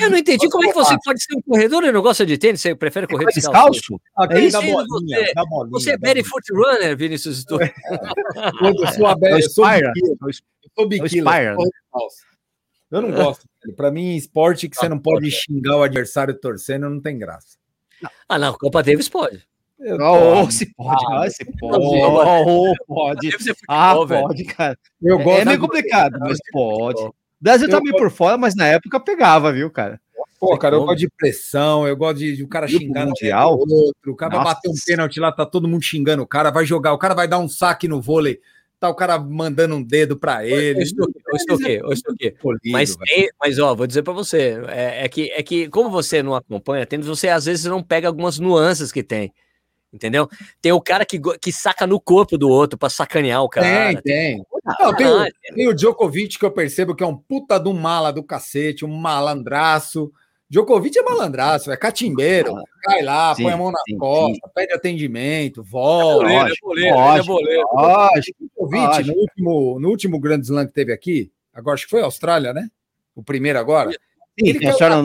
Eu 0.00 0.10
não 0.10 0.16
entendi 0.16 0.48
como 0.48 0.64
é 0.64 0.68
que 0.68 0.74
você 0.74 0.96
pode 1.04 1.20
ser 1.20 1.34
um 1.36 1.42
corredor 1.42 1.82
e 1.82 1.90
não 1.90 2.00
gosta 2.00 2.24
de 2.24 2.38
tênis, 2.38 2.60
você 2.60 2.72
prefere 2.76 3.08
correr 3.08 3.26
descalço? 3.26 3.72
descalço? 3.72 4.32
É 4.32 4.40
isso, 4.40 4.60
bolinha, 4.60 5.18
você, 5.18 5.48
bolinha, 5.48 5.70
você 5.70 5.90
é 5.90 5.98
barefoot 5.98 6.52
runner, 6.52 6.96
Vinícius 6.96 7.38
Estou. 7.38 7.58
eu 7.60 8.86
sou 8.92 9.06
a 9.06 9.16
eu 9.20 9.42
sou 9.42 10.88
biquíla, 10.88 11.42
eu 11.42 11.56
sou 11.56 12.29
Eu 12.90 13.02
não 13.02 13.12
gosto. 13.12 13.46
Para 13.76 13.90
mim, 13.90 14.16
esporte 14.16 14.68
que 14.68 14.76
você 14.76 14.88
não 14.88 14.98
pode 14.98 15.30
xingar 15.30 15.76
o 15.76 15.82
adversário 15.82 16.34
torcendo 16.34 16.90
não 16.90 17.00
tem 17.00 17.18
graça. 17.18 17.58
Ah, 18.28 18.38
não, 18.38 18.54
Copa 18.54 18.82
Davis 18.82 19.08
pode. 19.08 19.46
Oh, 19.82 20.50
se 20.50 20.66
pode, 20.74 21.04
ah, 21.08 21.24
ah, 21.24 21.30
se 21.30 21.44
pode. 21.58 21.78
Oh, 21.82 22.74
pode. 22.86 23.30
Ah, 23.66 23.94
pode, 23.94 24.44
cara. 24.44 24.78
Eu 25.00 25.18
é, 25.20 25.24
gosto 25.24 25.40
é 25.40 25.44
meio 25.46 25.60
complicado, 25.60 26.18
mas 26.20 26.38
pode. 26.52 27.00
O 27.00 27.14
Brasil 27.40 27.68
tá 27.68 27.80
meio 27.80 27.96
por 27.96 28.10
fora, 28.10 28.36
mas 28.36 28.54
na 28.54 28.66
época 28.66 29.00
pegava, 29.00 29.50
viu, 29.50 29.70
cara? 29.70 29.98
Pô, 30.38 30.56
cara, 30.58 30.76
eu 30.76 30.84
gosto 30.84 30.98
de 30.98 31.08
pressão, 31.08 31.86
eu 31.86 31.96
gosto 31.96 32.18
de, 32.18 32.36
de 32.36 32.42
o 32.42 32.48
cara 32.48 32.68
xingar 32.68 33.06
mundial. 33.06 33.58
outro, 33.58 34.12
o 34.12 34.16
cara 34.16 34.32
Nossa. 34.32 34.44
vai 34.44 34.54
bater 34.54 34.68
um 34.70 34.74
pênalti 34.86 35.20
lá, 35.20 35.32
tá 35.32 35.46
todo 35.46 35.68
mundo 35.68 35.82
xingando 35.82 36.22
o 36.22 36.26
cara, 36.26 36.50
vai 36.50 36.64
jogar, 36.64 36.92
o 36.92 36.98
cara 36.98 37.14
vai 37.14 37.28
dar 37.28 37.38
um 37.38 37.48
saque 37.48 37.88
no 37.88 38.00
vôlei, 38.00 38.40
tá 38.80 38.88
o 38.88 38.94
cara 38.94 39.18
mandando 39.18 39.76
um 39.76 39.82
dedo 39.82 40.16
para 40.16 40.44
ele. 40.46 40.80
Eu 40.80 40.82
estou 41.36 41.56
aqui, 41.56 41.72
eu 41.74 41.92
estou 41.92 42.14
aqui. 42.14 42.34
Mas, 42.72 42.96
tem, 42.96 43.30
mas 43.38 43.58
ó, 43.58 43.74
vou 43.74 43.86
dizer 43.86 44.02
para 44.02 44.14
você, 44.14 44.60
é, 44.68 45.04
é, 45.04 45.08
que, 45.08 45.30
é 45.32 45.42
que 45.42 45.68
como 45.68 45.90
você 45.90 46.22
não 46.22 46.34
acompanha 46.34 46.86
tênis, 46.86 47.06
você 47.06 47.28
às 47.28 47.44
vezes 47.44 47.66
não 47.66 47.82
pega 47.82 48.08
algumas 48.08 48.38
nuances 48.38 48.90
que 48.90 49.02
tem 49.02 49.32
entendeu? 49.92 50.28
Tem 50.62 50.72
o 50.72 50.80
cara 50.80 51.04
que, 51.04 51.20
que 51.40 51.52
saca 51.52 51.86
no 51.86 52.00
corpo 52.00 52.38
do 52.38 52.48
outro 52.48 52.78
para 52.78 52.88
sacanear 52.88 53.42
o 53.42 53.48
cara. 53.48 53.66
Tem, 53.66 54.02
tem. 54.02 54.44
Não, 54.78 54.94
tem, 54.94 55.06
o, 55.06 55.26
tem, 55.54 55.68
o, 55.68 55.74
Djokovic 55.74 56.38
que 56.38 56.44
eu 56.44 56.50
percebo 56.50 56.94
que 56.94 57.02
é 57.02 57.06
um 57.06 57.16
puta 57.16 57.58
do 57.58 57.74
mala 57.74 58.12
do 58.12 58.22
cacete, 58.22 58.84
um 58.84 58.96
malandraço. 58.96 60.12
Djokovic 60.50 60.98
é 60.98 61.02
malandraço, 61.02 61.70
é 61.70 61.76
catimbeiro. 61.76 62.56
Ah, 62.56 62.62
cai 62.82 63.02
lá, 63.02 63.34
sim, 63.36 63.44
põe 63.44 63.52
a 63.52 63.56
mão 63.56 63.70
na 63.70 63.78
sim, 63.88 63.96
costa, 63.96 64.34
sim. 64.34 64.52
pede 64.52 64.72
atendimento, 64.72 65.62
volta. 65.62 66.26
É 66.26 66.34
boleiro, 66.34 66.52
é 66.52 66.56
boleiro, 66.60 66.96
lógico, 66.96 67.22
é 67.22 67.34
boleiro. 67.34 67.68
Lógico, 67.72 68.38
Djokovic, 68.40 69.06
no 69.06 69.14
último, 69.14 69.80
no 69.80 69.88
último 69.88 70.18
Grand 70.18 70.40
Slam 70.40 70.66
que 70.66 70.72
teve 70.72 70.92
aqui, 70.92 71.30
agora 71.54 71.74
acho 71.74 71.84
que 71.84 71.90
foi 71.90 72.00
a 72.00 72.06
Austrália, 72.06 72.52
né? 72.52 72.68
O 73.14 73.22
primeiro 73.22 73.60
agora. 73.60 73.92
Sim, 73.92 73.98
ele 74.48 74.58
caiu 74.58 75.02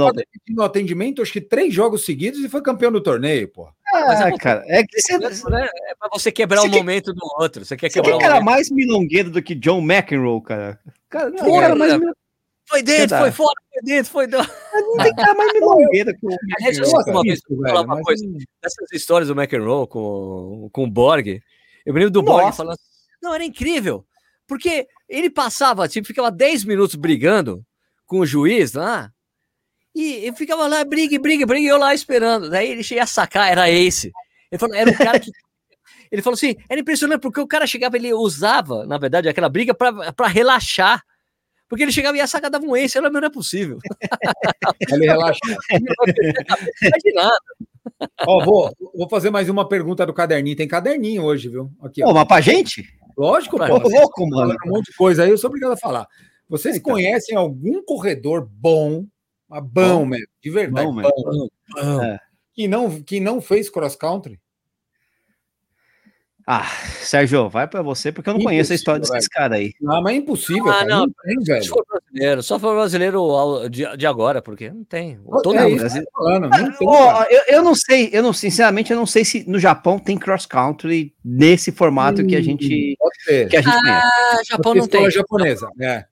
no 0.49 0.63
atendimento, 0.63 1.21
acho 1.21 1.33
que 1.33 1.41
três 1.41 1.73
jogos 1.73 2.05
seguidos 2.05 2.39
e 2.39 2.49
foi 2.49 2.61
campeão 2.61 2.91
do 2.91 3.01
torneio, 3.01 3.47
pô. 3.47 3.69
Ah, 3.93 4.29
é, 4.29 4.37
cara, 4.37 4.63
é 4.67 4.83
que 4.83 4.99
você... 4.99 5.17
Né? 5.17 5.29
é 5.89 5.95
pra 5.95 6.09
você 6.11 6.31
quebrar 6.31 6.63
o 6.63 6.69
momento 6.69 7.13
do 7.13 7.21
outro. 7.39 7.63
Você 7.63 7.77
quer 7.77 7.89
quebrar 7.89 8.13
você 8.13 8.17
quer 8.17 8.25
o 8.25 8.29
cara 8.29 8.41
mais 8.43 8.71
milongueiro 8.71 9.29
do 9.29 9.41
que 9.41 9.53
John 9.55 9.79
McEnroe, 9.79 10.41
cara. 10.41 10.79
Cara, 11.09 11.29
não, 11.29 11.45
Porra, 11.45 11.61
cara, 11.61 11.75
mais 11.75 11.93
é. 11.93 11.99
Foi 12.67 12.81
dentro, 12.81 13.17
foi 13.17 13.31
fora, 13.31 13.55
foi 13.71 13.81
dentro, 13.83 14.11
foi 14.11 14.27
dentro. 14.27 14.51
Não 14.73 15.03
tem 15.03 15.15
cara 15.15 15.33
mais 15.35 15.51
que 15.51 15.59
o 15.59 15.79
McEnroe. 15.79 16.15
Uma 17.07 17.21
vez, 17.21 17.39
falar 17.67 17.81
uma 17.81 18.01
coisa. 18.01 18.25
Essas 18.63 18.91
histórias 18.91 19.27
do 19.27 19.39
McEnroe 19.39 19.87
com, 19.87 20.69
com 20.71 20.83
o 20.83 20.89
Borg, 20.89 21.41
eu 21.85 21.93
me 21.93 21.99
lembro 21.99 22.11
do 22.11 22.23
Nossa. 22.23 22.41
Borg 22.41 22.55
falando 22.55 22.77
não, 23.25 23.33
era 23.33 23.43
incrível, 23.43 24.05
porque 24.45 24.87
ele 25.09 25.31
passava, 25.31 25.87
tipo, 25.87 26.05
ficava 26.05 26.29
10 26.29 26.63
minutos 26.63 26.95
brigando 26.95 27.65
com 28.05 28.19
o 28.19 28.25
juiz 28.25 28.73
lá, 28.73 29.11
e 29.95 30.27
eu 30.27 30.33
ficava 30.35 30.67
lá, 30.67 30.83
brigue, 30.83 31.17
brigue, 31.17 31.43
brigue, 31.43 31.65
eu 31.65 31.77
lá 31.77 31.95
esperando. 31.95 32.51
Daí 32.51 32.69
ele 32.69 32.83
cheia 32.83 33.01
a 33.01 33.07
sacar, 33.07 33.49
era 33.49 33.67
esse. 33.71 34.11
Ele 34.51 34.59
falou, 34.59 34.75
era 34.75 34.91
o 34.91 34.97
cara 34.97 35.19
que. 35.19 35.31
Ele 36.11 36.21
falou 36.21 36.35
assim: 36.35 36.55
era 36.69 36.79
impressionante 36.79 37.19
porque 37.19 37.41
o 37.41 37.47
cara 37.47 37.65
chegava, 37.65 37.97
ele 37.97 38.13
usava, 38.13 38.85
na 38.85 38.97
verdade, 38.97 39.27
aquela 39.27 39.49
briga 39.49 39.73
para 39.73 40.27
relaxar. 40.27 41.03
Porque 41.67 41.83
ele 41.83 41.91
chegava 41.91 42.17
e 42.17 42.21
a 42.21 42.27
saca 42.27 42.49
dava 42.49 42.65
um 42.65 42.75
ace, 42.75 42.99
não 42.99 43.19
é 43.19 43.29
possível. 43.29 43.79
ele 44.89 45.05
relaxa. 45.05 45.39
Ó, 48.27 48.45
vou, 48.45 48.71
vou 48.93 49.09
fazer 49.09 49.29
mais 49.29 49.49
uma 49.49 49.67
pergunta 49.67 50.05
do 50.05 50.13
caderninho. 50.13 50.55
Tem 50.55 50.67
caderninho 50.67 51.23
hoje, 51.23 51.49
viu? 51.49 51.71
Aqui, 51.81 52.03
ó. 52.03 52.07
Pô, 52.07 52.13
mas 52.13 52.27
pra 52.27 52.41
gente? 52.41 52.85
Lógico, 53.17 53.57
pô. 53.57 53.65
louco, 53.65 54.27
mano. 54.27 54.55
Um 54.65 54.69
monte 54.69 54.91
de 54.91 54.97
coisa 54.97 55.23
aí, 55.23 55.29
eu 55.29 55.37
sou 55.37 55.49
obrigado 55.49 55.73
a 55.73 55.77
falar. 55.77 56.07
Vocês 56.47 56.75
então. 56.75 56.93
conhecem 56.93 57.35
algum 57.35 57.83
corredor 57.83 58.47
bom 58.47 59.05
mas 59.47 59.63
bom, 59.63 59.99
bom 59.99 60.05
mesmo, 60.05 60.27
de 60.41 60.49
verdade. 60.49 60.87
Bom, 60.87 61.01
bom, 61.01 61.49
bom. 61.75 62.01
É. 62.03 62.19
Que, 62.53 62.67
não, 62.67 63.01
que 63.01 63.19
não 63.19 63.41
fez 63.41 63.69
cross-country. 63.69 64.39
Ah, 66.47 66.63
Sérgio, 67.01 67.49
vai 67.49 67.67
para 67.67 67.81
você, 67.81 68.11
porque 68.11 68.29
eu 68.29 68.33
não 68.33 68.39
impossível, 68.39 68.51
conheço 68.51 68.71
a 68.71 68.75
história 68.75 69.01
desses 69.01 69.27
caras 69.27 69.57
aí. 69.57 69.73
Não, 69.81 69.99
mas 70.03 70.13
é 70.13 70.17
impossível. 70.17 70.69
Ah, 70.69 70.85
não, 70.85 71.07
não 71.07 71.13
tem, 71.23 71.35
velho. 71.43 71.63
Só 71.63 71.73
for 71.73 71.85
brasileiro, 71.89 72.43
só 72.43 72.59
for 72.59 72.75
brasileiro 72.75 73.69
de, 73.69 73.97
de 73.97 74.05
agora, 74.05 74.43
porque 74.43 74.69
não 74.69 74.83
tem. 74.83 75.19
Todo 75.41 75.57
é, 75.57 75.75
Brasil... 75.75 76.03
falando, 76.13 76.47
não 76.47 76.71
tem 76.71 76.87
oh, 76.87 77.23
eu, 77.31 77.41
eu, 77.47 77.63
não 77.63 77.73
sei, 77.73 78.11
eu 78.13 78.21
não, 78.21 78.31
sinceramente, 78.31 78.91
eu 78.91 78.97
não 78.97 79.07
sei 79.07 79.25
se 79.25 79.49
no 79.49 79.57
Japão 79.57 79.97
tem 79.97 80.19
cross 80.19 80.45
country 80.45 81.15
nesse 81.23 81.71
formato 81.71 82.21
hum, 82.21 82.27
que 82.27 82.35
a 82.35 82.41
gente, 82.41 82.95
que 83.49 83.57
a 83.57 83.61
gente 83.61 83.67
ah, 83.67 83.81
conhece. 83.81 84.47
Japão 84.47 84.75
não 84.75 84.87
tem. 84.87 85.09
japonesa, 85.09 85.67
é. 85.81 86.05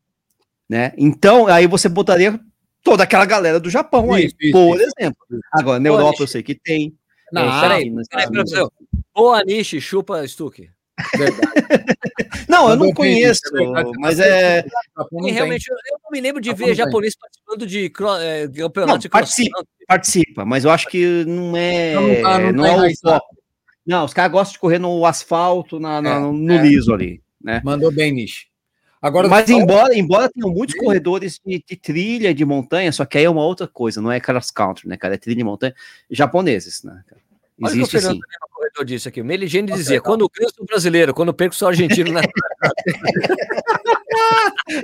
Né? 0.68 0.94
Então, 0.98 1.46
aí 1.46 1.68
você 1.68 1.88
botaria 1.88 2.40
toda 2.84 3.04
aquela 3.04 3.26
galera 3.26 3.60
do 3.60 3.70
Japão 3.70 4.12
aí, 4.12 4.26
isso, 4.26 4.36
por 4.52 4.82
isso, 4.82 4.90
exemplo. 4.98 5.20
Agora, 5.52 5.80
na 5.80 5.90
Europa 5.90 6.24
eu 6.24 6.28
sei 6.28 6.42
que 6.42 6.56
tem. 6.56 6.92
Não, 7.32 7.44
é, 7.44 7.62
peraí, 7.62 7.94
peraí, 8.10 8.32
peraí, 8.32 8.68
Boa 9.16 9.44
niche, 9.44 9.80
chupa 9.80 10.28
Stuck. 10.28 10.70
não, 12.48 12.70
eu 12.70 12.76
não 12.76 12.94
conheço, 12.94 13.42
mas 14.00 14.20
é. 14.20 14.64
realmente, 15.32 15.68
eu 15.68 15.98
não 16.04 16.12
me 16.12 16.22
lembro 16.22 16.40
de 16.40 16.54
ver 16.54 16.76
japonês 16.76 17.16
participando 17.16 17.66
de, 17.66 17.92
é, 18.22 18.48
campeonato 18.48 19.00
de 19.00 19.10
participa, 19.10 19.64
participa, 19.88 20.46
mas 20.46 20.64
eu 20.64 20.72
acho 20.72 20.88
que 20.88 21.26
não 21.26 21.58
é. 21.58 21.96
Não, 21.96 22.22
tá, 22.22 22.40
não, 22.40 22.52
não 22.52 22.66
é 22.66 22.92
o 22.92 22.98
foco. 22.98 23.36
Não, 23.86 24.06
os 24.06 24.14
caras 24.14 24.32
gostam 24.32 24.54
de 24.54 24.60
correr 24.60 24.80
no 24.80 25.06
asfalto, 25.06 25.80
na, 25.80 26.02
na 26.02 26.16
é, 26.16 26.20
no, 26.20 26.54
é. 26.54 26.62
liso 26.62 26.94
ali. 26.94 27.22
Né? 27.42 27.62
Mandou 27.66 27.92
bem, 27.92 28.14
Nishi. 28.14 28.48
Agora, 29.02 29.28
Mas 29.28 29.50
embora, 29.50 29.94
embora 29.98 30.30
tenham 30.30 30.50
muitos 30.50 30.76
corredores 30.76 31.38
de, 31.46 31.62
de, 31.68 31.76
trilha, 31.76 32.34
de 32.34 32.46
montanha, 32.46 32.90
só 32.90 33.04
que 33.04 33.18
aí 33.18 33.26
é 33.26 33.30
uma 33.30 33.44
outra 33.44 33.68
coisa, 33.68 34.02
não 34.02 34.10
é 34.10 34.18
cross 34.18 34.50
country, 34.50 34.88
né, 34.88 34.96
cara? 34.96 35.16
É 35.16 35.18
trilha 35.18 35.36
de 35.36 35.44
montanha 35.44 35.76
japoneses, 36.10 36.84
né? 36.84 37.04
Existe 37.60 38.00
sim. 38.00 38.20
Corredor 38.64 38.86
disso 38.86 39.10
aqui. 39.10 39.22
O 39.22 39.26
Meligene 39.26 39.72
dizia: 39.72 40.02
quando 40.02 40.30
eu 40.40 40.50
sou 40.50 40.66
brasileiro, 40.66 41.14
quando 41.14 41.34
perco, 41.34 41.56
sou 41.56 41.68
argentino. 41.68 42.12
Na... 42.12 42.22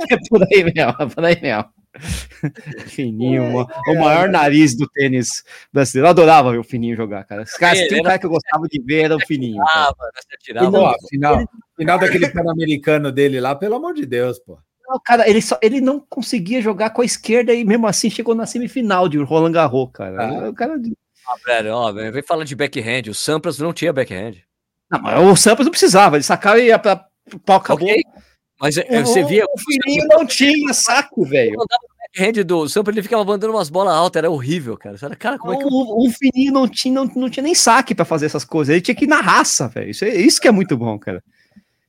é 0.10 0.18
por 0.30 0.44
aí 0.44 0.64
mesmo, 0.64 0.96
é 1.00 1.06
por 1.08 1.26
aí 1.26 1.42
mesmo. 1.42 1.66
Fininho, 2.88 3.66
o 3.88 3.96
maior 4.00 4.30
nariz 4.30 4.78
do 4.78 4.88
tênis 4.90 5.44
brasileiro. 5.74 6.06
Eu 6.08 6.12
adorava 6.12 6.52
ver 6.52 6.60
o 6.60 6.64
Fininho 6.64 6.96
jogar, 6.96 7.24
cara. 7.26 7.42
Esse 7.44 7.58
cara, 7.58 7.76
tem 7.76 8.00
um 8.00 8.04
cara 8.04 8.20
que 8.20 8.26
eu 8.26 8.30
gostava 8.30 8.68
de 8.68 8.80
ver 8.82 9.06
era 9.06 9.16
o 9.16 9.20
Fininho. 9.20 9.62
Atirava, 9.64 9.96
atirava, 10.34 10.72
não, 10.72 10.94
final, 11.10 11.44
Final 11.76 12.00
daquele 12.00 12.30
pan-americano 12.30 13.12
dele 13.12 13.40
lá, 13.40 13.56
pelo 13.56 13.76
amor 13.76 13.94
de 13.94 14.06
Deus, 14.06 14.38
pô. 14.40 14.60
Não, 14.88 15.00
cara, 15.04 15.30
ele, 15.30 15.42
só, 15.42 15.58
ele 15.62 15.82
não 15.82 16.00
conseguia 16.00 16.62
jogar 16.62 16.90
com 16.92 17.02
a 17.02 17.06
esquerda 17.06 17.54
e 17.54 17.64
mesmo 17.64 17.88
assim 17.88 18.10
chegou 18.10 18.34
na 18.34 18.46
semifinal 18.46 19.08
de 19.08 19.18
Roland 19.20 19.52
Garros, 19.52 19.90
cara. 19.94 20.46
Ah. 20.46 20.50
O 20.50 20.54
cara... 20.54 20.80
Ah, 21.30 21.36
velho, 21.46 21.76
ó, 21.76 21.92
vem 21.92 22.24
falando 22.24 22.48
de 22.48 22.56
backhand. 22.56 23.10
O 23.10 23.14
Sampras 23.14 23.60
não 23.60 23.72
tinha 23.72 23.94
backhand. 23.94 24.38
Não, 24.90 25.00
mas 25.00 25.24
o 25.24 25.36
Sampras 25.36 25.66
não 25.66 25.72
precisava, 25.72 26.16
ele 26.16 26.24
sacava 26.24 26.60
e 26.60 26.68
ia 26.68 26.80
pra 26.80 27.06
pau, 27.46 27.58
acabou. 27.58 27.88
Okay. 27.88 28.02
Mas 28.60 28.78
é, 28.78 29.04
você 29.04 29.24
via. 29.24 29.46
O 29.46 29.60
filhinho 29.60 30.08
não 30.08 30.26
tinha 30.26 30.74
saco, 30.74 31.24
velho. 31.24 31.56
backhand 32.18 32.44
do 32.44 32.68
Sampras, 32.68 32.96
ele 32.96 33.04
ficava 33.04 33.24
mandando 33.24 33.54
umas 33.54 33.70
bolas 33.70 33.94
altas, 33.94 34.20
era 34.20 34.32
horrível, 34.32 34.76
cara. 34.76 34.98
Cara, 35.16 35.38
como 35.38 35.54
é 35.54 35.58
que. 35.58 35.66
O, 35.66 36.08
o 36.08 36.12
Fininho 36.12 36.52
não 36.52 36.68
tinha, 36.68 36.94
não, 36.94 37.06
não 37.06 37.30
tinha 37.30 37.44
nem 37.44 37.54
saque 37.54 37.94
pra 37.94 38.06
fazer 38.06 38.26
essas 38.26 38.44
coisas, 38.44 38.74
ele 38.74 38.82
tinha 38.82 38.96
que 38.96 39.06
ir 39.06 39.08
na 39.08 39.22
raça, 39.22 39.68
velho. 39.68 39.92
Isso, 39.92 40.04
é, 40.04 40.16
isso 40.16 40.42
que 40.42 40.48
é 40.48 40.52
muito 40.52 40.76
bom, 40.76 40.98
cara. 40.98 41.24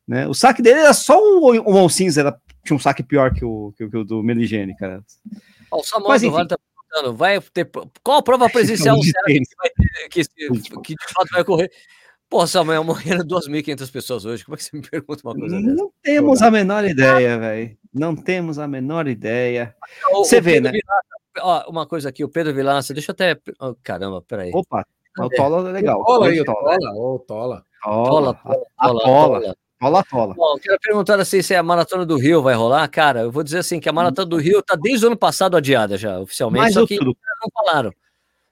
Né? 0.07 0.27
O 0.27 0.35
saque 0.35 0.61
dele 0.61 0.81
era 0.81 0.93
só 0.93 1.19
o, 1.19 1.57
o 1.61 1.73
Mon 1.73 1.89
era, 2.19 2.37
tinha 2.63 2.77
um 2.77 2.81
saque 2.81 3.03
pior 3.03 3.33
que 3.33 3.45
o, 3.45 3.73
que, 3.79 3.89
que 3.89 3.97
o 3.97 4.05
do 4.05 4.23
Meligene, 4.23 4.77
cara. 4.77 5.03
Ó, 5.71 5.79
o 5.79 5.85
Samuel 5.85 6.09
Mas, 6.09 6.23
enfim. 6.23 6.47
tá 6.47 6.59
perguntando, 6.91 7.17
vai 7.17 7.41
ter, 7.41 7.71
qual 8.03 8.19
a 8.19 8.23
prova 8.23 8.49
presencial 8.51 8.99
que, 9.01 9.13
vai 9.13 9.71
ter, 9.71 10.09
que, 10.09 10.25
que, 10.83 10.95
de 10.95 11.13
fato 11.15 11.29
vai 11.33 11.43
ocorrer? 11.43 11.71
Pô, 12.29 12.47
Samuel, 12.47 12.85
morreram 12.85 13.25
2.500 13.25 13.91
pessoas 13.91 14.25
hoje. 14.25 14.45
Como 14.45 14.55
é 14.55 14.59
que 14.59 14.65
você 14.65 14.77
me 14.77 14.89
pergunta 14.89 15.21
uma 15.25 15.35
coisa 15.35 15.57
dessa? 15.57 15.75
Não 15.75 15.93
temos 16.01 16.43
a 16.43 16.51
menor 16.51 16.85
ideia, 16.85 17.39
velho. 17.39 17.77
Não 17.93 18.15
temos 18.15 18.59
a 18.59 18.69
menor 18.69 19.09
ideia. 19.09 19.75
Você 20.13 20.41
vê, 20.41 20.61
né? 20.61 20.71
Vilaça, 20.71 21.09
ó, 21.41 21.69
uma 21.69 21.87
coisa 21.87 22.09
aqui, 22.09 22.23
o 22.23 22.29
Pedro 22.29 22.55
Vilaça, 22.55 22.95
deixa 22.95 23.11
eu 23.11 23.15
até. 23.15 23.37
Oh, 23.59 23.75
caramba, 23.83 24.23
peraí. 24.23 24.53
Opa, 24.55 24.87
o 25.19 25.29
Tola 25.31 25.71
é 25.71 25.73
legal. 25.73 26.05
Tola 26.05 26.29
aí, 26.29 26.41
o 26.41 26.45
Tola. 26.45 26.79
Tola, 26.79 26.95
ô, 26.95 27.19
Tola. 27.19 27.65
Tola, 27.83 28.35
Tola, 28.35 28.35
tola, 28.35 28.67
a 28.77 28.89
tola, 28.89 29.57
Tola. 29.81 30.05
tola. 30.05 30.35
Bom, 30.35 30.55
eu 30.55 30.59
quero 30.61 30.79
perguntar 30.79 31.19
assim 31.19 31.41
se 31.41 31.55
a 31.55 31.63
Maratona 31.63 32.05
do 32.05 32.19
Rio 32.19 32.43
vai 32.43 32.55
rolar. 32.55 32.87
Cara, 32.89 33.23
eu 33.23 33.33
vou 33.33 33.43
dizer 33.43 33.59
assim 33.59 33.81
que 33.81 33.89
a 33.89 33.93
Maratona 33.93 34.27
do 34.27 34.37
Rio 34.37 34.63
tá 34.63 34.77
desde 34.77 35.07
o 35.07 35.09
ano 35.09 35.17
passado 35.17 35.57
adiada 35.57 35.97
já, 35.97 36.21
oficialmente, 36.21 36.65
Mas 36.65 36.75
só 36.75 36.87
que 36.87 36.97
truco. 36.99 37.19
não 37.43 37.51
falaram. 37.65 37.91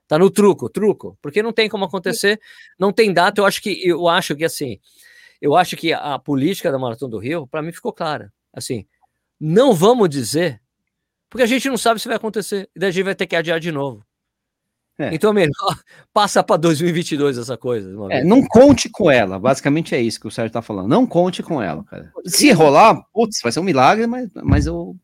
Tá 0.08 0.18
no 0.18 0.30
truco, 0.30 0.70
truco, 0.70 1.18
porque 1.20 1.42
não 1.42 1.52
tem 1.52 1.68
como 1.68 1.84
acontecer, 1.84 2.40
não 2.78 2.90
tem 2.90 3.12
data. 3.12 3.42
Eu 3.42 3.44
acho 3.44 3.60
que 3.60 3.86
eu 3.86 4.08
acho 4.08 4.34
que 4.34 4.42
assim, 4.42 4.80
eu 5.40 5.54
acho 5.54 5.76
que 5.76 5.92
a 5.92 6.18
política 6.18 6.72
da 6.72 6.78
Maratona 6.78 7.10
do 7.10 7.18
Rio, 7.18 7.46
para 7.46 7.60
mim 7.60 7.72
ficou 7.72 7.92
clara. 7.92 8.32
Assim, 8.50 8.86
não 9.38 9.74
vamos 9.74 10.08
dizer, 10.08 10.62
porque 11.28 11.42
a 11.42 11.46
gente 11.46 11.68
não 11.68 11.76
sabe 11.76 12.00
se 12.00 12.08
vai 12.08 12.16
acontecer, 12.16 12.70
e 12.74 12.80
daí 12.80 12.88
a 12.88 12.92
gente 12.92 13.04
vai 13.04 13.14
ter 13.14 13.26
que 13.26 13.36
adiar 13.36 13.60
de 13.60 13.70
novo. 13.70 14.02
É. 14.98 15.14
Então 15.14 15.30
é 15.30 15.34
melhor 15.34 15.52
passar 16.12 16.42
para 16.42 16.56
2022 16.56 17.38
essa 17.38 17.56
coisa. 17.56 17.90
É, 18.10 18.24
não 18.24 18.44
conte 18.44 18.88
com 18.88 19.10
ela. 19.10 19.38
Basicamente 19.38 19.94
é 19.94 20.00
isso 20.00 20.20
que 20.20 20.26
o 20.26 20.30
Sérgio 20.30 20.52
tá 20.52 20.60
falando. 20.60 20.88
Não 20.88 21.06
conte 21.06 21.42
com 21.42 21.62
ela, 21.62 21.84
cara. 21.84 22.12
Se 22.26 22.50
rolar, 22.50 23.00
putz, 23.12 23.40
vai 23.42 23.52
ser 23.52 23.60
um 23.60 23.64
milagre, 23.64 24.06
mas, 24.06 24.28
mas 24.34 24.66
eu. 24.66 24.96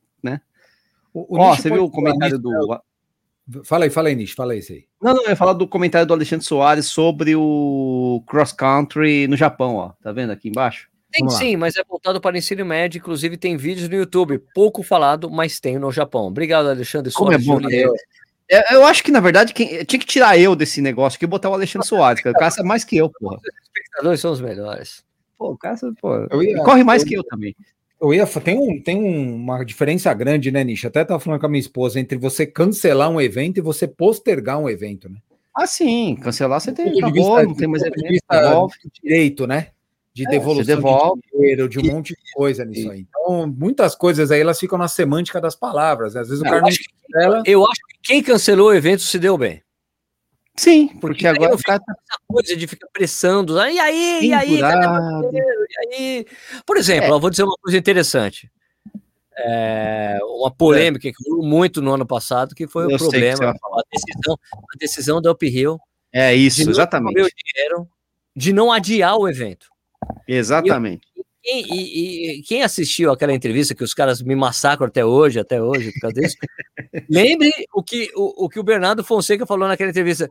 O, 1.14 1.36
o 1.36 1.38
Ó, 1.38 1.51
Nish 1.51 1.61
você 1.61 1.70
viu 1.70 1.84
o 1.84 1.90
falar 1.90 1.92
comentário 1.92 2.38
do. 2.38 2.51
Fala 3.62 3.84
aí, 3.84 3.90
fala 3.90 4.09
aí, 4.09 4.16
Nish, 4.16 4.32
fala 4.32 4.55
aí 4.55 4.59
isso 4.59 4.72
aí. 4.72 4.84
Não, 5.01 5.14
não, 5.14 5.22
eu 5.22 5.30
ia 5.30 5.36
falar 5.36 5.53
do 5.53 5.68
comentário 5.68 6.07
do 6.07 6.14
Alexandre 6.14 6.45
Soares 6.45 6.86
sobre 6.86 7.36
o 7.36 8.24
cross 8.26 8.53
country 8.53 9.28
no 9.28 9.36
Japão, 9.36 9.76
ó. 9.76 9.92
Tá 10.03 10.11
vendo 10.11 10.30
aqui 10.30 10.49
embaixo? 10.49 10.88
Tem 11.12 11.28
sim, 11.30 11.57
mas 11.57 11.76
é 11.76 11.84
voltado 11.84 12.20
para 12.20 12.36
ensino 12.36 12.64
médio. 12.64 12.99
Inclusive, 12.99 13.36
tem 13.36 13.57
vídeos 13.57 13.88
no 13.88 13.95
YouTube, 13.95 14.42
pouco 14.53 14.82
falado, 14.82 15.30
mas 15.30 15.61
tem 15.61 15.78
no 15.78 15.92
Japão. 15.92 16.26
Obrigado, 16.26 16.68
Alexandre. 16.68 17.12
Como 17.12 17.32
é 17.32 17.38
Soares, 17.38 17.47
bom, 17.47 17.68
né? 17.68 17.86
É, 18.51 18.74
Eu 18.74 18.84
acho 18.84 19.03
que, 19.03 19.11
na 19.11 19.20
verdade, 19.20 19.53
quem, 19.55 19.84
tinha 19.84 19.99
que 19.99 20.07
tirar 20.07 20.38
eu 20.38 20.55
desse 20.55 20.80
negócio 20.82 21.16
aqui 21.16 21.24
e 21.24 21.28
botar 21.28 21.51
o 21.51 21.55
Alexandre 21.55 21.86
Soares, 21.88 22.22
cara. 22.22 22.34
O 22.36 22.38
cara 22.38 22.51
sabe 22.51 22.68
mais 22.68 22.84
que 22.84 22.97
eu, 22.97 23.11
porra. 23.11 23.36
Os 23.38 23.42
espectadores 23.64 24.20
são 24.20 24.32
os 24.32 24.40
melhores. 24.40 25.05
Pô, 25.38 25.53
o 25.53 25.59
cara 25.59 25.76
sabe, 25.76 25.97
pô, 26.01 26.14
Eu 26.30 26.42
ia- 26.42 26.62
corre 26.62 26.84
mais 26.84 27.03
eu- 27.03 27.09
que 27.09 27.14
eu 27.14 27.24
também. 27.24 27.57
Eu 28.01 28.12
ia, 28.12 28.26
tem 28.26 28.59
um, 28.59 28.82
tem 28.82 28.97
um- 28.97 29.34
uma 29.36 29.64
diferença 29.64 30.12
grande, 30.12 30.51
né, 30.51 30.62
Nish? 30.62 30.84
Até 30.84 31.05
tava 31.05 31.18
falando 31.20 31.40
com 31.40 31.47
a 31.47 31.49
minha 31.49 31.61
esposa 31.61 31.99
entre 31.99 32.18
você 32.18 32.47
cancelar 32.47 33.09
um 33.11 33.20
evento 33.20 33.59
e 33.59 33.62
você 33.62 33.88
postergar 33.88 34.59
um 34.59 34.68
evento, 34.68 35.09
né? 35.09 35.16
Ah, 35.57 35.66
sim, 35.66 36.16
cancelar 36.20 36.61
você 36.61 36.72
tem, 36.72 36.88
acabou, 36.99 37.12
vista- 37.12 37.42
não 37.45 37.55
tem 37.55 37.68
mais 37.68 37.82
evento, 37.82 38.09
vista 38.09 38.42
do 38.57 38.68
direito, 39.03 39.47
né? 39.47 39.68
De 40.14 40.24
É, 40.26 40.30
devolução 40.30 40.64
devolve. 40.76 41.20
de 41.22 41.30
dinheiro, 41.38 41.68
de 41.68 41.78
um 41.80 41.92
monte 41.92 42.10
de 42.10 42.32
coisa 42.34 42.64
nisso 42.64 42.88
aí. 42.90 43.00
Então, 43.08 43.46
muitas 43.48 43.96
coisas 43.96 44.30
aí 44.30 44.40
elas 44.40 44.60
ficam 44.60 44.78
na 44.78 44.86
semântica 44.86 45.40
das 45.40 45.56
palavras. 45.56 46.14
né? 46.14 46.20
Às 46.20 46.28
vezes 46.28 46.40
o 46.40 46.44
cara 46.44 46.56
eu 46.58 46.60
não 46.62 46.68
acho 46.68 46.78
que- 46.78 46.90
cancela. 47.12 47.42
Eu 47.44 47.64
acho 47.64 47.80
que 47.88 47.98
quem 48.02 48.22
cancelou 48.22 48.68
o 48.68 48.74
evento 48.74 49.02
se 49.02 49.18
deu 49.18 49.36
bem. 49.36 49.60
Sim, 50.56 50.86
Porque 50.86 50.98
porque 51.00 51.26
agora 51.26 51.56
o 51.56 51.58
cara 51.60 51.80
tá 51.80 51.92
Essa 51.92 52.20
coisa 52.28 52.56
de 52.56 52.66
ficar 52.68 52.86
pressando. 52.92 53.58
"Ah, 53.58 53.68
E 53.72 53.80
aí, 53.80 54.20
e 54.28 54.32
aí? 54.32 54.60
E 54.60 55.94
aí? 55.96 56.26
Por 56.64 56.76
exemplo, 56.76 57.08
eu 57.12 57.18
vou 57.20 57.28
dizer 57.28 57.42
uma 57.42 57.56
coisa 57.60 57.76
interessante. 57.76 58.48
É, 59.36 60.16
uma 60.22 60.48
polêmica 60.54 61.10
que 61.10 61.28
rolou 61.28 61.44
muito 61.44 61.82
no 61.82 61.92
ano 61.92 62.06
passado, 62.06 62.54
que 62.54 62.68
foi 62.68 62.84
Eu 62.84 62.94
o 62.94 62.98
problema, 62.98 63.50
a 63.50 63.82
decisão, 63.92 64.38
a 64.54 64.78
decisão 64.78 65.20
da 65.20 65.32
Uphill 65.32 65.76
É 66.12 66.30
de 66.32 66.46
isso, 66.46 66.62
não 66.62 66.70
exatamente. 66.70 67.14
dinheiro, 67.16 67.88
de 68.36 68.52
não 68.52 68.70
adiar 68.70 69.16
o 69.18 69.28
evento. 69.28 69.66
Exatamente. 70.26 71.07
Quem, 71.42 71.62
e, 71.68 72.38
e- 72.38 72.42
quem 72.42 72.62
assistiu 72.62 73.12
aquela 73.12 73.34
entrevista 73.34 73.74
que 73.74 73.84
os 73.84 73.92
caras 73.92 74.22
me 74.22 74.34
massacram 74.34 74.86
até 74.86 75.05
hoje, 75.05 75.38
até 75.38 75.62
hoje, 75.62 75.92
por 75.92 76.00
causa 76.00 76.20
disso, 76.20 76.36
lembre 77.11 77.52
o 77.74 77.82
que 77.82 78.11
o, 78.14 78.46
o 78.46 78.48
que 78.48 78.59
o 78.59 78.62
Bernardo 78.62 79.05
Fonseca 79.05 79.44
falou 79.44 79.68
naquela 79.68 79.90
entrevista. 79.90 80.28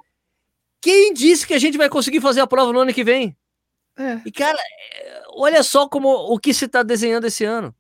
Quem 0.82 1.14
disse 1.14 1.46
que 1.46 1.54
a 1.54 1.60
gente 1.60 1.78
vai 1.78 1.88
conseguir 1.88 2.20
fazer 2.20 2.42
a 2.42 2.48
prova 2.48 2.74
no 2.74 2.80
ano 2.80 2.94
que 2.94 3.04
vem? 3.04 3.38
É. 3.98 4.20
E, 4.26 4.32
cara, 4.32 4.58
olha 5.36 5.62
só 5.62 5.88
como 5.88 6.10
o 6.10 6.40
que 6.40 6.54
se 6.54 6.66
está 6.66 6.82
desenhando 6.82 7.28
esse 7.28 7.46
ano. 7.46 7.74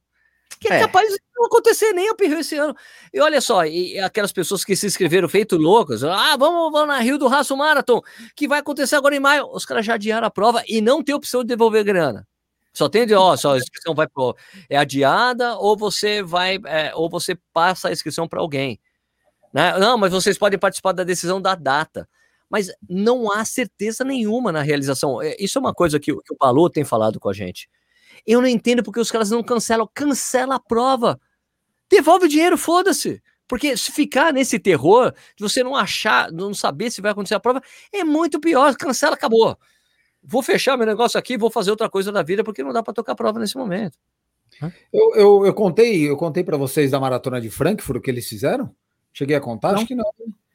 Que 0.64 0.74
é, 0.74 0.78
É. 0.78 0.80
capaz 0.82 1.10
de 1.12 1.20
não 1.36 1.46
acontecer 1.46 1.92
nem 1.94 2.10
o 2.12 2.16
Rio 2.20 2.40
esse 2.40 2.56
ano. 2.58 2.76
E 3.14 3.20
olha 3.20 3.42
só, 3.42 3.66
e, 3.66 4.00
aquelas 4.00 4.32
pessoas 4.32 4.64
que 4.64 4.76
se 4.76 4.88
inscreveram 4.88 5.28
feito 5.30 5.58
loucas, 5.58 6.04
ah, 6.04 6.36
vamos, 6.38 6.72
vamos 6.72 6.88
na 6.88 7.00
Rio 7.00 7.18
do 7.18 7.28
Raço 7.28 7.56
Marathon, 7.58 8.02
que 8.36 8.48
vai 8.48 8.60
acontecer 8.60 8.96
agora 8.96 9.16
em 9.16 9.20
maio. 9.20 9.48
Os 9.52 9.66
caras 9.66 9.86
já 9.86 9.96
adiaram 9.96 10.26
a 10.28 10.32
prova 10.32 10.64
e 10.68 10.82
não 10.82 11.04
tem 11.04 11.14
opção 11.14 11.42
de 11.42 11.48
devolver 11.50 11.84
grana. 11.84 12.28
Só 12.74 12.90
tem 12.90 13.06
de, 13.06 13.14
ó, 13.14 13.36
só 13.36 13.54
a 13.54 13.58
inscrição 13.58 13.94
vai 13.94 14.08
pro, 14.08 14.36
é 14.70 14.78
adiada 14.78 15.56
ou 15.58 15.78
você 15.78 16.24
vai, 16.24 16.60
é, 16.66 16.92
ou 16.96 17.08
você 17.10 17.36
passa 17.54 17.90
a 17.90 17.92
inscrição 17.92 18.28
para 18.28 18.40
alguém. 18.40 18.80
Né? 19.54 19.78
Não, 19.78 19.98
mas 19.98 20.12
vocês 20.12 20.38
podem 20.38 20.58
participar 20.58 20.92
da 20.94 21.04
decisão 21.04 21.40
da 21.42 21.54
data. 21.56 22.08
Mas 22.50 22.72
não 22.88 23.32
há 23.32 23.44
certeza 23.46 24.04
nenhuma 24.04 24.52
na 24.52 24.62
realização. 24.62 25.22
É, 25.22 25.36
Isso 25.40 25.58
é 25.58 25.62
uma 25.62 25.74
coisa 25.74 26.00
que, 26.00 26.12
o- 26.12 26.22
que 26.22 26.34
o 26.34 26.38
Balu 26.40 26.70
tem 26.70 26.84
falado 26.84 27.20
com 27.20 27.30
a 27.30 27.34
gente. 27.34 27.68
Eu 28.26 28.42
não 28.42 28.48
entendo 28.48 28.84
porque 28.84 29.00
os 29.00 29.12
caras 29.12 29.30
não 29.30 29.44
cancelam. 29.44 29.90
Cancela 29.94 30.56
a 30.56 30.60
prova. 30.60 31.20
Devolve 31.90 32.26
o 32.26 32.30
dinheiro, 32.30 32.58
foda-se. 32.58 33.22
Porque 33.48 33.76
se 33.78 33.92
ficar 33.92 34.32
nesse 34.34 34.58
terror 34.58 35.14
de 35.36 35.44
você 35.44 35.64
não 35.64 35.76
achar, 35.76 36.32
não 36.32 36.54
saber 36.54 36.90
se 36.90 37.02
vai 37.02 37.12
acontecer 37.12 37.36
a 37.36 37.40
prova, 37.40 37.62
é 37.92 38.04
muito 38.04 38.40
pior. 38.40 38.76
Cancela, 38.76 39.16
acabou. 39.16 39.58
Vou 40.24 40.42
fechar 40.42 40.78
meu 40.78 40.88
negócio 40.88 41.20
aqui, 41.20 41.38
vou 41.38 41.52
fazer 41.52 41.70
outra 41.70 41.90
coisa 41.90 42.12
da 42.12 42.24
vida, 42.24 42.44
porque 42.44 42.64
não 42.64 42.72
dá 42.72 42.82
para 42.82 42.94
tocar 42.94 43.14
prova 43.14 43.40
nesse 43.40 43.58
momento. 43.58 43.98
Eu, 44.94 45.16
eu, 45.16 45.46
eu 45.48 45.54
contei, 45.54 46.10
eu 46.10 46.16
contei 46.16 46.44
para 46.44 46.56
vocês 46.56 46.92
da 46.92 47.00
maratona 47.00 47.42
de 47.42 47.50
Frankfurt 47.50 47.98
o 47.98 48.02
que 48.02 48.10
eles 48.10 48.28
fizeram? 48.28 48.74
Cheguei 49.12 49.36
a 49.36 49.42
contar? 49.42 49.70
Não. 49.74 49.78
Acho 49.80 49.88
que 49.88 49.96
não. 49.96 50.06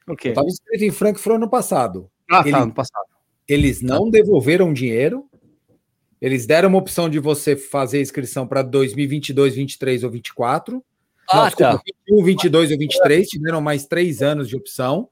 O 0.07 0.13
Eu 0.13 0.17
quê? 0.17 0.31
estava 0.31 0.47
inscrito 0.49 0.85
em 0.85 0.91
Frankfurt 0.91 1.37
ano 1.37 1.51
passado. 1.51 2.11
Ah, 2.31 2.41
ele- 2.41 2.53
tá, 2.53 2.65
no 2.65 2.73
passado. 2.73 3.05
Eles 3.47 3.83
não 3.83 4.09
devolveram 4.11 4.73
dinheiro. 4.73 5.29
Eles 6.21 6.47
deram 6.47 6.69
uma 6.69 6.79
opção 6.79 7.09
de 7.09 7.19
você 7.19 7.55
fazer 7.57 8.01
inscrição 8.01 8.47
para 8.47 8.63
2022, 8.63 9.55
23 9.55 10.05
ou 10.05 10.11
24. 10.11 10.85
Ah, 11.31 11.37
não, 11.37 11.45
desculpa, 11.47 11.73
tá. 11.77 11.83
21, 12.09 12.25
22 12.25 12.71
ou 12.73 12.79
23. 12.79 13.29
Tiveram 13.29 13.61
mais 13.61 13.87
três 13.87 14.23
anos 14.23 14.49
de 14.49 14.57
opção. 14.57 15.09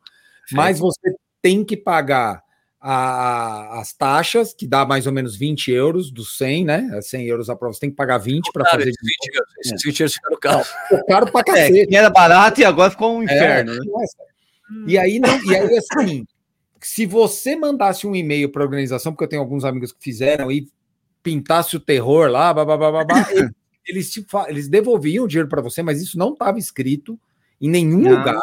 Mas 0.53 0.79
você 0.79 1.15
tem 1.43 1.65
que 1.65 1.77
pagar 1.77 2.43
a- 2.81 3.81
as 3.81 3.93
taxas, 3.93 4.55
que 4.55 4.67
dá 4.67 4.85
mais 4.87 5.07
ou 5.07 5.13
menos 5.13 5.37
20 5.37 5.71
euros 5.73 6.11
dos 6.11 6.37
100, 6.37 6.65
né? 6.65 7.01
100 7.03 7.27
euros 7.27 7.51
a 7.51 7.57
prova, 7.57 7.75
você 7.75 7.81
tem 7.81 7.91
que 7.91 7.97
pagar 7.97 8.19
20 8.19 8.51
para 8.53 8.65
fazer. 8.71 8.89
esses 8.89 8.97
20 9.03 9.35
euros- 9.35 9.53
esses 9.59 9.83
20 9.83 10.01
euros 10.01 10.15
ficaram 10.15 10.39
caros. 10.39 10.69
Ficou 10.89 11.07
caro 11.07 11.33
pra 11.33 11.41
É, 11.41 11.45
cacete. 11.45 11.87
que 11.89 11.97
era 11.97 12.11
barato 12.11 12.61
e 12.61 12.65
agora 12.65 12.91
ficou 12.91 13.17
um 13.17 13.23
inferno, 13.25 13.73
É, 13.73 13.77
né? 13.77 13.81
E 14.87 14.99
aí, 14.99 15.19
não, 15.19 15.45
e 15.45 15.57
aí, 15.57 15.79
assim, 15.79 16.27
se 16.81 17.07
você 17.07 17.57
mandasse 17.57 18.07
um 18.07 18.15
e-mail 18.15 18.51
para 18.51 18.63
a 18.63 18.67
organização, 18.67 19.13
porque 19.13 19.25
eu 19.25 19.29
tenho 19.29 19.43
alguns 19.43 19.65
amigos 19.65 19.93
que 19.93 20.03
fizeram 20.03 20.51
e 20.53 20.69
pintasse 21.27 21.77
o 21.77 21.81
terror 21.81 22.31
lá, 22.31 22.55
babá, 22.55 22.77
babá, 22.77 23.03
eles, 23.35 23.51
eles, 23.85 24.11
te 24.13 24.25
eles 24.47 24.69
devolviam 24.69 25.25
o 25.25 25.29
dinheiro 25.29 25.49
para 25.49 25.61
você, 25.61 25.83
mas 25.83 26.01
isso 26.01 26.17
não 26.17 26.33
estava 26.33 26.57
escrito 26.59 27.19
em 27.61 27.69
nenhum 27.69 28.01
Não, 28.03 28.11
lugar. 28.19 28.39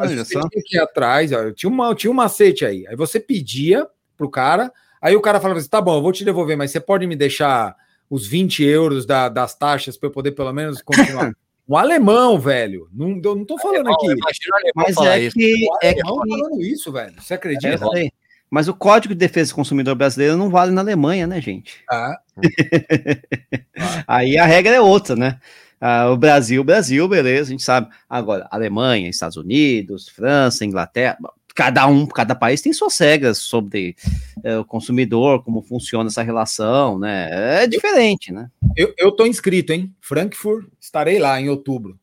Olha 0.00 0.24
só. 0.24 0.40
ir 0.70 0.78
atrás, 0.78 1.32
ó, 1.32 1.50
tinha, 1.52 1.70
uma, 1.70 1.94
tinha 1.94 2.10
um 2.10 2.14
macete 2.14 2.64
aí. 2.66 2.86
Aí 2.86 2.94
você 2.94 3.18
pedia 3.18 3.86
pro 4.18 4.28
cara, 4.28 4.70
aí 5.00 5.16
o 5.16 5.20
cara 5.22 5.40
falava 5.40 5.60
assim: 5.60 5.68
tá 5.68 5.80
bom, 5.80 5.96
eu 5.96 6.02
vou 6.02 6.12
te 6.12 6.24
devolver, 6.24 6.56
mas 6.56 6.70
você 6.70 6.80
pode 6.80 7.06
me 7.06 7.16
deixar 7.16 7.74
os 8.10 8.26
20 8.26 8.62
euros 8.62 9.06
da- 9.06 9.28
das 9.30 9.54
taxas 9.56 9.96
para 9.96 10.08
eu 10.08 10.12
poder 10.12 10.32
pelo 10.32 10.52
menos 10.52 10.82
continuar. 10.82 11.32
um 11.66 11.76
alemão, 11.76 12.38
velho. 12.38 12.88
Não, 12.92 13.18
eu 13.24 13.34
não 13.34 13.44
tô 13.46 13.56
falando 13.58 13.88
aqui. 13.88 14.06
Imagina 14.06 14.52
o 14.52 14.56
alemão 14.56 14.72
Mas 14.76 14.96
é 14.98 15.20
isso. 15.20 15.36
que, 15.36 15.66
O 15.66 15.78
é 15.80 15.94
que 15.94 16.00
falando 16.02 16.60
isso, 16.62 16.92
velho. 16.92 17.14
Você 17.20 17.32
É, 17.32 17.36
acredita? 17.36 17.86
sei. 17.92 18.12
Mas 18.54 18.68
o 18.68 18.74
Código 18.74 19.12
de 19.12 19.18
Defesa 19.18 19.50
do 19.50 19.56
Consumidor 19.56 19.96
Brasileiro 19.96 20.36
não 20.36 20.48
vale 20.48 20.70
na 20.70 20.80
Alemanha, 20.80 21.26
né, 21.26 21.40
gente? 21.40 21.82
Ah, 21.90 22.20
Aí 24.06 24.38
a 24.38 24.46
regra 24.46 24.76
é 24.76 24.80
outra, 24.80 25.16
né? 25.16 25.40
Ah, 25.80 26.08
o 26.08 26.16
Brasil, 26.16 26.62
Brasil, 26.62 27.08
beleza, 27.08 27.48
a 27.48 27.50
gente 27.50 27.64
sabe. 27.64 27.88
Agora, 28.08 28.46
Alemanha, 28.52 29.10
Estados 29.10 29.36
Unidos, 29.36 30.08
França, 30.08 30.64
Inglaterra, 30.64 31.18
cada 31.52 31.84
um, 31.88 32.06
cada 32.06 32.36
país 32.36 32.62
tem 32.62 32.72
suas 32.72 32.96
regras 32.96 33.38
sobre 33.38 33.96
eh, 34.44 34.58
o 34.58 34.64
consumidor, 34.64 35.42
como 35.42 35.60
funciona 35.60 36.08
essa 36.08 36.22
relação, 36.22 36.96
né? 36.96 37.64
É 37.64 37.66
diferente, 37.66 38.32
né? 38.32 38.48
eu, 38.76 38.94
eu 38.96 39.10
tô 39.10 39.26
inscrito, 39.26 39.72
hein? 39.72 39.92
Frankfurt, 40.00 40.68
estarei 40.80 41.18
lá 41.18 41.40
em 41.40 41.48
outubro. 41.48 41.98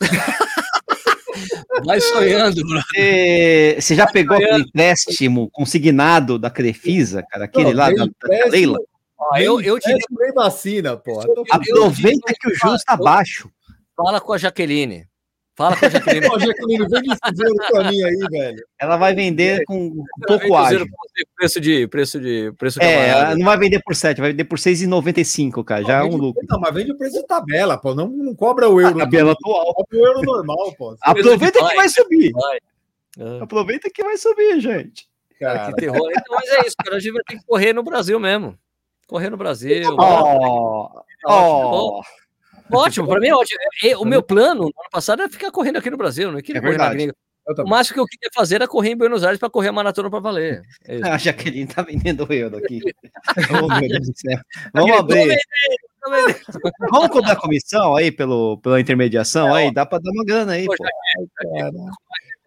Vai 1.84 2.00
sonhando, 2.00 2.62
Bruno. 2.62 2.82
Você 2.94 3.76
você 3.80 3.94
já 3.94 4.06
pegou 4.06 4.36
aquele 4.36 4.62
empréstimo 4.64 5.48
consignado 5.50 6.38
da 6.38 6.50
Crefisa, 6.50 7.22
cara? 7.30 7.44
Aquele 7.46 7.72
lá 7.72 7.90
da, 7.90 8.04
da 8.04 8.46
Leila? 8.50 8.78
Ó, 9.18 9.36
eu, 9.38 9.60
eu 9.60 9.78
te 9.78 9.88
nem 10.10 10.32
vacina, 10.34 10.96
pô. 10.96 11.22
eu- 11.22 11.44
Aproveita 11.50 12.32
que 12.38 12.48
o 12.48 12.54
juros 12.54 12.80
está 12.80 12.96
baixo. 12.96 13.50
fala 13.96 14.20
com 14.20 14.32
a 14.32 14.38
Jaqueline. 14.38 15.06
Fala 15.54 15.76
com 15.76 15.84
a 15.84 15.88
Jaqueline. 15.88 16.26
Ó, 16.30 16.38
Jaqueline, 16.38 16.86
vende 16.88 17.12
esse 17.12 17.36
zero 17.36 17.54
pra 17.70 17.90
mim 17.90 18.02
aí, 18.02 18.16
velho. 18.30 18.64
Ela 18.80 18.96
vai 18.96 19.14
vender 19.14 19.64
com 19.66 19.86
um 19.86 20.04
pouco 20.26 20.56
ágil. 20.56 20.86
Preço 21.36 21.60
de. 21.60 21.86
Preço 21.88 22.18
de. 22.20 22.52
Preço 22.52 22.82
É, 22.82 23.08
ela 23.08 23.36
não 23.36 23.44
vai 23.44 23.58
vender 23.58 23.82
por 23.84 23.94
7, 23.94 24.20
vai 24.20 24.30
vender 24.30 24.44
por 24.44 24.58
6,95, 24.58 25.62
cara. 25.62 25.84
Já 25.84 25.98
é 25.98 26.02
um 26.02 26.16
lucro. 26.16 26.42
Não, 26.48 26.58
mas 26.58 26.74
vende 26.74 26.92
o 26.92 26.96
preço 26.96 27.20
de 27.20 27.26
tabela, 27.26 27.76
pô. 27.76 27.94
Não, 27.94 28.08
não 28.08 28.34
cobra 28.34 28.68
o 28.68 28.80
euro. 28.80 28.96
A 28.96 29.04
tabela 29.04 29.32
atual. 29.32 29.74
Cobra 29.74 29.98
o 29.98 30.06
euro 30.06 30.22
normal, 30.22 30.74
pô. 30.78 30.96
Aproveita 31.02 31.58
que 31.68 31.74
vai 31.74 31.88
subir. 31.88 32.32
Vai. 32.32 32.58
Ah, 33.20 33.42
Aproveita 33.42 33.90
que 33.92 34.02
vai 34.02 34.16
subir, 34.16 34.58
gente. 34.58 35.06
cara, 35.38 35.66
que 35.66 35.76
terror. 35.76 36.08
Então, 36.10 36.34
mas 36.34 36.48
é 36.48 36.66
isso, 36.66 36.76
cara. 36.82 36.96
A 36.96 37.00
gente 37.00 37.12
vai 37.12 37.22
ter 37.24 37.38
que 37.38 37.44
correr 37.44 37.74
no 37.74 37.82
Brasil 37.82 38.18
mesmo. 38.18 38.58
Correr 39.06 39.28
no 39.28 39.36
Brasil. 39.36 39.94
Ó, 39.98 41.02
ó. 41.26 42.02
Ótimo, 42.72 43.06
pra 43.08 43.20
mim 43.20 43.28
é 43.28 43.34
ótimo. 43.34 43.58
É, 43.84 43.96
O 43.96 44.04
meu 44.04 44.22
plano 44.22 44.60
no 44.62 44.66
ano 44.66 44.90
passado 44.90 45.22
era 45.22 45.30
ficar 45.30 45.50
correndo 45.50 45.78
aqui 45.78 45.90
no 45.90 45.96
Brasil, 45.96 46.30
não 46.32 46.40
queria 46.40 46.58
É 46.58 46.62
correr 46.62 46.76
na 46.78 46.84
verdade. 46.88 46.96
gringa. 46.96 47.14
Eu 47.44 47.64
O 47.64 47.68
máximo 47.68 47.94
que 47.94 48.00
eu 48.00 48.06
queria 48.06 48.30
fazer 48.32 48.54
era 48.54 48.68
correr 48.68 48.90
em 48.90 48.96
Buenos 48.96 49.24
Aires 49.24 49.40
para 49.40 49.50
correr 49.50 49.68
a 49.68 49.72
maratona 49.72 50.08
para 50.08 50.20
valer. 50.20 50.62
É. 50.86 50.98
A 51.14 51.18
Jaqueline 51.18 51.66
tá 51.66 51.82
vendendo 51.82 52.32
euro 52.32 52.56
aqui. 52.58 52.80
Oh, 53.62 53.66
meu 53.68 53.88
Deus 53.88 54.08
do 54.08 54.12
céu. 54.16 54.38
Vamos 54.72 54.96
abrir. 54.98 55.38
Vamos 56.90 57.08
cobrar 57.08 57.36
comissão 57.36 57.94
aí 57.96 58.10
pelo, 58.12 58.58
pela 58.58 58.80
intermediação 58.80 59.54
aí? 59.54 59.72
Dá 59.72 59.84
pra 59.86 59.98
dar 59.98 60.10
uma 60.10 60.24
grana 60.24 60.52
aí, 60.52 60.66
pô. 60.66 60.74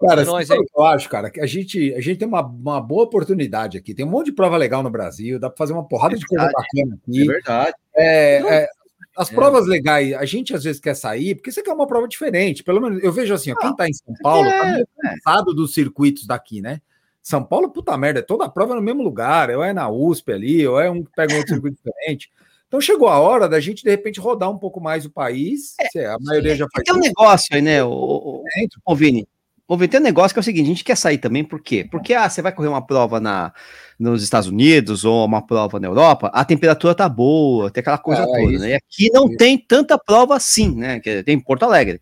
Cara, 0.08 0.22
É 0.22 0.46
que 0.46 0.54
eu 0.78 0.84
acho, 0.84 1.10
cara, 1.10 1.30
que 1.30 1.40
a 1.40 1.46
gente, 1.46 1.94
a 1.94 2.02
gente 2.02 2.18
tem 2.18 2.28
uma, 2.28 2.42
uma 2.46 2.82
boa 2.82 3.04
oportunidade 3.04 3.78
aqui. 3.78 3.94
Tem 3.94 4.06
um 4.06 4.10
monte 4.10 4.28
de 4.28 4.34
prova 4.34 4.58
legal 4.58 4.84
no 4.84 4.90
Brasil, 4.90 5.40
dá 5.40 5.50
para 5.50 5.58
fazer 5.58 5.72
uma 5.74 5.88
porrada 5.88 6.16
de 6.18 6.26
coisa 6.26 6.46
Verdade. 6.46 6.68
bacana 6.76 7.00
aqui. 7.02 7.26
verdade. 7.26 7.74
É, 7.96 8.36
é, 8.64 8.68
as 9.16 9.32
É. 9.32 9.36
provas 9.36 9.66
legais, 9.68 10.14
a 10.14 10.26
gente 10.26 10.54
às 10.54 10.64
vezes 10.64 10.80
quer 10.82 10.96
sair, 10.96 11.36
porque 11.36 11.52
você 11.52 11.62
quer 11.64 11.74
uma 11.74 11.88
prova 11.88 12.08
diferente. 12.08 12.64
Pelo 12.64 12.82
menos 12.82 13.04
eu 13.04 13.12
vejo 13.12 13.34
assim, 13.34 13.52
ó, 13.52 13.56
quem 13.56 13.76
tá 13.76 13.88
em 13.88 13.94
São 13.94 14.14
Paulo 14.22 14.50
tá 14.50 14.66
meio 14.66 14.88
cansado 15.02 15.54
dos 15.54 15.74
circuitos 15.74 16.26
daqui, 16.28 16.62
né? 16.62 16.82
São 17.22 17.44
Paulo, 17.44 17.70
puta 17.72 17.98
merda, 17.98 18.20
é 18.20 18.24
toda 18.24 18.46
a 18.46 18.50
prova 18.50 18.76
no 18.76 18.82
mesmo 18.82 19.02
lugar, 19.02 19.50
ou 19.50 19.64
é 19.64 19.74
na 19.74 19.90
USP 19.90 20.32
ali, 20.32 20.68
ou 20.68 20.80
é 20.80 20.90
um 20.92 21.04
que 21.04 21.12
pega 21.16 21.34
um 21.34 21.38
outro 21.38 21.54
circuito 21.54 21.78
diferente. 21.84 22.32
Então 22.68 22.80
chegou 22.82 23.08
a 23.08 23.20
hora 23.20 23.48
da 23.50 23.60
gente, 23.60 23.84
de 23.84 23.90
repente, 23.90 24.20
rodar 24.20 24.50
um 24.52 24.58
pouco 24.58 24.80
mais 24.82 25.06
o 25.06 25.10
país. 25.10 25.76
Se 25.92 26.00
a 26.06 26.18
maioria 26.20 26.56
já 26.56 26.68
faz 26.72 26.84
Tem 26.84 26.94
um 26.96 27.00
negócio 27.00 27.48
aí, 27.56 27.62
né, 27.62 27.84
ô, 27.84 28.44
dentro. 28.56 28.80
ô 28.86 28.96
Vini? 28.96 29.28
Vini, 29.70 29.88
tem 29.88 30.00
um 30.00 30.04
negócio 30.04 30.34
que 30.34 30.40
é 30.40 30.42
o 30.42 30.44
seguinte: 30.44 30.66
a 30.66 30.70
gente 30.70 30.84
quer 30.84 30.96
sair 30.96 31.18
também, 31.18 31.44
por 31.44 31.60
quê? 31.62 31.88
Porque 31.90 32.14
ah, 32.14 32.30
você 32.30 32.42
vai 32.42 32.52
correr 32.52 32.68
uma 32.68 32.86
prova 32.86 33.20
na, 33.20 33.52
nos 34.00 34.22
Estados 34.22 34.48
Unidos 34.48 35.04
ou 35.04 35.26
uma 35.26 35.46
prova 35.46 35.80
na 35.80 35.88
Europa, 35.88 36.28
a 36.34 36.46
temperatura 36.46 36.94
tá 36.94 37.10
boa, 37.10 37.72
tem 37.72 37.82
aquela 37.82 37.98
coisa 37.98 38.22
É, 38.22 38.26
toda, 38.26 38.52
isso. 38.52 38.60
né? 38.62 38.70
E 38.70 38.74
aqui 38.76 39.10
não 39.12 39.26
Isso. 39.28 39.38
tem 39.38 39.58
tanta 39.58 39.98
prova 39.98 40.36
assim, 40.36 40.76
né? 40.76 41.00
Que 41.00 41.24
tem 41.24 41.36
em 41.36 41.40
Porto 41.40 41.64
Alegre. 41.64 42.00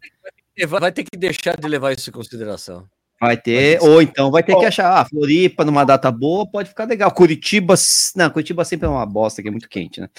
Vai 0.68 0.92
ter 0.92 1.04
que 1.04 1.18
deixar 1.18 1.58
de 1.58 1.68
levar 1.68 1.94
isso 1.94 2.10
em 2.10 2.14
consideração. 2.14 2.86
Vai 3.28 3.38
ter, 3.38 3.82
ou 3.82 4.02
então 4.02 4.30
vai 4.30 4.44
ter 4.44 4.56
que 4.58 4.66
achar, 4.66 5.00
ah, 5.00 5.06
Floripa 5.06 5.64
numa 5.64 5.86
data 5.86 6.12
boa 6.12 6.46
pode 6.46 6.70
ficar 6.70 6.84
legal. 6.86 7.10
Curitiba, 7.12 7.74
não, 8.16 8.30
Curitiba 8.30 8.66
sempre 8.66 8.86
é 8.86 8.90
uma 8.90 9.06
bosta, 9.06 9.42
que 9.42 9.48
é 9.48 9.52
muito 9.52 9.70
quente, 9.70 10.02
né? 10.02 10.10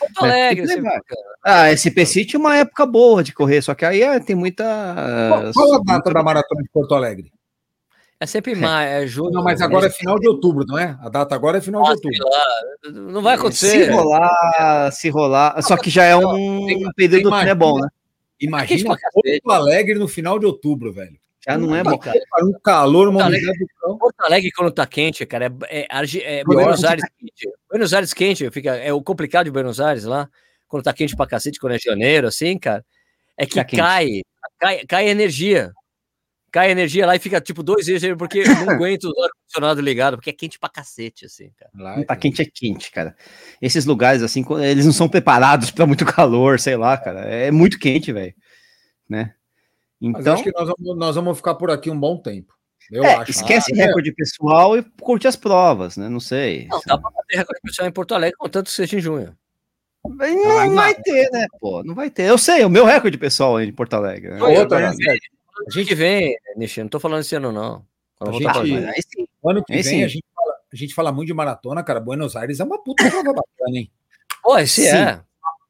Porto 0.00 0.24
Alegre, 0.24 0.66
sempre- 0.66 0.82
levar. 0.82 1.00
Ah, 1.44 1.68
SP 1.72 2.04
City 2.06 2.36
é 2.36 2.38
uma 2.38 2.56
época 2.56 2.86
boa 2.86 3.22
de 3.22 3.32
correr, 3.34 3.60
só 3.62 3.74
que 3.74 3.84
aí 3.84 4.02
é, 4.02 4.18
tem 4.18 4.34
muita. 4.34 4.64
Qual, 5.52 5.52
qual 5.52 5.74
a 5.74 5.84
data 5.84 6.10
da 6.12 6.22
maratona 6.22 6.62
de 6.62 6.68
Porto 6.70 6.94
Alegre? 6.94 7.30
é 8.20 8.26
sempre 8.26 8.54
maio, 8.54 8.88
é 9.04 9.06
julho. 9.06 9.30
Não, 9.32 9.42
mas 9.42 9.60
agora 9.60 9.86
é 9.86 9.90
final 9.90 10.18
de 10.18 10.26
outubro, 10.26 10.64
não 10.66 10.78
é? 10.78 10.96
A 11.02 11.08
data 11.10 11.34
agora 11.34 11.58
é 11.58 11.60
final 11.60 11.82
de 11.82 11.88
Ah, 11.88 11.92
outubro. 11.92 12.18
lá, 12.30 12.92
Não 13.12 13.22
vai 13.22 13.34
Se 13.36 13.40
acontecer. 13.40 13.90
rolar, 13.90 14.90
se 14.92 15.08
rolar. 15.10 15.60
Só 15.62 15.76
que 15.76 15.90
já 15.90 16.04
é 16.04 16.16
um 16.16 16.64
Tem- 16.66 16.92
período 16.96 17.24
que 17.24 17.30
não 17.30 17.38
é 17.40 17.54
bom, 17.54 17.78
né? 17.78 17.88
Imagina. 18.40 18.96
Porto 19.12 19.50
Alegre 19.50 19.94
no 19.98 20.08
final 20.08 20.38
de 20.38 20.46
outubro, 20.46 20.92
velho. 20.92 21.18
Já 21.46 21.58
não 21.58 21.74
é 21.76 21.82
bom. 21.82 21.98
cara. 21.98 22.18
Um 22.42 22.52
calor, 22.62 23.08
uma 23.08 23.20
Porto 23.20 23.66
cão. 23.80 23.98
Porto 23.98 24.20
Alegre, 24.20 24.50
quando 24.52 24.70
tá 24.72 24.86
quente, 24.86 25.26
cara, 25.26 25.46
é, 25.68 25.80
é, 25.80 25.86
é 25.90 26.44
Pior 26.44 26.44
Buenos 26.44 26.84
Aires 26.84 27.04
quente. 27.18 27.48
Buenos 27.70 27.94
Aires 27.94 28.14
quente, 28.14 28.50
fica, 28.50 28.74
é 28.76 28.92
o 28.92 29.02
complicado 29.02 29.44
de 29.44 29.50
Buenos 29.50 29.80
Aires 29.80 30.04
lá, 30.04 30.28
quando 30.68 30.82
tá 30.84 30.92
quente 30.92 31.14
pra 31.16 31.26
cacete, 31.26 31.58
quando 31.60 31.74
é 31.74 31.78
janeiro, 31.78 32.26
assim, 32.26 32.58
cara, 32.58 32.84
é 33.36 33.44
que 33.46 33.54
Tá 33.56 33.64
cai, 33.64 34.22
cai, 34.58 34.84
cai 34.86 35.08
energia. 35.08 35.72
Cai 36.50 36.70
energia 36.70 37.04
lá 37.04 37.16
e 37.16 37.18
fica 37.18 37.40
tipo 37.40 37.64
dois 37.64 37.84
dias, 37.84 38.00
porque 38.16 38.38
eu 38.38 38.46
não 38.64 38.70
aguento 38.70 39.04
o 39.04 39.22
ar-condicionado 39.24 39.80
ligado, 39.80 40.16
porque 40.16 40.30
é 40.30 40.32
quente 40.32 40.56
pra 40.56 40.68
cacete, 40.68 41.26
assim, 41.26 41.50
cara. 41.58 41.70
Lá, 41.74 41.96
Não 41.96 42.04
tá 42.04 42.14
quente, 42.14 42.40
é 42.40 42.44
quente, 42.44 42.92
cara. 42.92 43.16
Esses 43.60 43.84
lugares, 43.84 44.22
assim, 44.22 44.44
quando- 44.44 44.62
eles 44.64 44.86
não 44.86 44.92
são 44.92 45.08
preparados 45.08 45.70
para 45.74 45.84
muito 45.84 46.04
calor, 46.06 46.60
sei 46.60 46.76
lá, 46.76 46.96
cara. 46.96 47.22
É 47.22 47.50
muito 47.50 47.76
quente, 47.76 48.12
velho. 48.12 48.32
Né? 49.08 49.34
Mas 50.12 50.20
Então, 50.22 50.34
acho 50.34 50.42
que 50.44 50.52
nós 50.52 50.68
vamos, 50.68 50.96
nós 50.98 51.14
vamos 51.16 51.36
ficar 51.36 51.54
por 51.54 51.70
aqui 51.70 51.90
um 51.90 51.98
bom 51.98 52.16
tempo. 52.16 52.54
Eu 52.90 53.02
é, 53.04 53.14
acho. 53.14 53.30
esquece 53.30 53.72
Ah, 53.72 53.86
recorde 53.86 54.12
pessoal 54.12 54.76
e 54.76 54.82
curte 55.00 55.26
as 55.26 55.36
provas, 55.36 55.96
né? 55.96 56.08
Não 56.08 56.20
sei. 56.20 56.66
Não, 56.70 56.80
dá 56.86 56.98
pra 56.98 57.10
bater 57.10 57.38
recorde 57.38 57.60
pessoal 57.62 57.88
em 57.88 57.92
Porto 57.92 58.14
Alegre, 58.14 58.36
contanto 58.36 58.66
que 58.66 58.72
seja 58.72 58.96
em 58.98 59.00
junho. 59.00 59.34
Mas 60.06 60.34
Não, 60.34 60.74
vai 60.74 60.94
ter, 60.94 61.30
né, 61.30 61.46
pô? 61.58 61.82
Não 61.82 61.94
vai 61.94 62.10
ter. 62.10 62.24
Eu 62.28 62.36
sei, 62.36 62.62
o 62.62 62.68
meu 62.68 62.84
recorde 62.84 63.16
pessoal 63.16 63.56
aí 63.56 63.66
em 63.68 63.72
Porto 63.72 63.94
Alegre. 63.94 64.32
Né? 64.32 64.38
é 64.38 64.58
Outra, 64.60 64.80
né? 64.92 64.96
A 65.66 65.70
gente 65.70 65.94
vem, 65.94 66.36
Nishi, 66.56 66.82
não 66.82 66.88
tô 66.90 67.00
falando 67.00 67.20
esse 67.20 67.34
ano, 67.34 67.50
não. 67.50 67.86
A 68.20 68.30
gente- 68.32 68.44
cá. 68.44 68.60
Aí 68.60 69.02
sim. 69.02 69.26
Ano 69.44 69.64
que 69.64 69.72
Aí 69.72 69.82
vem 69.82 69.92
sim. 70.00 70.04
a 70.04 70.08
gente, 70.08 70.24
fala, 70.34 70.54
a 70.72 70.76
gente 70.76 70.94
fala 70.94 71.12
muito 71.12 71.28
de 71.28 71.34
maratona, 71.34 71.82
cara. 71.82 72.00
Buenos 72.00 72.36
Aires 72.36 72.60
é 72.60 72.64
uma 72.64 72.82
puta 72.82 73.08
prova 73.08 73.32
bacana, 73.32 73.78
hein? 73.78 73.90
Pô, 74.42 74.58
esse 74.58 74.82
Sim. 74.82 74.88
é. 74.96 75.20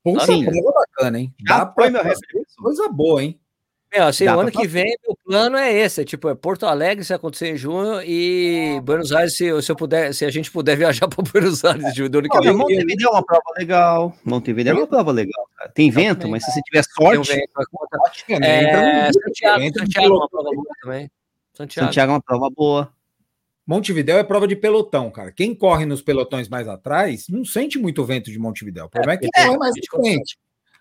Puta 0.03 0.27
prova 0.27 0.73
bacana, 0.73 1.21
hein? 1.21 1.35
Já 1.47 1.59
Dá 1.59 1.65
foi 1.67 1.75
pra 1.75 1.91
meu 1.91 2.03
fazer 2.03 2.27
recorde. 2.27 2.55
coisa 2.57 2.89
boa, 2.89 3.23
hein? 3.23 3.41
Meu, 3.95 4.09
assim, 4.09 4.25
Dá 4.25 4.37
o 4.37 4.41
ano 4.41 4.51
que 4.51 4.67
vem, 4.67 4.93
meu 5.07 5.17
plano 5.25 5.57
é 5.57 5.73
esse, 5.73 6.01
é, 6.01 6.05
tipo, 6.05 6.29
é 6.29 6.35
Porto 6.35 6.67
Alegre 6.67 7.05
se 7.05 7.15
acontecer 7.15 7.53
em 7.53 7.57
junho 7.57 8.03
e 8.03 8.81
Buenos 8.83 9.13
Aires, 9.13 9.37
se, 9.37 9.63
se 9.63 9.71
eu 9.71 9.77
puder, 9.77 10.13
se 10.13 10.25
a 10.25 10.31
gente 10.31 10.51
puder 10.51 10.75
viajar 10.77 11.07
para 11.07 11.23
Buenos 11.23 11.65
Aires 11.65 11.95
de 11.95 12.09
do 12.09 12.19
ano 12.19 12.29
que 12.29 12.37
Olha, 12.37 12.51
vem. 12.51 12.59
Montevideo 12.59 13.07
é 13.07 13.11
uma 13.11 13.25
prova 13.25 13.45
legal. 13.57 14.17
Montevideo 14.25 14.73
é 14.73 14.75
uma 14.75 14.87
prova 14.89 15.13
legal, 15.13 15.49
cara. 15.57 15.71
Tem 15.71 15.91
vento, 15.93 16.29
mas 16.29 16.45
se 16.45 16.51
você 16.51 16.61
tiver 16.63 16.83
sorte, 16.83 17.35
vento, 17.35 17.53
contar. 17.71 17.99
É, 18.29 18.41
né? 18.41 19.09
É, 19.09 19.13
Santiago, 19.13 19.65
no 19.65 19.79
Santiago 19.79 20.07
é 20.07 20.17
uma 20.17 20.29
prova 20.29 20.51
boa 20.51 20.67
também. 20.83 21.11
Santiago. 21.53 21.87
Santiago 21.87 22.11
é 22.11 22.15
uma 22.15 22.23
prova 22.23 22.51
boa. 22.51 22.93
Montevidéu 23.65 24.19
é 24.19 24.25
prova 24.25 24.49
de 24.49 24.57
pelotão, 24.57 25.09
cara. 25.09 25.31
Quem 25.31 25.55
corre 25.55 25.87
nos 25.87 26.03
pelotões 26.03 26.49
mais 26.49 26.67
atrás 26.67 27.29
não 27.29 27.45
sente 27.45 27.79
muito 27.79 28.05
vento 28.05 28.29
de 28.29 28.39
Montevidéu. 28.41 28.87
O 28.87 28.91
problema 28.91 29.15
é, 29.15 29.17
que 29.19 29.29
É, 29.37 29.47
corre 29.47 29.59
mais 29.59 29.75
de 29.75 29.89
frente. 29.89 30.37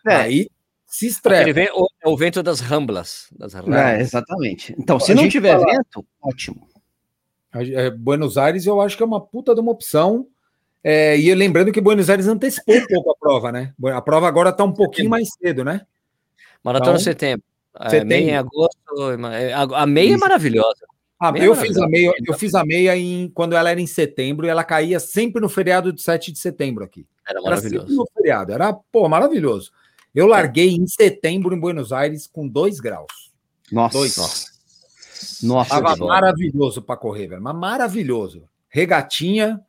É. 0.07 0.15
Aí 0.15 0.47
se 0.95 1.07
estressa. 1.07 1.51
vento, 1.53 1.71
o, 1.75 1.87
é 2.03 2.07
o 2.09 2.15
vento 2.15 2.43
das 2.43 2.59
ramblas. 2.59 3.27
Das 3.31 3.55
É, 3.55 3.99
exatamente. 3.99 4.75
Então, 4.77 4.97
A 4.97 4.99
se 4.99 5.13
não 5.15 5.27
tiver 5.27 5.57
fala- 5.59 5.65
vento, 5.71 6.05
ótimo. 6.21 6.67
É, 7.53 7.89
Buenos 7.89 8.37
Aires 8.37 8.65
eu 8.65 8.79
acho 8.81 8.95
que 8.97 9.03
é 9.03 9.05
uma 9.05 9.19
puta 9.21 9.53
de 9.55 9.61
uma 9.61 9.71
opção. 9.71 10.27
É, 10.83 11.17
e 11.17 11.33
lembrando 11.33 11.71
que 11.71 11.79
Buenos 11.81 12.09
Aires 12.09 12.27
antecipou 12.27 12.75
um 12.75 12.85
pouco 12.87 13.11
a 13.11 13.15
prova, 13.15 13.51
né? 13.51 13.73
A 13.93 14.01
prova 14.01 14.27
agora 14.27 14.49
está 14.49 14.63
um 14.63 14.73
pouquinho 14.73 15.09
mais 15.09 15.29
cedo, 15.41 15.63
né? 15.63 15.81
Maratona 16.63 16.91
Então, 16.91 17.03
setembro. 17.03 17.43
É, 17.79 17.89
setembro. 17.89 18.07
meia 18.09 18.31
em 18.31 18.35
agosto. 18.35 18.77
é, 19.31 19.53
A, 19.53 19.85
meia 19.87 20.13
é 20.13 20.17
maravilhosa. 20.17 20.85
Ah, 21.19 21.31
Meia 21.31 21.45
eu 21.45 21.55
fiz 21.55 21.77
a 21.77 21.87
meia, 21.87 22.07
maravilhosa. 22.07 22.23
eu 22.27 22.33
fiz 22.37 22.53
a 22.53 22.65
meia 22.65 22.97
em, 22.97 23.29
quando 23.29 23.55
ela 23.55 23.69
era 23.71 23.79
em 23.79 23.87
setembro 23.87 24.45
e 24.45 24.49
ela 24.49 24.63
caía 24.63 24.99
sempre 24.99 25.41
no 25.41 25.47
feriado 25.47 25.93
de 25.93 26.01
7 26.01 26.31
de 26.33 26.37
setembro 26.39 26.83
aqui. 26.83 27.07
Era 27.27 27.39
Era 27.39 27.55
sempre 27.55 27.77
maravilhoso. 27.77 27.95
no 27.95 28.05
feriado. 28.13 28.51
Era, 28.51 28.73
pô, 28.73 29.07
maravilhoso. 29.07 29.71
Eu 30.13 30.27
larguei 30.27 30.69
em 30.69 30.85
setembro 30.87 31.55
em 31.55 31.59
Buenos 31.59 31.91
Aires 31.91 32.27
com 32.27 32.47
2 32.47 32.79
graus. 32.79 33.31
Nossa. 33.71 33.97
Dois. 33.97 34.15
Nossa. 34.17 34.45
Nossa. 35.41 35.69
Tava 35.81 35.95
maravilhoso 35.95 36.81
para 36.81 36.97
correr, 36.97 37.27
velho. 37.27 37.41
Mas 37.41 37.55
maravilhoso. 37.55 38.43
Regatinha, 38.69 39.59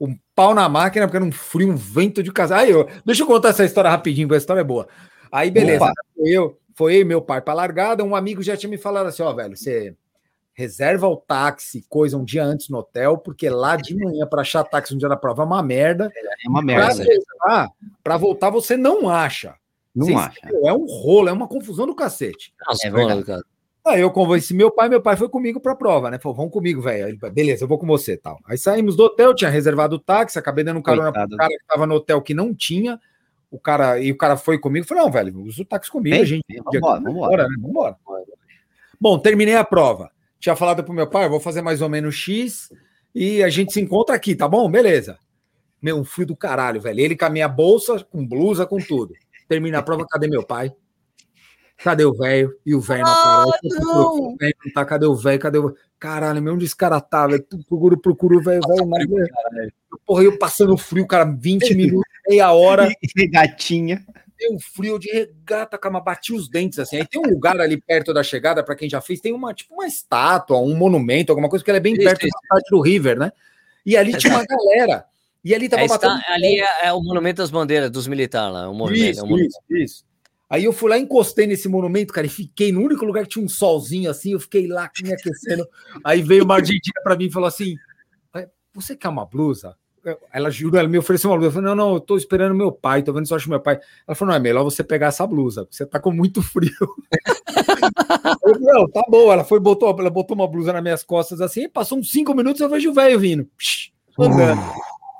um 0.00 0.16
pau 0.34 0.54
na 0.54 0.68
máquina, 0.68 1.06
porque 1.06 1.16
era 1.16 1.24
um 1.24 1.32
frio, 1.32 1.70
um 1.70 1.76
vento 1.76 2.22
de 2.22 2.32
casa. 2.32 2.56
Aí, 2.56 2.70
eu, 2.70 2.88
deixa 3.04 3.22
eu 3.22 3.26
contar 3.26 3.48
essa 3.50 3.64
história 3.64 3.90
rapidinho, 3.90 4.26
porque 4.28 4.36
a 4.36 4.38
história 4.38 4.60
é 4.60 4.64
boa. 4.64 4.88
Aí, 5.30 5.50
beleza. 5.50 5.84
Opa. 5.84 5.92
Foi 6.16 6.28
eu, 6.30 6.58
foi 6.74 6.96
eu 6.96 7.00
e 7.00 7.04
meu 7.04 7.22
pai 7.22 7.40
pra 7.40 7.54
largada. 7.54 8.04
Um 8.04 8.14
amigo 8.16 8.42
já 8.42 8.56
tinha 8.56 8.70
me 8.70 8.78
falado 8.78 9.06
assim: 9.06 9.22
ó, 9.22 9.32
velho, 9.32 9.56
você 9.56 9.94
reserva 10.52 11.06
o 11.06 11.16
táxi, 11.16 11.84
coisa 11.88 12.16
um 12.16 12.24
dia 12.24 12.42
antes 12.44 12.68
no 12.68 12.78
hotel, 12.78 13.16
porque 13.16 13.48
lá 13.48 13.76
de 13.76 13.94
manhã 13.94 14.26
para 14.26 14.40
achar 14.40 14.64
táxi 14.64 14.92
no 14.92 14.98
dia 14.98 15.08
da 15.08 15.16
prova 15.16 15.42
é 15.42 15.46
uma 15.46 15.62
merda. 15.62 16.10
É 16.44 16.48
uma 16.48 16.58
Pra 16.58 16.66
merda. 16.66 17.04
voltar, 17.04 17.68
pra 18.02 18.16
voltar, 18.16 18.50
você 18.50 18.76
não 18.76 19.08
acha. 19.08 19.54
Não 19.98 20.06
Você 20.06 20.14
acha. 20.14 20.40
É 20.64 20.72
um 20.72 20.86
rolo, 20.86 21.28
é 21.28 21.32
uma 21.32 21.48
confusão 21.48 21.86
do 21.86 21.94
cacete. 21.94 22.54
Nossa, 22.66 22.86
É 22.86 22.90
verdade. 22.90 23.24
cara. 23.24 23.42
Aí 23.84 24.00
eu 24.00 24.10
convenci 24.10 24.54
meu 24.54 24.70
pai, 24.70 24.88
meu 24.88 25.00
pai 25.00 25.16
foi 25.16 25.28
comigo 25.28 25.60
pra 25.60 25.74
prova, 25.74 26.10
né? 26.10 26.18
Falou, 26.18 26.36
vamos 26.36 26.52
comigo, 26.52 26.80
velho. 26.80 27.18
Beleza, 27.32 27.64
eu 27.64 27.68
vou 27.68 27.78
com 27.78 27.86
você 27.86 28.16
tal. 28.16 28.38
Aí 28.44 28.56
saímos 28.58 28.94
do 28.94 29.04
hotel, 29.04 29.34
tinha 29.34 29.50
reservado 29.50 29.96
o 29.96 29.98
táxi, 29.98 30.38
acabei 30.38 30.62
dando 30.62 30.82
carona 30.82 31.10
Coitado. 31.10 31.28
pro 31.30 31.38
cara 31.38 31.48
que 31.50 31.66
tava 31.66 31.86
no 31.86 31.94
hotel 31.94 32.20
que 32.20 32.34
não 32.34 32.54
tinha. 32.54 33.00
O 33.50 33.58
cara, 33.58 33.98
e 33.98 34.12
o 34.12 34.16
cara 34.16 34.36
foi 34.36 34.58
comigo, 34.58 34.86
falou: 34.86 35.04
não, 35.04 35.10
velho, 35.10 35.40
usa 35.42 35.62
o 35.62 35.64
táxi 35.64 35.90
comigo, 35.90 36.16
a 36.20 36.24
gente. 36.24 36.44
vem, 36.46 36.62
vambora, 36.62 37.00
vambora. 37.00 37.10
Vambora, 37.10 37.48
né? 37.48 37.56
Vambora. 37.60 37.96
Bom, 39.00 39.18
terminei 39.18 39.56
a 39.56 39.64
prova. 39.64 40.10
Tinha 40.38 40.54
falado 40.54 40.84
pro 40.84 40.92
meu 40.92 41.06
pai, 41.08 41.24
eu 41.24 41.30
vou 41.30 41.40
fazer 41.40 41.62
mais 41.62 41.80
ou 41.80 41.88
menos 41.88 42.14
X 42.14 42.70
e 43.14 43.42
a 43.42 43.48
gente 43.48 43.72
se 43.72 43.80
encontra 43.80 44.14
aqui, 44.14 44.34
tá 44.34 44.46
bom? 44.46 44.70
Beleza. 44.70 45.18
Meu, 45.80 45.96
um 45.96 46.04
frio 46.04 46.26
do 46.26 46.36
caralho, 46.36 46.80
velho. 46.80 47.00
Ele 47.00 47.16
com 47.16 47.24
a 47.24 47.30
minha 47.30 47.48
bolsa, 47.48 48.04
com 48.10 48.26
blusa, 48.26 48.66
com 48.66 48.78
tudo. 48.78 49.14
Termina 49.48 49.78
a 49.78 49.82
prova, 49.82 50.06
cadê 50.08 50.28
meu 50.28 50.44
pai? 50.44 50.72
Cadê 51.78 52.04
o 52.04 52.12
velho? 52.12 52.52
E 52.66 52.74
o 52.74 52.80
velho 52.80 53.04
Ah, 53.06 53.44
não 53.62 54.36
velho 54.36 54.54
tá, 54.74 54.84
cadê 54.84 55.06
o 55.06 55.14
velho? 55.14 55.38
Cadê 55.38 55.58
o 55.58 55.74
Caralho, 55.98 56.40
meu, 56.40 56.54
onde 56.54 56.64
esse 56.64 56.76
cara 56.76 57.00
tá, 57.00 57.26
velho? 57.26 57.44
Procuro, 57.68 57.98
procuro 57.98 58.38
o 58.38 58.42
velho, 58.42 58.60
velho. 58.66 58.86
nada. 58.86 59.72
Porra, 60.06 60.22
eu 60.24 60.38
passando 60.38 60.76
frio, 60.76 61.06
cara, 61.06 61.24
20 61.24 61.74
minutos, 61.74 62.08
meia 62.28 62.52
hora. 62.52 62.88
Gatinha. 63.32 64.04
Deu 64.38 64.54
um 64.54 64.60
frio 64.60 64.98
de 64.98 65.10
regata, 65.10 65.76
cama, 65.76 66.00
bati 66.00 66.32
os 66.32 66.48
dentes 66.48 66.78
assim. 66.78 66.98
Aí 66.98 67.06
tem 67.06 67.20
um 67.20 67.28
lugar 67.28 67.60
ali 67.60 67.76
perto 67.76 68.14
da 68.14 68.22
chegada, 68.22 68.62
para 68.62 68.76
quem 68.76 68.88
já 68.88 69.00
fez, 69.00 69.20
tem 69.20 69.32
uma 69.32 69.52
tipo 69.52 69.74
uma 69.74 69.86
estátua, 69.86 70.58
um 70.58 70.76
monumento, 70.76 71.32
alguma 71.32 71.48
coisa, 71.48 71.64
que 71.64 71.70
ela 71.70 71.78
é 71.78 71.80
bem 71.80 71.96
perto 71.96 72.26
do 72.70 72.80
River, 72.80 73.18
né? 73.18 73.32
E 73.84 73.96
ali 73.96 74.16
tinha 74.16 74.34
uma 74.34 74.44
galera. 74.44 75.04
E 75.44 75.54
ali 75.54 75.68
tava 75.68 75.82
É, 75.82 75.86
está- 75.86 76.08
batendo. 76.08 76.22
ali 76.32 76.60
é, 76.60 76.86
é 76.86 76.92
o 76.92 77.00
Monumento 77.00 77.38
das 77.42 77.50
Bandeiras 77.50 77.90
dos 77.90 78.06
militares 78.08 78.52
lá. 78.52 78.68
O 78.68 78.74
monumento, 78.74 79.04
é 79.04 79.10
Isso, 79.10 79.24
um 79.24 79.28
monumento. 79.28 79.50
isso, 79.70 79.82
isso. 79.84 80.04
Aí 80.50 80.64
eu 80.64 80.72
fui 80.72 80.88
lá, 80.90 80.98
encostei 80.98 81.46
nesse 81.46 81.68
monumento, 81.68 82.12
cara, 82.12 82.26
e 82.26 82.30
fiquei 82.30 82.72
no 82.72 82.80
único 82.80 83.04
lugar 83.04 83.22
que 83.24 83.28
tinha 83.30 83.44
um 83.44 83.48
solzinho 83.48 84.10
assim, 84.10 84.32
eu 84.32 84.40
fiquei 84.40 84.66
lá 84.66 84.90
me 85.02 85.12
aquecendo. 85.12 85.66
Aí 86.02 86.22
veio 86.22 86.44
uma 86.44 86.54
argentina 86.56 87.00
para 87.04 87.16
mim 87.16 87.26
e 87.26 87.30
falou 87.30 87.46
assim: 87.46 87.76
"É, 88.34 88.48
Você 88.74 88.96
quer 88.96 89.08
uma 89.08 89.26
blusa? 89.26 89.76
Ela 90.32 90.48
jurou, 90.50 90.78
ela 90.80 90.88
me 90.88 90.96
ofereceu 90.96 91.28
uma 91.30 91.36
blusa. 91.36 91.48
Eu 91.48 91.52
falei: 91.52 91.68
Não, 91.68 91.74
não, 91.76 91.94
eu 91.94 92.00
tô 92.00 92.16
esperando 92.16 92.54
meu 92.54 92.72
pai, 92.72 93.02
tô 93.02 93.12
vendo 93.12 93.26
se 93.26 93.32
eu 93.32 93.36
acho 93.36 93.50
meu 93.50 93.60
pai. 93.60 93.78
Ela 94.06 94.14
falou: 94.14 94.30
Não, 94.32 94.36
é 94.38 94.40
melhor 94.42 94.64
você 94.64 94.82
pegar 94.82 95.08
essa 95.08 95.26
blusa, 95.26 95.68
você 95.70 95.84
tá 95.84 96.00
com 96.00 96.10
muito 96.10 96.40
frio. 96.42 96.70
eu 98.42 98.54
falei: 98.54 98.60
Não, 98.60 98.88
tá 98.88 99.02
bom. 99.08 99.30
Ela 99.30 99.44
foi, 99.44 99.60
botou, 99.60 99.94
ela 99.98 100.08
botou 100.10 100.34
uma 100.34 100.48
blusa 100.48 100.72
nas 100.72 100.82
minhas 100.82 101.04
costas 101.04 101.42
assim, 101.42 101.64
e 101.64 101.68
passou 101.68 101.98
uns 101.98 102.10
cinco 102.10 102.34
minutos, 102.34 102.60
eu 102.60 102.68
vejo 102.70 102.90
o 102.90 102.94
velho 102.94 103.18
vindo. 103.20 103.44
Psh, 103.58 103.90
andando. 104.18 104.60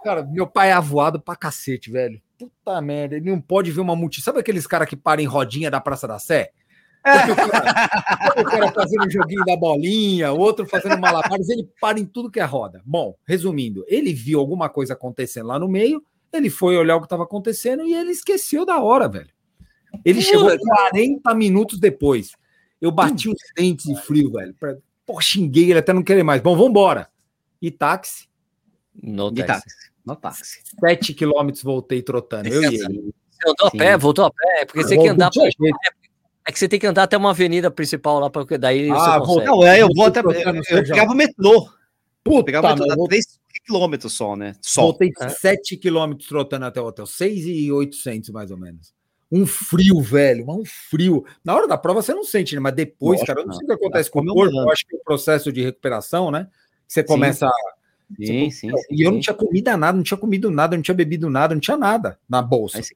Cara, 0.03 0.25
meu 0.25 0.47
pai 0.47 0.71
é 0.71 0.73
avoado 0.73 1.21
pra 1.21 1.37
cacete, 1.37 1.91
velho. 1.91 2.21
Puta 2.39 2.81
merda, 2.81 3.17
ele 3.17 3.31
não 3.31 3.41
pode 3.41 3.71
ver 3.71 3.81
uma 3.81 3.97
multidão. 3.97 4.25
Sabe 4.25 4.41
aqueles 4.41 4.67
caras 4.67 4.89
que 4.89 4.97
param 4.97 5.23
em 5.23 5.27
rodinha 5.27 5.71
da 5.71 5.81
Praça 5.81 6.07
da 6.07 6.19
Sé? 6.19 6.53
Sabe 7.05 7.33
o 7.33 7.37
cara, 7.37 7.89
sabe 8.27 8.41
o 8.41 8.45
cara 8.45 8.73
fazendo 8.73 9.07
um 9.07 9.11
joguinho 9.11 9.45
da 9.45 9.57
bolinha, 9.57 10.33
o 10.33 10.39
outro 10.39 10.67
fazendo 10.67 11.01
malabares, 11.01 11.49
ele 11.49 11.69
para 11.81 11.99
em 11.99 12.05
tudo 12.05 12.31
que 12.31 12.41
é 12.41 12.45
roda. 12.45 12.83
Bom, 12.85 13.15
resumindo, 13.27 13.85
ele 13.89 14.13
viu 14.13 14.39
alguma 14.39 14.69
coisa 14.69 14.93
acontecendo 14.93 15.47
lá 15.47 15.59
no 15.59 15.69
meio, 15.69 16.03
ele 16.33 16.51
foi 16.51 16.77
olhar 16.77 16.97
o 16.97 17.01
que 17.01 17.07
estava 17.07 17.23
acontecendo 17.23 17.87
e 17.87 17.95
ele 17.95 18.11
esqueceu 18.11 18.67
da 18.67 18.81
hora, 18.81 19.09
velho. 19.09 19.31
Ele 20.05 20.21
chegou 20.21 20.51
40 20.59 21.35
minutos 21.35 21.79
depois. 21.79 22.33
Eu 22.81 22.93
bati 22.93 23.29
os 23.29 23.39
dentes 23.57 23.87
de 23.87 24.01
frio, 24.03 24.33
velho. 24.33 24.55
Pô, 25.07 25.21
xinguei 25.21 25.71
ele 25.71 25.79
até 25.79 25.93
não 25.93 26.03
querer 26.03 26.23
mais. 26.23 26.43
Bom, 26.43 26.57
vambora. 26.57 27.09
E 27.61 27.71
táxi, 27.71 28.29
No 29.03 29.31
De 29.31 29.45
táxi. 29.45 29.63
táxi. 29.65 29.91
No 30.05 30.17
táxi. 30.17 30.59
7 30.81 31.15
quilômetros 31.15 31.63
voltei 31.63 32.03
trotando. 32.03 32.49
Eu 32.49 32.63
e 32.63 32.67
ele. 32.77 33.13
Você 33.31 33.51
andou 33.51 33.67
a 33.69 33.71
pé, 33.71 33.97
voltou 33.97 34.25
a 34.25 34.31
pé, 34.31 34.65
porque 34.67 34.83
você 34.83 34.89
tem 34.91 35.03
que 35.03 35.09
andar. 35.09 35.31
jeito. 35.33 35.57
É 36.47 36.51
que 36.53 36.59
você 36.59 36.67
tem 36.69 36.81
que 36.81 36.87
andar 36.87 37.03
até 37.05 37.17
uma 37.17 37.31
avenida 37.31 37.71
principal 37.71 38.19
lá, 38.19 38.31
porque 38.31 38.57
daí 38.57 38.91
Ah, 38.91 39.19
você 39.19 39.27
consegue. 39.27 39.47
Não, 39.47 39.67
é, 39.67 39.83
eu 39.83 39.89
vou 39.95 40.07
até. 40.07 40.21
Eu, 40.21 40.31
eu 40.33 40.83
pegava 40.85 41.13
o 41.13 41.15
metrô. 41.15 41.69
Puta, 42.25 42.45
Pegava 42.45 42.67
o 42.67 42.71
metrô, 42.71 42.87
dá 42.87 42.95
eu 42.95 42.97
vou- 42.99 43.09
3 43.09 43.39
quilômetros 43.65 44.13
só, 44.15 44.35
né? 44.35 44.55
Só. 44.63 44.83
Voltei 44.83 45.11
É. 45.21 45.29
7 45.29 45.77
quilômetros 45.77 46.27
trotando 46.29 46.65
até 46.65 46.81
o 46.81 46.87
hotel, 46.87 47.07
6,800 47.07 48.31
mais 48.31 48.51
ou 48.51 48.57
menos. 48.57 48.93
Um 49.31 49.45
frio, 49.47 50.01
velho, 50.01 50.47
mas 50.47 50.57
um 50.57 50.65
frio. 50.65 51.25
Na 51.45 51.55
hora 51.55 51.69
da 51.69 51.77
prova 51.77 52.01
você 52.01 52.15
não 52.15 52.25
sente, 52.25 52.55
né? 52.55 52.61
Mas 52.63 52.75
depois, 52.75 53.21
Lógico, 53.21 53.27
cara, 53.27 53.41
eu 53.43 53.47
não 53.47 53.53
sei 53.53 53.65
o 53.65 53.67
que 53.67 53.73
acontece 53.75 54.09
Tá 54.11 54.13
com 54.15 54.21
o 54.21 54.35
corpo. 54.35 54.57
Eu 54.57 54.71
acho 54.71 54.87
que 54.87 54.97
é 54.97 54.99
o 54.99 55.05
processo 55.05 55.53
de 55.53 55.63
recuperação, 55.63 56.31
né? 56.31 56.49
Você 56.87 57.05
começa. 57.05 57.47
Sim, 57.47 57.53
sim. 58.17 58.51
sim, 58.51 58.71
e 58.91 59.03
eu 59.03 59.11
não 59.11 59.19
sim. 59.19 59.23
tinha 59.23 59.35
comido 59.35 59.77
nada, 59.77 59.97
não 59.97 60.03
tinha 60.03 60.19
comido 60.19 60.51
nada, 60.51 60.77
não 60.77 60.83
tinha 60.83 60.95
bebido 60.95 61.29
nada, 61.29 61.55
não 61.55 61.61
tinha 61.61 61.77
nada 61.77 62.19
na 62.29 62.41
bolsa. 62.41 62.83
Sim. 62.83 62.95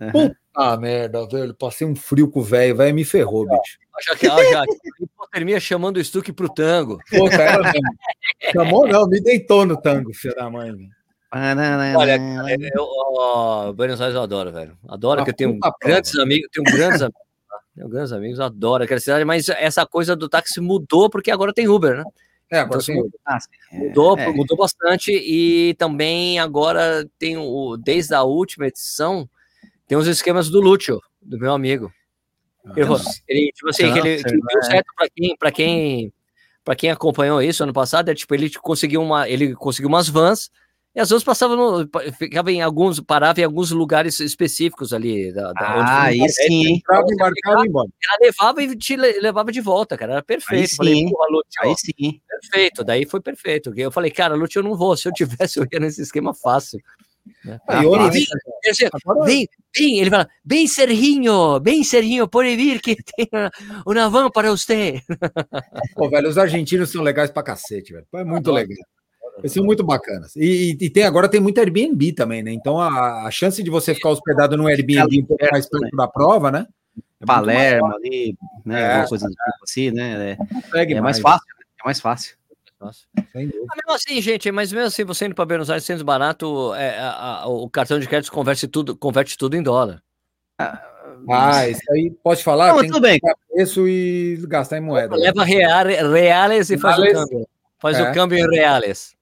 Aham. 0.00 0.34
Puta 0.52 0.76
merda, 0.76 1.26
velho. 1.26 1.54
Passei 1.54 1.86
um 1.86 1.96
frio 1.96 2.30
com 2.30 2.40
o 2.40 2.42
velho, 2.42 2.76
velho, 2.76 2.94
me 2.94 3.04
ferrou, 3.04 3.46
bicho. 3.46 3.78
Já 4.06 4.16
que, 4.16 4.28
ó, 4.28 4.42
já, 4.50 4.64
hipotermia 5.00 5.60
chamando 5.60 5.96
o 5.96 6.04
Stuck 6.04 6.32
pro 6.32 6.48
tango. 6.48 6.98
Puta, 7.08 7.36
era 7.36 7.62
mesmo. 7.62 7.80
Chamou 8.52 8.86
não, 8.86 9.06
me 9.06 9.20
deitou 9.20 9.64
no 9.64 9.80
tango, 9.80 10.12
filho 10.12 10.34
da 10.34 10.50
mãe. 10.50 10.72
velho. 10.72 10.90
Olha, 11.96 12.18
cara, 12.18 12.56
eu, 12.60 12.86
ó, 13.16 13.72
Buenos 13.72 14.00
Aires 14.00 14.14
eu 14.14 14.22
adoro, 14.22 14.52
velho. 14.52 14.76
Adoro, 14.86 15.20
Uma 15.20 15.24
que 15.24 15.30
eu 15.30 15.34
tenho 15.34 15.58
grandes 15.82 16.18
amigos, 16.18 16.48
tenho 16.52 16.64
grandes 16.64 17.00
amigos. 17.00 17.20
lá. 17.50 17.58
Tenho 17.74 17.88
grandes 17.88 18.12
amigos, 18.12 18.40
adoro 18.40 18.84
aquela 18.84 19.00
cidade, 19.00 19.24
mas 19.24 19.48
essa 19.48 19.86
coisa 19.86 20.14
do 20.14 20.28
táxi 20.28 20.60
mudou 20.60 21.08
porque 21.08 21.30
agora 21.30 21.54
tem 21.54 21.68
Uber, 21.68 21.98
né? 21.98 22.04
É, 22.52 22.58
agora 22.58 22.80
Então, 22.82 22.94
tem. 23.02 23.10
Ah, 23.24 23.40
sim. 23.40 23.48
É, 23.72 23.78
Mudou, 23.78 24.18
é. 24.18 24.30
mudou 24.30 24.56
bastante 24.58 25.10
e 25.10 25.72
também 25.78 26.38
agora 26.38 27.08
tem 27.18 27.38
o 27.38 27.78
desde 27.78 28.14
a 28.14 28.22
última 28.22 28.66
edição 28.66 29.26
tem 29.88 29.96
os 29.96 30.06
esquemas 30.06 30.50
do 30.50 30.60
Lúcio, 30.60 31.00
do 31.20 31.38
meu 31.38 31.52
amigo. 31.52 31.90
Ele, 32.76 32.86
falou- 32.86 33.00
ele, 33.26 33.50
tipo 33.52 33.68
assim, 33.70 33.92
que 33.92 33.98
ele 33.98 34.16
que 34.16 34.22
Transfer, 34.22 34.40
deu 34.52 34.62
certo 34.62 34.92
para 34.96 35.08
quem, 35.10 35.36
para 35.36 35.50
quem, 35.50 36.12
para 36.62 36.76
quem 36.76 36.90
acompanhou 36.90 37.42
isso 37.42 37.62
ano 37.62 37.72
passado, 37.72 38.10
é 38.10 38.14
tipo 38.14 38.34
ele 38.34 38.50
conseguiu 38.50 39.02
uma, 39.02 39.28
ele 39.28 39.54
conseguiu 39.54 39.88
umas 39.88 40.08
vans 40.08 40.50
e 40.94 41.00
as 41.00 41.08
vans 41.10 41.24
passavam 41.24 41.56
no, 41.56 41.88
ficava 42.18 42.52
em 42.52 42.60
alguns, 42.60 43.00
parava 43.00 43.40
em 43.40 43.44
alguns 43.44 43.70
lugares 43.70 44.20
específicos 44.20 44.92
ali 44.92 45.32
da, 45.32 45.52
da 45.52 45.76
onde 45.76 45.90
Ah, 45.90 46.04
foi- 46.08 46.20
aí 46.20 46.28
sim, 46.28 46.66
hein? 46.66 46.76
Entrava, 46.76 47.06
embarcava 47.10 47.64
e 47.64 47.68
embora. 47.68 47.88
ela 48.04 48.18
levava 48.26 48.62
e 48.62 48.76
te 48.76 48.96
le- 48.96 49.20
levava 49.20 49.50
de 49.50 49.60
volta, 49.60 49.96
cara, 49.96 50.12
era 50.12 50.22
perfeito. 50.22 50.68
sim, 50.70 50.76
Falei, 50.76 51.04
Lúcio, 51.04 51.60
Aí 51.62 51.74
sim. 51.78 52.20
perfeito, 52.28 52.84
daí 52.84 53.06
foi 53.06 53.20
perfeito. 53.20 53.72
Eu 53.76 53.90
falei, 53.90 54.10
cara, 54.10 54.34
Lúcio, 54.34 54.58
eu 54.58 54.62
não 54.64 54.76
vou, 54.76 54.96
se 54.96 55.08
eu 55.08 55.12
tivesse, 55.12 55.58
eu 55.58 55.66
ia 55.72 55.80
nesse 55.80 56.02
esquema 56.02 56.34
fácil. 56.34 56.78
né? 57.44 57.58
Aí, 57.68 58.10
disse, 58.10 58.84
agora- 58.84 59.24
Vem, 59.24 59.48
vem, 59.76 59.98
ele 60.00 60.10
fala, 60.10 60.28
vem 60.44 60.66
Serginho, 60.66 61.60
vem 61.60 61.84
Serginho, 61.84 62.28
pode 62.28 62.54
vir 62.56 62.80
que 62.82 62.96
tem 62.96 63.28
uma- 63.32 63.50
uma 63.86 64.10
van 64.10 64.28
para 64.30 64.50
você. 64.50 65.00
Pô, 65.94 66.10
velho, 66.10 66.28
os 66.28 66.36
argentinos 66.36 66.90
são 66.90 67.02
legais 67.02 67.30
pra 67.30 67.42
cacete, 67.42 67.92
velho. 67.92 68.06
É 68.14 68.24
muito 68.24 68.50
Adoro. 68.50 68.56
legal. 68.68 68.76
Eles 69.38 69.52
são 69.52 69.64
muito 69.64 69.82
bacanas. 69.82 70.34
E, 70.36 70.76
e 70.80 70.90
tem 70.90 71.04
agora 71.04 71.28
tem 71.28 71.40
muito 71.40 71.58
Airbnb 71.58 72.12
também, 72.12 72.42
né? 72.42 72.52
Então 72.52 72.78
a, 72.80 73.26
a 73.26 73.30
chance 73.30 73.62
de 73.62 73.70
você 73.70 73.94
ficar 73.94 74.10
hospedado 74.10 74.56
no 74.56 74.66
Airbnb 74.66 75.20
um 75.22 75.26
pouco 75.26 75.46
mais 75.50 75.68
perto 75.68 75.96
da 75.96 76.06
prova, 76.08 76.50
né? 76.50 76.66
É 77.20 77.24
Palermo 77.26 77.86
ali, 77.94 78.36
né? 78.64 78.80
É. 78.80 78.86
alguma 78.90 79.08
coisa 79.08 79.26
do 79.26 79.32
tipo 79.32 79.64
assim, 79.64 79.90
né? 79.90 80.36
É, 80.74 80.92
é 80.92 81.00
mais 81.00 81.18
fácil, 81.20 81.46
né? 81.58 81.64
É 81.80 81.84
mais 81.84 82.00
fácil. 82.00 82.36
Nossa. 82.80 83.04
Mas 83.32 83.46
mesmo 83.46 83.92
assim, 83.94 84.20
gente, 84.20 84.50
mas 84.50 84.72
mesmo 84.72 84.88
assim, 84.88 85.04
você 85.04 85.26
indo 85.26 85.34
para 85.36 85.44
Buenos 85.46 85.70
Aires 85.70 85.84
sendo 85.84 86.04
barato, 86.04 86.74
é, 86.74 86.98
a- 86.98 87.42
a- 87.42 87.46
o 87.46 87.70
cartão 87.70 87.98
de 88.00 88.08
crédito 88.08 88.32
converte 88.32 88.66
tudo, 88.66 88.96
converte 88.96 89.38
tudo 89.38 89.56
em 89.56 89.62
dólar. 89.62 90.02
Ah, 91.30 91.68
isso 91.68 91.80
aí 91.92 92.10
pode 92.22 92.42
falar, 92.42 92.72
Não, 92.72 92.80
tem 92.80 92.90
tudo 92.90 93.00
bem. 93.00 93.20
pagar 93.20 93.36
preço 93.52 93.86
e 93.86 94.36
gastar 94.48 94.78
em 94.78 94.80
moeda. 94.80 95.14
Leva 95.16 95.44
reale- 95.44 95.94
reales 95.94 96.70
e 96.70 96.78
faz 96.78 96.96
Reales. 96.96 97.18
o 97.18 97.28
câmbio. 97.28 97.48
Faz 97.78 97.98
É. 97.98 98.10
o 98.10 98.14
câmbio 98.14 98.38
em 98.38 98.50
reales. 98.50 99.14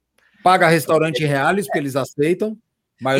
Paga 0.42 0.68
restaurante 0.68 1.22
em 1.22 1.26
reais, 1.26 1.66
porque 1.66 1.78
eles 1.78 1.96
aceitam. 1.96 2.56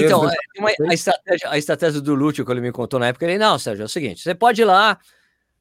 Então, 0.06 0.28
é, 0.28 0.34
uma- 0.59 0.70
a, 0.90 0.94
estratégia, 0.94 1.51
a 1.51 1.59
estratégia 1.59 2.01
do 2.01 2.14
Lúcio, 2.14 2.44
que 2.44 2.52
ele 2.52 2.60
me 2.60 2.70
contou 2.72 3.01
na 3.01 3.06
época, 3.09 3.24
ele, 3.26 3.38
não, 3.38 3.59
Sérgio, 3.59 3.82
é 3.82 3.86
o 3.86 3.88
seguinte, 3.88 4.22
você 4.22 4.34
pode 4.34 4.60
ir 4.60 4.64
lá, 4.66 4.98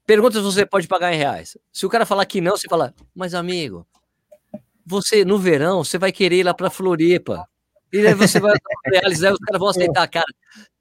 pergunta 0.06 0.38
se 0.38 0.44
você 0.44 0.66
pode 0.66 0.88
pagar 0.88 1.14
em 1.14 1.18
reais. 1.18 1.58
Se 1.72 1.86
o 1.86 1.90
cara 1.90 2.06
falar 2.06 2.26
que 2.26 2.42
não, 2.42 2.58
você 2.58 2.68
fala, 2.68 2.94
mas 3.16 3.34
amigo, 3.34 3.88
você, 4.86 5.24
no 5.24 5.38
verão, 5.38 5.84
você 5.84 5.98
vai 5.98 6.12
querer 6.12 6.38
ir 6.40 6.44
lá 6.44 6.54
pra 6.54 6.70
Floripa. 6.70 7.48
E 7.94 8.06
aí 8.06 8.14
você 8.14 8.40
vai 8.40 8.54
realizar, 8.86 9.32
os 9.32 9.40
caras 9.40 9.60
vão 9.60 9.70
aceitar, 9.70 10.08
cara. 10.08 10.26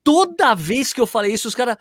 Toda 0.02 0.54
vez 0.54 0.92
que 0.92 1.00
eu 1.00 1.06
falei 1.06 1.32
isso, 1.32 1.46
os 1.46 1.54
caras, 1.54 1.76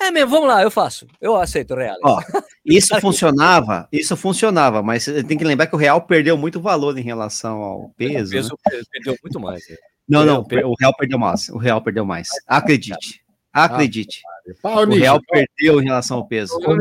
é 0.00 0.10
mesmo, 0.10 0.30
vamos 0.30 0.48
lá, 0.48 0.62
eu 0.62 0.70
faço. 0.70 1.06
Eu 1.20 1.36
aceito 1.36 1.74
reais. 1.74 1.98
Ó, 2.04 2.20
Isso 2.64 2.88
funcionava, 3.00 3.88
isso 3.92 4.16
funcionava, 4.16 4.82
mas 4.82 5.04
você 5.04 5.22
tem 5.24 5.36
que 5.38 5.44
lembrar 5.44 5.66
que 5.66 5.74
o 5.74 5.78
real 5.78 6.00
perdeu 6.02 6.36
muito 6.36 6.60
valor 6.60 6.96
em 6.98 7.02
relação 7.02 7.62
ao 7.62 7.88
peso. 7.96 8.32
o 8.36 8.42
né? 8.42 8.48
peso 8.70 8.86
perdeu 8.90 9.16
muito 9.22 9.40
mais. 9.40 9.68
né? 9.68 9.76
Não, 10.08 10.24
não, 10.24 10.40
o 10.42 10.74
real 10.78 10.94
perdeu 10.96 11.18
mais. 11.18 11.48
O 11.48 11.56
real 11.58 11.80
perdeu 11.82 12.04
mais. 12.04 12.28
Acredite. 12.46 13.22
Acredite. 13.52 14.20
Pau, 14.60 14.82
O 14.82 14.84
Nietzsche, 14.84 15.00
real 15.02 15.20
perdeu 15.26 15.80
em 15.80 15.84
relação 15.84 16.18
ao 16.18 16.26
peso. 16.26 16.58
Desanimado, 16.58 16.78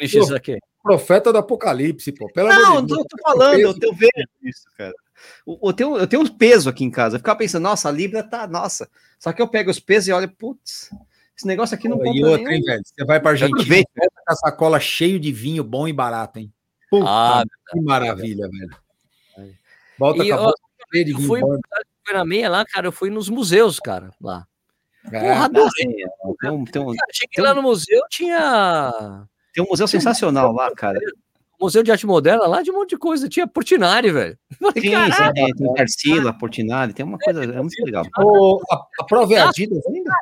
Nishi, 0.00 0.18
isso 0.18 0.34
aqui. 0.34 0.58
profeta 0.82 1.30
do 1.32 1.38
apocalipse, 1.38 2.12
pô. 2.12 2.28
Pelo 2.32 2.48
Não, 2.48 2.78
amor 2.78 2.86
de 2.86 2.92
eu 2.92 2.96
Deus. 2.96 3.06
tô, 3.10 3.16
tô 3.16 3.22
falando, 3.22 3.58
eu 3.58 3.78
tenho 3.78 3.92
vendo 3.94 4.28
isso, 4.42 4.62
cara. 4.78 4.94
O- 5.44 5.68
Eu 5.68 5.72
tenho, 5.72 5.96
eu 5.96 6.06
tenho 6.06 6.22
um 6.22 6.28
peso 6.28 6.70
aqui 6.70 6.84
em 6.84 6.90
casa. 6.90 7.16
Eu 7.16 7.20
ficava 7.20 7.38
pensando, 7.38 7.64
nossa, 7.64 7.88
a 7.88 7.92
Libra 7.92 8.22
tá, 8.22 8.46
nossa. 8.46 8.88
Só 9.18 9.32
que 9.32 9.42
eu 9.42 9.48
pego 9.48 9.70
os 9.70 9.78
pesos 9.80 10.08
e 10.08 10.12
olho, 10.12 10.28
putz, 10.30 10.88
esse 11.42 11.46
negócio 11.48 11.74
aqui 11.74 11.88
não 11.88 11.96
E 11.96 12.04
compra 12.04 12.30
outra, 12.30 12.44
nem 12.48 12.56
hein, 12.58 12.62
velho? 12.62 12.82
Você 12.84 13.04
vai 13.04 13.20
pra 13.20 13.30
Argentina, 13.32 13.56
Aproveita. 13.60 13.90
volta 13.96 14.14
com 14.26 14.32
a 14.32 14.36
sacola 14.36 14.80
cheio 14.80 15.18
de 15.20 15.32
vinho 15.32 15.64
bom 15.64 15.86
e 15.88 15.92
barato, 15.92 16.38
hein? 16.38 16.52
Puta, 16.90 17.04
Ah, 17.08 17.42
que 17.70 17.80
maravilha, 17.80 18.48
velho. 18.48 19.50
Volta 19.98 20.22
E 20.24 20.28
com 20.28 20.34
a 20.34 20.36
eu- 20.38 20.42
bolsa 20.42 20.62
cheia 20.92 21.04
de 21.04 21.10
eu 21.12 21.16
vinho 21.16 21.28
fui, 21.28 21.40
bom. 21.40 21.58
fui 22.06 22.14
na 22.14 22.24
meia 22.24 22.48
lá, 22.48 22.64
cara, 22.64 22.86
eu 22.86 22.92
fui 22.92 23.10
nos 23.10 23.28
museus, 23.28 23.78
cara, 23.80 24.10
lá. 24.20 24.46
É, 25.12 25.18
Porra, 25.20 25.44
adorei. 25.46 25.68
sim, 25.76 25.92
tem, 26.40 26.50
um, 26.50 26.64
tem, 26.64 26.82
um, 26.82 26.94
Cara, 26.94 27.10
cheguei 27.12 27.34
Tem 27.34 27.44
lá 27.44 27.54
no 27.54 27.62
museu, 27.62 28.00
tinha 28.08 29.26
tem 29.52 29.64
um 29.64 29.66
museu 29.68 29.88
sensacional 29.88 30.52
lá, 30.52 30.70
cara. 30.74 30.98
Museu 31.60 31.82
de 31.82 31.92
Arte 31.92 32.06
Moderna 32.06 32.46
lá 32.46 32.62
de 32.62 32.70
um 32.70 32.74
monte 32.74 32.90
de 32.90 32.96
coisa. 32.98 33.28
Tinha 33.28 33.46
Portinari, 33.46 34.10
velho. 34.10 34.36
Tem, 34.74 34.90
"Caralho, 34.92 35.32
tem, 35.34 35.74
Tarsila, 35.74 36.32
Portinari, 36.36 36.92
tem 36.92 37.04
uma 37.06 37.18
coisa, 37.18 37.44
é 37.44 37.60
muito 37.60 37.84
legal. 37.84 38.04
Ô, 38.18 38.60
a, 38.70 38.84
a 39.00 39.04
prova 39.04 39.32
é 39.34 39.38
Adidas 39.38 39.84
ainda? 39.86 40.12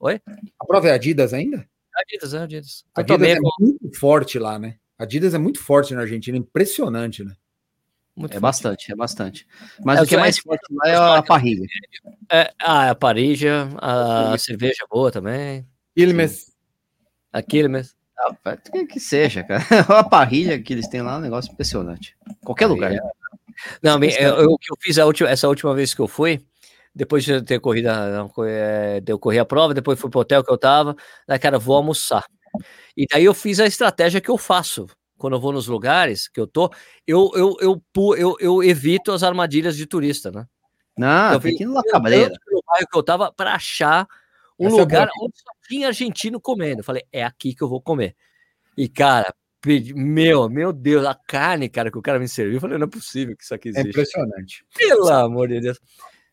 Oi? 0.00 0.20
A 0.58 0.66
prova 0.66 0.88
é 0.88 0.92
Adidas 0.92 1.32
ainda? 1.32 1.66
Adidas, 1.94 2.34
é 2.34 2.38
Adidas. 2.38 2.84
A 2.94 3.00
Adidas 3.00 3.28
é 3.28 3.36
com... 3.36 3.50
muito 3.60 3.98
forte 3.98 4.38
lá, 4.38 4.58
né? 4.58 4.76
A 4.98 5.04
Adidas 5.04 5.34
é 5.34 5.38
muito 5.38 5.60
forte 5.60 5.94
na 5.94 6.02
Argentina, 6.02 6.36
impressionante, 6.36 7.24
né? 7.24 7.34
Muito 8.14 8.32
é 8.32 8.34
forte. 8.34 8.42
bastante, 8.42 8.92
é 8.92 8.96
bastante. 8.96 9.46
Mas 9.84 9.98
é, 9.98 10.02
o 10.02 10.06
que 10.06 10.14
é 10.14 10.18
mais 10.18 10.38
forte 10.38 10.62
lá 10.70 10.88
é 10.88 10.96
a 10.96 11.22
parrilha. 11.22 11.66
É, 12.30 12.52
ah, 12.60 12.90
a 12.90 12.94
parrilha, 12.94 13.68
a, 13.78 14.36
cerveja 14.38 14.86
boa 14.90 15.10
também. 15.10 15.66
Quilmes. 15.96 16.52
A 17.32 17.42
Quilmes. 17.42 17.96
Ah, 18.44 18.56
que, 18.56 18.86
que 18.86 19.00
seja, 19.00 19.42
cara. 19.42 19.62
A 19.98 20.04
parrilha 20.04 20.62
que 20.62 20.72
eles 20.72 20.86
têm 20.86 21.02
lá 21.02 21.14
é 21.14 21.16
um 21.16 21.20
negócio 21.20 21.50
impressionante. 21.50 22.16
Qualquer 22.44 22.66
lugar. 22.66 22.92
Não, 23.82 23.96
o 23.96 24.58
que 24.58 24.70
eu 24.70 24.76
fiz 24.80 24.98
a 24.98 25.06
última, 25.06 25.28
essa 25.28 25.48
última 25.48 25.74
vez 25.74 25.92
que 25.92 26.00
eu 26.00 26.06
fui, 26.06 26.44
depois 26.94 27.24
de 27.24 27.42
ter 27.42 27.60
corrido, 27.60 27.88
é, 28.46 29.02
eu 29.06 29.18
corri 29.18 29.38
a 29.38 29.44
prova, 29.44 29.74
depois 29.74 29.98
fui 29.98 30.10
pro 30.10 30.20
hotel 30.20 30.44
que 30.44 30.52
eu 30.52 30.58
tava, 30.58 30.94
daí, 31.26 31.38
cara, 31.38 31.58
vou 31.58 31.76
almoçar. 31.76 32.24
E 32.96 33.06
daí 33.06 33.24
eu 33.24 33.34
fiz 33.34 33.60
a 33.60 33.66
estratégia 33.66 34.20
que 34.20 34.30
eu 34.30 34.36
faço 34.36 34.86
quando 35.16 35.34
eu 35.34 35.40
vou 35.40 35.52
nos 35.52 35.68
lugares 35.68 36.28
que 36.28 36.40
eu 36.40 36.46
tô, 36.46 36.70
eu, 37.06 37.30
eu, 37.34 37.56
eu, 37.60 37.82
eu, 38.16 38.36
eu 38.40 38.62
evito 38.62 39.12
as 39.12 39.22
armadilhas 39.22 39.76
de 39.76 39.86
turista, 39.86 40.32
né? 40.32 40.46
Não, 40.98 41.32
eu 41.32 41.38
aqui 41.38 41.64
no 41.64 41.82
Cabreira. 41.84 42.34
No 42.50 42.62
bairro 42.66 42.86
que 42.90 42.98
eu 42.98 43.02
tava 43.02 43.32
para 43.32 43.54
achar 43.54 44.06
um 44.58 44.66
Essa 44.66 44.76
é 44.76 44.80
lugar 44.80 45.08
é 45.08 45.10
onde 45.22 45.38
só 45.38 45.52
tinha 45.68 45.86
argentino 45.86 46.40
comendo. 46.40 46.80
Eu 46.80 46.84
falei, 46.84 47.04
é 47.12 47.24
aqui 47.24 47.54
que 47.54 47.62
eu 47.62 47.68
vou 47.68 47.80
comer. 47.80 48.14
E, 48.76 48.88
cara, 48.88 49.32
meu, 49.94 50.48
meu 50.48 50.72
Deus, 50.72 51.06
a 51.06 51.14
carne, 51.14 51.68
cara, 51.68 51.90
que 51.90 51.98
o 51.98 52.02
cara 52.02 52.18
me 52.18 52.28
serviu, 52.28 52.54
eu 52.54 52.60
falei, 52.60 52.76
não 52.76 52.86
é 52.86 52.90
possível 52.90 53.36
que 53.36 53.44
isso 53.44 53.54
aqui 53.54 53.68
é 53.68 53.70
existe. 53.70 53.86
É 53.86 53.90
impressionante. 53.90 54.66
Pelo 54.76 55.08
amor 55.08 55.48
de 55.48 55.60
Deus. 55.60 55.78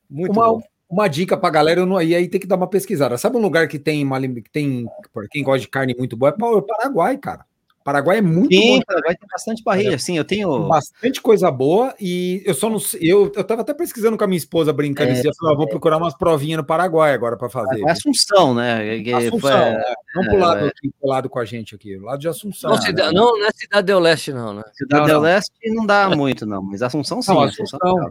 Muito 0.10 0.32
uma, 0.32 0.48
bom. 0.48 0.62
Uma 0.90 1.08
dica 1.08 1.38
pra 1.38 1.52
galera, 1.52 1.82
eu 1.82 1.86
não, 1.86 2.02
e 2.02 2.16
aí 2.16 2.28
tem 2.28 2.42
que 2.42 2.48
dar 2.48 2.56
uma 2.56 2.68
pesquisada. 2.68 3.18
Sabe 3.18 3.38
um 3.38 3.42
lugar 3.42 3.68
que 3.68 3.78
tem, 3.78 4.04
uma, 4.04 4.20
que 4.20 4.50
tem, 4.52 4.88
quem 5.30 5.44
gosta 5.44 5.60
de 5.60 5.68
carne 5.68 5.96
muito 5.96 6.18
boa, 6.18 6.36
é 6.38 6.44
o 6.44 6.62
Paraguai, 6.64 7.16
cara. 7.18 7.46
Paraguai 7.84 8.18
é 8.18 8.22
muito 8.22 8.54
sim, 8.54 8.78
bom. 8.78 8.86
Paraguai 8.86 9.16
tem 9.16 9.28
bastante 9.28 9.64
barriga, 9.64 9.98
sim, 9.98 10.18
eu 10.18 10.26
tenho 10.26 10.68
bastante 10.68 11.22
coisa 11.22 11.50
boa 11.50 11.96
e 12.00 12.44
eu 12.46 12.54
só 12.54 12.70
não 12.70 12.78
eu 13.00 13.32
eu 13.36 13.44
tava 13.44 13.62
até 13.62 13.74
pesquisando 13.74 14.18
com 14.18 14.24
a 14.24 14.28
minha 14.28 14.38
esposa 14.38 14.72
brincando, 14.74 15.12
é, 15.12 15.20
eu 15.20 15.34
falei, 15.34 15.56
ah, 15.56 15.58
vou 15.58 15.68
procurar 15.68 15.98
umas 15.98 16.16
provinhas 16.16 16.58
no 16.58 16.64
Paraguai 16.64 17.14
agora 17.14 17.38
para 17.38 17.50
fazer. 17.50 17.82
É 17.82 17.92
Assunção, 17.92 18.54
né? 18.54 19.02
Assunção, 19.16 19.58
é, 19.58 19.94
Vamos 20.14 20.30
pro 20.30 20.40
lado 20.40 20.66
aqui, 20.66 20.92
pro 21.00 21.10
lado 21.10 21.30
com 21.30 21.40
a 21.40 21.46
gente 21.46 21.74
aqui, 21.74 21.98
lado 21.98 22.20
de 22.20 22.28
Assunção. 22.28 22.72
Não, 22.72 22.78
cidade, 22.82 23.16
não, 23.16 23.38
não 23.38 23.48
é 23.48 23.52
Cidade 23.56 23.92
do 23.92 24.00
Leste 24.00 24.34
não, 24.34 24.54
né? 24.54 24.64
Cidade 24.74 25.12
do 25.12 25.20
Leste 25.20 25.52
não 25.74 25.86
dá 25.86 26.10
muito 26.10 26.46
não, 26.46 26.62
mas 26.62 26.82
Assunção 26.82 27.22
sim, 27.22 27.34
não, 27.34 27.42
Assunção. 27.42 27.80
Assunção 27.82 28.10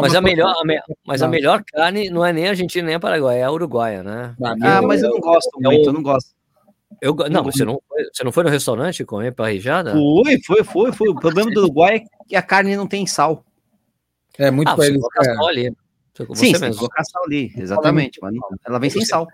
mas 0.00 0.14
a 0.14 0.20
melhor, 0.20 0.54
a 0.60 0.64
me, 0.64 0.80
mas 1.06 1.22
a 1.22 1.28
melhor 1.28 1.62
carne 1.64 2.10
não 2.10 2.24
é 2.24 2.32
nem 2.32 2.46
a 2.46 2.50
Argentina 2.50 2.86
nem 2.86 2.96
a 2.96 3.00
Paraguai, 3.00 3.38
é 3.38 3.44
a 3.44 3.50
uruguaia, 3.50 4.02
né? 4.02 4.34
Ah, 4.62 4.82
mas 4.82 5.02
eu 5.02 5.10
não 5.10 5.20
gosto 5.20 5.50
muito, 5.60 5.88
eu 5.88 5.92
não 5.92 6.02
gosto. 6.02 6.34
Eu, 7.00 7.14
não, 7.30 7.42
você 7.42 7.64
não, 7.64 7.80
foi, 7.88 8.04
você 8.12 8.24
não 8.24 8.32
foi 8.32 8.44
no 8.44 8.50
restaurante 8.50 9.04
comer 9.04 9.32
parrijada? 9.32 9.92
Foi, 9.92 10.38
foi, 10.44 10.64
foi, 10.64 10.92
foi. 10.92 11.08
O 11.08 11.14
problema 11.14 11.50
do 11.50 11.60
Uruguai 11.60 11.96
é 11.96 12.24
que 12.28 12.36
a 12.36 12.42
carne 12.42 12.76
não 12.76 12.86
tem 12.86 13.06
sal. 13.06 13.44
É 14.38 14.50
muito 14.50 14.68
ah, 14.68 14.76
para 14.76 14.86
eles. 14.86 15.02
É. 15.18 15.24
Sal 15.34 15.46
ali. 15.46 15.72
Sim, 16.34 16.52
você 16.52 16.58
mesmo. 16.58 16.76
colocar 16.76 17.02
sal 17.04 17.24
ali, 17.24 17.52
exatamente. 17.56 18.18
Mas 18.20 18.34
ela 18.66 18.78
vem 18.78 18.90
sem 18.90 19.04
sal. 19.04 19.26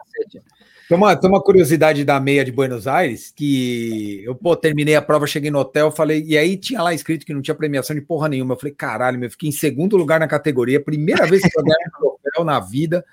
Tem 0.89 0.97
uma, 0.97 1.17
tem 1.17 1.29
uma 1.29 1.43
curiosidade 1.43 2.05
da 2.05 2.21
meia 2.21 2.45
de 2.45 2.53
Buenos 2.53 2.87
Aires, 2.87 3.33
que 3.35 4.23
eu, 4.25 4.35
pô, 4.37 4.55
terminei 4.55 4.95
a 4.95 5.03
prova, 5.03 5.27
cheguei 5.27 5.51
no 5.51 5.59
hotel, 5.59 5.91
falei, 5.91 6.23
e 6.25 6.39
aí 6.39 6.57
tinha 6.57 6.81
lá 6.81 6.95
escrito 6.95 7.27
que 7.27 7.35
não 7.35 7.43
tinha 7.43 7.55
premiação 7.57 7.95
de 7.97 8.03
porra 8.03 8.29
nenhuma. 8.29 8.55
Eu 8.55 8.59
falei, 8.59 8.75
caralho, 8.75 9.23
eu 9.23 9.31
fiquei 9.31 9.49
em 9.49 9.53
segundo 9.53 9.97
lugar 9.97 10.21
na 10.21 10.29
categoria, 10.29 10.83
primeira 10.83 11.27
vez 11.27 11.43
que 11.43 11.59
eu 11.59 11.65
ganhei 11.65 11.87
um 11.89 12.17
troféu 12.23 12.45
na 12.45 12.61
vida. 12.61 13.05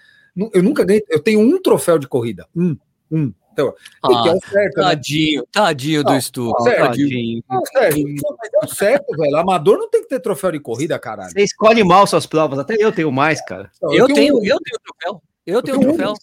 Eu 0.54 0.62
nunca 0.62 0.84
ganhei, 0.84 1.04
eu 1.10 1.20
tenho 1.20 1.40
um 1.40 1.62
troféu 1.62 1.98
de 1.98 2.08
corrida, 2.08 2.48
um, 2.56 2.78
um. 3.12 3.34
Então, 3.54 3.74
ah, 4.02 4.24
é 4.28 4.50
certo, 4.50 4.78
né? 4.78 4.84
tadinho, 4.84 5.42
né? 5.42 5.48
tadinho 5.52 6.04
do 6.04 6.16
estudo. 6.16 6.56
tadinho. 6.64 7.44
Não, 7.48 7.66
certo, 7.66 8.00
mas 8.40 8.72
é 8.72 8.76
certo, 8.76 9.16
velho. 9.16 9.38
Amador 9.38 9.78
não 9.78 9.90
tem 9.90 10.02
que 10.02 10.10
ter 10.10 10.20
troféu 10.20 10.52
de 10.52 10.60
corrida, 10.60 10.98
caralho. 10.98 11.32
Você 11.32 11.42
escolhe 11.42 11.84
mal 11.84 12.06
suas 12.08 12.26
provas, 12.26 12.58
até 12.58 12.76
eu 12.80 12.92
tenho 12.92 13.12
mais, 13.12 13.44
cara. 13.46 13.70
Eu, 13.82 13.92
eu 13.92 14.06
tenho, 14.08 14.40
tenho, 14.40 14.54
eu 14.54 14.60
tenho 14.60 14.80
troféu. 14.84 15.24
Eu 15.46 15.62
tenho 15.62 15.78
um 15.78 15.82
troféu. 15.82 16.14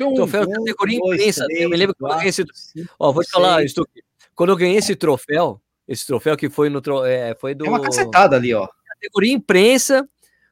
Um 0.00 0.14
troféu 0.14 0.46
de 0.46 0.52
categoria 0.52 0.98
imprensa. 0.98 1.46
Eu 1.50 1.70
me 1.70 1.76
lembro 1.76 1.94
quando 1.98 2.12
eu 2.12 2.16
ganhei 2.16 2.30
esse. 2.30 2.44
Ó, 2.98 3.12
vou 3.12 3.22
te 3.22 3.30
falar, 3.30 3.62
quando 4.34 4.50
eu 4.50 4.56
ganhei 4.56 4.76
esse 4.76 4.94
troféu, 4.94 5.60
esse 5.86 6.06
troféu 6.06 6.36
que 6.36 6.50
foi 6.50 6.68
no. 6.68 6.80
É, 7.04 7.34
foi 7.34 7.54
do. 7.54 7.64
Tem 7.64 7.72
uma 7.72 7.80
cacetada 7.80 8.36
ali, 8.36 8.52
ó. 8.54 8.68
Categoria 8.86 9.32
imprensa 9.32 10.08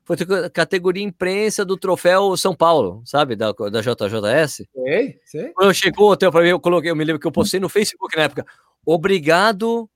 foi 0.06 0.16
categoria 0.52 1.02
imprensa 1.02 1.64
do 1.64 1.76
troféu 1.76 2.36
São 2.36 2.54
Paulo, 2.54 3.02
sabe? 3.04 3.34
Da, 3.34 3.50
da 3.50 3.80
JJS. 3.80 4.62
Sei, 4.72 5.20
sei. 5.24 5.48
Quando 5.52 5.74
chegou 5.74 6.06
o 6.06 6.12
hotel 6.12 6.30
para 6.30 6.42
mim, 6.42 6.50
eu 6.50 6.60
coloquei, 6.60 6.92
eu 6.92 6.96
me 6.96 7.04
lembro 7.04 7.18
que 7.18 7.26
eu 7.26 7.32
postei 7.32 7.58
no 7.58 7.68
Facebook 7.68 8.16
na 8.16 8.22
época. 8.22 8.46
Obrigado, 8.84 9.90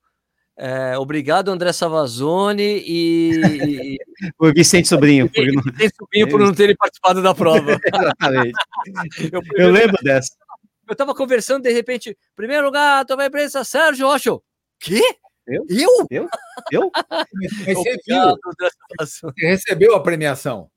é, 0.63 0.99
obrigado, 0.99 1.49
André 1.49 1.73
Savazone 1.73 2.85
e. 2.87 3.97
o 4.39 4.53
Vicente 4.53 4.89
Sobrinho. 4.89 5.27
Por 5.31 5.47
não... 5.47 5.63
Vicente 5.63 5.95
Sobrinho 5.97 6.29
por 6.29 6.39
não 6.39 6.53
terem 6.53 6.77
participado 6.77 7.23
da 7.23 7.35
prova. 7.35 7.81
Exatamente. 7.95 8.53
eu, 9.33 9.41
eu, 9.55 9.71
lembro 9.71 9.97
dessa. 10.03 10.37
Eu 10.87 10.93
estava 10.93 11.15
conversando, 11.15 11.63
de 11.63 11.73
repente, 11.73 12.15
primeiro 12.37 12.67
lugar, 12.67 13.07
a 13.09 13.27
imprensa, 13.27 13.65
Sérgio 13.65 14.07
Rocho. 14.07 14.43
Que? 14.79 15.01
Eu? 15.47 15.65
Eu? 15.71 16.07
Eu? 16.11 16.29
Eu? 16.71 16.91
Você 17.75 17.97
viu? 18.07 18.37
Você 18.99 19.31
recebeu 19.39 19.95
a 19.95 20.03
premiação? 20.03 20.71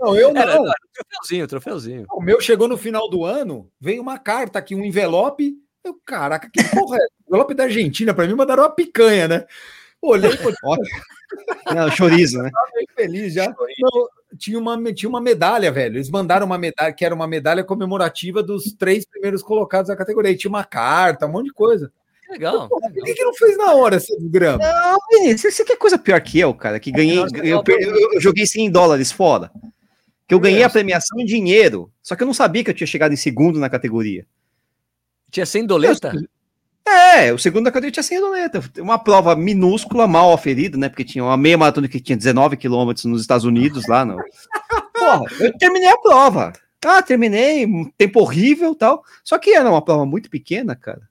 Não, 0.00 0.16
eu 0.16 0.32
não. 0.32 0.40
Era, 0.40 0.54
não. 0.54 0.72
Troféuzinho, 0.94 1.48
troféuzinho. 1.48 2.06
O 2.12 2.22
meu 2.22 2.40
chegou 2.40 2.68
no 2.68 2.78
final 2.78 3.10
do 3.10 3.24
ano, 3.24 3.68
veio 3.80 4.00
uma 4.00 4.18
carta 4.18 4.60
aqui, 4.60 4.76
um 4.76 4.84
envelope. 4.84 5.56
Eu, 5.84 5.94
caraca, 6.04 6.50
que 6.50 6.62
porra 6.64 6.98
é? 6.98 7.06
Envelope 7.26 7.54
da 7.54 7.64
Argentina, 7.64 8.12
para 8.12 8.26
mim 8.26 8.34
mandaram 8.34 8.62
uma 8.62 8.70
picanha, 8.70 9.26
né? 9.26 9.46
Olhei, 10.02 10.30
pô, 10.36 10.50
não, 11.74 11.90
chorizo, 11.90 12.42
né? 12.42 12.50
feliz 12.96 13.34
já. 13.34 13.46
Não, 13.48 14.08
tinha, 14.38 14.58
uma, 14.58 14.92
tinha 14.92 15.08
uma 15.08 15.20
medalha, 15.20 15.70
velho. 15.70 15.96
Eles 15.96 16.10
mandaram 16.10 16.46
uma 16.46 16.58
medalha, 16.58 16.92
que 16.92 17.04
era 17.04 17.14
uma 17.14 17.26
medalha 17.26 17.64
comemorativa 17.64 18.42
dos 18.42 18.72
três 18.72 19.04
primeiros 19.04 19.42
colocados 19.42 19.88
da 19.88 19.96
categoria. 19.96 20.30
E 20.30 20.36
tinha 20.36 20.48
uma 20.48 20.64
carta, 20.64 21.26
um 21.26 21.32
monte 21.32 21.46
de 21.46 21.52
coisa. 21.52 21.92
Legal. 22.30 22.68
Por 22.68 22.80
que, 22.92 23.14
que 23.14 23.24
não 23.24 23.34
fez 23.34 23.56
na 23.56 23.74
hora 23.74 23.96
esse 23.96 24.16
grama? 24.20 24.62
Não, 24.62 24.98
Vinícius, 25.10 25.54
você 25.54 25.64
quer 25.64 25.76
coisa 25.76 25.98
pior 25.98 26.20
que 26.20 26.38
eu, 26.38 26.54
cara? 26.54 26.78
Que 26.78 26.92
ganhei. 26.92 27.18
Eu, 27.18 27.26
eu, 27.42 28.12
eu 28.14 28.20
joguei 28.20 28.46
100 28.46 28.70
dólares 28.70 29.10
fora. 29.10 29.50
Que 30.28 30.34
eu 30.34 30.40
ganhei 30.40 30.62
a 30.62 30.70
premiação 30.70 31.18
em 31.18 31.24
dinheiro. 31.24 31.92
Só 32.02 32.14
que 32.14 32.22
eu 32.22 32.26
não 32.26 32.34
sabia 32.34 32.62
que 32.62 32.70
eu 32.70 32.74
tinha 32.74 32.86
chegado 32.86 33.12
em 33.12 33.16
segundo 33.16 33.58
na 33.58 33.68
categoria. 33.68 34.24
Tinha 35.30 35.46
100 35.46 35.66
doleta? 35.66 36.12
É, 36.86 37.32
o 37.32 37.38
segundo 37.38 37.64
da 37.64 37.70
categoria 37.70 37.92
tinha 37.92 38.02
100 38.02 38.20
doleta. 38.20 38.60
Uma 38.78 38.98
prova 38.98 39.36
minúscula, 39.36 40.08
mal 40.08 40.32
aferida, 40.32 40.76
né? 40.76 40.88
Porque 40.88 41.04
tinha 41.04 41.22
uma 41.22 41.36
meia 41.36 41.56
maratona 41.56 41.88
que 41.88 42.00
tinha 42.00 42.16
19 42.16 42.56
quilômetros 42.56 43.04
nos 43.04 43.20
Estados 43.20 43.44
Unidos, 43.44 43.86
lá 43.86 44.04
no. 44.04 44.16
Porra, 44.92 45.24
eu 45.40 45.56
terminei 45.56 45.88
a 45.88 45.98
prova. 45.98 46.52
Ah, 46.84 47.02
terminei, 47.02 47.66
um 47.66 47.90
tempo 47.96 48.20
horrível 48.20 48.74
tal. 48.74 49.04
Só 49.22 49.38
que 49.38 49.54
era 49.54 49.68
uma 49.68 49.82
prova 49.82 50.06
muito 50.06 50.30
pequena, 50.30 50.74
cara. 50.74 51.02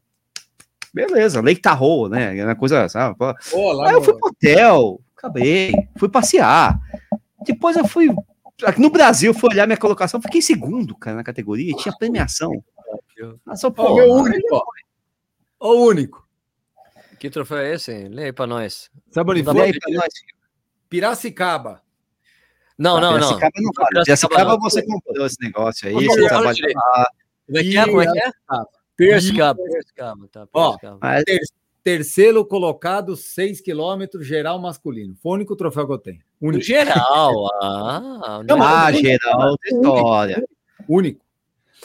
Beleza, 0.94 1.41
Lake 1.41 1.62
Tahoe, 1.62 2.10
né? 2.10 2.38
É 2.38 2.44
uma 2.44 2.56
coisa, 2.56 2.90
sabe? 2.90 3.16
Oh, 3.54 3.82
Aí 3.84 3.94
eu 3.94 4.02
fui 4.02 4.14
pro 4.18 4.30
hotel, 4.30 5.00
acabei, 5.16 5.72
fui 5.98 6.10
passear. 6.10 6.80
Depois 7.46 7.78
eu 7.78 7.88
fui. 7.88 8.10
No 8.78 8.90
Brasil, 8.90 9.34
fui 9.34 9.52
olhar 9.52 9.68
minha 9.68 9.78
colocação, 9.78 10.22
fiquei 10.22 10.41
segundo, 10.41 10.96
cara, 10.96 11.18
na 11.18 11.24
categoria, 11.24 11.74
tinha 11.76 11.96
premiação. 11.98 12.52
Ah, 13.46 13.56
só, 13.56 13.70
pô, 13.70 13.96
meu 13.96 14.12
único, 14.12 14.56
ó. 14.56 14.64
O 15.60 15.86
único. 15.88 16.28
Que 17.20 17.30
troféu 17.30 17.58
é 17.58 17.74
esse? 17.74 18.08
Lê 18.08 18.26
aí 18.26 18.34
pra 18.34 18.48
nós. 18.48 18.90
Sabe 19.12 19.32
onde 19.32 19.44
foi? 19.44 19.74
Piracicaba. 20.88 21.82
Não, 22.78 22.98
ah, 22.98 23.02
não, 23.02 23.12
não. 23.12 23.20
Piracicaba 23.20 23.52
não 23.58 23.72
vale. 23.76 24.04
Piracicaba 24.06 24.58
você 24.58 24.86
comprou 24.86 25.26
esse 25.26 25.38
negócio 25.41 25.88
aí, 25.88 25.94
você 25.94 26.28
trabalhou 26.28 26.70
lá. 26.74 27.12
Como 27.46 27.58
é 27.58 27.64
que 27.64 27.78
é? 27.78 27.86
Como 27.86 28.02
é 28.02 28.12
que 28.12 28.20
é? 28.20 28.32
Piracicaba. 28.96 29.64
Piracicaba, 29.64 30.28
tá. 30.32 30.48
Piracicaba. 30.48 31.00
Ó, 31.02 31.24
ter, 31.26 31.40
terceiro 31.84 32.46
colocado, 32.46 33.16
6 33.16 33.62
quilômetros, 33.62 34.26
geral 34.26 34.60
masculino. 34.60 35.16
Foi 35.22 35.32
o 35.32 35.36
único 35.36 35.56
troféu 35.56 35.88
que 35.88 35.94
eu 35.94 35.98
tenho. 35.98 36.20
Único. 36.40 36.64
Geral. 36.64 37.48
Ah, 37.62 38.41
não, 38.46 38.62
ah 38.62 38.91
geral, 38.91 39.56
história. 39.66 40.48
Único. 40.88 41.26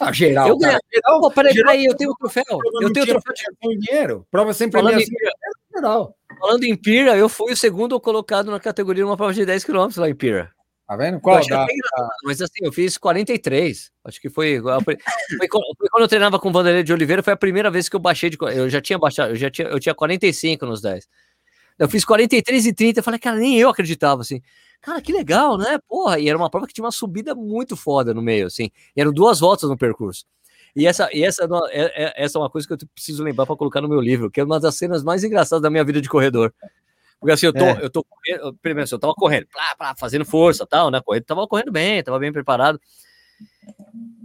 Ah, 0.01 0.13
geral. 0.13 0.49
Eu 0.49 0.59
ganhei. 0.59 0.79
Geral, 0.93 1.21
oh, 1.23 1.31
peraí, 1.31 1.53
geral, 1.53 1.73
peraí, 1.73 1.85
eu 1.85 1.95
tenho 1.95 2.11
o 2.11 2.17
troféu. 2.17 2.45
Eu 2.81 2.93
tenho 2.93 3.05
o 3.05 3.09
troféu 3.09 3.33
de 3.63 3.79
dinheiro. 3.79 4.27
Prova 4.31 4.53
sempre 4.53 4.81
Falando 4.81 5.01
em, 5.01 5.07
geral. 5.75 6.17
Falando 6.39 6.65
em 6.65 6.77
Pira, 6.77 7.17
eu 7.17 7.29
fui 7.29 7.53
o 7.53 7.57
segundo 7.57 7.99
colocado 8.01 8.51
na 8.51 8.59
categoria 8.59 9.05
numa 9.05 9.17
prova 9.17 9.33
de 9.33 9.47
10 9.47 9.65
km 9.65 9.89
lá 9.97 10.09
em 10.09 10.15
Pira. 10.15 10.53
Tá 10.87 10.97
vendo? 10.97 11.19
Qual 11.19 11.41
da, 11.47 11.67
Mas 12.25 12.43
assim, 12.43 12.59
eu 12.63 12.73
fiz 12.73 12.99
43. 12.99 13.91
Acho 14.05 14.21
que 14.21 14.29
foi, 14.29 14.61
foi, 14.85 14.99
foi, 15.39 15.49
quando 15.49 16.03
eu 16.03 16.09
treinava 16.09 16.39
com 16.39 16.51
o 16.51 16.53
Vanderlei 16.53 16.83
de 16.83 16.93
Oliveira, 16.93 17.23
foi 17.23 17.33
a 17.33 17.37
primeira 17.37 17.71
vez 17.71 17.89
que 17.89 17.97
eu 17.97 18.01
baixei 18.01 18.29
de. 18.29 18.37
Eu 18.41 18.69
já 18.69 18.81
tinha 18.81 18.99
baixado, 18.99 19.31
eu 19.31 19.37
já 19.37 19.51
tinha, 19.51 19.69
eu 19.69 19.81
tinha 19.81 19.95
45 19.95 20.67
nos 20.67 20.83
10. 20.83 21.09
Eu 21.79 21.89
fiz 21.89 22.05
43 22.05 22.67
e 22.67 22.73
30, 22.73 23.01
eu 23.01 23.05
falei, 23.05 23.19
cara, 23.19 23.37
nem 23.37 23.59
eu 23.59 23.69
acreditava, 23.69 24.21
assim. 24.21 24.41
Cara, 24.85 25.01
que 25.01 25.13
legal, 25.13 25.57
né? 25.57 25.79
Porra, 25.89 26.19
e 26.19 26.29
era 26.29 26.37
uma 26.37 26.51
prova 26.51 26.67
que 26.67 26.75
tinha 26.75 26.85
uma 26.85 26.93
subida 26.93 27.35
muito 27.35 27.75
foda 27.75 28.13
no 28.13 28.21
meio, 28.21 28.47
assim. 28.47 28.71
E 28.95 29.01
eram 29.01 29.13
duas 29.13 29.41
voltas 29.41 29.69
no 29.71 29.79
percurso. 29.79 30.27
E 30.77 30.87
essa, 30.87 31.09
e 31.11 31.25
essa, 31.25 31.49
é, 31.71 32.05
é, 32.05 32.25
essa 32.25 32.37
é 32.37 32.41
uma 32.41 32.51
coisa 32.51 32.67
que 32.67 32.75
eu 32.75 32.79
preciso 32.95 33.23
lembrar 33.23 33.47
para 33.47 33.57
colocar 33.57 33.81
no 33.81 33.89
meu 33.89 34.01
livro, 34.01 34.31
que 34.31 34.41
é 34.41 34.45
uma 34.45 34.61
das 34.61 34.75
cenas 34.75 35.03
mais 35.03 35.25
engraçadas 35.25 35.63
da 35.63 35.71
minha 35.71 35.85
vida 35.85 36.03
de 36.03 36.09
corredor. 36.09 36.53
Porque 37.19 37.33
assim, 37.33 37.47
eu 37.47 37.53
tô, 37.55 37.65
é. 37.65 37.79
eu 37.81 37.89
tô 37.89 38.05
correndo, 38.05 38.55
primeiro, 38.61 38.85
assim, 38.85 38.95
eu 38.95 38.99
tava 38.99 39.15
correndo, 39.15 39.47
plá, 39.47 39.75
plá, 39.79 39.95
fazendo 39.97 40.27
força 40.27 40.67
tal, 40.67 40.91
né? 40.91 41.01
Correndo, 41.03 41.25
tava 41.25 41.49
correndo 41.49 41.73
bem, 41.73 42.03
tava 42.03 42.19
bem 42.19 42.31
preparado. 42.31 42.79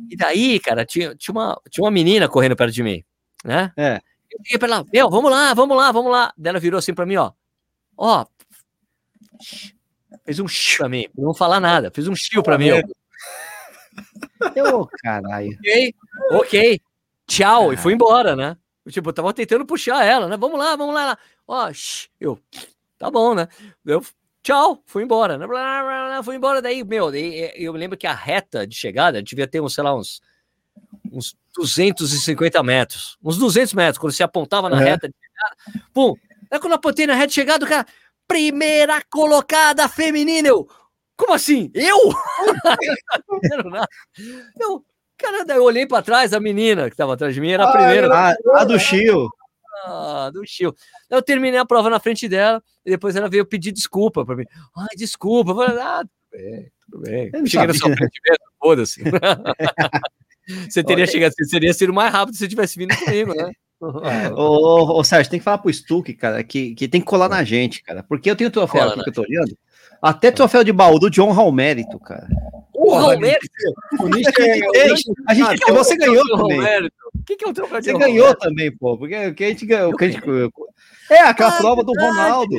E 0.09 0.17
daí, 0.17 0.59
cara, 0.59 0.85
tinha, 0.85 1.15
tinha, 1.15 1.31
uma, 1.31 1.61
tinha 1.69 1.85
uma 1.85 1.91
menina 1.91 2.27
correndo 2.27 2.57
perto 2.57 2.73
de 2.73 2.83
mim, 2.83 3.01
né? 3.45 3.71
É. 3.77 4.01
Eu 4.29 4.39
fiquei 4.43 4.59
pra 4.59 4.67
ela, 4.67 4.85
meu, 4.91 5.09
vamos 5.09 5.31
lá, 5.31 5.53
vamos 5.53 5.77
lá, 5.77 5.91
vamos 5.93 6.11
lá. 6.11 6.33
Daí 6.37 6.49
ela 6.49 6.59
virou 6.59 6.77
assim 6.77 6.93
pra 6.93 7.05
mim, 7.05 7.15
ó. 7.15 7.31
Ó. 7.95 8.25
Fez 10.25 10.39
um 10.39 10.47
chiu 10.47 10.79
pra 10.79 10.89
mim, 10.89 11.07
não 11.17 11.33
falar 11.33 11.59
nada. 11.59 11.91
Fez 11.91 12.07
um 12.07 12.15
chiu 12.15 12.41
pra 12.41 12.57
mim. 12.57 12.69
Eu, 14.55 14.87
caralho. 15.03 15.51
Ok, 15.57 15.95
ok. 16.31 16.81
Tchau. 17.27 17.73
E 17.73 17.77
fui 17.77 17.93
embora, 17.93 18.35
né? 18.35 18.57
Tipo, 18.89 19.09
eu 19.09 19.13
tava 19.13 19.33
tentando 19.33 19.65
puxar 19.65 20.03
ela, 20.03 20.27
né? 20.27 20.37
Vamos 20.37 20.57
lá, 20.57 20.75
vamos 20.75 20.95
lá. 20.95 21.17
Ó, 21.47 21.71
eu, 22.19 22.39
tá 22.97 23.11
bom, 23.11 23.35
né? 23.35 23.47
Eu, 23.85 24.03
tchau, 24.41 24.81
fui 24.85 25.03
embora, 25.03 25.37
né? 25.37 25.45
Blá, 25.45 25.83
blá, 25.83 26.07
blá, 26.07 26.23
fui 26.23 26.35
embora. 26.35 26.61
Daí, 26.61 26.83
meu, 26.83 27.13
eu 27.13 27.73
lembro 27.73 27.97
que 27.97 28.07
a 28.07 28.13
reta 28.13 28.65
de 28.65 28.75
chegada 28.75 29.21
devia 29.21 29.47
ter 29.47 29.61
uns, 29.61 29.75
sei 29.75 29.83
lá, 29.83 29.95
uns, 29.95 30.21
uns 31.11 31.35
250 31.55 32.63
metros, 32.63 33.17
uns 33.23 33.37
200 33.37 33.73
metros, 33.73 33.97
quando 33.97 34.13
você 34.13 34.23
apontava 34.23 34.69
na 34.69 34.77
uhum. 34.77 34.83
reta 34.83 35.07
de 35.07 35.15
chegada. 35.15 35.85
Pum, 35.93 36.15
aí 36.49 36.59
quando 36.59 36.71
eu 36.71 36.77
apontei 36.77 37.05
na 37.05 37.13
reta 37.13 37.27
de 37.27 37.33
chegada, 37.33 37.65
o 37.65 37.69
cara, 37.69 37.85
primeira 38.29 39.01
colocada 39.09 39.89
feminina, 39.89 40.47
eu, 40.47 40.67
como 41.17 41.33
assim? 41.33 41.71
Eu? 41.73 41.97
eu, 44.61 44.85
cara, 45.17 45.43
daí 45.43 45.57
eu 45.57 45.63
olhei 45.63 45.87
para 45.87 46.03
trás, 46.03 46.31
a 46.31 46.39
menina 46.39 46.85
que 46.85 46.93
estava 46.93 47.15
atrás 47.15 47.33
de 47.33 47.41
mim 47.41 47.49
era 47.49 47.67
a 47.67 47.71
primeira. 47.71 48.07
Ah, 48.13 48.35
a, 48.55 48.63
do 48.63 48.77
Chio. 48.77 49.27
Ah, 49.83 50.29
do 50.31 50.45
Chio. 50.45 50.75
Eu 51.09 51.23
terminei 51.23 51.59
a 51.59 51.65
prova 51.65 51.89
na 51.89 51.99
frente 51.99 52.29
dela 52.29 52.63
e 52.85 52.91
depois 52.91 53.15
ela 53.15 53.27
veio 53.27 53.45
pedir 53.45 53.71
desculpa 53.71 54.23
para 54.23 54.35
mim. 54.35 54.45
Ai, 54.77 54.95
desculpa. 54.95 55.51
Eu 55.51 55.55
falei, 55.55 55.81
ah, 55.81 56.03
tudo 56.03 56.31
bem, 56.31 56.71
tudo 56.85 57.01
bem. 57.01 57.31
Eu 57.33 57.47
Cheguei 57.47 57.67
na 57.67 57.73
sua 57.73 57.95
frente 57.95 58.21
mesmo, 58.23 58.45
foda-se. 58.61 59.01
você 60.69 60.83
teria 60.83 61.07
chegado, 61.07 61.33
você 61.33 61.45
seria 61.45 61.73
sido 61.73 61.93
mais 61.93 62.13
rápido 62.13 62.35
se 62.35 62.41
você 62.41 62.47
tivesse 62.47 62.77
vindo 62.77 62.95
comigo, 62.95 63.33
né? 63.33 63.51
ô, 64.35 64.99
ô, 64.99 65.03
Sérgio, 65.03 65.31
tem 65.31 65.39
que 65.39 65.43
falar 65.43 65.59
pro 65.59 65.73
Stuck, 65.73 66.13
cara, 66.13 66.43
que, 66.43 66.75
que 66.75 66.87
tem 66.87 66.99
que 66.99 67.07
colar 67.07 67.29
na 67.29 67.43
gente, 67.43 67.81
cara. 67.83 68.03
Porque 68.03 68.29
eu 68.29 68.35
tenho 68.35 68.51
troféu 68.51 68.83
aqui 68.83 69.03
que 69.03 69.09
eu 69.09 69.13
tô 69.13 69.21
olhando. 69.21 69.57
Até 70.01 70.31
troféu 70.31 70.63
de 70.63 70.71
baú 70.71 70.97
de 71.09 71.21
honra 71.21 71.41
ao 71.41 71.51
mérito, 71.51 71.99
cara. 71.99 72.27
Honra 72.75 73.13
ao 73.13 73.19
mérito? 73.19 73.47
A 75.27 75.33
gente, 75.33 75.59
você 75.71 75.97
ganhou 75.97 76.25
também. 76.25 76.89
O 77.13 77.23
que, 77.25 77.35
que 77.35 77.45
é 77.45 77.49
o 77.49 77.53
troféu 77.53 77.79
de 77.79 77.91
Você 77.91 77.97
ganhou 77.97 78.35
também, 78.35 78.71
pô. 78.71 78.97
Porque 78.97 79.33
que 79.33 79.43
a 79.43 79.47
gente 79.47 79.65
ganhou. 79.65 79.95
Que 79.95 80.05
a 80.05 80.09
gente, 80.09 80.21
é, 81.09 81.21
aquela 81.21 81.49
ah, 81.49 81.57
prova 81.57 81.83
do 81.83 81.93
Ronaldo. 81.93 82.55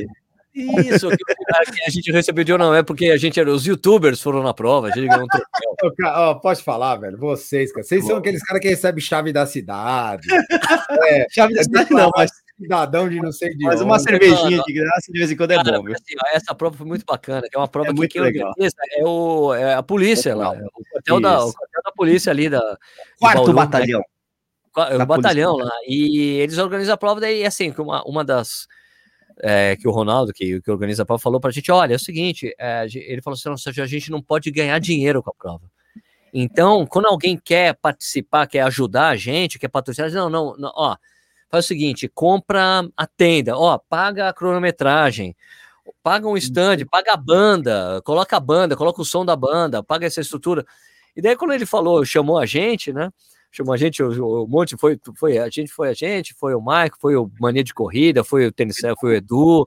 Isso, 0.55 1.09
que 1.09 1.85
a 1.87 1.91
gente 1.91 2.11
recebeu 2.11 2.45
de 2.45 2.57
não 2.59 2.75
é 2.75 2.83
porque 2.83 3.07
a 3.07 3.17
gente 3.17 3.39
era 3.39 3.51
os 3.51 3.67
youtubers 3.67 4.21
foram 4.21 4.43
na 4.43 4.53
prova, 4.53 4.89
a 4.89 4.91
gente 4.91 5.07
ganhou 5.07 5.25
um 5.25 5.29
troféu. 5.29 6.31
Oh, 6.31 6.41
pode 6.41 6.63
falar, 6.63 6.97
velho. 6.97 7.17
Vocês, 7.17 7.73
cara. 7.73 7.85
Vocês 7.85 8.05
são 8.05 8.17
aqueles 8.17 8.43
caras 8.43 8.61
que 8.61 8.69
recebem 8.69 9.01
chave 9.01 9.33
da 9.33 9.47
cidade. 9.47 10.27
É, 11.09 11.27
chave 11.31 11.55
da 11.55 11.63
cidade 11.63 11.91
não, 11.93 12.11
mas 12.15 12.31
cidadão 12.61 13.09
de 13.09 13.21
não 13.21 13.33
sei 13.33 13.51
de 13.57 13.65
Mas 13.65 13.81
uma 13.81 13.99
cervejinha 13.99 14.63
de 14.63 14.73
graça 14.73 15.11
de 15.11 15.19
vez 15.19 15.31
em 15.31 15.37
quando 15.37 15.53
é 15.53 15.57
cara, 15.57 15.81
bom. 15.81 15.89
Assim, 15.89 16.15
essa 16.33 16.55
prova 16.55 16.77
foi 16.77 16.87
muito 16.87 17.05
bacana, 17.07 17.47
é 17.53 17.59
uma 17.59 17.69
prova 17.69 17.91
é 17.91 17.95
que 17.95 18.09
quem 18.09 18.21
legal. 18.21 18.53
é, 18.59 19.05
o, 19.05 19.55
é 19.55 19.75
a 19.75 19.83
polícia 19.83 20.35
lá, 20.35 20.51
o 20.51 20.85
quartel, 20.93 21.21
da, 21.21 21.45
o 21.45 21.53
quartel 21.53 21.83
da 21.85 21.93
polícia 21.93 22.31
ali 22.31 22.49
da 22.49 22.79
quarto 23.19 23.37
Bauru, 23.37 23.53
né? 23.53 23.55
batalhão. 23.55 24.01
Né? 24.01 24.97
O 25.03 25.07
batalhão 25.07 25.53
polícia. 25.53 25.75
lá. 25.75 25.81
E 25.87 26.21
eles 26.41 26.59
organizam 26.59 26.95
a 26.95 26.99
prova 26.99 27.21
daí 27.21 27.45
assim, 27.45 27.73
uma, 27.79 28.03
uma 28.05 28.25
das 28.25 28.67
é, 29.43 29.77
que 29.77 29.89
o 29.89 29.91
Ronaldo, 29.91 30.33
que, 30.33 30.61
que 30.61 30.71
organiza 30.71 31.03
a 31.03 31.07
prova, 31.07 31.21
falou 31.21 31.41
pra 31.41 31.51
gente: 31.51 31.71
olha, 31.71 31.95
é 31.95 31.97
o 31.97 32.01
seguinte, 32.01 32.55
é, 32.59 32.87
ele 32.95 33.23
falou 33.23 33.35
assim: 33.35 33.81
a 33.81 33.87
gente 33.87 34.11
não 34.11 34.23
pode 34.23 34.51
ganhar 34.51 34.79
dinheiro 34.79 35.23
com 35.23 35.31
a 35.31 35.35
prova. 35.35 35.63
Então, 36.33 36.87
quando 36.87 37.07
alguém 37.07 37.37
quer 37.37 37.75
participar, 37.75 38.47
quer 38.47 38.61
ajudar 38.63 39.09
a 39.09 39.17
gente, 39.17 39.59
quer 39.59 39.69
patrocinar, 39.69 40.11
não, 40.13 40.31
não, 40.31 40.57
não 40.57 40.73
ó, 40.75 40.97
faz 41.51 41.65
o 41.65 41.69
seguinte, 41.69 42.09
compra 42.09 42.89
a 42.97 43.07
tenda, 43.07 43.57
ó, 43.57 43.79
paga 43.79 44.29
a 44.29 44.33
cronometragem, 44.33 45.35
paga 46.03 46.29
um 46.29 46.37
stand, 46.37 46.87
paga 46.89 47.15
a 47.15 47.17
banda, 47.17 48.01
coloca 48.05 48.37
a 48.37 48.41
banda, 48.41 48.77
coloca 48.77 49.03
o 49.03 49.05
som 49.05 49.25
da 49.25 49.35
banda, 49.35 49.83
paga 49.83 50.07
essa 50.07 50.21
estrutura. 50.21 50.65
E 51.17 51.21
daí 51.21 51.37
quando 51.37 51.53
ele 51.53 51.67
falou, 51.67 52.05
chamou 52.05 52.39
a 52.39 52.47
gente, 52.47 52.93
né? 52.93 53.11
Chamou 53.51 53.75
a 53.75 53.77
gente, 53.77 54.03
o, 54.03 54.45
o 54.45 54.47
monte 54.47 54.77
foi, 54.77 54.99
foi 55.17 55.39
a 55.39 55.49
gente, 55.49 55.73
foi 55.73 55.89
a 55.89 55.95
gente, 55.95 56.35
foi 56.35 56.55
o 56.55 56.61
Mike, 56.61 56.97
foi 57.01 57.17
o 57.17 57.31
Mania 57.41 57.65
de 57.65 57.75
Corrida, 57.75 58.23
foi 58.23 58.47
o 58.47 58.53
Tênis, 58.53 58.77
foi 59.01 59.13
o 59.13 59.15
Edu, 59.15 59.67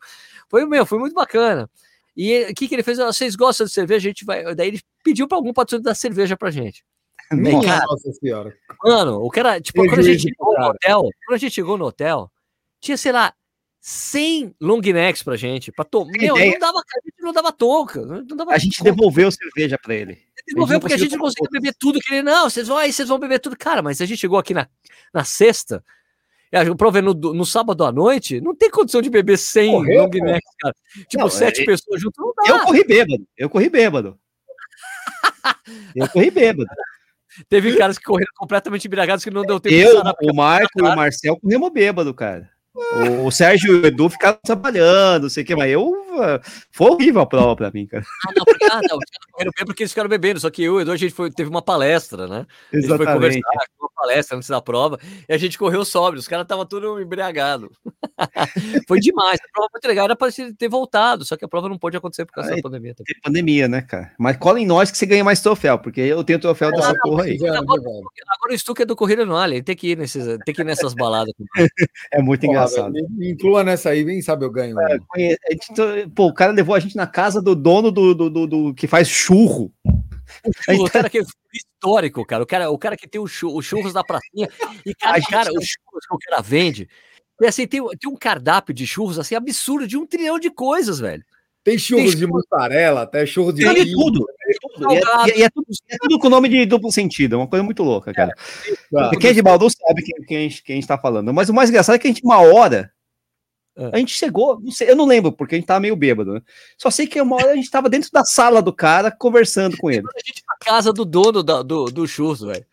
foi 0.49 0.63
o 0.63 0.69
meu, 0.69 0.85
foi 0.85 0.99
muito 0.99 1.13
bacana. 1.13 1.69
E 2.15 2.43
o 2.43 2.53
que, 2.53 2.67
que 2.67 2.75
ele 2.75 2.83
fez? 2.83 2.97
Vocês 2.99 3.35
gostam 3.35 3.65
de 3.65 3.73
cerveja? 3.73 4.07
A 4.07 4.11
gente 4.11 4.23
vai. 4.23 4.55
Daí 4.55 4.67
ele 4.67 4.81
pediu 5.03 5.27
para 5.27 5.37
algum 5.37 5.51
patrocínio 5.51 5.83
dar 5.83 5.95
cerveja 5.95 6.37
pra 6.37 6.51
gente. 6.51 6.85
Nossa, 7.31 7.85
Nossa 7.85 8.11
senhora. 8.13 8.55
Mano, 8.83 9.23
o 9.23 9.29
cara, 9.29 9.59
tipo, 9.59 9.83
quando 9.85 9.99
a 9.99 10.03
gente 10.03 10.21
chegou 10.21 10.53
no 10.59 10.65
hotel, 10.67 11.09
quando 11.25 11.35
a 11.35 11.39
gente 11.39 11.53
chegou 11.53 11.77
no 11.77 11.85
hotel, 11.85 12.31
tinha, 12.79 12.97
sei 12.97 13.11
lá, 13.11 13.33
100 13.81 14.55
long 14.61 14.79
necks 14.79 15.23
pra 15.23 15.35
gente. 15.35 15.71
Pra 15.71 15.83
to... 15.83 16.05
Meu, 16.05 16.37
não 16.37 16.59
dava, 16.59 16.79
a 16.79 17.01
gente 17.03 17.21
não 17.21 17.33
dava 17.33 17.51
touca. 17.51 18.05
Não 18.05 18.23
dava 18.23 18.51
a 18.51 18.57
gente 18.57 18.77
touca. 18.77 18.91
devolveu 18.91 19.31
cerveja 19.31 19.77
pra 19.81 19.95
ele. 19.95 20.19
Devolveu 20.47 20.79
porque 20.79 20.93
a 20.93 20.97
gente 20.97 21.11
não 21.11 21.19
conseguia 21.19 21.49
beber 21.51 21.73
tudo. 21.79 21.99
Que 21.99 22.15
ele, 22.15 22.23
não, 22.23 22.49
vocês 22.49 22.67
vão 22.67 22.77
aí, 22.77 22.91
vocês 22.91 23.07
vão 23.07 23.19
beber 23.19 23.39
tudo. 23.39 23.57
Cara, 23.57 23.81
mas 23.81 24.01
a 24.01 24.05
gente 24.05 24.19
chegou 24.19 24.37
aqui 24.37 24.53
na, 24.53 24.67
na 25.13 25.23
sexta, 25.23 25.83
eu 26.51 26.75
provei 26.75 27.01
no, 27.01 27.13
no 27.13 27.45
sábado 27.45 27.83
à 27.83 27.91
noite, 27.91 28.39
não 28.39 28.53
tem 28.53 28.69
condição 28.69 29.01
de 29.01 29.09
beber 29.09 29.37
100 29.37 29.71
Correu, 29.71 30.03
long 30.03 30.09
necks, 30.09 30.55
cara. 30.59 30.75
Tipo, 31.07 31.23
não, 31.23 31.29
sete 31.29 31.61
é... 31.63 31.65
pessoas 31.65 31.99
junto, 31.99 32.21
não 32.21 32.33
dá. 32.35 32.43
Eu 32.47 32.59
corri 32.59 32.83
bêbado, 32.83 33.27
eu 33.35 33.49
corri 33.49 33.69
bêbado. 33.69 34.19
eu 35.95 36.07
corri 36.09 36.29
bêbado. 36.29 36.69
Teve 37.49 37.75
caras 37.75 37.97
que 37.97 38.03
correram 38.03 38.31
completamente 38.35 38.85
embriagados 38.85 39.23
que 39.23 39.31
não 39.31 39.41
deu 39.41 39.59
tempo 39.59 39.75
eu, 39.75 40.03
de 40.03 40.29
O 40.29 40.35
Marco 40.35 40.69
e 40.77 40.81
o 40.81 40.95
Marcel 40.95 41.39
corremos 41.39 41.71
bêbado, 41.71 42.13
cara. 42.13 42.47
O, 43.23 43.31
Sérgio 43.31 43.75
e 43.75 43.79
o 43.81 43.85
Edu 43.85 44.09
ficaram 44.09 44.39
trabalhando, 44.43 45.23
não 45.23 45.29
sei 45.29 45.43
o 45.43 45.45
que, 45.45 45.55
mas 45.55 45.71
eu. 45.71 45.91
Foi 46.71 46.91
horrível 46.91 47.21
a 47.21 47.25
prova 47.25 47.55
pra 47.55 47.71
mim, 47.71 47.87
cara. 47.87 48.03
Ah, 48.27 48.31
não, 48.35 48.45
porque, 48.45 48.65
ah, 48.65 48.81
não, 48.81 48.99
correram 49.31 49.51
bem 49.55 49.65
porque 49.65 49.83
eles 49.83 49.91
ficaram 49.91 50.09
bebendo, 50.09 50.39
só 50.39 50.49
que 50.49 50.63
eu 50.63 50.73
e 50.73 50.77
o 50.77 50.81
Edu 50.81 50.91
a 50.91 50.97
gente 50.97 51.13
foi, 51.13 51.31
teve 51.31 51.49
uma 51.49 51.61
palestra, 51.61 52.27
né? 52.27 52.45
A 52.71 52.75
gente 52.75 52.85
Exatamente. 52.85 53.05
foi 53.05 53.13
conversar, 53.13 53.67
uma 53.79 53.89
palestra 53.95 54.37
antes 54.37 54.49
da 54.49 54.61
prova, 54.61 54.99
e 55.27 55.33
a 55.33 55.37
gente 55.37 55.57
correu 55.57 55.85
sóbrio, 55.85 56.19
os 56.19 56.27
caras 56.27 56.43
estavam 56.43 56.65
tudo 56.65 57.01
embriagados. 57.01 57.69
foi 58.87 58.99
demais, 58.99 59.39
a 59.39 59.53
prova 59.53 59.69
muito 59.73 59.87
legal, 59.87 60.05
era 60.05 60.15
pra 60.15 60.29
ter 60.57 60.67
voltado, 60.67 61.25
só 61.25 61.37
que 61.37 61.45
a 61.45 61.47
prova 61.47 61.69
não 61.69 61.77
pôde 61.77 61.97
acontecer 61.97 62.25
por 62.25 62.33
causa 62.33 62.51
aí, 62.51 62.57
da 62.57 62.61
pandemia. 62.61 62.95
Também. 62.95 63.13
Tem 63.13 63.21
pandemia, 63.21 63.67
né, 63.67 63.81
cara? 63.81 64.11
Mas 64.19 64.37
cola 64.37 64.59
em 64.59 64.65
nós 64.65 64.91
que 64.91 64.97
você 64.97 65.05
ganha 65.05 65.23
mais 65.23 65.41
troféu, 65.41 65.79
porque 65.79 66.01
eu 66.01 66.23
tenho 66.23 66.39
troféu 66.39 66.69
ah, 66.69 66.71
dessa 66.71 66.93
não, 66.93 66.99
porra 67.01 67.23
aí. 67.23 67.35
Agora, 67.35 67.59
agora, 67.59 68.53
o 68.53 68.57
Stuck 68.57 68.81
é 68.81 68.85
do 68.85 68.95
Corrida 68.95 69.25
no 69.25 69.41
Ele 69.43 69.63
tem 69.63 69.75
que 69.75 69.91
ir, 69.91 69.97
nesses, 69.97 70.25
tem 70.45 70.53
que 70.53 70.61
ir 70.61 70.65
nessas 70.65 70.93
baladas. 70.93 71.33
é 72.11 72.21
muito 72.21 72.45
engraçado 72.45 72.63
engraçado. 72.63 72.93
Me 73.09 73.31
inclua 73.31 73.63
nessa 73.63 73.89
aí, 73.89 74.03
vem 74.03 74.21
sabe 74.21 74.45
eu 74.45 74.51
ganho. 74.51 74.75
É, 74.79 74.97
gente, 75.51 76.02
pô, 76.07 76.27
o 76.27 76.33
cara 76.33 76.51
levou 76.51 76.75
a 76.75 76.79
gente 76.79 76.95
na 76.95 77.07
casa 77.07 77.41
do 77.41 77.55
dono 77.55 77.91
do, 77.91 78.13
do, 78.13 78.29
do, 78.29 78.47
do 78.47 78.73
que 78.73 78.87
faz 78.87 79.07
churro. 79.07 79.71
O, 80.79 80.89
cara 80.89 81.09
que 81.09 81.19
é 81.19 81.23
histórico, 81.53 82.25
cara. 82.25 82.43
O 82.43 82.45
cara, 82.45 82.69
o 82.71 82.77
cara 82.77 82.97
que 82.97 83.07
tem 83.07 83.21
o, 83.21 83.27
churros, 83.27 83.65
churros 83.65 83.93
da 83.93 84.03
pracinha. 84.03 84.49
E, 84.85 84.93
cara, 84.95 85.19
gente... 85.19 85.29
cara, 85.29 85.49
os 85.51 85.65
churros 85.65 86.05
que 86.07 86.15
o 86.15 86.17
cara 86.17 86.41
vende. 86.41 86.89
E 87.41 87.45
assim, 87.45 87.67
tem, 87.67 87.81
tem 87.99 88.09
um 88.09 88.15
cardápio 88.15 88.73
de 88.73 88.85
churros 88.87 89.19
assim 89.19 89.35
absurdo 89.35 89.87
de 89.87 89.97
um 89.97 90.05
trilhão 90.05 90.39
de 90.39 90.49
coisas, 90.49 90.99
velho. 90.99 91.23
Tem 91.63 91.77
churros 91.77 92.11
tem 92.11 92.19
de 92.19 92.27
mussarela, 92.27 93.03
até 93.03 93.25
churros 93.25 93.55
de. 93.55 93.63
Tem 93.63 93.91
tudo. 93.91 94.25
E, 94.91 95.31
é, 95.31 95.39
e 95.39 95.43
é, 95.43 95.49
tudo, 95.49 95.65
é, 95.87 95.97
tudo, 95.97 96.19
com 96.19 96.29
nome 96.29 96.49
de 96.49 96.65
duplo 96.65 96.91
sentido, 96.91 97.35
é 97.35 97.37
uma 97.37 97.47
coisa 97.47 97.63
muito 97.63 97.81
louca, 97.83 98.13
cara. 98.13 98.33
É, 98.67 99.17
quem 99.17 99.29
é 99.29 99.33
de 99.33 99.41
Baldu 99.41 99.69
sabe 99.69 100.03
quem, 100.03 100.25
quem, 100.25 100.49
quem 100.49 100.73
a 100.73 100.75
gente 100.75 100.87
tá 100.87 100.97
falando. 100.97 101.33
Mas 101.33 101.47
o 101.49 101.53
mais 101.53 101.69
engraçado 101.69 101.95
é 101.95 101.99
que 101.99 102.07
a 102.07 102.09
gente, 102.09 102.21
uma 102.23 102.39
hora, 102.39 102.91
é. 103.75 103.89
a 103.93 103.97
gente 103.97 104.13
chegou, 104.13 104.59
não 104.61 104.71
sei, 104.71 104.89
eu 104.89 104.95
não 104.95 105.05
lembro, 105.05 105.31
porque 105.31 105.55
a 105.55 105.57
gente 105.57 105.67
tava 105.67 105.79
meio 105.79 105.95
bêbado, 105.95 106.33
né? 106.33 106.41
Só 106.77 106.91
sei 106.91 107.07
que 107.07 107.19
uma 107.19 107.35
hora 107.35 107.51
a 107.51 107.55
gente 107.55 107.71
tava 107.71 107.89
dentro 107.89 108.09
da 108.11 108.23
sala 108.23 108.61
do 108.61 108.73
cara 108.73 109.11
conversando 109.11 109.75
com 109.77 109.89
ele. 109.89 110.05
A 110.05 110.19
gente 110.25 110.43
na 110.47 110.55
casa 110.57 110.93
do 110.93 111.03
dono 111.03 111.41
da, 111.41 111.63
do, 111.63 111.85
do 111.85 112.07
churros, 112.07 112.41
velho. 112.41 112.65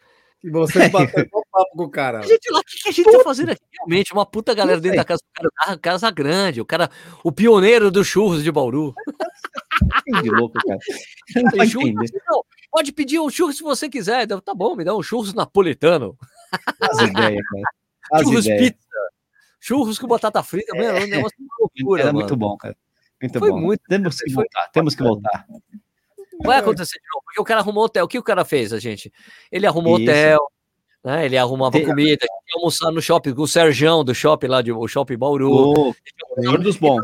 E 0.43 0.51
você 0.51 0.89
bateu 0.89 1.25
um 1.25 1.43
papo 1.51 1.77
com 1.77 1.85
o 1.85 1.91
cara. 1.91 2.21
A 2.21 2.27
gente 2.27 2.51
lá, 2.51 2.61
o 2.61 2.65
que, 2.65 2.83
que 2.83 2.89
a 2.89 2.93
gente 2.93 3.13
tá 3.13 3.23
fazendo 3.23 3.51
aqui? 3.51 3.63
Realmente, 3.79 4.13
uma 4.13 4.25
puta 4.25 4.55
galera 4.55 4.81
dentro 4.81 4.97
da 4.97 5.05
casa 5.05 5.21
do 5.43 5.51
cara, 5.53 5.79
casa 5.79 6.11
grande, 6.11 6.61
o 6.61 6.65
cara, 6.65 6.91
o 7.23 7.31
pioneiro 7.31 7.91
dos 7.91 8.07
churros 8.07 8.43
de 8.43 8.51
Bauru. 8.51 8.95
de 10.23 10.31
louco, 10.31 10.59
cara. 10.67 10.79
Não, 11.57 11.67
churros, 11.67 12.11
não, 12.29 12.43
pode 12.71 12.93
pedir 12.93 13.21
um 13.21 13.29
churros 13.29 13.57
se 13.57 13.63
você 13.63 13.89
quiser. 13.89 14.27
Tá 14.27 14.55
bom, 14.55 14.75
me 14.75 14.85
dá 14.85 14.95
um 14.95 15.03
churros 15.03 15.35
napolitano. 15.35 16.17
As 16.81 16.99
ideias, 17.03 17.43
cara. 17.47 17.63
As 18.13 18.23
churros 18.23 18.47
ideias. 18.47 18.71
pizza. 18.71 18.91
Churros 19.61 19.99
com 19.99 20.07
batata 20.09 20.43
frita, 20.43 20.75
é, 20.77 20.85
é 20.85 21.05
um 21.05 21.07
negócio 21.07 21.37
de 21.39 21.47
loucura. 21.59 22.03
Era 22.03 22.13
muito 22.13 22.35
bom, 22.35 22.57
cara. 22.57 22.77
Muito 23.21 23.39
Foi 23.39 23.51
bom. 23.51 23.61
Muito, 23.61 23.83
temos 23.87 24.17
que 24.17 24.33
voltar, 24.33 24.69
temos 24.73 24.95
que 24.95 25.03
voltar. 25.03 25.47
Vai 26.43 26.59
acontecer 26.59 26.99
de 26.99 27.05
novo, 27.13 27.23
porque 27.27 27.41
o 27.41 27.45
cara 27.45 27.61
arrumou 27.61 27.85
hotel. 27.85 28.07
O 28.07 28.09
que 28.09 28.19
o 28.19 28.23
cara 28.23 28.45
fez, 28.47 28.73
a 28.73 28.79
gente? 28.79 29.13
Ele 29.53 29.67
arrumou 29.67 29.99
Isso. 30.01 30.11
hotel, 30.11 30.39
Né? 31.05 31.27
Ele 31.27 31.37
arrumava 31.37 31.73
Tem- 31.73 31.85
comida, 31.87 32.25
ia 32.25 32.57
almoçar 32.57 32.91
no 32.91 33.01
shopping 33.03 33.35
com 33.35 33.43
o 33.43 33.49
Serjão 33.49 34.03
do 34.03 34.15
shopping 34.15 34.47
lá, 34.47 34.63
de, 34.63 34.73
o 34.73 34.89
shopping 34.89 35.19
Bauru. 35.19 35.51
Ô, 35.51 35.95
melhor 36.39 36.59
dos 36.59 36.77
bons. 36.77 37.03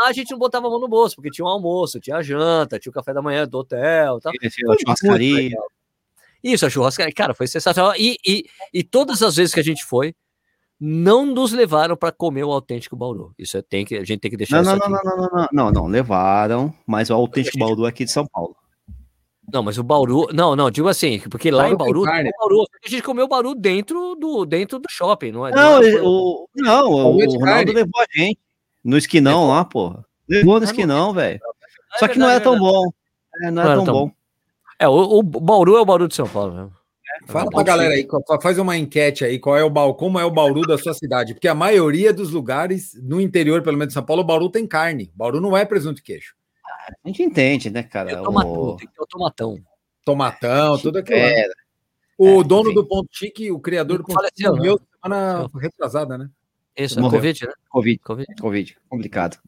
Lá 0.00 0.08
a 0.08 0.12
gente 0.12 0.30
não 0.30 0.38
botava 0.38 0.66
a 0.66 0.70
mão 0.70 0.78
no 0.80 0.88
bolso, 0.88 1.16
porque 1.16 1.30
tinha 1.30 1.44
um 1.46 1.48
almoço, 1.48 2.00
tinha 2.00 2.16
a 2.16 2.22
janta, 2.22 2.78
tinha 2.78 2.90
o 2.90 2.94
café 2.94 3.14
da 3.14 3.22
manhã 3.22 3.46
do 3.48 3.58
hotel. 3.58 4.20
Tal. 4.20 4.32
Tinha 4.32 4.72
a 4.72 4.76
churrascaria. 4.78 5.56
Isso, 6.42 6.66
a 6.66 6.70
churrascaria, 6.70 7.12
cara, 7.14 7.32
foi 7.32 7.46
sensacional. 7.46 7.94
E, 7.96 8.18
e, 8.26 8.44
e 8.72 8.82
todas 8.82 9.22
as 9.22 9.36
vezes 9.36 9.54
que 9.54 9.60
a 9.60 9.64
gente 9.64 9.82
foi, 9.84 10.14
não 10.80 11.24
nos 11.24 11.52
levaram 11.52 11.96
para 11.96 12.12
comer 12.12 12.44
o 12.44 12.52
autêntico 12.52 12.96
Bauru. 12.96 13.32
Isso 13.38 13.56
é- 13.56 13.62
tem 13.62 13.84
que, 13.84 13.96
a 13.96 14.04
gente 14.04 14.20
tem 14.20 14.30
que 14.30 14.36
deixar 14.36 14.62
Não, 14.62 14.76
isso 14.76 14.82
não, 14.82 14.90
não, 14.90 14.96
aqui. 14.98 15.06
não, 15.06 15.16
não, 15.16 15.30
não, 15.30 15.48
não, 15.52 15.72
não, 15.72 15.86
levaram, 15.86 16.72
mas 16.86 17.10
o 17.10 17.14
autêntico 17.14 17.56
Gente- 17.58 17.66
Bauru 17.68 17.86
é 17.86 17.88
aqui 17.88 18.04
de 18.04 18.10
São 18.10 18.26
Paulo. 18.26 18.56
Não, 19.52 19.62
mas 19.62 19.76
o 19.78 19.82
Bauru. 19.84 20.26
Não, 20.32 20.56
não, 20.56 20.70
digo 20.70 20.88
assim, 20.88 21.20
porque 21.30 21.50
lá 21.50 21.68
em 21.68 21.76
Bauru 21.76 22.02
carne. 22.02 22.24
tem 22.30 22.32
Bauru, 22.38 22.64
a 22.84 22.88
gente 22.88 23.02
comeu 23.02 23.28
Bauru 23.28 23.54
dentro 23.54 24.14
do, 24.16 24.44
dentro 24.46 24.78
do 24.78 24.88
shopping, 24.90 25.32
não 25.32 25.46
é? 25.46 25.50
Não, 25.52 25.82
é- 25.82 25.86
ele- 25.86 26.00
o, 26.00 26.48
não, 26.56 26.90
o, 26.90 27.22
é 27.22 27.26
o 27.26 27.30
Ronaldo 27.30 27.40
carne. 27.40 27.72
levou 27.72 28.00
a 28.00 28.06
gente 28.18 28.38
no 28.82 28.96
esquinão 28.96 29.48
lá, 29.48 29.64
porra. 29.64 30.04
Levou 30.28 30.54
no 30.54 30.60
não 30.60 30.64
esquinão, 30.66 31.12
velho. 31.12 31.36
é 31.94 31.98
Só 31.98 32.08
que 32.08 32.18
não 32.18 32.26
tão 32.26 32.34
é 32.34 32.38
verdade. 32.40 32.58
bom. 32.58 32.82
É, 33.42 33.50
não 33.50 33.62
era 33.62 33.74
tão 33.76 33.84
bom. 33.84 34.10
É, 34.78 34.88
o, 34.88 35.18
o 35.18 35.22
Bauru 35.22 35.76
é 35.76 35.80
o 35.80 35.84
Bauru 35.84 36.08
de 36.08 36.14
São 36.14 36.26
Paulo. 36.26 36.52
Né? 36.54 36.70
Fala 37.26 37.50
pra 37.50 37.62
galera 37.62 37.94
aí, 37.94 38.06
faz 38.40 38.58
uma 38.58 38.76
enquete 38.76 39.24
aí, 39.24 39.38
qual 39.38 39.56
é 39.56 39.64
o 39.64 39.70
Bauru, 39.70 39.94
como 39.94 40.18
é 40.18 40.24
o 40.24 40.30
Bauru 40.30 40.62
da 40.62 40.76
sua 40.78 40.92
cidade? 40.94 41.34
Porque 41.34 41.48
a 41.48 41.54
maioria 41.54 42.12
dos 42.12 42.30
lugares, 42.30 42.92
no 43.02 43.20
interior, 43.20 43.62
pelo 43.62 43.76
menos 43.76 43.88
de 43.88 43.94
São 43.94 44.04
Paulo, 44.04 44.22
o 44.22 44.26
Bauru 44.26 44.50
tem 44.50 44.66
carne. 44.66 45.10
Bauru 45.14 45.40
não 45.40 45.56
é 45.56 45.64
presunto 45.64 46.00
e 46.00 46.02
queijo. 46.02 46.34
A 47.02 47.08
gente 47.08 47.22
entende, 47.22 47.70
né, 47.70 47.82
cara? 47.82 48.10
Tem 48.10 48.18
o 48.18 48.22
tomatão, 48.24 48.52
O... 48.52 48.76
tem 48.76 48.86
que 48.86 48.94
ter 48.94 49.02
o 49.02 49.06
tomatão. 49.06 49.58
Tomatão, 50.04 50.78
tudo 50.78 50.98
aquilo. 50.98 51.18
lá. 51.18 51.24
É, 51.24 51.46
O 52.18 52.40
É, 52.40 52.44
dono 52.44 52.66
enfim. 52.70 52.74
do 52.74 52.86
Ponto 52.86 53.08
Chique, 53.10 53.50
o 53.50 53.58
criador 53.58 53.98
do 53.98 54.04
Ponto 54.04 54.22
Chique, 54.22 54.42
Faleceu, 54.42 54.56
morreu 54.56 54.80
semana 55.02 55.50
retrasada, 55.60 56.18
né? 56.18 56.28
Isso, 56.76 56.98
é 56.98 57.02
Morreu. 57.02 57.20
Covid, 57.20 57.46
né? 57.46 57.52
Covid, 57.70 57.98
Covid. 58.00 58.34
Covid, 58.40 58.76
complicado. 58.88 59.38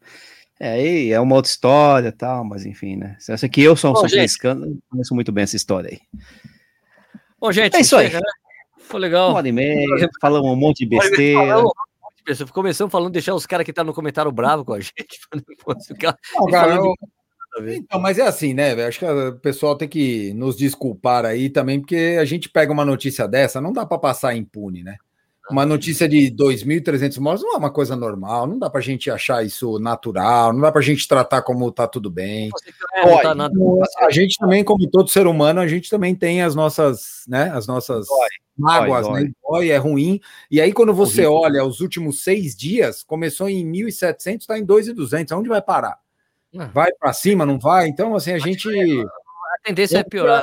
É, 0.59 0.71
aí 0.73 1.13
é 1.13 1.21
uma 1.21 1.35
outra 1.37 1.51
história 1.51 2.09
e 2.09 2.13
tal, 2.13 2.43
mas 2.45 2.65
enfim, 2.65 2.97
né? 2.97 3.17
Essa 3.29 3.45
aqui 3.47 3.63
eu 3.63 3.77
sou 3.77 3.91
um 3.91 3.95
Bom, 3.95 4.01
sou 4.01 4.09
gente. 4.09 4.19
franciscano, 4.19 4.79
conheço 4.89 5.15
muito 5.15 5.31
bem 5.31 5.45
essa 5.45 5.57
história 5.57 5.91
aí. 5.91 6.01
Bom, 7.39 7.53
gente, 7.53 7.77
É 7.77 7.81
isso 7.81 7.97
aí. 7.97 8.07
chega, 8.07 8.19
né? 8.19 8.31
Foi 8.81 9.01
legal. 9.01 9.31
Uma 9.31 9.39
hora 9.39 9.49
e 9.49 9.53
meia, 9.53 10.09
falamos 10.21 10.51
um 10.51 10.57
monte 10.57 10.79
de 10.79 10.87
besteira. 10.87 11.63
Começamos 12.53 12.91
falando 12.91 13.13
deixar 13.13 13.35
os 13.35 13.47
caras 13.47 13.65
que 13.65 13.71
estão 13.71 13.85
no 13.85 13.95
comentário 13.95 14.31
bravo 14.33 14.65
com 14.65 14.73
a 14.73 14.81
gente. 14.81 15.21
Não, 16.35 16.47
cara, 16.47 16.75
eu-. 16.77 16.95
Então, 17.69 18.01
mas 18.01 18.19
é 18.19 18.23
assim, 18.23 18.53
né? 18.53 18.73
Acho 18.85 18.99
que 18.99 19.05
o 19.07 19.39
pessoal 19.39 19.77
tem 19.77 19.89
que 19.89 20.35
nos 20.35 20.57
desculpar 20.57 21.25
aí 21.25 21.49
também, 21.49 21.81
porque 21.81 22.17
a 22.21 22.25
gente 22.25 22.49
pega 22.49 22.73
uma 22.73 22.85
notícia 22.85 23.27
dessa, 23.27 23.61
não 23.61 23.73
dá 23.73 23.87
para 23.87 23.99
passar 23.99 24.37
impune, 24.37 24.83
né? 24.83 24.97
Uma 25.51 25.65
notícia 25.65 26.09
de 26.09 26.31
2.300 26.31 27.19
mortos 27.21 27.45
não 27.45 27.55
é 27.55 27.57
uma 27.57 27.71
coisa 27.71 27.95
normal, 27.95 28.47
não 28.47 28.59
dá 28.59 28.69
pra 28.69 28.81
gente 28.81 29.11
achar 29.11 29.45
isso 29.45 29.79
natural, 29.79 30.53
não 30.53 30.61
dá 30.61 30.73
pra 30.73 30.83
gente 30.83 31.07
tratar 31.07 31.43
como 31.43 31.71
tá 31.71 31.87
tudo 31.87 32.11
bem. 32.11 32.51
É, 32.95 33.23
tá 33.23 33.35
nada. 33.35 33.55
A 34.01 34.11
gente 34.11 34.37
também, 34.39 34.65
como 34.65 34.89
todo 34.91 35.09
ser 35.09 35.27
humano, 35.27 35.61
a 35.61 35.69
gente 35.69 35.89
também 35.89 36.15
tem 36.15 36.43
as 36.43 36.55
nossas, 36.55 37.23
né? 37.29 37.51
As 37.55 37.67
nossas 37.67 38.07
Dói, 38.09 38.29
mágoas, 38.59 39.07
dói, 39.07 39.23
né? 39.23 39.31
Dói, 39.49 39.71
é 39.71 39.77
ruim. 39.77 40.21
E 40.51 40.61
aí, 40.61 40.73
quando 40.73 40.93
você 40.93 41.27
Horrível. 41.27 41.35
olha 41.35 41.65
os 41.65 41.81
últimos 41.81 42.25
seis 42.25 42.57
dias, 42.57 43.05
começou 43.05 43.49
em 43.49 43.65
1.700, 43.71 44.41
está 44.41 44.59
em 44.59 44.67
2.200. 44.67 45.31
Aonde 45.31 45.49
vai 45.49 45.63
parar? 45.63 45.99
Ah. 46.59 46.71
Vai 46.75 46.91
para 46.99 47.13
cima, 47.13 47.47
não 47.47 47.59
vai? 47.59 47.87
Então, 47.87 48.17
assim, 48.17 48.33
a 48.33 48.39
gente. 48.39 48.69
A 48.69 49.63
tendência 49.63 49.99
é 49.99 50.03
piorar. 50.05 50.43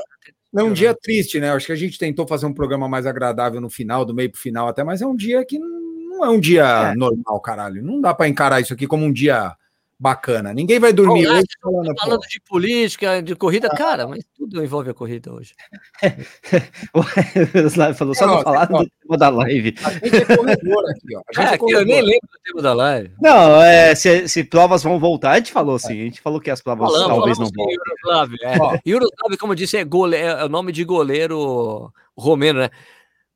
É 0.56 0.64
um 0.64 0.72
dia 0.72 0.94
triste, 0.94 1.40
né? 1.40 1.52
Acho 1.52 1.68
que 1.68 1.72
a 1.72 1.78
gente 1.78 1.98
tentou 1.98 2.28
fazer 2.28 2.46
um 2.46 2.54
programa 2.54 2.88
mais 2.88 3.06
agradável 3.06 3.60
no 3.60 3.70
final, 3.70 4.06
do 4.06 4.14
meio 4.14 4.32
pro 4.32 4.40
final 4.40 4.68
até, 4.68 4.84
mas 4.84 5.02
é 5.02 5.08
um 5.08 5.16
dia 5.16 5.44
que 5.44 5.58
não 5.58 6.24
é 6.24 6.30
um 6.30 6.40
dia 6.40 6.94
normal, 6.96 7.42
caralho. 7.42 7.84
Não 7.84 8.00
dá 8.00 8.14
para 8.14 8.28
encarar 8.28 8.62
isso 8.62 8.74
aqui 8.74 8.86
como 8.86 9.04
um 9.04 9.12
dia 9.12 9.56
bacana. 10.04 10.54
Ninguém 10.54 10.80
vai 10.80 10.92
dormir 10.92 11.26
Bom, 11.26 11.34
hoje 11.34 11.46
falando, 11.62 11.94
Falando 11.98 12.22
de 12.28 12.42
política, 12.42 13.22
de 13.24 13.36
corrida, 13.38 13.70
cara, 13.70 14.06
mas 14.06 14.26
tudo 14.38 14.62
envolve 14.62 14.90
a 14.90 14.94
corrida 14.94 15.34
hoje. 15.34 15.56
O 16.94 17.68
Slávio 17.68 17.96
falou, 17.96 18.14
só 18.14 18.28
Não, 18.28 18.34
não, 18.34 18.38
não, 18.38 18.44
falar 18.44 18.66
do 18.66 18.90
tema 19.02 19.18
da 19.18 19.30
live. 19.30 19.74
a 19.82 19.92
gente 19.92 20.16
é 20.18 20.38
corredor 20.38 20.90
aqui, 20.90 21.16
ó. 21.16 21.22
A 21.22 21.34
gente 21.34 21.40
É, 21.40 21.52
é 21.52 21.56
aqui 21.56 21.64
eu 21.64 21.86
nem 21.86 21.86
corredor. 21.86 22.04
lembro 22.04 22.30
do 22.32 22.40
tema 22.44 22.62
da 22.62 22.74
live. 22.74 23.12
Não, 23.22 23.62
é, 23.62 23.96
se, 23.96 24.28
se 24.28 24.44
provas 24.44 24.84
vão 24.84 25.00
voltar, 25.00 25.32
a 25.32 25.38
gente 25.38 25.54
falou 25.54 25.76
assim, 25.76 26.02
a 26.02 26.04
gente 26.04 26.22
falou 26.22 26.42
que 26.42 26.52
as 26.52 26.62
provas 26.62 26.92
Falamos, 26.92 27.08
talvez 27.08 27.38
falamos 27.38 27.56
não 27.56 27.64
voltem. 27.64 27.78
Yugoslávio. 27.78 28.38
É. 28.44 28.58
Ó. 28.60 29.38
Como 29.40 29.54
eu 29.54 29.58
disse, 29.58 29.78
é, 29.78 29.86
gole... 29.86 30.18
é 30.18 30.44
o 30.44 30.50
nome 30.50 30.74
de 30.74 30.84
goleiro 30.84 31.92
romeno, 32.18 32.60
né? 32.60 32.70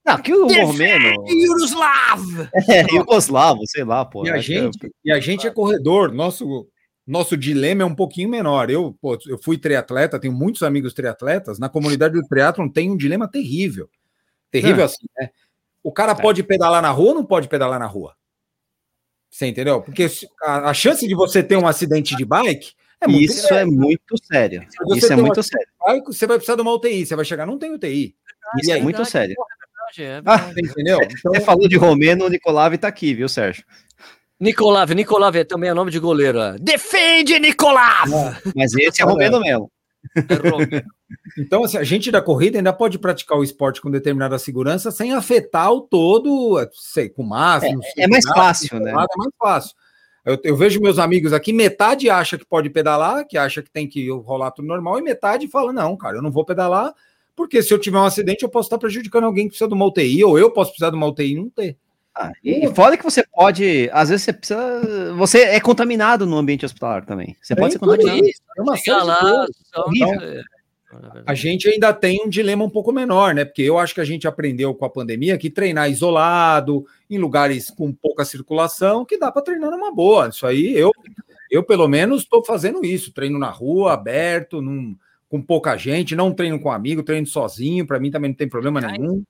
Não, 0.08 0.18
que 0.22 0.34
o 0.34 0.48
Romeno 0.48 1.26
Yugoslav! 1.28 2.22
é 2.70 2.82
Yugoslavo, 2.96 3.62
sei 3.68 3.84
lá, 3.84 4.06
pô. 4.06 4.26
E 4.26 4.30
a 4.30 4.36
que- 4.36 4.42
gente, 4.42 4.92
e 5.04 5.12
a 5.12 5.20
gente 5.20 5.46
é 5.46 5.52
corredor. 5.52 6.14
Nosso, 6.14 6.68
nosso 7.06 7.36
dilema 7.36 7.84
é 7.84 7.86
um 7.86 7.94
pouquinho 7.96 8.30
menor. 8.30 8.70
Eu, 8.70 8.98
pô, 9.02 9.18
eu 9.28 9.38
fui 9.38 9.58
triatleta, 9.58 10.20
tenho 10.20 10.34
muitos 10.34 10.64
amigos 10.64 10.94
triatletas. 10.94 11.60
Na 11.60 11.68
comunidade 11.70 12.14
do 12.14 12.26
triatlon 12.28 12.70
tem 12.70 12.90
um 12.90 12.98
dilema 12.98 13.28
terrível. 13.28 13.90
Terrível 14.50 14.84
Ah. 14.84 14.86
assim, 14.86 15.06
né? 15.20 15.30
O 15.84 15.92
cara 15.92 16.16
pode 16.16 16.42
pedalar 16.44 16.82
na 16.82 16.90
rua 16.90 17.10
ou 17.10 17.16
não 17.16 17.26
pode 17.26 17.48
pedalar 17.48 17.80
na 17.80 17.86
rua? 17.86 18.16
Você 19.30 19.46
entendeu? 19.46 19.82
Porque 19.82 20.08
a, 20.42 20.70
a 20.70 20.74
chance 20.74 21.06
de 21.08 21.14
você 21.14 21.44
ter 21.44 21.58
um 21.58 21.68
acidente 21.68 22.16
de 22.16 22.26
bike 22.26 22.72
é 23.00 23.08
muito 23.08 23.24
Isso 23.32 23.54
é 23.54 23.66
muito 23.66 24.18
sério. 24.26 24.64
Isso 24.96 25.12
é 25.14 25.16
muito 25.16 25.38
uma- 25.38 25.44
sério. 25.44 25.68
grande. 25.86 26.06
Você 26.08 26.26
vai 26.26 26.38
precisar 26.38 26.56
de 26.56 26.62
uma 26.62 26.74
UTI. 26.74 27.06
Você 27.06 27.16
vai 27.16 27.24
chegar, 27.26 27.46
não 27.46 27.58
tem 27.60 27.72
UTI. 27.74 28.16
Isso 28.62 28.72
é 28.72 28.82
muito 28.82 29.04
sério. 29.06 29.36
É 29.96 30.04
verdade, 30.04 30.04
é 30.04 30.22
Ah, 30.26 30.36
verdade. 30.38 30.54
Você 30.54 30.62
entendeu? 30.72 31.00
Então, 31.02 31.34
Você 31.34 31.42
falou 31.42 31.68
de 31.68 31.78
Romeno, 31.78 32.26
o 32.26 32.30
Nicolave 32.30 32.78
tá 32.78 32.88
aqui, 32.88 33.14
viu, 33.14 33.30
Sérgio? 33.30 33.64
Nicolav, 34.40 34.94
Nicolav 34.94 35.36
é 35.36 35.44
também 35.44 35.70
é 35.70 35.74
nome 35.74 35.90
de 35.90 36.00
goleiro. 36.00 36.40
ó. 36.40 36.56
Defende, 36.60 37.40
Nicolav! 37.40 38.08
Mas 38.56 38.74
esse 38.76 39.02
é 39.02 39.06
Romeno 39.06 39.40
mesmo. 39.40 39.72
É 40.16 40.50
romeno. 40.50 40.84
Então, 41.38 41.64
assim, 41.64 41.78
a 41.78 41.84
gente 41.86 42.12
da 42.12 42.22
corrida 42.22 42.58
ainda 42.58 42.74
pode 42.74 43.00
praticar 43.00 43.38
o 43.38 43.44
esporte 43.44 43.80
com 43.80 43.90
determinada 43.90 44.38
segurança 44.38 44.92
sem 44.92 45.14
afetar 45.14 45.72
o 45.72 45.80
todo, 45.80 46.60
sei, 46.74 47.08
com 47.08 47.24
máscara. 47.24 47.74
não 47.74 47.82
sei, 47.82 48.04
é 48.04 48.08
mais 48.08 48.26
nada, 48.26 48.36
fácil, 48.38 48.80
né? 48.80 48.92
nada, 48.92 49.08
É 49.14 49.18
mais 49.18 49.32
fácil. 49.40 49.76
Eu, 50.26 50.38
eu 50.44 50.56
vejo 50.58 50.82
meus 50.82 51.00
amigos 51.00 51.32
aqui, 51.32 51.54
metade 51.54 52.10
acha 52.10 52.38
que 52.38 52.46
pode 52.46 52.70
pedalar, 52.70 53.26
que 53.26 53.38
acha 53.38 53.62
que 53.62 53.72
tem 53.72 53.88
que 53.88 54.10
rolar 54.12 54.52
tudo 54.52 54.68
normal, 54.68 55.00
e 55.00 55.02
metade 55.02 55.48
fala: 55.48 55.72
não, 55.72 55.96
cara, 55.96 56.18
eu 56.18 56.22
não 56.22 56.32
vou 56.32 56.44
pedalar, 56.44 56.94
porque 57.38 57.62
se 57.62 57.72
eu 57.72 57.78
tiver 57.78 58.00
um 58.00 58.04
acidente, 58.04 58.42
eu 58.44 58.50
posso 58.50 58.66
estar 58.66 58.80
prejudicando 58.80 59.26
alguém 59.26 59.46
que 59.46 59.50
precisa 59.50 59.68
de 59.68 59.76
uma 59.76 59.86
UTI, 59.86 60.24
ou 60.24 60.40
eu 60.40 60.52
posso 60.52 60.72
precisar 60.72 60.90
de 60.90 60.96
uma 60.96 61.06
UTI 61.06 61.34
e 61.34 61.36
não 61.36 61.50
ter. 61.52 61.78
Ah, 62.16 62.32
e 62.44 62.68
fora 62.74 62.98
que 62.98 63.04
você 63.04 63.24
pode, 63.32 63.88
às 63.94 64.10
vezes 64.10 64.26
você 64.26 64.34
precisa, 64.34 65.14
você 65.14 65.42
é 65.44 65.60
contaminado 65.60 66.26
no 66.26 66.36
ambiente 66.36 66.66
hospitalar 66.66 67.06
também. 67.06 67.38
Você 67.40 67.56
pode 67.56 67.74
ser 67.74 67.80
contaminado. 67.80 68.28
isso, 68.28 68.42
é 68.58 68.62
uma 68.62 68.74
de 68.74 68.90
lá, 68.90 69.46
é, 70.02 70.40
é 70.40 70.44
A 71.28 71.36
gente 71.36 71.70
ainda 71.70 71.94
tem 71.94 72.20
um 72.26 72.28
dilema 72.28 72.64
um 72.64 72.72
pouco 72.72 72.92
menor, 72.92 73.36
né? 73.36 73.46
Porque 73.46 73.62
eu 73.62 73.78
acho 73.78 73.94
que 73.94 74.02
a 74.02 74.06
gente 74.06 74.28
aprendeu 74.28 74.74
com 74.74 74.86
a 74.86 74.90
pandemia 74.90 75.38
que 75.38 75.52
treinar 75.52 75.92
isolado, 75.92 76.88
em 77.08 77.20
lugares 77.20 77.70
com 77.70 77.94
pouca 77.94 78.26
circulação, 78.26 79.06
que 79.06 79.20
dá 79.20 79.32
para 79.32 79.44
treinar 79.44 79.70
numa 79.70 79.94
boa. 79.94 80.30
Isso 80.30 80.48
aí, 80.48 80.76
eu, 80.76 80.92
eu 81.52 81.64
pelo 81.64 81.88
menos 81.88 82.24
estou 82.24 82.44
fazendo 82.44 82.84
isso. 82.84 83.14
Treino 83.14 83.38
na 83.38 83.52
rua, 83.52 83.94
aberto, 83.94 84.60
num, 84.60 84.98
com 85.30 85.42
pouca 85.42 85.76
gente, 85.78 86.16
não 86.16 86.34
treino 86.34 86.60
com 86.60 86.72
amigo, 86.72 87.04
treino 87.04 87.28
sozinho. 87.28 87.86
Para 87.86 88.00
mim 88.00 88.10
também 88.12 88.30
não 88.32 88.36
tem 88.36 88.48
problema 88.48 88.80
nenhum. 88.82 89.24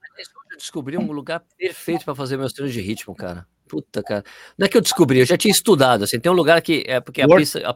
Eu 0.52 0.58
descobri 0.58 0.98
um 0.98 1.12
lugar 1.12 1.44
perfeito 1.58 2.06
para 2.06 2.16
fazer 2.16 2.38
meus 2.38 2.54
treinos 2.54 2.74
de 2.74 2.82
ritmo, 2.82 3.16
cara. 3.16 3.48
Puta, 3.68 4.02
cara. 4.02 4.24
Não 4.58 4.66
é 4.66 4.70
que 4.70 4.78
eu 4.78 4.82
descobri, 4.82 5.20
eu 5.20 5.26
já 5.26 5.38
tinha 5.38 5.52
estudado. 5.52 6.04
Assim, 6.04 6.20
tem 6.20 6.32
um 6.32 6.36
lugar 6.36 6.62
que 6.62 6.84
é 6.88 7.00
porque 7.00 7.22
a 7.22 7.28
pista, 7.28 7.70
a, 7.70 7.76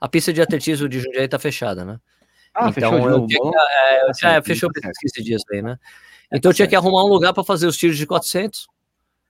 a 0.00 0.08
pista 0.08 0.32
de 0.32 0.40
atletismo 0.40 0.88
de 0.88 1.00
Jundiaí 1.00 1.28
tá 1.28 1.38
fechada, 1.38 1.84
né? 1.84 2.00
Ah, 2.54 2.70
então 2.70 2.72
fechou 2.72 2.98
de 2.98 3.04
eu 3.04 3.10
novo. 3.10 3.26
tinha 3.26 3.40
é, 3.40 4.02
eu 4.02 4.06
tá 4.06 4.42
fechou 4.42 4.70
certo. 4.72 4.98
15 5.00 5.24
dias 5.24 5.42
aí, 5.52 5.62
né? 5.62 5.78
Então 6.32 6.50
eu 6.50 6.54
tinha 6.54 6.66
que 6.66 6.76
arrumar 6.76 7.04
um 7.04 7.08
lugar 7.08 7.32
para 7.32 7.44
fazer 7.44 7.66
os 7.66 7.76
tiros 7.76 7.96
de 7.96 8.06
400. 8.06 8.68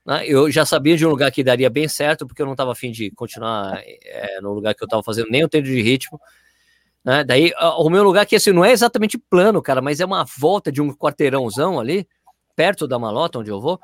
Né? 0.06 0.26
Eu 0.26 0.50
já 0.50 0.64
sabia 0.64 0.96
de 0.96 1.04
um 1.04 1.10
lugar 1.10 1.30
que 1.30 1.44
daria 1.44 1.68
bem 1.68 1.88
certo, 1.88 2.26
porque 2.26 2.40
eu 2.40 2.46
não 2.46 2.54
estava 2.54 2.72
afim 2.72 2.90
de 2.90 3.10
continuar 3.10 3.80
é, 3.84 4.40
no 4.40 4.52
lugar 4.52 4.74
que 4.74 4.82
eu 4.82 4.86
estava 4.86 5.02
fazendo 5.02 5.28
nem 5.30 5.44
o 5.44 5.48
treino 5.48 5.66
de 5.66 5.80
ritmo. 5.82 6.20
Né? 7.08 7.24
Daí 7.24 7.54
arrumei 7.56 7.98
um 8.02 8.04
lugar 8.04 8.26
que 8.26 8.36
assim, 8.36 8.52
não 8.52 8.62
é 8.62 8.70
exatamente 8.70 9.16
plano, 9.16 9.62
cara, 9.62 9.80
mas 9.80 9.98
é 9.98 10.04
uma 10.04 10.26
volta 10.38 10.70
de 10.70 10.82
um 10.82 10.92
quarteirãozão 10.92 11.80
ali, 11.80 12.06
perto 12.54 12.86
da 12.86 12.98
malota 12.98 13.38
onde 13.38 13.50
eu 13.50 13.58
vou. 13.58 13.80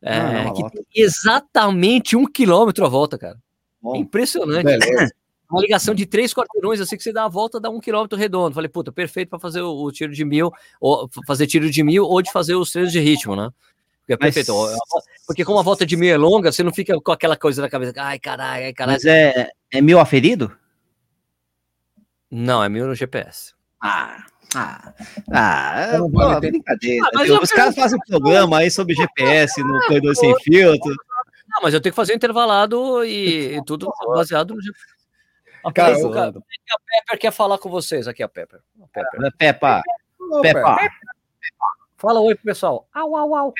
é, 0.00 0.14
Ah, 0.16 0.44
na 0.44 0.52
que 0.52 0.62
tem 0.70 0.84
exatamente 0.94 2.16
um 2.16 2.24
quilômetro 2.24 2.86
a 2.86 2.88
volta, 2.88 3.18
cara. 3.18 3.36
Bom, 3.82 3.96
Impressionante. 3.96 4.62
Beleza. 4.62 5.12
Uma 5.50 5.62
ligação 5.62 5.92
de 5.96 6.06
três 6.06 6.32
quarteirões, 6.32 6.80
assim 6.80 6.96
que 6.96 7.02
você 7.02 7.12
dá 7.12 7.24
a 7.24 7.28
volta, 7.28 7.58
dá 7.58 7.68
um 7.68 7.80
quilômetro 7.80 8.16
redondo. 8.16 8.54
Falei, 8.54 8.68
puta, 8.68 8.92
perfeito 8.92 9.30
para 9.30 9.40
fazer 9.40 9.62
o, 9.62 9.82
o 9.82 9.90
tiro 9.90 10.12
de 10.12 10.24
mil, 10.24 10.52
ou 10.80 11.10
fazer 11.26 11.48
tiro 11.48 11.68
de 11.68 11.82
mil, 11.82 12.04
ou 12.04 12.22
de 12.22 12.30
fazer 12.30 12.54
os 12.54 12.70
treinos 12.70 12.92
de 12.92 13.00
ritmo, 13.00 13.34
né? 13.34 13.50
Porque 14.02 14.12
é 14.12 14.16
Mas- 14.20 14.32
perfeito. 14.32 14.54
Porque 15.26 15.44
como 15.44 15.58
a 15.58 15.62
volta 15.62 15.84
de 15.84 15.96
mil 15.96 16.14
é 16.14 16.16
longa, 16.16 16.52
você 16.52 16.62
não 16.62 16.72
fica 16.72 16.94
com 17.00 17.10
aquela 17.10 17.36
coisa 17.36 17.60
na 17.60 17.68
cabeça, 17.68 17.92
ai, 17.96 18.20
caralho, 18.20 18.66
ai, 18.66 18.72
caralho. 18.72 18.94
mas 18.94 19.04
é, 19.04 19.48
é 19.72 19.80
mil 19.80 19.98
aferido? 19.98 20.52
Não, 22.30 22.62
é 22.62 22.68
mil 22.68 22.86
no 22.86 22.94
GPS. 22.94 23.54
Ah, 23.82 24.24
ah, 24.54 24.92
ah, 25.32 25.98
Não 25.98 26.10
pô, 26.10 26.18
vale 26.18 26.50
brincadeira. 26.50 27.08
Ah, 27.16 27.26
eu- 27.26 27.40
Os 27.40 27.50
caras 27.50 27.74
fazem 27.74 27.98
um 27.98 28.02
programa 28.10 28.58
aí 28.58 28.70
sobre 28.70 28.94
GPS 28.94 29.62
no 29.62 29.80
Corredor 29.86 30.14
Sem 30.14 30.34
Filtro. 30.40 30.94
Não, 31.48 31.62
mas 31.62 31.74
eu 31.74 31.80
tenho 31.80 31.92
que 31.92 31.96
fazer 31.96 32.14
intervalado 32.14 33.04
e, 33.04 33.56
e 33.58 33.64
tudo 33.64 33.92
baseado 34.08 34.54
no. 34.54 34.60
A 35.64 35.72
Cara, 35.72 35.92
Pepper, 35.94 36.06
eu- 36.06 36.10
cara, 36.12 36.28
a 36.28 36.32
Pepper 36.32 37.18
quer 37.18 37.32
falar 37.32 37.58
com 37.58 37.68
vocês 37.68 38.06
aqui, 38.08 38.22
a 38.22 38.28
Pepper. 38.28 38.60
A 38.82 38.86
Pepper. 38.88 39.32
Peppa, 39.36 39.82
Ô, 40.18 40.40
Peppa. 40.40 40.76
Peppa, 40.76 40.90
Fala 41.98 42.20
oi 42.20 42.34
pro 42.34 42.44
pessoal. 42.44 42.88
Au, 42.94 43.14
au, 43.16 43.34
au. 43.34 43.54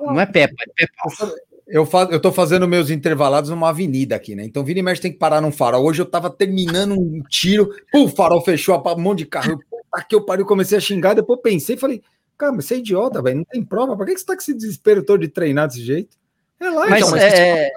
Não 0.00 0.20
é 0.20 0.26
Peppa, 0.26 0.54
é 0.66 0.72
Peppa. 0.74 1.34
Eu, 1.66 1.86
fa 1.86 2.08
eu 2.10 2.20
tô 2.20 2.32
fazendo 2.32 2.66
meus 2.68 2.90
intervalados 2.90 3.48
numa 3.50 3.68
avenida 3.68 4.16
aqui, 4.16 4.34
né? 4.34 4.44
Então, 4.44 4.64
vira 4.64 4.78
e 4.80 4.82
mexe 4.82 5.00
tem 5.00 5.12
que 5.12 5.18
parar 5.18 5.40
num 5.40 5.52
farol. 5.52 5.84
Hoje 5.84 6.02
eu 6.02 6.06
tava 6.06 6.28
terminando 6.28 6.92
um 6.92 7.22
tiro, 7.28 7.70
pum, 7.90 8.04
o 8.04 8.08
farol 8.08 8.42
fechou, 8.42 8.76
um 8.84 9.00
monte 9.00 9.18
de 9.18 9.26
carro. 9.26 9.58
Puta 9.70 10.04
que 10.06 10.14
eu 10.14 10.24
pariu, 10.24 10.44
comecei 10.44 10.76
a 10.76 10.80
xingar. 10.80 11.14
Depois 11.14 11.40
pensei, 11.42 11.76
falei, 11.76 12.02
cara, 12.36 12.52
mas 12.52 12.64
você 12.66 12.74
é 12.74 12.78
idiota, 12.78 13.22
velho, 13.22 13.38
não 13.38 13.44
tem 13.44 13.64
prova. 13.64 13.96
Por 13.96 14.04
que 14.06 14.16
você 14.18 14.24
tá 14.24 14.34
com 14.34 14.40
esse 14.40 14.54
desespero 14.54 15.02
todo 15.04 15.20
de 15.20 15.28
treinar 15.28 15.68
desse 15.68 15.82
jeito? 15.82 16.16
Relaxa, 16.60 16.90
Mas, 16.90 17.10
mas 17.10 17.22
é, 17.22 17.70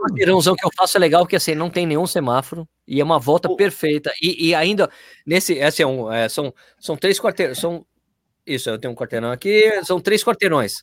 O 0.00 0.04
quarteirãozão 0.04 0.56
que 0.56 0.66
eu 0.66 0.70
faço 0.76 0.96
é 0.96 1.00
legal 1.00 1.22
porque 1.22 1.36
assim, 1.36 1.54
não 1.54 1.70
tem 1.70 1.86
nenhum 1.86 2.06
semáforo 2.06 2.66
e 2.86 3.00
é 3.00 3.04
uma 3.04 3.18
volta 3.18 3.48
O- 3.50 3.56
perfeita. 3.56 4.12
E, 4.20 4.48
e 4.48 4.54
ainda, 4.54 4.90
nesse, 5.26 5.54
esse 5.54 5.82
é 5.82 5.86
um, 5.86 6.10
é, 6.12 6.28
são, 6.28 6.52
são 6.78 6.96
três 6.96 7.20
quarteirões, 7.20 7.58
são, 7.58 7.84
isso, 8.46 8.68
eu 8.68 8.78
tenho 8.78 8.92
um 8.92 8.96
quarteirão 8.96 9.30
aqui, 9.30 9.70
são 9.84 10.00
três 10.00 10.24
quarteirões. 10.24 10.82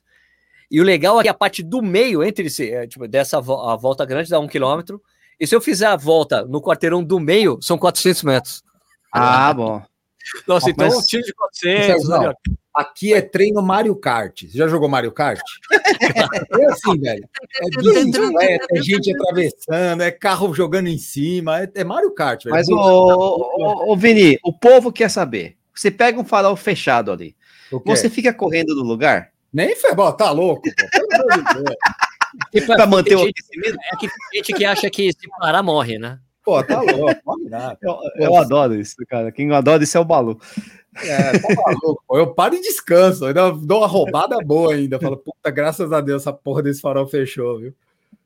E 0.71 0.79
o 0.79 0.83
legal 0.83 1.19
é 1.19 1.23
que 1.23 1.29
a 1.29 1.33
parte 1.33 1.63
do 1.63 1.81
meio, 1.81 2.23
entre 2.23 2.47
esse, 2.47 2.69
é, 2.69 2.85
tipo, 2.87 3.07
dessa 3.07 3.41
vo- 3.41 3.67
a 3.69 3.75
volta 3.75 4.05
grande 4.05 4.29
dá 4.29 4.39
um 4.39 4.47
quilômetro, 4.47 5.01
e 5.39 5.47
se 5.47 5.55
eu 5.55 5.61
fizer 5.61 5.87
a 5.87 5.95
volta 5.95 6.43
no 6.45 6.61
quarteirão 6.61 7.03
do 7.03 7.19
meio, 7.19 7.57
são 7.61 7.77
400 7.77 8.23
metros. 8.23 8.63
Ah, 9.11 9.53
bom. 9.53 9.81
Nossa, 10.47 10.69
então 10.69 10.87
Mas- 10.87 10.97
um 10.97 11.01
tiro 11.01 11.23
de 11.23 11.33
400, 11.33 12.07
Não, 12.07 12.19
olha, 12.19 12.35
Aqui 12.71 13.13
é 13.13 13.21
treino 13.21 13.61
Mario 13.63 13.95
Kart. 13.95 14.43
Você 14.43 14.57
já 14.57 14.67
jogou 14.67 14.87
Mario 14.87 15.11
Kart? 15.11 15.41
É 16.59 16.65
assim, 16.65 16.99
velho. 16.99 17.27
É 17.61 17.69
bicicleta, 17.81 18.67
é 18.71 18.81
gente 18.81 19.13
atravessando, 19.13 20.01
é 20.01 20.11
carro 20.11 20.53
jogando 20.53 20.87
em 20.87 20.97
cima, 20.97 21.61
é, 21.63 21.71
é 21.75 21.83
Mario 21.83 22.11
Kart, 22.13 22.43
velho. 22.43 22.55
Mas, 22.55 22.69
ô, 22.69 22.75
ô, 22.77 23.91
ô, 23.91 23.97
Vini, 23.97 24.37
o 24.43 24.53
povo 24.53 24.91
quer 24.93 25.09
saber. 25.09 25.57
Você 25.73 25.89
pega 25.89 26.19
um 26.19 26.23
farol 26.23 26.55
fechado 26.55 27.11
ali. 27.11 27.35
Você 27.85 28.09
fica 28.09 28.33
correndo 28.33 28.75
do 28.75 28.83
lugar 28.83 29.31
Nem 29.53 29.75
foi, 29.75 29.93
bom, 29.95 30.11
tá 30.11 30.31
louco, 30.31 30.63
pô. 30.63 30.87
Pelo 30.91 31.23
amor 31.23 31.43
de 31.43 31.63
Deus. 31.63 31.75
Para 32.67 32.85
manter 32.85 33.15
o 33.15 33.21
aquecimento? 33.23 33.77
é 33.91 33.95
que 33.97 34.07
tem 34.07 34.17
gente 34.35 34.53
que 34.53 34.65
acha 34.65 34.89
que 34.89 35.11
se 35.11 35.27
parar 35.39 35.63
morre, 35.63 35.97
né? 35.97 36.19
Pô, 36.45 36.63
tá 36.63 36.79
louco, 36.81 37.21
pode 37.23 37.49
nada. 37.49 37.77
Eu, 37.81 37.97
eu 38.15 38.35
adoro 38.35 38.75
isso, 38.75 38.95
cara. 39.07 39.31
Quem 39.31 39.51
adora 39.51 39.83
isso 39.83 39.97
é 39.97 39.99
o 39.99 40.05
Balu. 40.05 40.39
É, 41.03 41.37
tá 41.39 41.47
maluco. 41.65 42.03
pô. 42.07 42.17
Eu 42.17 42.33
paro 42.33 42.55
e 42.55 42.61
descanso, 42.61 43.25
ainda 43.25 43.51
dou 43.51 43.79
uma 43.79 43.87
roubada 43.87 44.37
boa 44.43 44.73
ainda. 44.73 44.99
Falo, 44.99 45.17
puta, 45.17 45.49
graças 45.51 45.91
a 45.91 46.01
Deus, 46.01 46.21
essa 46.23 46.33
porra 46.33 46.61
desse 46.63 46.81
farol 46.81 47.07
fechou, 47.07 47.59
viu? 47.59 47.73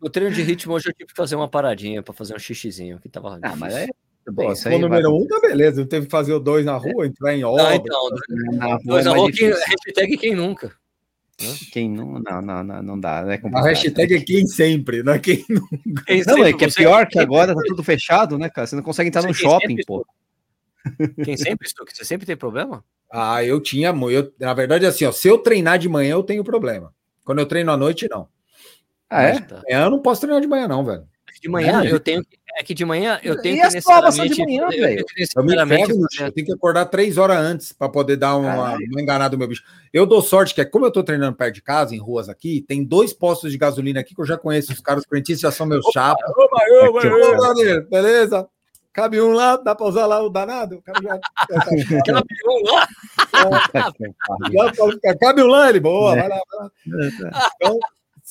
No 0.02 0.10
treino 0.10 0.34
de 0.34 0.42
ritmo 0.42 0.74
hoje 0.74 0.90
eu 0.90 0.94
tive 0.94 1.08
que 1.10 1.16
fazer 1.16 1.36
uma 1.36 1.48
paradinha 1.48 2.04
para 2.04 2.14
fazer 2.14 2.36
um 2.36 2.40
xixizinho 2.40 3.00
que 3.00 3.08
tava 3.08 3.40
Ah, 3.42 3.56
mas 3.56 3.74
é. 3.74 3.88
Bem, 4.32 4.56
se 4.56 4.64
for 4.64 4.74
o 4.74 4.80
número 4.80 5.12
vai- 5.12 5.22
um, 5.22 5.28
tá 5.28 5.40
beleza. 5.42 5.82
Não 5.82 5.88
teve 5.88 6.06
que 6.06 6.12
fazer 6.12 6.34
o 6.34 6.40
dois 6.40 6.66
na 6.66 6.78
rua, 6.78 7.06
entrar 7.06 7.34
em 7.34 7.44
obra. 7.44 7.70
Ah, 7.70 7.76
então, 7.76 8.10
na 8.54 8.66
rua 8.76 8.80
dois 8.84 9.06
é 9.06 9.32
quem, 9.32 9.50
hashtag 9.50 10.18
quem 10.18 10.36
nunca. 10.36 10.72
Quem 11.72 11.90
não, 11.90 12.20
não, 12.20 12.42
não, 12.42 12.64
não, 12.64 12.84
não 12.84 13.00
dá, 13.00 13.24
né? 13.24 13.40
A 13.54 13.62
hashtag 13.62 14.16
é 14.16 14.22
quem 14.22 14.46
sempre, 14.48 15.02
não 15.02 15.14
é 15.14 15.20
quem 15.20 15.44
não. 15.50 15.68
Quem 16.06 16.24
Não, 16.26 16.36
sempre- 16.36 16.50
é 16.50 16.54
que 16.54 16.66
é 16.66 16.70
pior 16.70 17.08
que 17.08 17.20
agora 17.20 17.56
tá 17.56 17.62
tudo 17.68 17.84
fechado, 17.84 18.38
né, 18.38 18.50
cara? 18.50 18.68
Você 18.68 18.76
não 18.76 18.84
consegue 18.84 19.10
entrar 19.10 19.24
no 19.24 19.34
Você 19.34 19.42
shopping, 19.42 19.78
pô. 19.86 20.06
Quem 21.24 21.36
sempre 21.38 21.68
você 21.92 22.06
sempre 22.06 22.26
tem 22.26 22.38
problema? 22.38 22.84
Ah, 23.12 23.44
eu 23.44 23.60
tinha. 23.60 23.90
Eu, 24.12 24.34
na 24.40 24.54
verdade, 24.54 24.86
assim, 24.86 25.06
ó, 25.06 25.12
se 25.12 25.28
eu 25.28 25.38
treinar 25.38 25.80
de 25.80 25.88
manhã, 25.90 26.14
eu 26.14 26.24
tenho 26.24 26.44
problema. 26.44 26.94
Quando 27.24 27.40
eu 27.40 27.46
treino 27.46 27.72
à 27.72 27.78
noite, 27.78 28.08
não. 28.10 28.28
Ah, 29.10 29.24
é? 29.24 29.40
Tá. 29.40 29.58
Amanhã 29.68 29.86
eu 29.86 29.92
não 29.92 30.00
posso 30.00 30.22
treinar 30.22 30.42
de 30.42 30.48
manhã, 30.48 30.68
não, 30.68 30.84
velho. 30.84 31.08
De 31.44 31.50
manhã 31.50 31.84
É, 31.84 31.92
eu 31.92 32.00
tenho 32.00 32.24
que. 32.24 32.40
É 32.56 32.64
que 32.64 32.74
de 32.74 32.86
manhã 32.86 33.20
eu 33.24 33.42
tenho 33.42 33.56
E 33.58 33.60
que 33.60 33.66
as 33.78 33.84
provas 33.84 34.16
são 34.16 34.24
de 34.26 34.30
necessariamente- 34.30 34.62
manhã, 34.62 34.78
eu 34.78 34.88
velho? 34.88 35.06
tenho 35.06 35.28
que 35.28 35.40
Eu 35.40 35.44
me 35.44 36.02
Eu 36.22 36.32
tenho 36.32 36.46
que 36.48 36.54
acordar 36.54 36.86
três 36.86 37.18
horas 37.18 37.38
antes 37.38 37.72
para 37.74 37.90
poder 37.90 38.16
dar 38.16 38.38
uma, 38.38 38.76
uma 38.76 39.02
enganada 39.02 39.34
no 39.36 39.40
meu 39.40 39.48
bicho. 39.48 39.64
Eu 39.92 40.06
dou 40.06 40.22
sorte 40.22 40.54
que 40.56 40.62
é 40.62 40.66
como 40.66 40.86
eu 40.86 40.92
tô 40.92 41.04
treinando 41.04 41.36
perto 41.36 41.56
de 41.56 41.62
casa, 41.64 41.94
em 41.96 41.98
ruas 42.00 42.30
aqui, 42.30 42.64
tem 42.66 42.84
dois 42.84 43.12
postos 43.12 43.52
de 43.52 43.58
gasolina 43.58 44.00
aqui 44.00 44.16
que 44.16 44.22
eu 44.22 44.26
já 44.26 44.38
conheço. 44.38 44.72
Os 44.72 44.80
caras 44.80 45.04
correntistas 45.06 45.42
já 45.42 45.52
são 45.52 45.66
meus 45.66 45.84
chapas. 45.92 46.32
Ô, 46.38 46.48
brother, 46.94 47.90
beleza? 47.90 48.48
Cabe 48.94 49.20
um 49.20 49.34
lá, 49.34 49.58
dá 49.58 49.74
pra 49.74 49.88
usar 49.88 50.06
lá 50.06 50.22
o 50.22 50.30
danado? 50.30 50.80
Cara 50.84 51.00
já- 51.02 51.20
Aquela 52.00 52.24
pergunta 52.24 52.72
lá, 52.72 52.88
ficar, 54.94 55.18
Cabe 55.20 55.42
um 55.42 55.48
lá, 55.48 55.70
ele, 55.70 55.80
boa, 55.80 56.16
vai 56.16 56.30
lá, 56.30 56.40
vai 56.48 56.60
lá. 56.60 57.52
Então, 57.60 57.80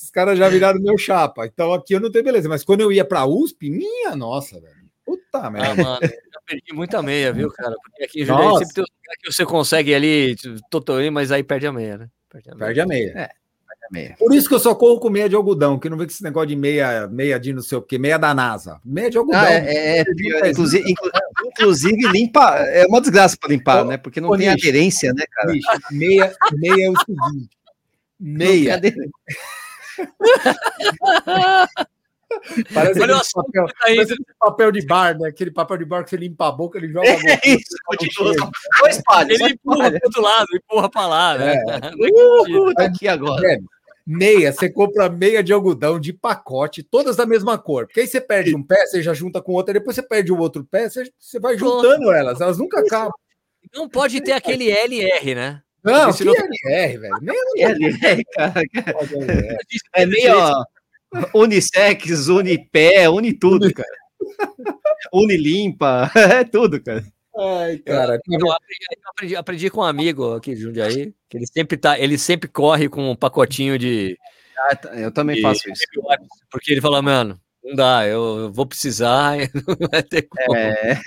esses 0.03 0.11
caras 0.11 0.37
já 0.39 0.49
viraram 0.49 0.81
meu 0.81 0.99
chapa. 0.99 1.47
Então 1.47 1.73
aqui 1.73 1.95
eu 1.95 2.01
não 2.01 2.11
tenho 2.11 2.25
beleza. 2.25 2.49
Mas 2.49 2.65
quando 2.65 2.81
eu 2.81 2.91
ia 2.93 3.05
pra 3.05 3.25
USP, 3.25 3.71
minha 3.71 4.17
nossa, 4.17 4.61
velho. 4.61 4.83
Puta 5.05 5.23
Ah, 5.35 5.51
merda. 5.51 5.83
mano, 5.83 5.99
eu 6.03 6.41
perdi 6.47 6.73
muita 6.73 7.03
meia, 7.03 7.33
viu, 7.33 7.51
cara? 7.51 7.75
Porque 7.83 8.05
aqui 8.05 8.23
em 8.23 8.25
Jundiaí 8.25 8.59
sempre 8.59 8.75
tem 8.75 8.85
um 8.85 8.87
lugar 8.87 9.17
que 9.21 9.33
você 9.33 9.45
consegue 9.45 9.95
ali, 9.95 10.37
totoim, 10.71 11.11
mas 11.11 11.33
aí 11.33 11.43
perde 11.43 11.67
a 11.67 11.73
meia, 11.73 11.99
né? 11.99 12.09
Perde 12.31 12.51
a 12.51 12.55
meia. 12.55 12.65
Perde 12.67 12.81
a 12.81 12.87
meia. 12.87 13.31
Meia. 13.91 14.17
Por 14.19 14.33
isso 14.33 14.49
que 14.49 14.55
eu 14.55 14.59
só 14.61 14.75
corro 14.75 14.99
com 14.99 15.11
meia 15.11 15.29
de 15.29 15.35
algodão, 15.37 15.79
que 15.79 15.91
não 15.91 15.99
vê 15.99 16.07
com 16.07 16.11
esse 16.11 16.23
negócio 16.23 16.49
de 16.49 16.57
meia, 16.57 17.07
meia 17.09 17.39
de 17.39 17.53
não 17.53 17.61
sei 17.61 17.77
o 17.77 17.83
quê, 17.83 17.99
meia 17.99 18.17
da 18.17 18.33
NASA. 18.33 18.81
Meia 18.83 19.11
de 19.11 19.19
algodão. 19.19 19.39
Ah, 19.43 19.53
é, 19.53 19.99
é, 19.99 20.05
é, 20.45 20.51
inclusive, 20.51 20.91
inclu- 20.91 21.11
inclusive, 21.45 22.09
limpa. 22.09 22.57
É 22.59 22.87
uma 22.87 23.03
desgraça 23.03 23.37
para 23.39 23.51
limpar, 23.51 23.85
Ô, 23.85 23.89
né? 23.89 23.99
Porque 23.99 24.19
não 24.19 24.31
ô, 24.31 24.37
tem 24.39 24.49
Nish. 24.49 24.63
aderência, 24.63 25.13
né, 25.13 25.25
cara? 25.31 25.53
Bicho, 25.53 25.69
meia, 25.91 26.35
meia 26.55 26.87
é 26.87 26.91
o 26.91 26.95
seguinte. 27.01 27.51
Não 28.19 28.39
tem 28.39 28.49
Meia. 28.65 28.81
Parece 32.73 33.01
Olha 33.01 33.17
aquele 33.17 33.33
papel, 33.35 33.67
tá 33.67 33.75
aí. 33.83 33.97
parece 33.97 34.13
aquele 34.15 34.37
papel 34.39 34.73
de 34.73 34.87
bar, 34.87 35.19
né? 35.19 35.29
Aquele 35.29 35.51
papel 35.51 35.77
de 35.77 35.85
bar 35.85 36.05
que 36.05 36.11
você 36.11 36.17
limpa 36.17 36.49
a 36.49 36.53
boca, 36.53 36.79
ele 36.79 36.89
joga 36.89 37.13
a 37.13 37.17
boca. 37.17 37.29
É 37.29 37.49
isso, 37.49 37.77
continua. 37.85 38.35
Só 38.79 38.87
espalha, 38.87 39.33
Ele 39.33 39.53
empurra 39.53 39.91
pro 39.91 40.01
outro 40.05 40.23
lado, 40.23 40.47
empurra 40.55 40.91
pra 40.91 41.07
lá, 41.07 41.39
né? 41.39 41.55
Uhul, 42.01 42.75
tá 42.75 42.85
aqui 42.85 43.07
agora. 43.07 43.41
Velho, 43.41 43.65
Meia, 44.05 44.53
você 44.53 44.69
compra 44.69 45.09
meia 45.09 45.43
de 45.43 45.53
algodão 45.53 45.99
de 46.01 46.13
pacote, 46.13 46.83
todas 46.83 47.17
da 47.17 47.25
mesma 47.25 47.57
cor. 47.57 47.87
Porque 47.87 48.01
aí 48.01 48.07
você 48.07 48.21
perde 48.21 48.55
um 48.55 48.63
pé, 48.63 48.87
você 48.87 49.01
já 49.01 49.15
junta 49.15 49.41
com 49.41 49.53
outro, 49.53 49.73
depois 49.73 49.95
você 49.95 50.03
perde 50.03 50.33
o 50.33 50.39
outro 50.39 50.65
pé, 50.65 50.89
você, 50.89 51.09
você 51.19 51.39
vai 51.39 51.57
juntando 51.57 52.11
elas, 52.11 52.41
elas 52.41 52.59
nunca 52.59 52.81
acabam. 52.81 53.13
Não 53.73 53.89
pode 53.89 54.21
ter 54.21 54.33
aquele 54.33 54.71
LR, 54.71 55.35
né? 55.35 55.63
Não, 55.85 56.13
Porque 56.13 56.25
que 56.25 56.69
LR, 56.69 56.99
velho. 56.99 57.15
Nem 57.21 57.37
É, 58.03 58.23
cara, 58.35 58.63
LR. 58.63 59.57
é 59.95 60.07
meio 60.07 60.33
ó, 60.39 60.65
unissex, 61.35 62.29
unipé, 62.29 63.09
une 63.09 63.33
tudo, 63.33 63.73
cara. 63.73 63.89
Unilimpa, 65.13 66.11
é 66.15 66.45
tudo, 66.45 66.81
cara. 66.83 67.05
Ai, 67.37 67.79
cara. 67.79 68.21
Eu 68.29 68.53
aprendi, 68.53 68.85
eu 68.91 69.11
aprendi- 69.11 69.37
aprendi 69.37 69.71
com 69.71 69.81
um 69.81 69.85
amigo 69.85 70.35
aqui 70.35 70.55
de 70.55 70.61
Jundiaí, 70.63 71.15
que 71.29 71.37
ele 71.37 71.47
sempre, 71.47 71.77
tá, 71.77 71.99
ele 71.99 72.19
sempre 72.19 72.49
corre 72.49 72.89
com 72.89 73.11
um 73.11 73.17
pacotinho 73.17 73.79
de. 73.79 74.17
Ah, 74.71 74.77
tá, 74.77 74.95
Eu 74.95 75.11
também 75.11 75.37
de- 75.37 75.43
faço 75.43 75.69
isso. 75.71 75.83
Porque 76.51 76.73
ele 76.73 76.81
fala, 76.81 77.01
mano, 77.03 77.41
não 77.65 77.75
dá, 77.75 78.07
eu 78.07 78.53
vou 78.53 78.67
precisar, 78.67 79.37
não 79.55 79.89
vai 79.91 80.03
ter 80.03 80.23
como. 80.23 80.57
É, 80.57 81.01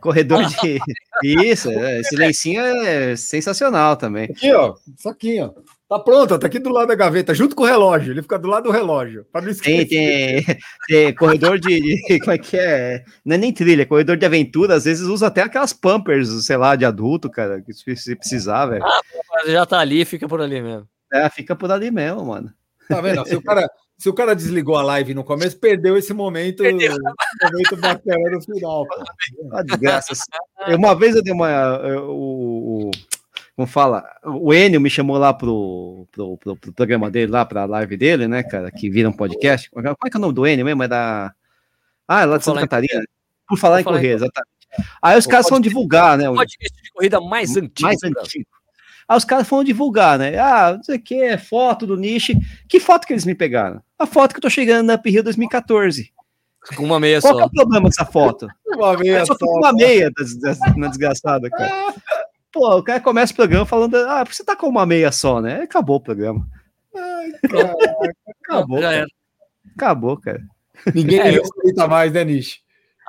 corredor 0.00 0.44
de. 0.44 0.78
Isso, 1.22 1.70
é, 1.70 2.00
esse 2.00 2.16
lencinho 2.16 2.60
é 2.62 3.14
sensacional 3.16 3.96
também. 3.96 4.24
Aqui, 4.24 4.52
ó. 4.52 4.74
Isso 4.96 5.08
aqui, 5.08 5.40
ó. 5.40 5.50
Tá 5.88 5.98
pronto, 5.98 6.34
ó, 6.34 6.38
tá 6.38 6.46
aqui 6.46 6.58
do 6.58 6.70
lado 6.70 6.88
da 6.88 6.94
gaveta, 6.94 7.34
junto 7.34 7.54
com 7.54 7.64
o 7.64 7.66
relógio. 7.66 8.12
Ele 8.12 8.22
fica 8.22 8.38
do 8.38 8.48
lado 8.48 8.64
do 8.64 8.70
relógio. 8.70 9.26
Pra 9.30 9.42
não 9.42 9.52
Tem, 9.54 9.80
esquecer. 9.80 10.44
tem, 10.44 10.56
tem 10.88 11.14
corredor 11.14 11.58
de, 11.58 11.80
de- 11.80 12.18
Como 12.20 12.32
é 12.32 12.38
que 12.38 12.56
é? 12.56 13.04
Não 13.24 13.34
é 13.34 13.38
nem 13.38 13.52
trilha, 13.52 13.82
é 13.82 13.84
corredor 13.84 14.16
de 14.16 14.24
aventura. 14.24 14.74
Às 14.74 14.84
vezes 14.84 15.06
usa 15.06 15.26
até 15.26 15.42
aquelas 15.42 15.72
pampers, 15.74 16.46
sei 16.46 16.56
lá, 16.56 16.74
de 16.76 16.84
adulto, 16.86 17.30
cara, 17.30 17.60
que 17.60 17.72
se 17.74 18.16
precisar, 18.16 18.66
velho. 18.66 18.82
Mas 19.30 19.52
já 19.52 19.66
tá 19.66 19.78
ali, 19.80 20.04
fica 20.06 20.26
por 20.26 20.40
ali 20.40 20.62
mesmo. 20.62 20.88
É, 21.12 21.28
fica 21.28 21.54
por 21.54 21.70
ali 21.70 21.90
mesmo, 21.90 22.24
mano. 22.24 22.50
Tá 22.88 23.00
vendo? 23.02 23.26
Se 23.28 23.36
o, 23.36 23.42
cara, 23.42 23.68
se 24.02 24.08
o 24.08 24.12
cara 24.14 24.34
desligou 24.34 24.76
a 24.76 24.82
live 24.82 25.14
no 25.14 25.22
começo, 25.22 25.56
perdeu 25.58 25.96
esse 25.96 26.12
momento, 26.12 26.62
momento 26.64 27.76
bacana 27.78 28.30
no 28.30 28.42
final. 28.42 28.84
Ah, 29.52 29.62
desgraças. 29.62 30.20
Eu- 30.66 30.76
Uma 30.76 30.94
vez 30.94 31.14
eu 31.14 31.22
dei 31.22 31.32
uma. 31.32 31.48
eu- 31.48 32.10
O, 32.10 32.88
o- 32.88 32.90
como 33.54 33.68
fala? 33.68 34.02
O 34.24 34.52
Enio 34.52 34.80
me 34.80 34.88
chamou 34.90 35.18
lá 35.18 35.32
pro, 35.32 36.08
pro, 36.10 36.36
pro- 36.38 36.56
pro 36.56 36.72
programa 36.72 37.10
dele, 37.10 37.30
lá 37.30 37.44
pra 37.44 37.64
live 37.66 37.96
dele, 37.96 38.26
né, 38.26 38.42
cara? 38.42 38.70
Que 38.72 38.90
vira 38.90 39.08
um 39.08 39.12
podcast. 39.12 39.70
Como 39.70 39.86
é 39.86 39.94
que 40.10 40.16
é 40.16 40.18
o 40.18 40.20
nome 40.20 40.34
do 40.34 40.46
Enio 40.46 40.64
mesmo? 40.64 40.82
É 40.82 40.88
da. 40.88 41.32
Ah, 42.08 42.22
é 42.22 42.24
lá 42.24 42.38
de 42.38 42.44
Por 42.44 42.44
Santa 42.44 42.54
falar 42.54 42.58
em 42.60 42.68
Catarina. 42.88 43.04
Por 43.48 43.58
falar 43.58 43.80
em 43.80 43.84
correr, 43.84 44.12
exatamente. 44.14 44.50
Aí 45.02 45.18
os 45.18 45.26
caras 45.26 45.48
vão 45.48 45.60
divulgar, 45.60 46.16
né? 46.18 46.28
o- 46.30 46.34
Podcast 46.34 46.82
de 46.82 46.90
corrida 46.90 47.20
mais 47.20 47.56
antigo. 47.56 47.82
mais 47.86 48.02
antigo. 48.02 48.46
Aí 49.12 49.16
os 49.18 49.24
caras 49.24 49.46
foram 49.46 49.62
divulgar, 49.64 50.18
né? 50.18 50.38
Ah, 50.38 50.72
não 50.76 50.82
sei 50.82 50.96
o 50.96 51.02
que, 51.02 51.36
foto 51.38 51.86
do 51.86 51.96
nicho. 51.96 52.32
Que 52.68 52.80
foto 52.80 53.06
que 53.06 53.12
eles 53.12 53.24
me 53.26 53.34
pegaram? 53.34 53.82
A 53.98 54.06
foto 54.06 54.32
que 54.32 54.38
eu 54.38 54.42
tô 54.42 54.50
chegando 54.50 54.86
na 54.86 54.94
Uphill 54.94 55.22
2014. 55.22 56.10
Com 56.76 56.84
uma 56.84 56.98
meia 57.00 57.20
Qual 57.20 57.34
que 57.34 57.40
é 57.40 57.42
só. 57.42 57.48
o 57.48 57.52
problema 57.52 57.88
dessa 57.88 58.04
foto? 58.06 58.46
Uma 58.74 58.94
É 58.94 58.96
meia 58.96 59.26
só 59.26 59.34
só. 59.34 59.38
com 59.44 59.58
uma 59.58 59.72
meia 59.72 60.10
das- 60.16 60.36
das- 60.38 60.58
na 60.76 60.88
desgraçada, 60.88 61.50
cara. 61.50 61.92
Pô, 62.52 62.78
o 62.78 62.82
cara 62.82 63.00
começa 63.00 63.32
o 63.32 63.36
programa 63.36 63.66
falando, 63.66 63.96
ah, 63.96 64.24
por 64.24 64.30
que 64.30 64.36
você 64.36 64.44
tá 64.44 64.54
com 64.56 64.68
uma 64.68 64.86
meia 64.86 65.10
só, 65.12 65.40
né? 65.40 65.62
Acabou 65.62 65.96
o 65.96 66.00
programa. 66.00 66.46
Acabou, 68.44 68.78
Já 68.80 68.82
cara. 68.88 68.96
era. 68.96 69.06
Acabou, 69.76 70.16
cara. 70.18 70.42
Ninguém 70.94 71.20
É, 71.20 71.36
eu- 71.36 71.42
respeita 71.42 71.86
mais, 71.88 72.12
né, 72.12 72.24
Nish? 72.24 72.60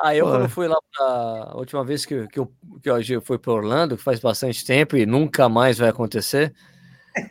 Ah, 0.05 0.13
eu 0.13 0.25
Pô. 0.25 0.31
quando 0.31 0.49
fui 0.49 0.67
lá 0.67 0.75
pra 0.91 1.05
a 1.05 1.57
última 1.57 1.81
vez 1.81 2.05
que, 2.05 2.27
que, 2.27 2.37
eu, 2.37 2.53
que 2.81 2.89
eu 2.89 3.21
fui 3.21 3.39
para 3.39 3.53
Orlando, 3.53 3.95
que 3.95 4.03
faz 4.03 4.19
bastante 4.19 4.65
tempo 4.65 4.97
e 4.97 5.05
nunca 5.05 5.47
mais 5.47 5.77
vai 5.77 5.87
acontecer. 5.87 6.53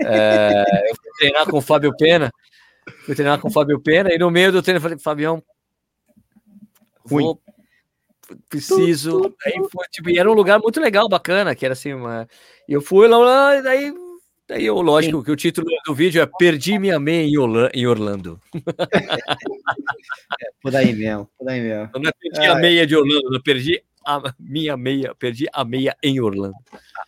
é, 0.01 0.65
eu 0.91 0.97
fui 0.97 1.11
treinar 1.19 1.47
com 1.51 1.59
o 1.59 1.61
Fábio 1.61 1.95
Pena. 1.95 2.33
Fui 3.05 3.15
treinar 3.15 3.39
com 3.39 3.49
o 3.49 3.53
Fábio 3.53 3.79
Pena 3.79 4.11
e 4.11 4.19
no 4.19 4.31
meio 4.31 4.51
do 4.51 4.63
treino 4.63 4.79
eu 4.79 4.83
falei, 4.83 4.99
Fabião, 4.99 5.43
Ruim. 7.05 7.25
vou, 7.25 7.43
preciso. 8.49 9.35
Aí 9.45 9.53
foi, 9.71 9.87
tipo, 9.91 10.09
e 10.09 10.19
era 10.19 10.31
um 10.31 10.35
lugar 10.35 10.59
muito 10.59 10.81
legal, 10.81 11.07
bacana, 11.11 11.55
que 11.55 11.67
era 11.67 11.75
assim, 11.75 11.93
uma... 11.93 12.27
eu 12.67 12.81
fui 12.81 13.07
lá, 13.07 13.19
lá 13.19 13.57
e 13.59 13.63
daí, 13.63 13.95
daí 14.49 14.65
eu, 14.67 14.81
lógico 14.81 15.23
que 15.23 15.31
o 15.31 15.37
título 15.37 15.67
do 15.87 15.95
vídeo 15.95 16.23
é 16.23 16.27
Perdi 16.39 16.79
minha 16.79 16.99
meia 16.99 17.27
em, 17.27 17.37
Orla- 17.39 17.71
em 17.75 17.87
Orlando. 17.87 18.41
Por 20.63 20.75
aí 20.77 20.93
mesmo, 20.95 21.29
por 21.39 21.49
aí 21.49 21.61
mesmo. 21.61 21.91
Eu 21.93 22.01
não 22.01 22.09
é 22.09 22.13
perdi 22.13 22.49
a 22.49 22.55
meia 22.57 22.87
de 22.87 22.97
Orlando, 22.97 23.35
eu 23.35 23.43
perdi 23.43 23.83
a 24.07 24.35
minha 24.39 24.77
meia, 24.77 25.15
perdi 25.15 25.47
a 25.53 25.65
meia 25.65 25.97
em 26.03 26.21
Orlando. 26.21 26.55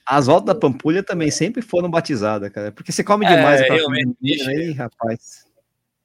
As 0.06 0.26
voltas 0.26 0.54
da 0.54 0.60
Pampulha 0.60 1.02
também 1.02 1.30
sempre 1.30 1.62
foram 1.62 1.90
batizadas, 1.90 2.50
cara. 2.50 2.72
Porque 2.72 2.92
você 2.92 3.02
come 3.04 3.24
É, 3.26 3.36
demais 3.36 3.60
aquela 3.60 3.78
realmente, 3.78 4.14
comida 4.16 4.48
aí, 4.50 4.72
rapaz. 4.72 5.44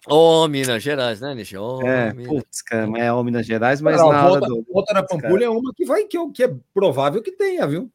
Ô, 0.07 0.47
Minas 0.47 0.81
Gerais, 0.81 1.19
né, 1.19 1.33
Nishi? 1.35 1.57
Ô, 1.57 1.85
É, 1.85 2.13
Minas. 2.13 2.27
putz, 2.27 2.61
cara, 2.61 2.87
mas 2.87 3.03
é 3.03 3.11
o 3.11 3.23
Minas 3.23 3.45
Gerais, 3.45 3.81
mas 3.81 3.97
Não, 3.97 4.11
na 4.11 4.21
volta, 4.21 4.47
do. 4.47 4.65
volta 4.71 4.93
na 4.93 5.03
Pampulha 5.03 5.45
é 5.45 5.49
uma 5.49 5.73
que 5.75 5.85
vai 5.85 6.05
que, 6.05 6.17
que 6.31 6.43
é 6.43 6.55
provável 6.73 7.21
que 7.21 7.31
tenha, 7.31 7.67
viu? 7.67 7.91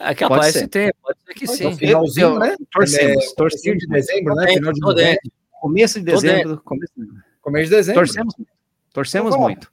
É 0.00 0.14
capaz 0.14 0.40
Pode 0.40 0.52
ser. 0.52 0.60
de 0.62 0.68
ter, 0.68 0.94
pode 1.02 1.18
ser 1.26 1.34
que 1.34 1.46
Pode 1.46 1.58
sim. 1.58 1.72
ser. 1.72 1.78
Finalzinho, 1.78 2.26
Eu- 2.26 2.38
né? 2.38 2.56
Torcemos, 2.72 3.24
É, 3.24 3.34
torcemos. 3.34 3.78
de 3.78 3.86
dezembro, 3.88 4.34
né? 4.34 4.46
Final 4.52 4.72
de 4.72 4.80
tô 4.80 4.86
novembro. 4.88 5.10
dentro. 5.12 5.32
Começo 5.60 5.98
de 5.98 6.04
dezembro. 6.04 6.60
Começo... 6.64 6.92
Começo 7.40 7.64
de 7.70 7.76
dezembro. 7.76 8.00
Torcemos 8.00 8.34
muito. 8.38 8.50
Torcemos 8.92 9.28
Então, 9.34 9.40
muito. 9.42 9.72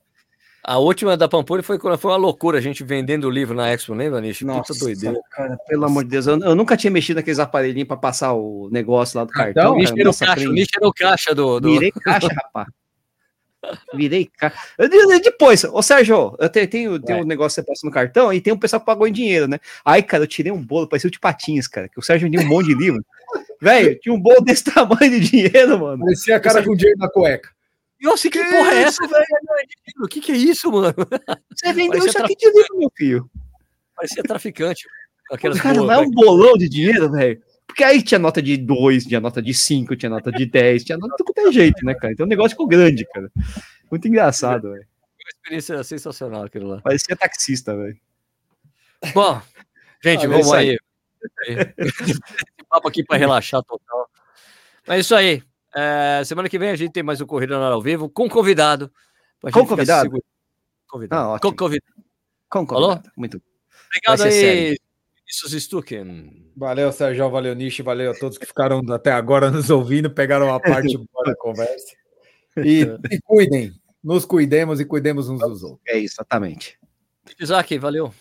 A 0.68 0.80
última 0.80 1.16
da 1.16 1.28
Pampulha 1.28 1.62
foi, 1.62 1.78
quando- 1.78 1.96
foi 2.00 2.10
uma 2.10 2.18
loucura, 2.18 2.58
a 2.58 2.62
gente 2.62 2.84
vendendo 2.84 3.26
o 3.26 3.30
livro 3.30 3.56
na 3.56 3.72
Expo, 3.72 3.94
lembra, 3.94 4.20
Nishi? 4.20 4.44
Puta 4.46 4.74
doideira. 4.80 5.20
cara, 5.30 5.56
pelo 5.68 5.86
amor 5.86 6.04
de 6.04 6.10
Deus. 6.10 6.26
Eu, 6.26 6.40
eu 6.40 6.56
nunca 6.56 6.76
tinha 6.76 6.90
mexido 6.90 7.18
naqueles 7.18 7.38
aparelhinhos 7.38 7.88
pra 7.88 7.96
passar 7.98 8.34
o 8.34 8.68
negócio 8.72 9.20
lá 9.20 9.26
do 9.26 9.32
Cartão? 9.32 9.54
cartão. 9.54 9.78
O 9.78 9.84
cara. 9.84 9.94
era 9.94 10.02
o 10.02 10.06
Nossa, 10.06 10.26
caixa, 10.26 10.50
o 10.50 10.54
era 10.58 10.94
caixa 10.98 11.36
do... 11.36 11.60
do... 11.60 11.72
Virei 11.74 11.92
caixa, 11.92 12.28
rapaz. 12.34 12.68
Virei. 13.94 14.30
Eu 14.78 14.90
disse 14.90 15.20
Depois, 15.20 15.64
ô 15.64 15.82
Sérgio, 15.82 16.36
eu 16.40 16.50
tenho, 16.50 16.68
tenho, 16.68 17.00
tenho 17.00 17.24
um 17.24 17.28
negócio 17.28 17.62
que 17.62 17.68
você 17.68 17.74
passa 17.74 17.86
no 17.86 17.92
cartão 17.92 18.34
e 18.34 18.42
tem 18.42 18.54
um 18.54 18.58
pessoal 18.58 18.80
que 18.80 18.86
pagou 18.86 19.08
em 19.08 19.12
dinheiro, 19.12 19.48
né? 19.48 19.60
Aí, 19.84 20.02
cara, 20.04 20.24
eu 20.24 20.28
tirei 20.28 20.52
um 20.52 20.62
bolo, 20.62 20.88
parecia 20.88 21.08
o 21.08 21.12
de 21.12 21.20
patins, 21.20 21.68
cara, 21.68 21.88
que 21.90 22.00
o 22.00 22.02
Sérgio 22.02 22.30
vendia 22.30 22.46
um 22.46 22.50
monte 22.50 22.68
de 22.68 22.76
livro. 22.76 23.04
Velho, 23.62 23.98
tinha 24.00 24.14
um 24.14 24.20
bolo 24.20 24.42
desse 24.42 24.64
tamanho 24.66 25.10
de 25.12 25.20
dinheiro, 25.20 25.80
mano. 25.80 26.04
Parecia 26.04 26.36
a 26.36 26.40
cara 26.40 26.64
com 26.64 26.76
dinheiro 26.76 27.00
na 27.00 27.10
cueca. 27.10 27.50
Nossa, 28.02 28.30
que, 28.30 28.44
porra 28.44 28.72
é 28.74 28.84
essa, 28.84 29.08
velho? 29.08 29.26
O 30.04 30.08
que 30.08 30.20
que 30.22 30.32
é 30.32 30.36
isso, 30.36 30.72
mano? 30.72 30.94
Você 31.56 31.74
vendeu 31.74 32.00
Parecia 32.00 32.10
isso 32.10 32.24
aqui 32.24 32.36
de 32.36 32.46
livro, 32.48 32.78
meu 32.78 32.92
filho. 32.96 33.30
Parecia 33.96 34.22
traficante. 34.22 34.86
Aquelas 35.32 35.60
Cara, 35.60 35.76
boas, 35.76 35.88
não 35.88 35.94
é 35.94 36.02
né? 36.02 36.08
um 36.08 36.12
bolão 36.12 36.54
de 36.54 36.70
dinheiro, 36.70 37.10
velho. 37.10 37.42
Porque 37.76 37.84
aí 37.84 38.02
tinha 38.02 38.18
nota 38.18 38.42
de 38.42 38.56
2, 38.56 39.04
tinha 39.04 39.20
nota 39.20 39.42
de 39.42 39.54
5, 39.54 39.98
tinha 39.98 40.10
nota 40.10 40.32
de 40.32 40.46
10, 40.46 40.86
tinha 40.86 40.98
nota 40.98 41.14
de 41.18 41.26
qualquer 41.26 41.52
jeito, 41.52 41.86
né, 41.86 41.94
cara? 41.94 42.14
Então 42.14 42.26
o 42.26 42.30
negócio 42.30 42.52
ficou 42.52 42.66
grande, 42.66 43.06
cara. 43.08 43.30
Muito 43.92 44.08
engraçado, 44.08 44.72
velho. 44.72 44.88
Uma 44.88 45.30
experiência 45.30 45.84
sensacional 45.84 46.44
aquilo 46.44 46.70
lá. 46.70 46.82
Parecia 46.82 47.18
taxista, 47.18 47.76
velho. 47.76 48.00
Bom, 49.14 49.42
gente, 50.02 50.24
é 50.24 50.28
vamos 50.30 50.46
isso 50.46 50.56
aí. 50.56 50.78
Esse 51.78 52.18
papo 52.70 52.88
aqui 52.88 53.04
para 53.04 53.18
relaxar 53.18 53.62
total. 53.62 54.10
Mas 54.88 54.96
é 54.96 55.00
isso 55.02 55.14
aí. 55.14 55.44
É, 55.76 56.24
semana 56.24 56.48
que 56.48 56.58
vem 56.58 56.70
a 56.70 56.78
gente 56.78 56.94
tem 56.94 57.04
mais 57.04 57.20
um 57.20 57.26
Corrida 57.26 57.60
na 57.60 57.68
ao 57.68 57.82
Vivo 57.82 58.08
com 58.08 58.30
convidado. 58.30 58.90
Com 59.42 59.66
convidado? 59.66 60.24
Convidado. 60.88 61.34
Ah, 61.34 61.40
com 61.42 61.54
convidado. 61.54 61.94
Como 62.48 62.68
Falou? 62.68 62.92
convidado. 62.92 63.12
Muito. 63.18 63.42
Obrigado 63.90 64.24
aí, 64.24 64.78
Vinícius 65.26 65.64
Stucken. 65.64 66.52
Valeu, 66.56 66.92
Sérgio, 66.92 67.30
valeu, 67.30 67.56
Nishi, 67.56 67.82
valeu 67.82 68.12
a 68.12 68.14
todos 68.14 68.38
que 68.38 68.46
ficaram 68.46 68.82
até 68.92 69.12
agora 69.12 69.50
nos 69.50 69.70
ouvindo, 69.70 70.10
pegaram 70.10 70.54
a 70.54 70.60
parte 70.60 70.96
boa 71.12 71.26
da 71.26 71.36
conversa. 71.36 71.96
E 72.58 72.84
se 72.84 73.22
cuidem, 73.24 73.72
nos 74.04 74.24
cuidemos 74.24 74.80
e 74.80 74.86
cuidemos 74.86 75.28
uns 75.28 75.40
dos 75.40 75.64
outros. 75.64 75.82
É 75.88 75.98
isso, 75.98 76.16
exatamente. 76.16 76.78
Isaac, 77.40 77.78
valeu. 77.80 78.14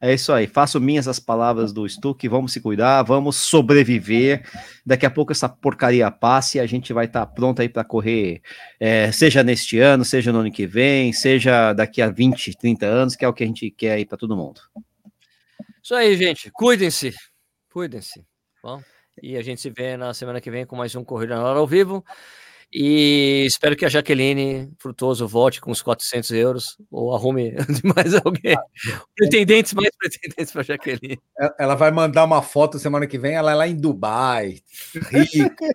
É 0.00 0.12
isso 0.12 0.32
aí. 0.32 0.46
Faço 0.46 0.80
minhas 0.80 1.08
as 1.08 1.18
palavras 1.18 1.72
do 1.72 1.88
Stuck. 1.88 2.28
Vamos 2.28 2.52
se 2.52 2.60
cuidar, 2.60 3.02
vamos 3.02 3.36
sobreviver. 3.36 4.46
Daqui 4.84 5.06
a 5.06 5.10
pouco 5.10 5.32
essa 5.32 5.48
porcaria 5.48 6.10
passe 6.10 6.58
e 6.58 6.60
a 6.60 6.66
gente 6.66 6.92
vai 6.92 7.06
estar 7.06 7.26
pronto 7.26 7.60
aí 7.60 7.68
para 7.68 7.82
correr, 7.82 8.42
é, 8.78 9.10
seja 9.10 9.42
neste 9.42 9.78
ano, 9.78 10.04
seja 10.04 10.32
no 10.32 10.40
ano 10.40 10.52
que 10.52 10.66
vem, 10.66 11.12
seja 11.12 11.72
daqui 11.72 12.02
a 12.02 12.10
20, 12.10 12.56
30 12.56 12.86
anos, 12.86 13.16
que 13.16 13.24
é 13.24 13.28
o 13.28 13.32
que 13.32 13.42
a 13.42 13.46
gente 13.46 13.70
quer 13.70 13.92
aí 13.92 14.04
para 14.04 14.18
todo 14.18 14.36
mundo. 14.36 14.60
Isso 15.86 15.94
aí, 15.94 16.16
gente. 16.16 16.50
Cuidem-se. 16.50 17.14
Cuidem-se. 17.72 18.26
Bom, 18.60 18.82
e 19.22 19.36
a 19.36 19.40
gente 19.42 19.60
se 19.60 19.70
vê 19.70 19.96
na 19.96 20.12
semana 20.12 20.40
que 20.40 20.50
vem 20.50 20.66
com 20.66 20.74
mais 20.74 20.96
um 20.96 21.04
Corrida 21.04 21.36
na 21.36 21.44
Hora 21.44 21.60
ao 21.60 21.66
Vivo. 21.66 22.04
E 22.72 23.44
espero 23.46 23.76
que 23.76 23.84
a 23.84 23.88
Jaqueline 23.88 24.72
Frutoso 24.80 25.28
volte 25.28 25.60
com 25.60 25.70
os 25.70 25.80
400 25.80 26.32
euros 26.32 26.76
ou 26.90 27.14
arrume 27.14 27.54
mais 27.94 28.16
alguém. 28.16 28.56
Pretendentes, 29.14 29.74
mais 29.74 29.90
pretendentes 29.96 30.52
para 30.52 30.64
Jaqueline. 30.64 31.20
Ela- 31.56 31.76
vai 31.76 31.92
mandar 31.92 32.24
uma 32.24 32.42
foto 32.42 32.80
semana 32.80 33.06
que 33.06 33.16
vem, 33.16 33.36
ela 33.36 33.52
é 33.52 33.54
lá 33.54 33.68
em 33.68 33.76
Dubai, 33.76 34.58
rica. 35.12 35.70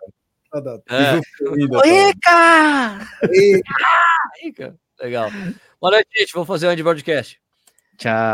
É. 0.90 1.22
Aí, 4.44 4.52
cara. 4.52 4.76
Legal. 5.00 5.30
Boa 5.80 5.92
noite, 5.94 6.10
gente. 6.18 6.34
Vamos 6.34 6.50
fazer 6.50 6.68
um 6.68 6.76
de 6.76 6.84
podcast. 6.84 7.40
Tchau. 7.98 8.12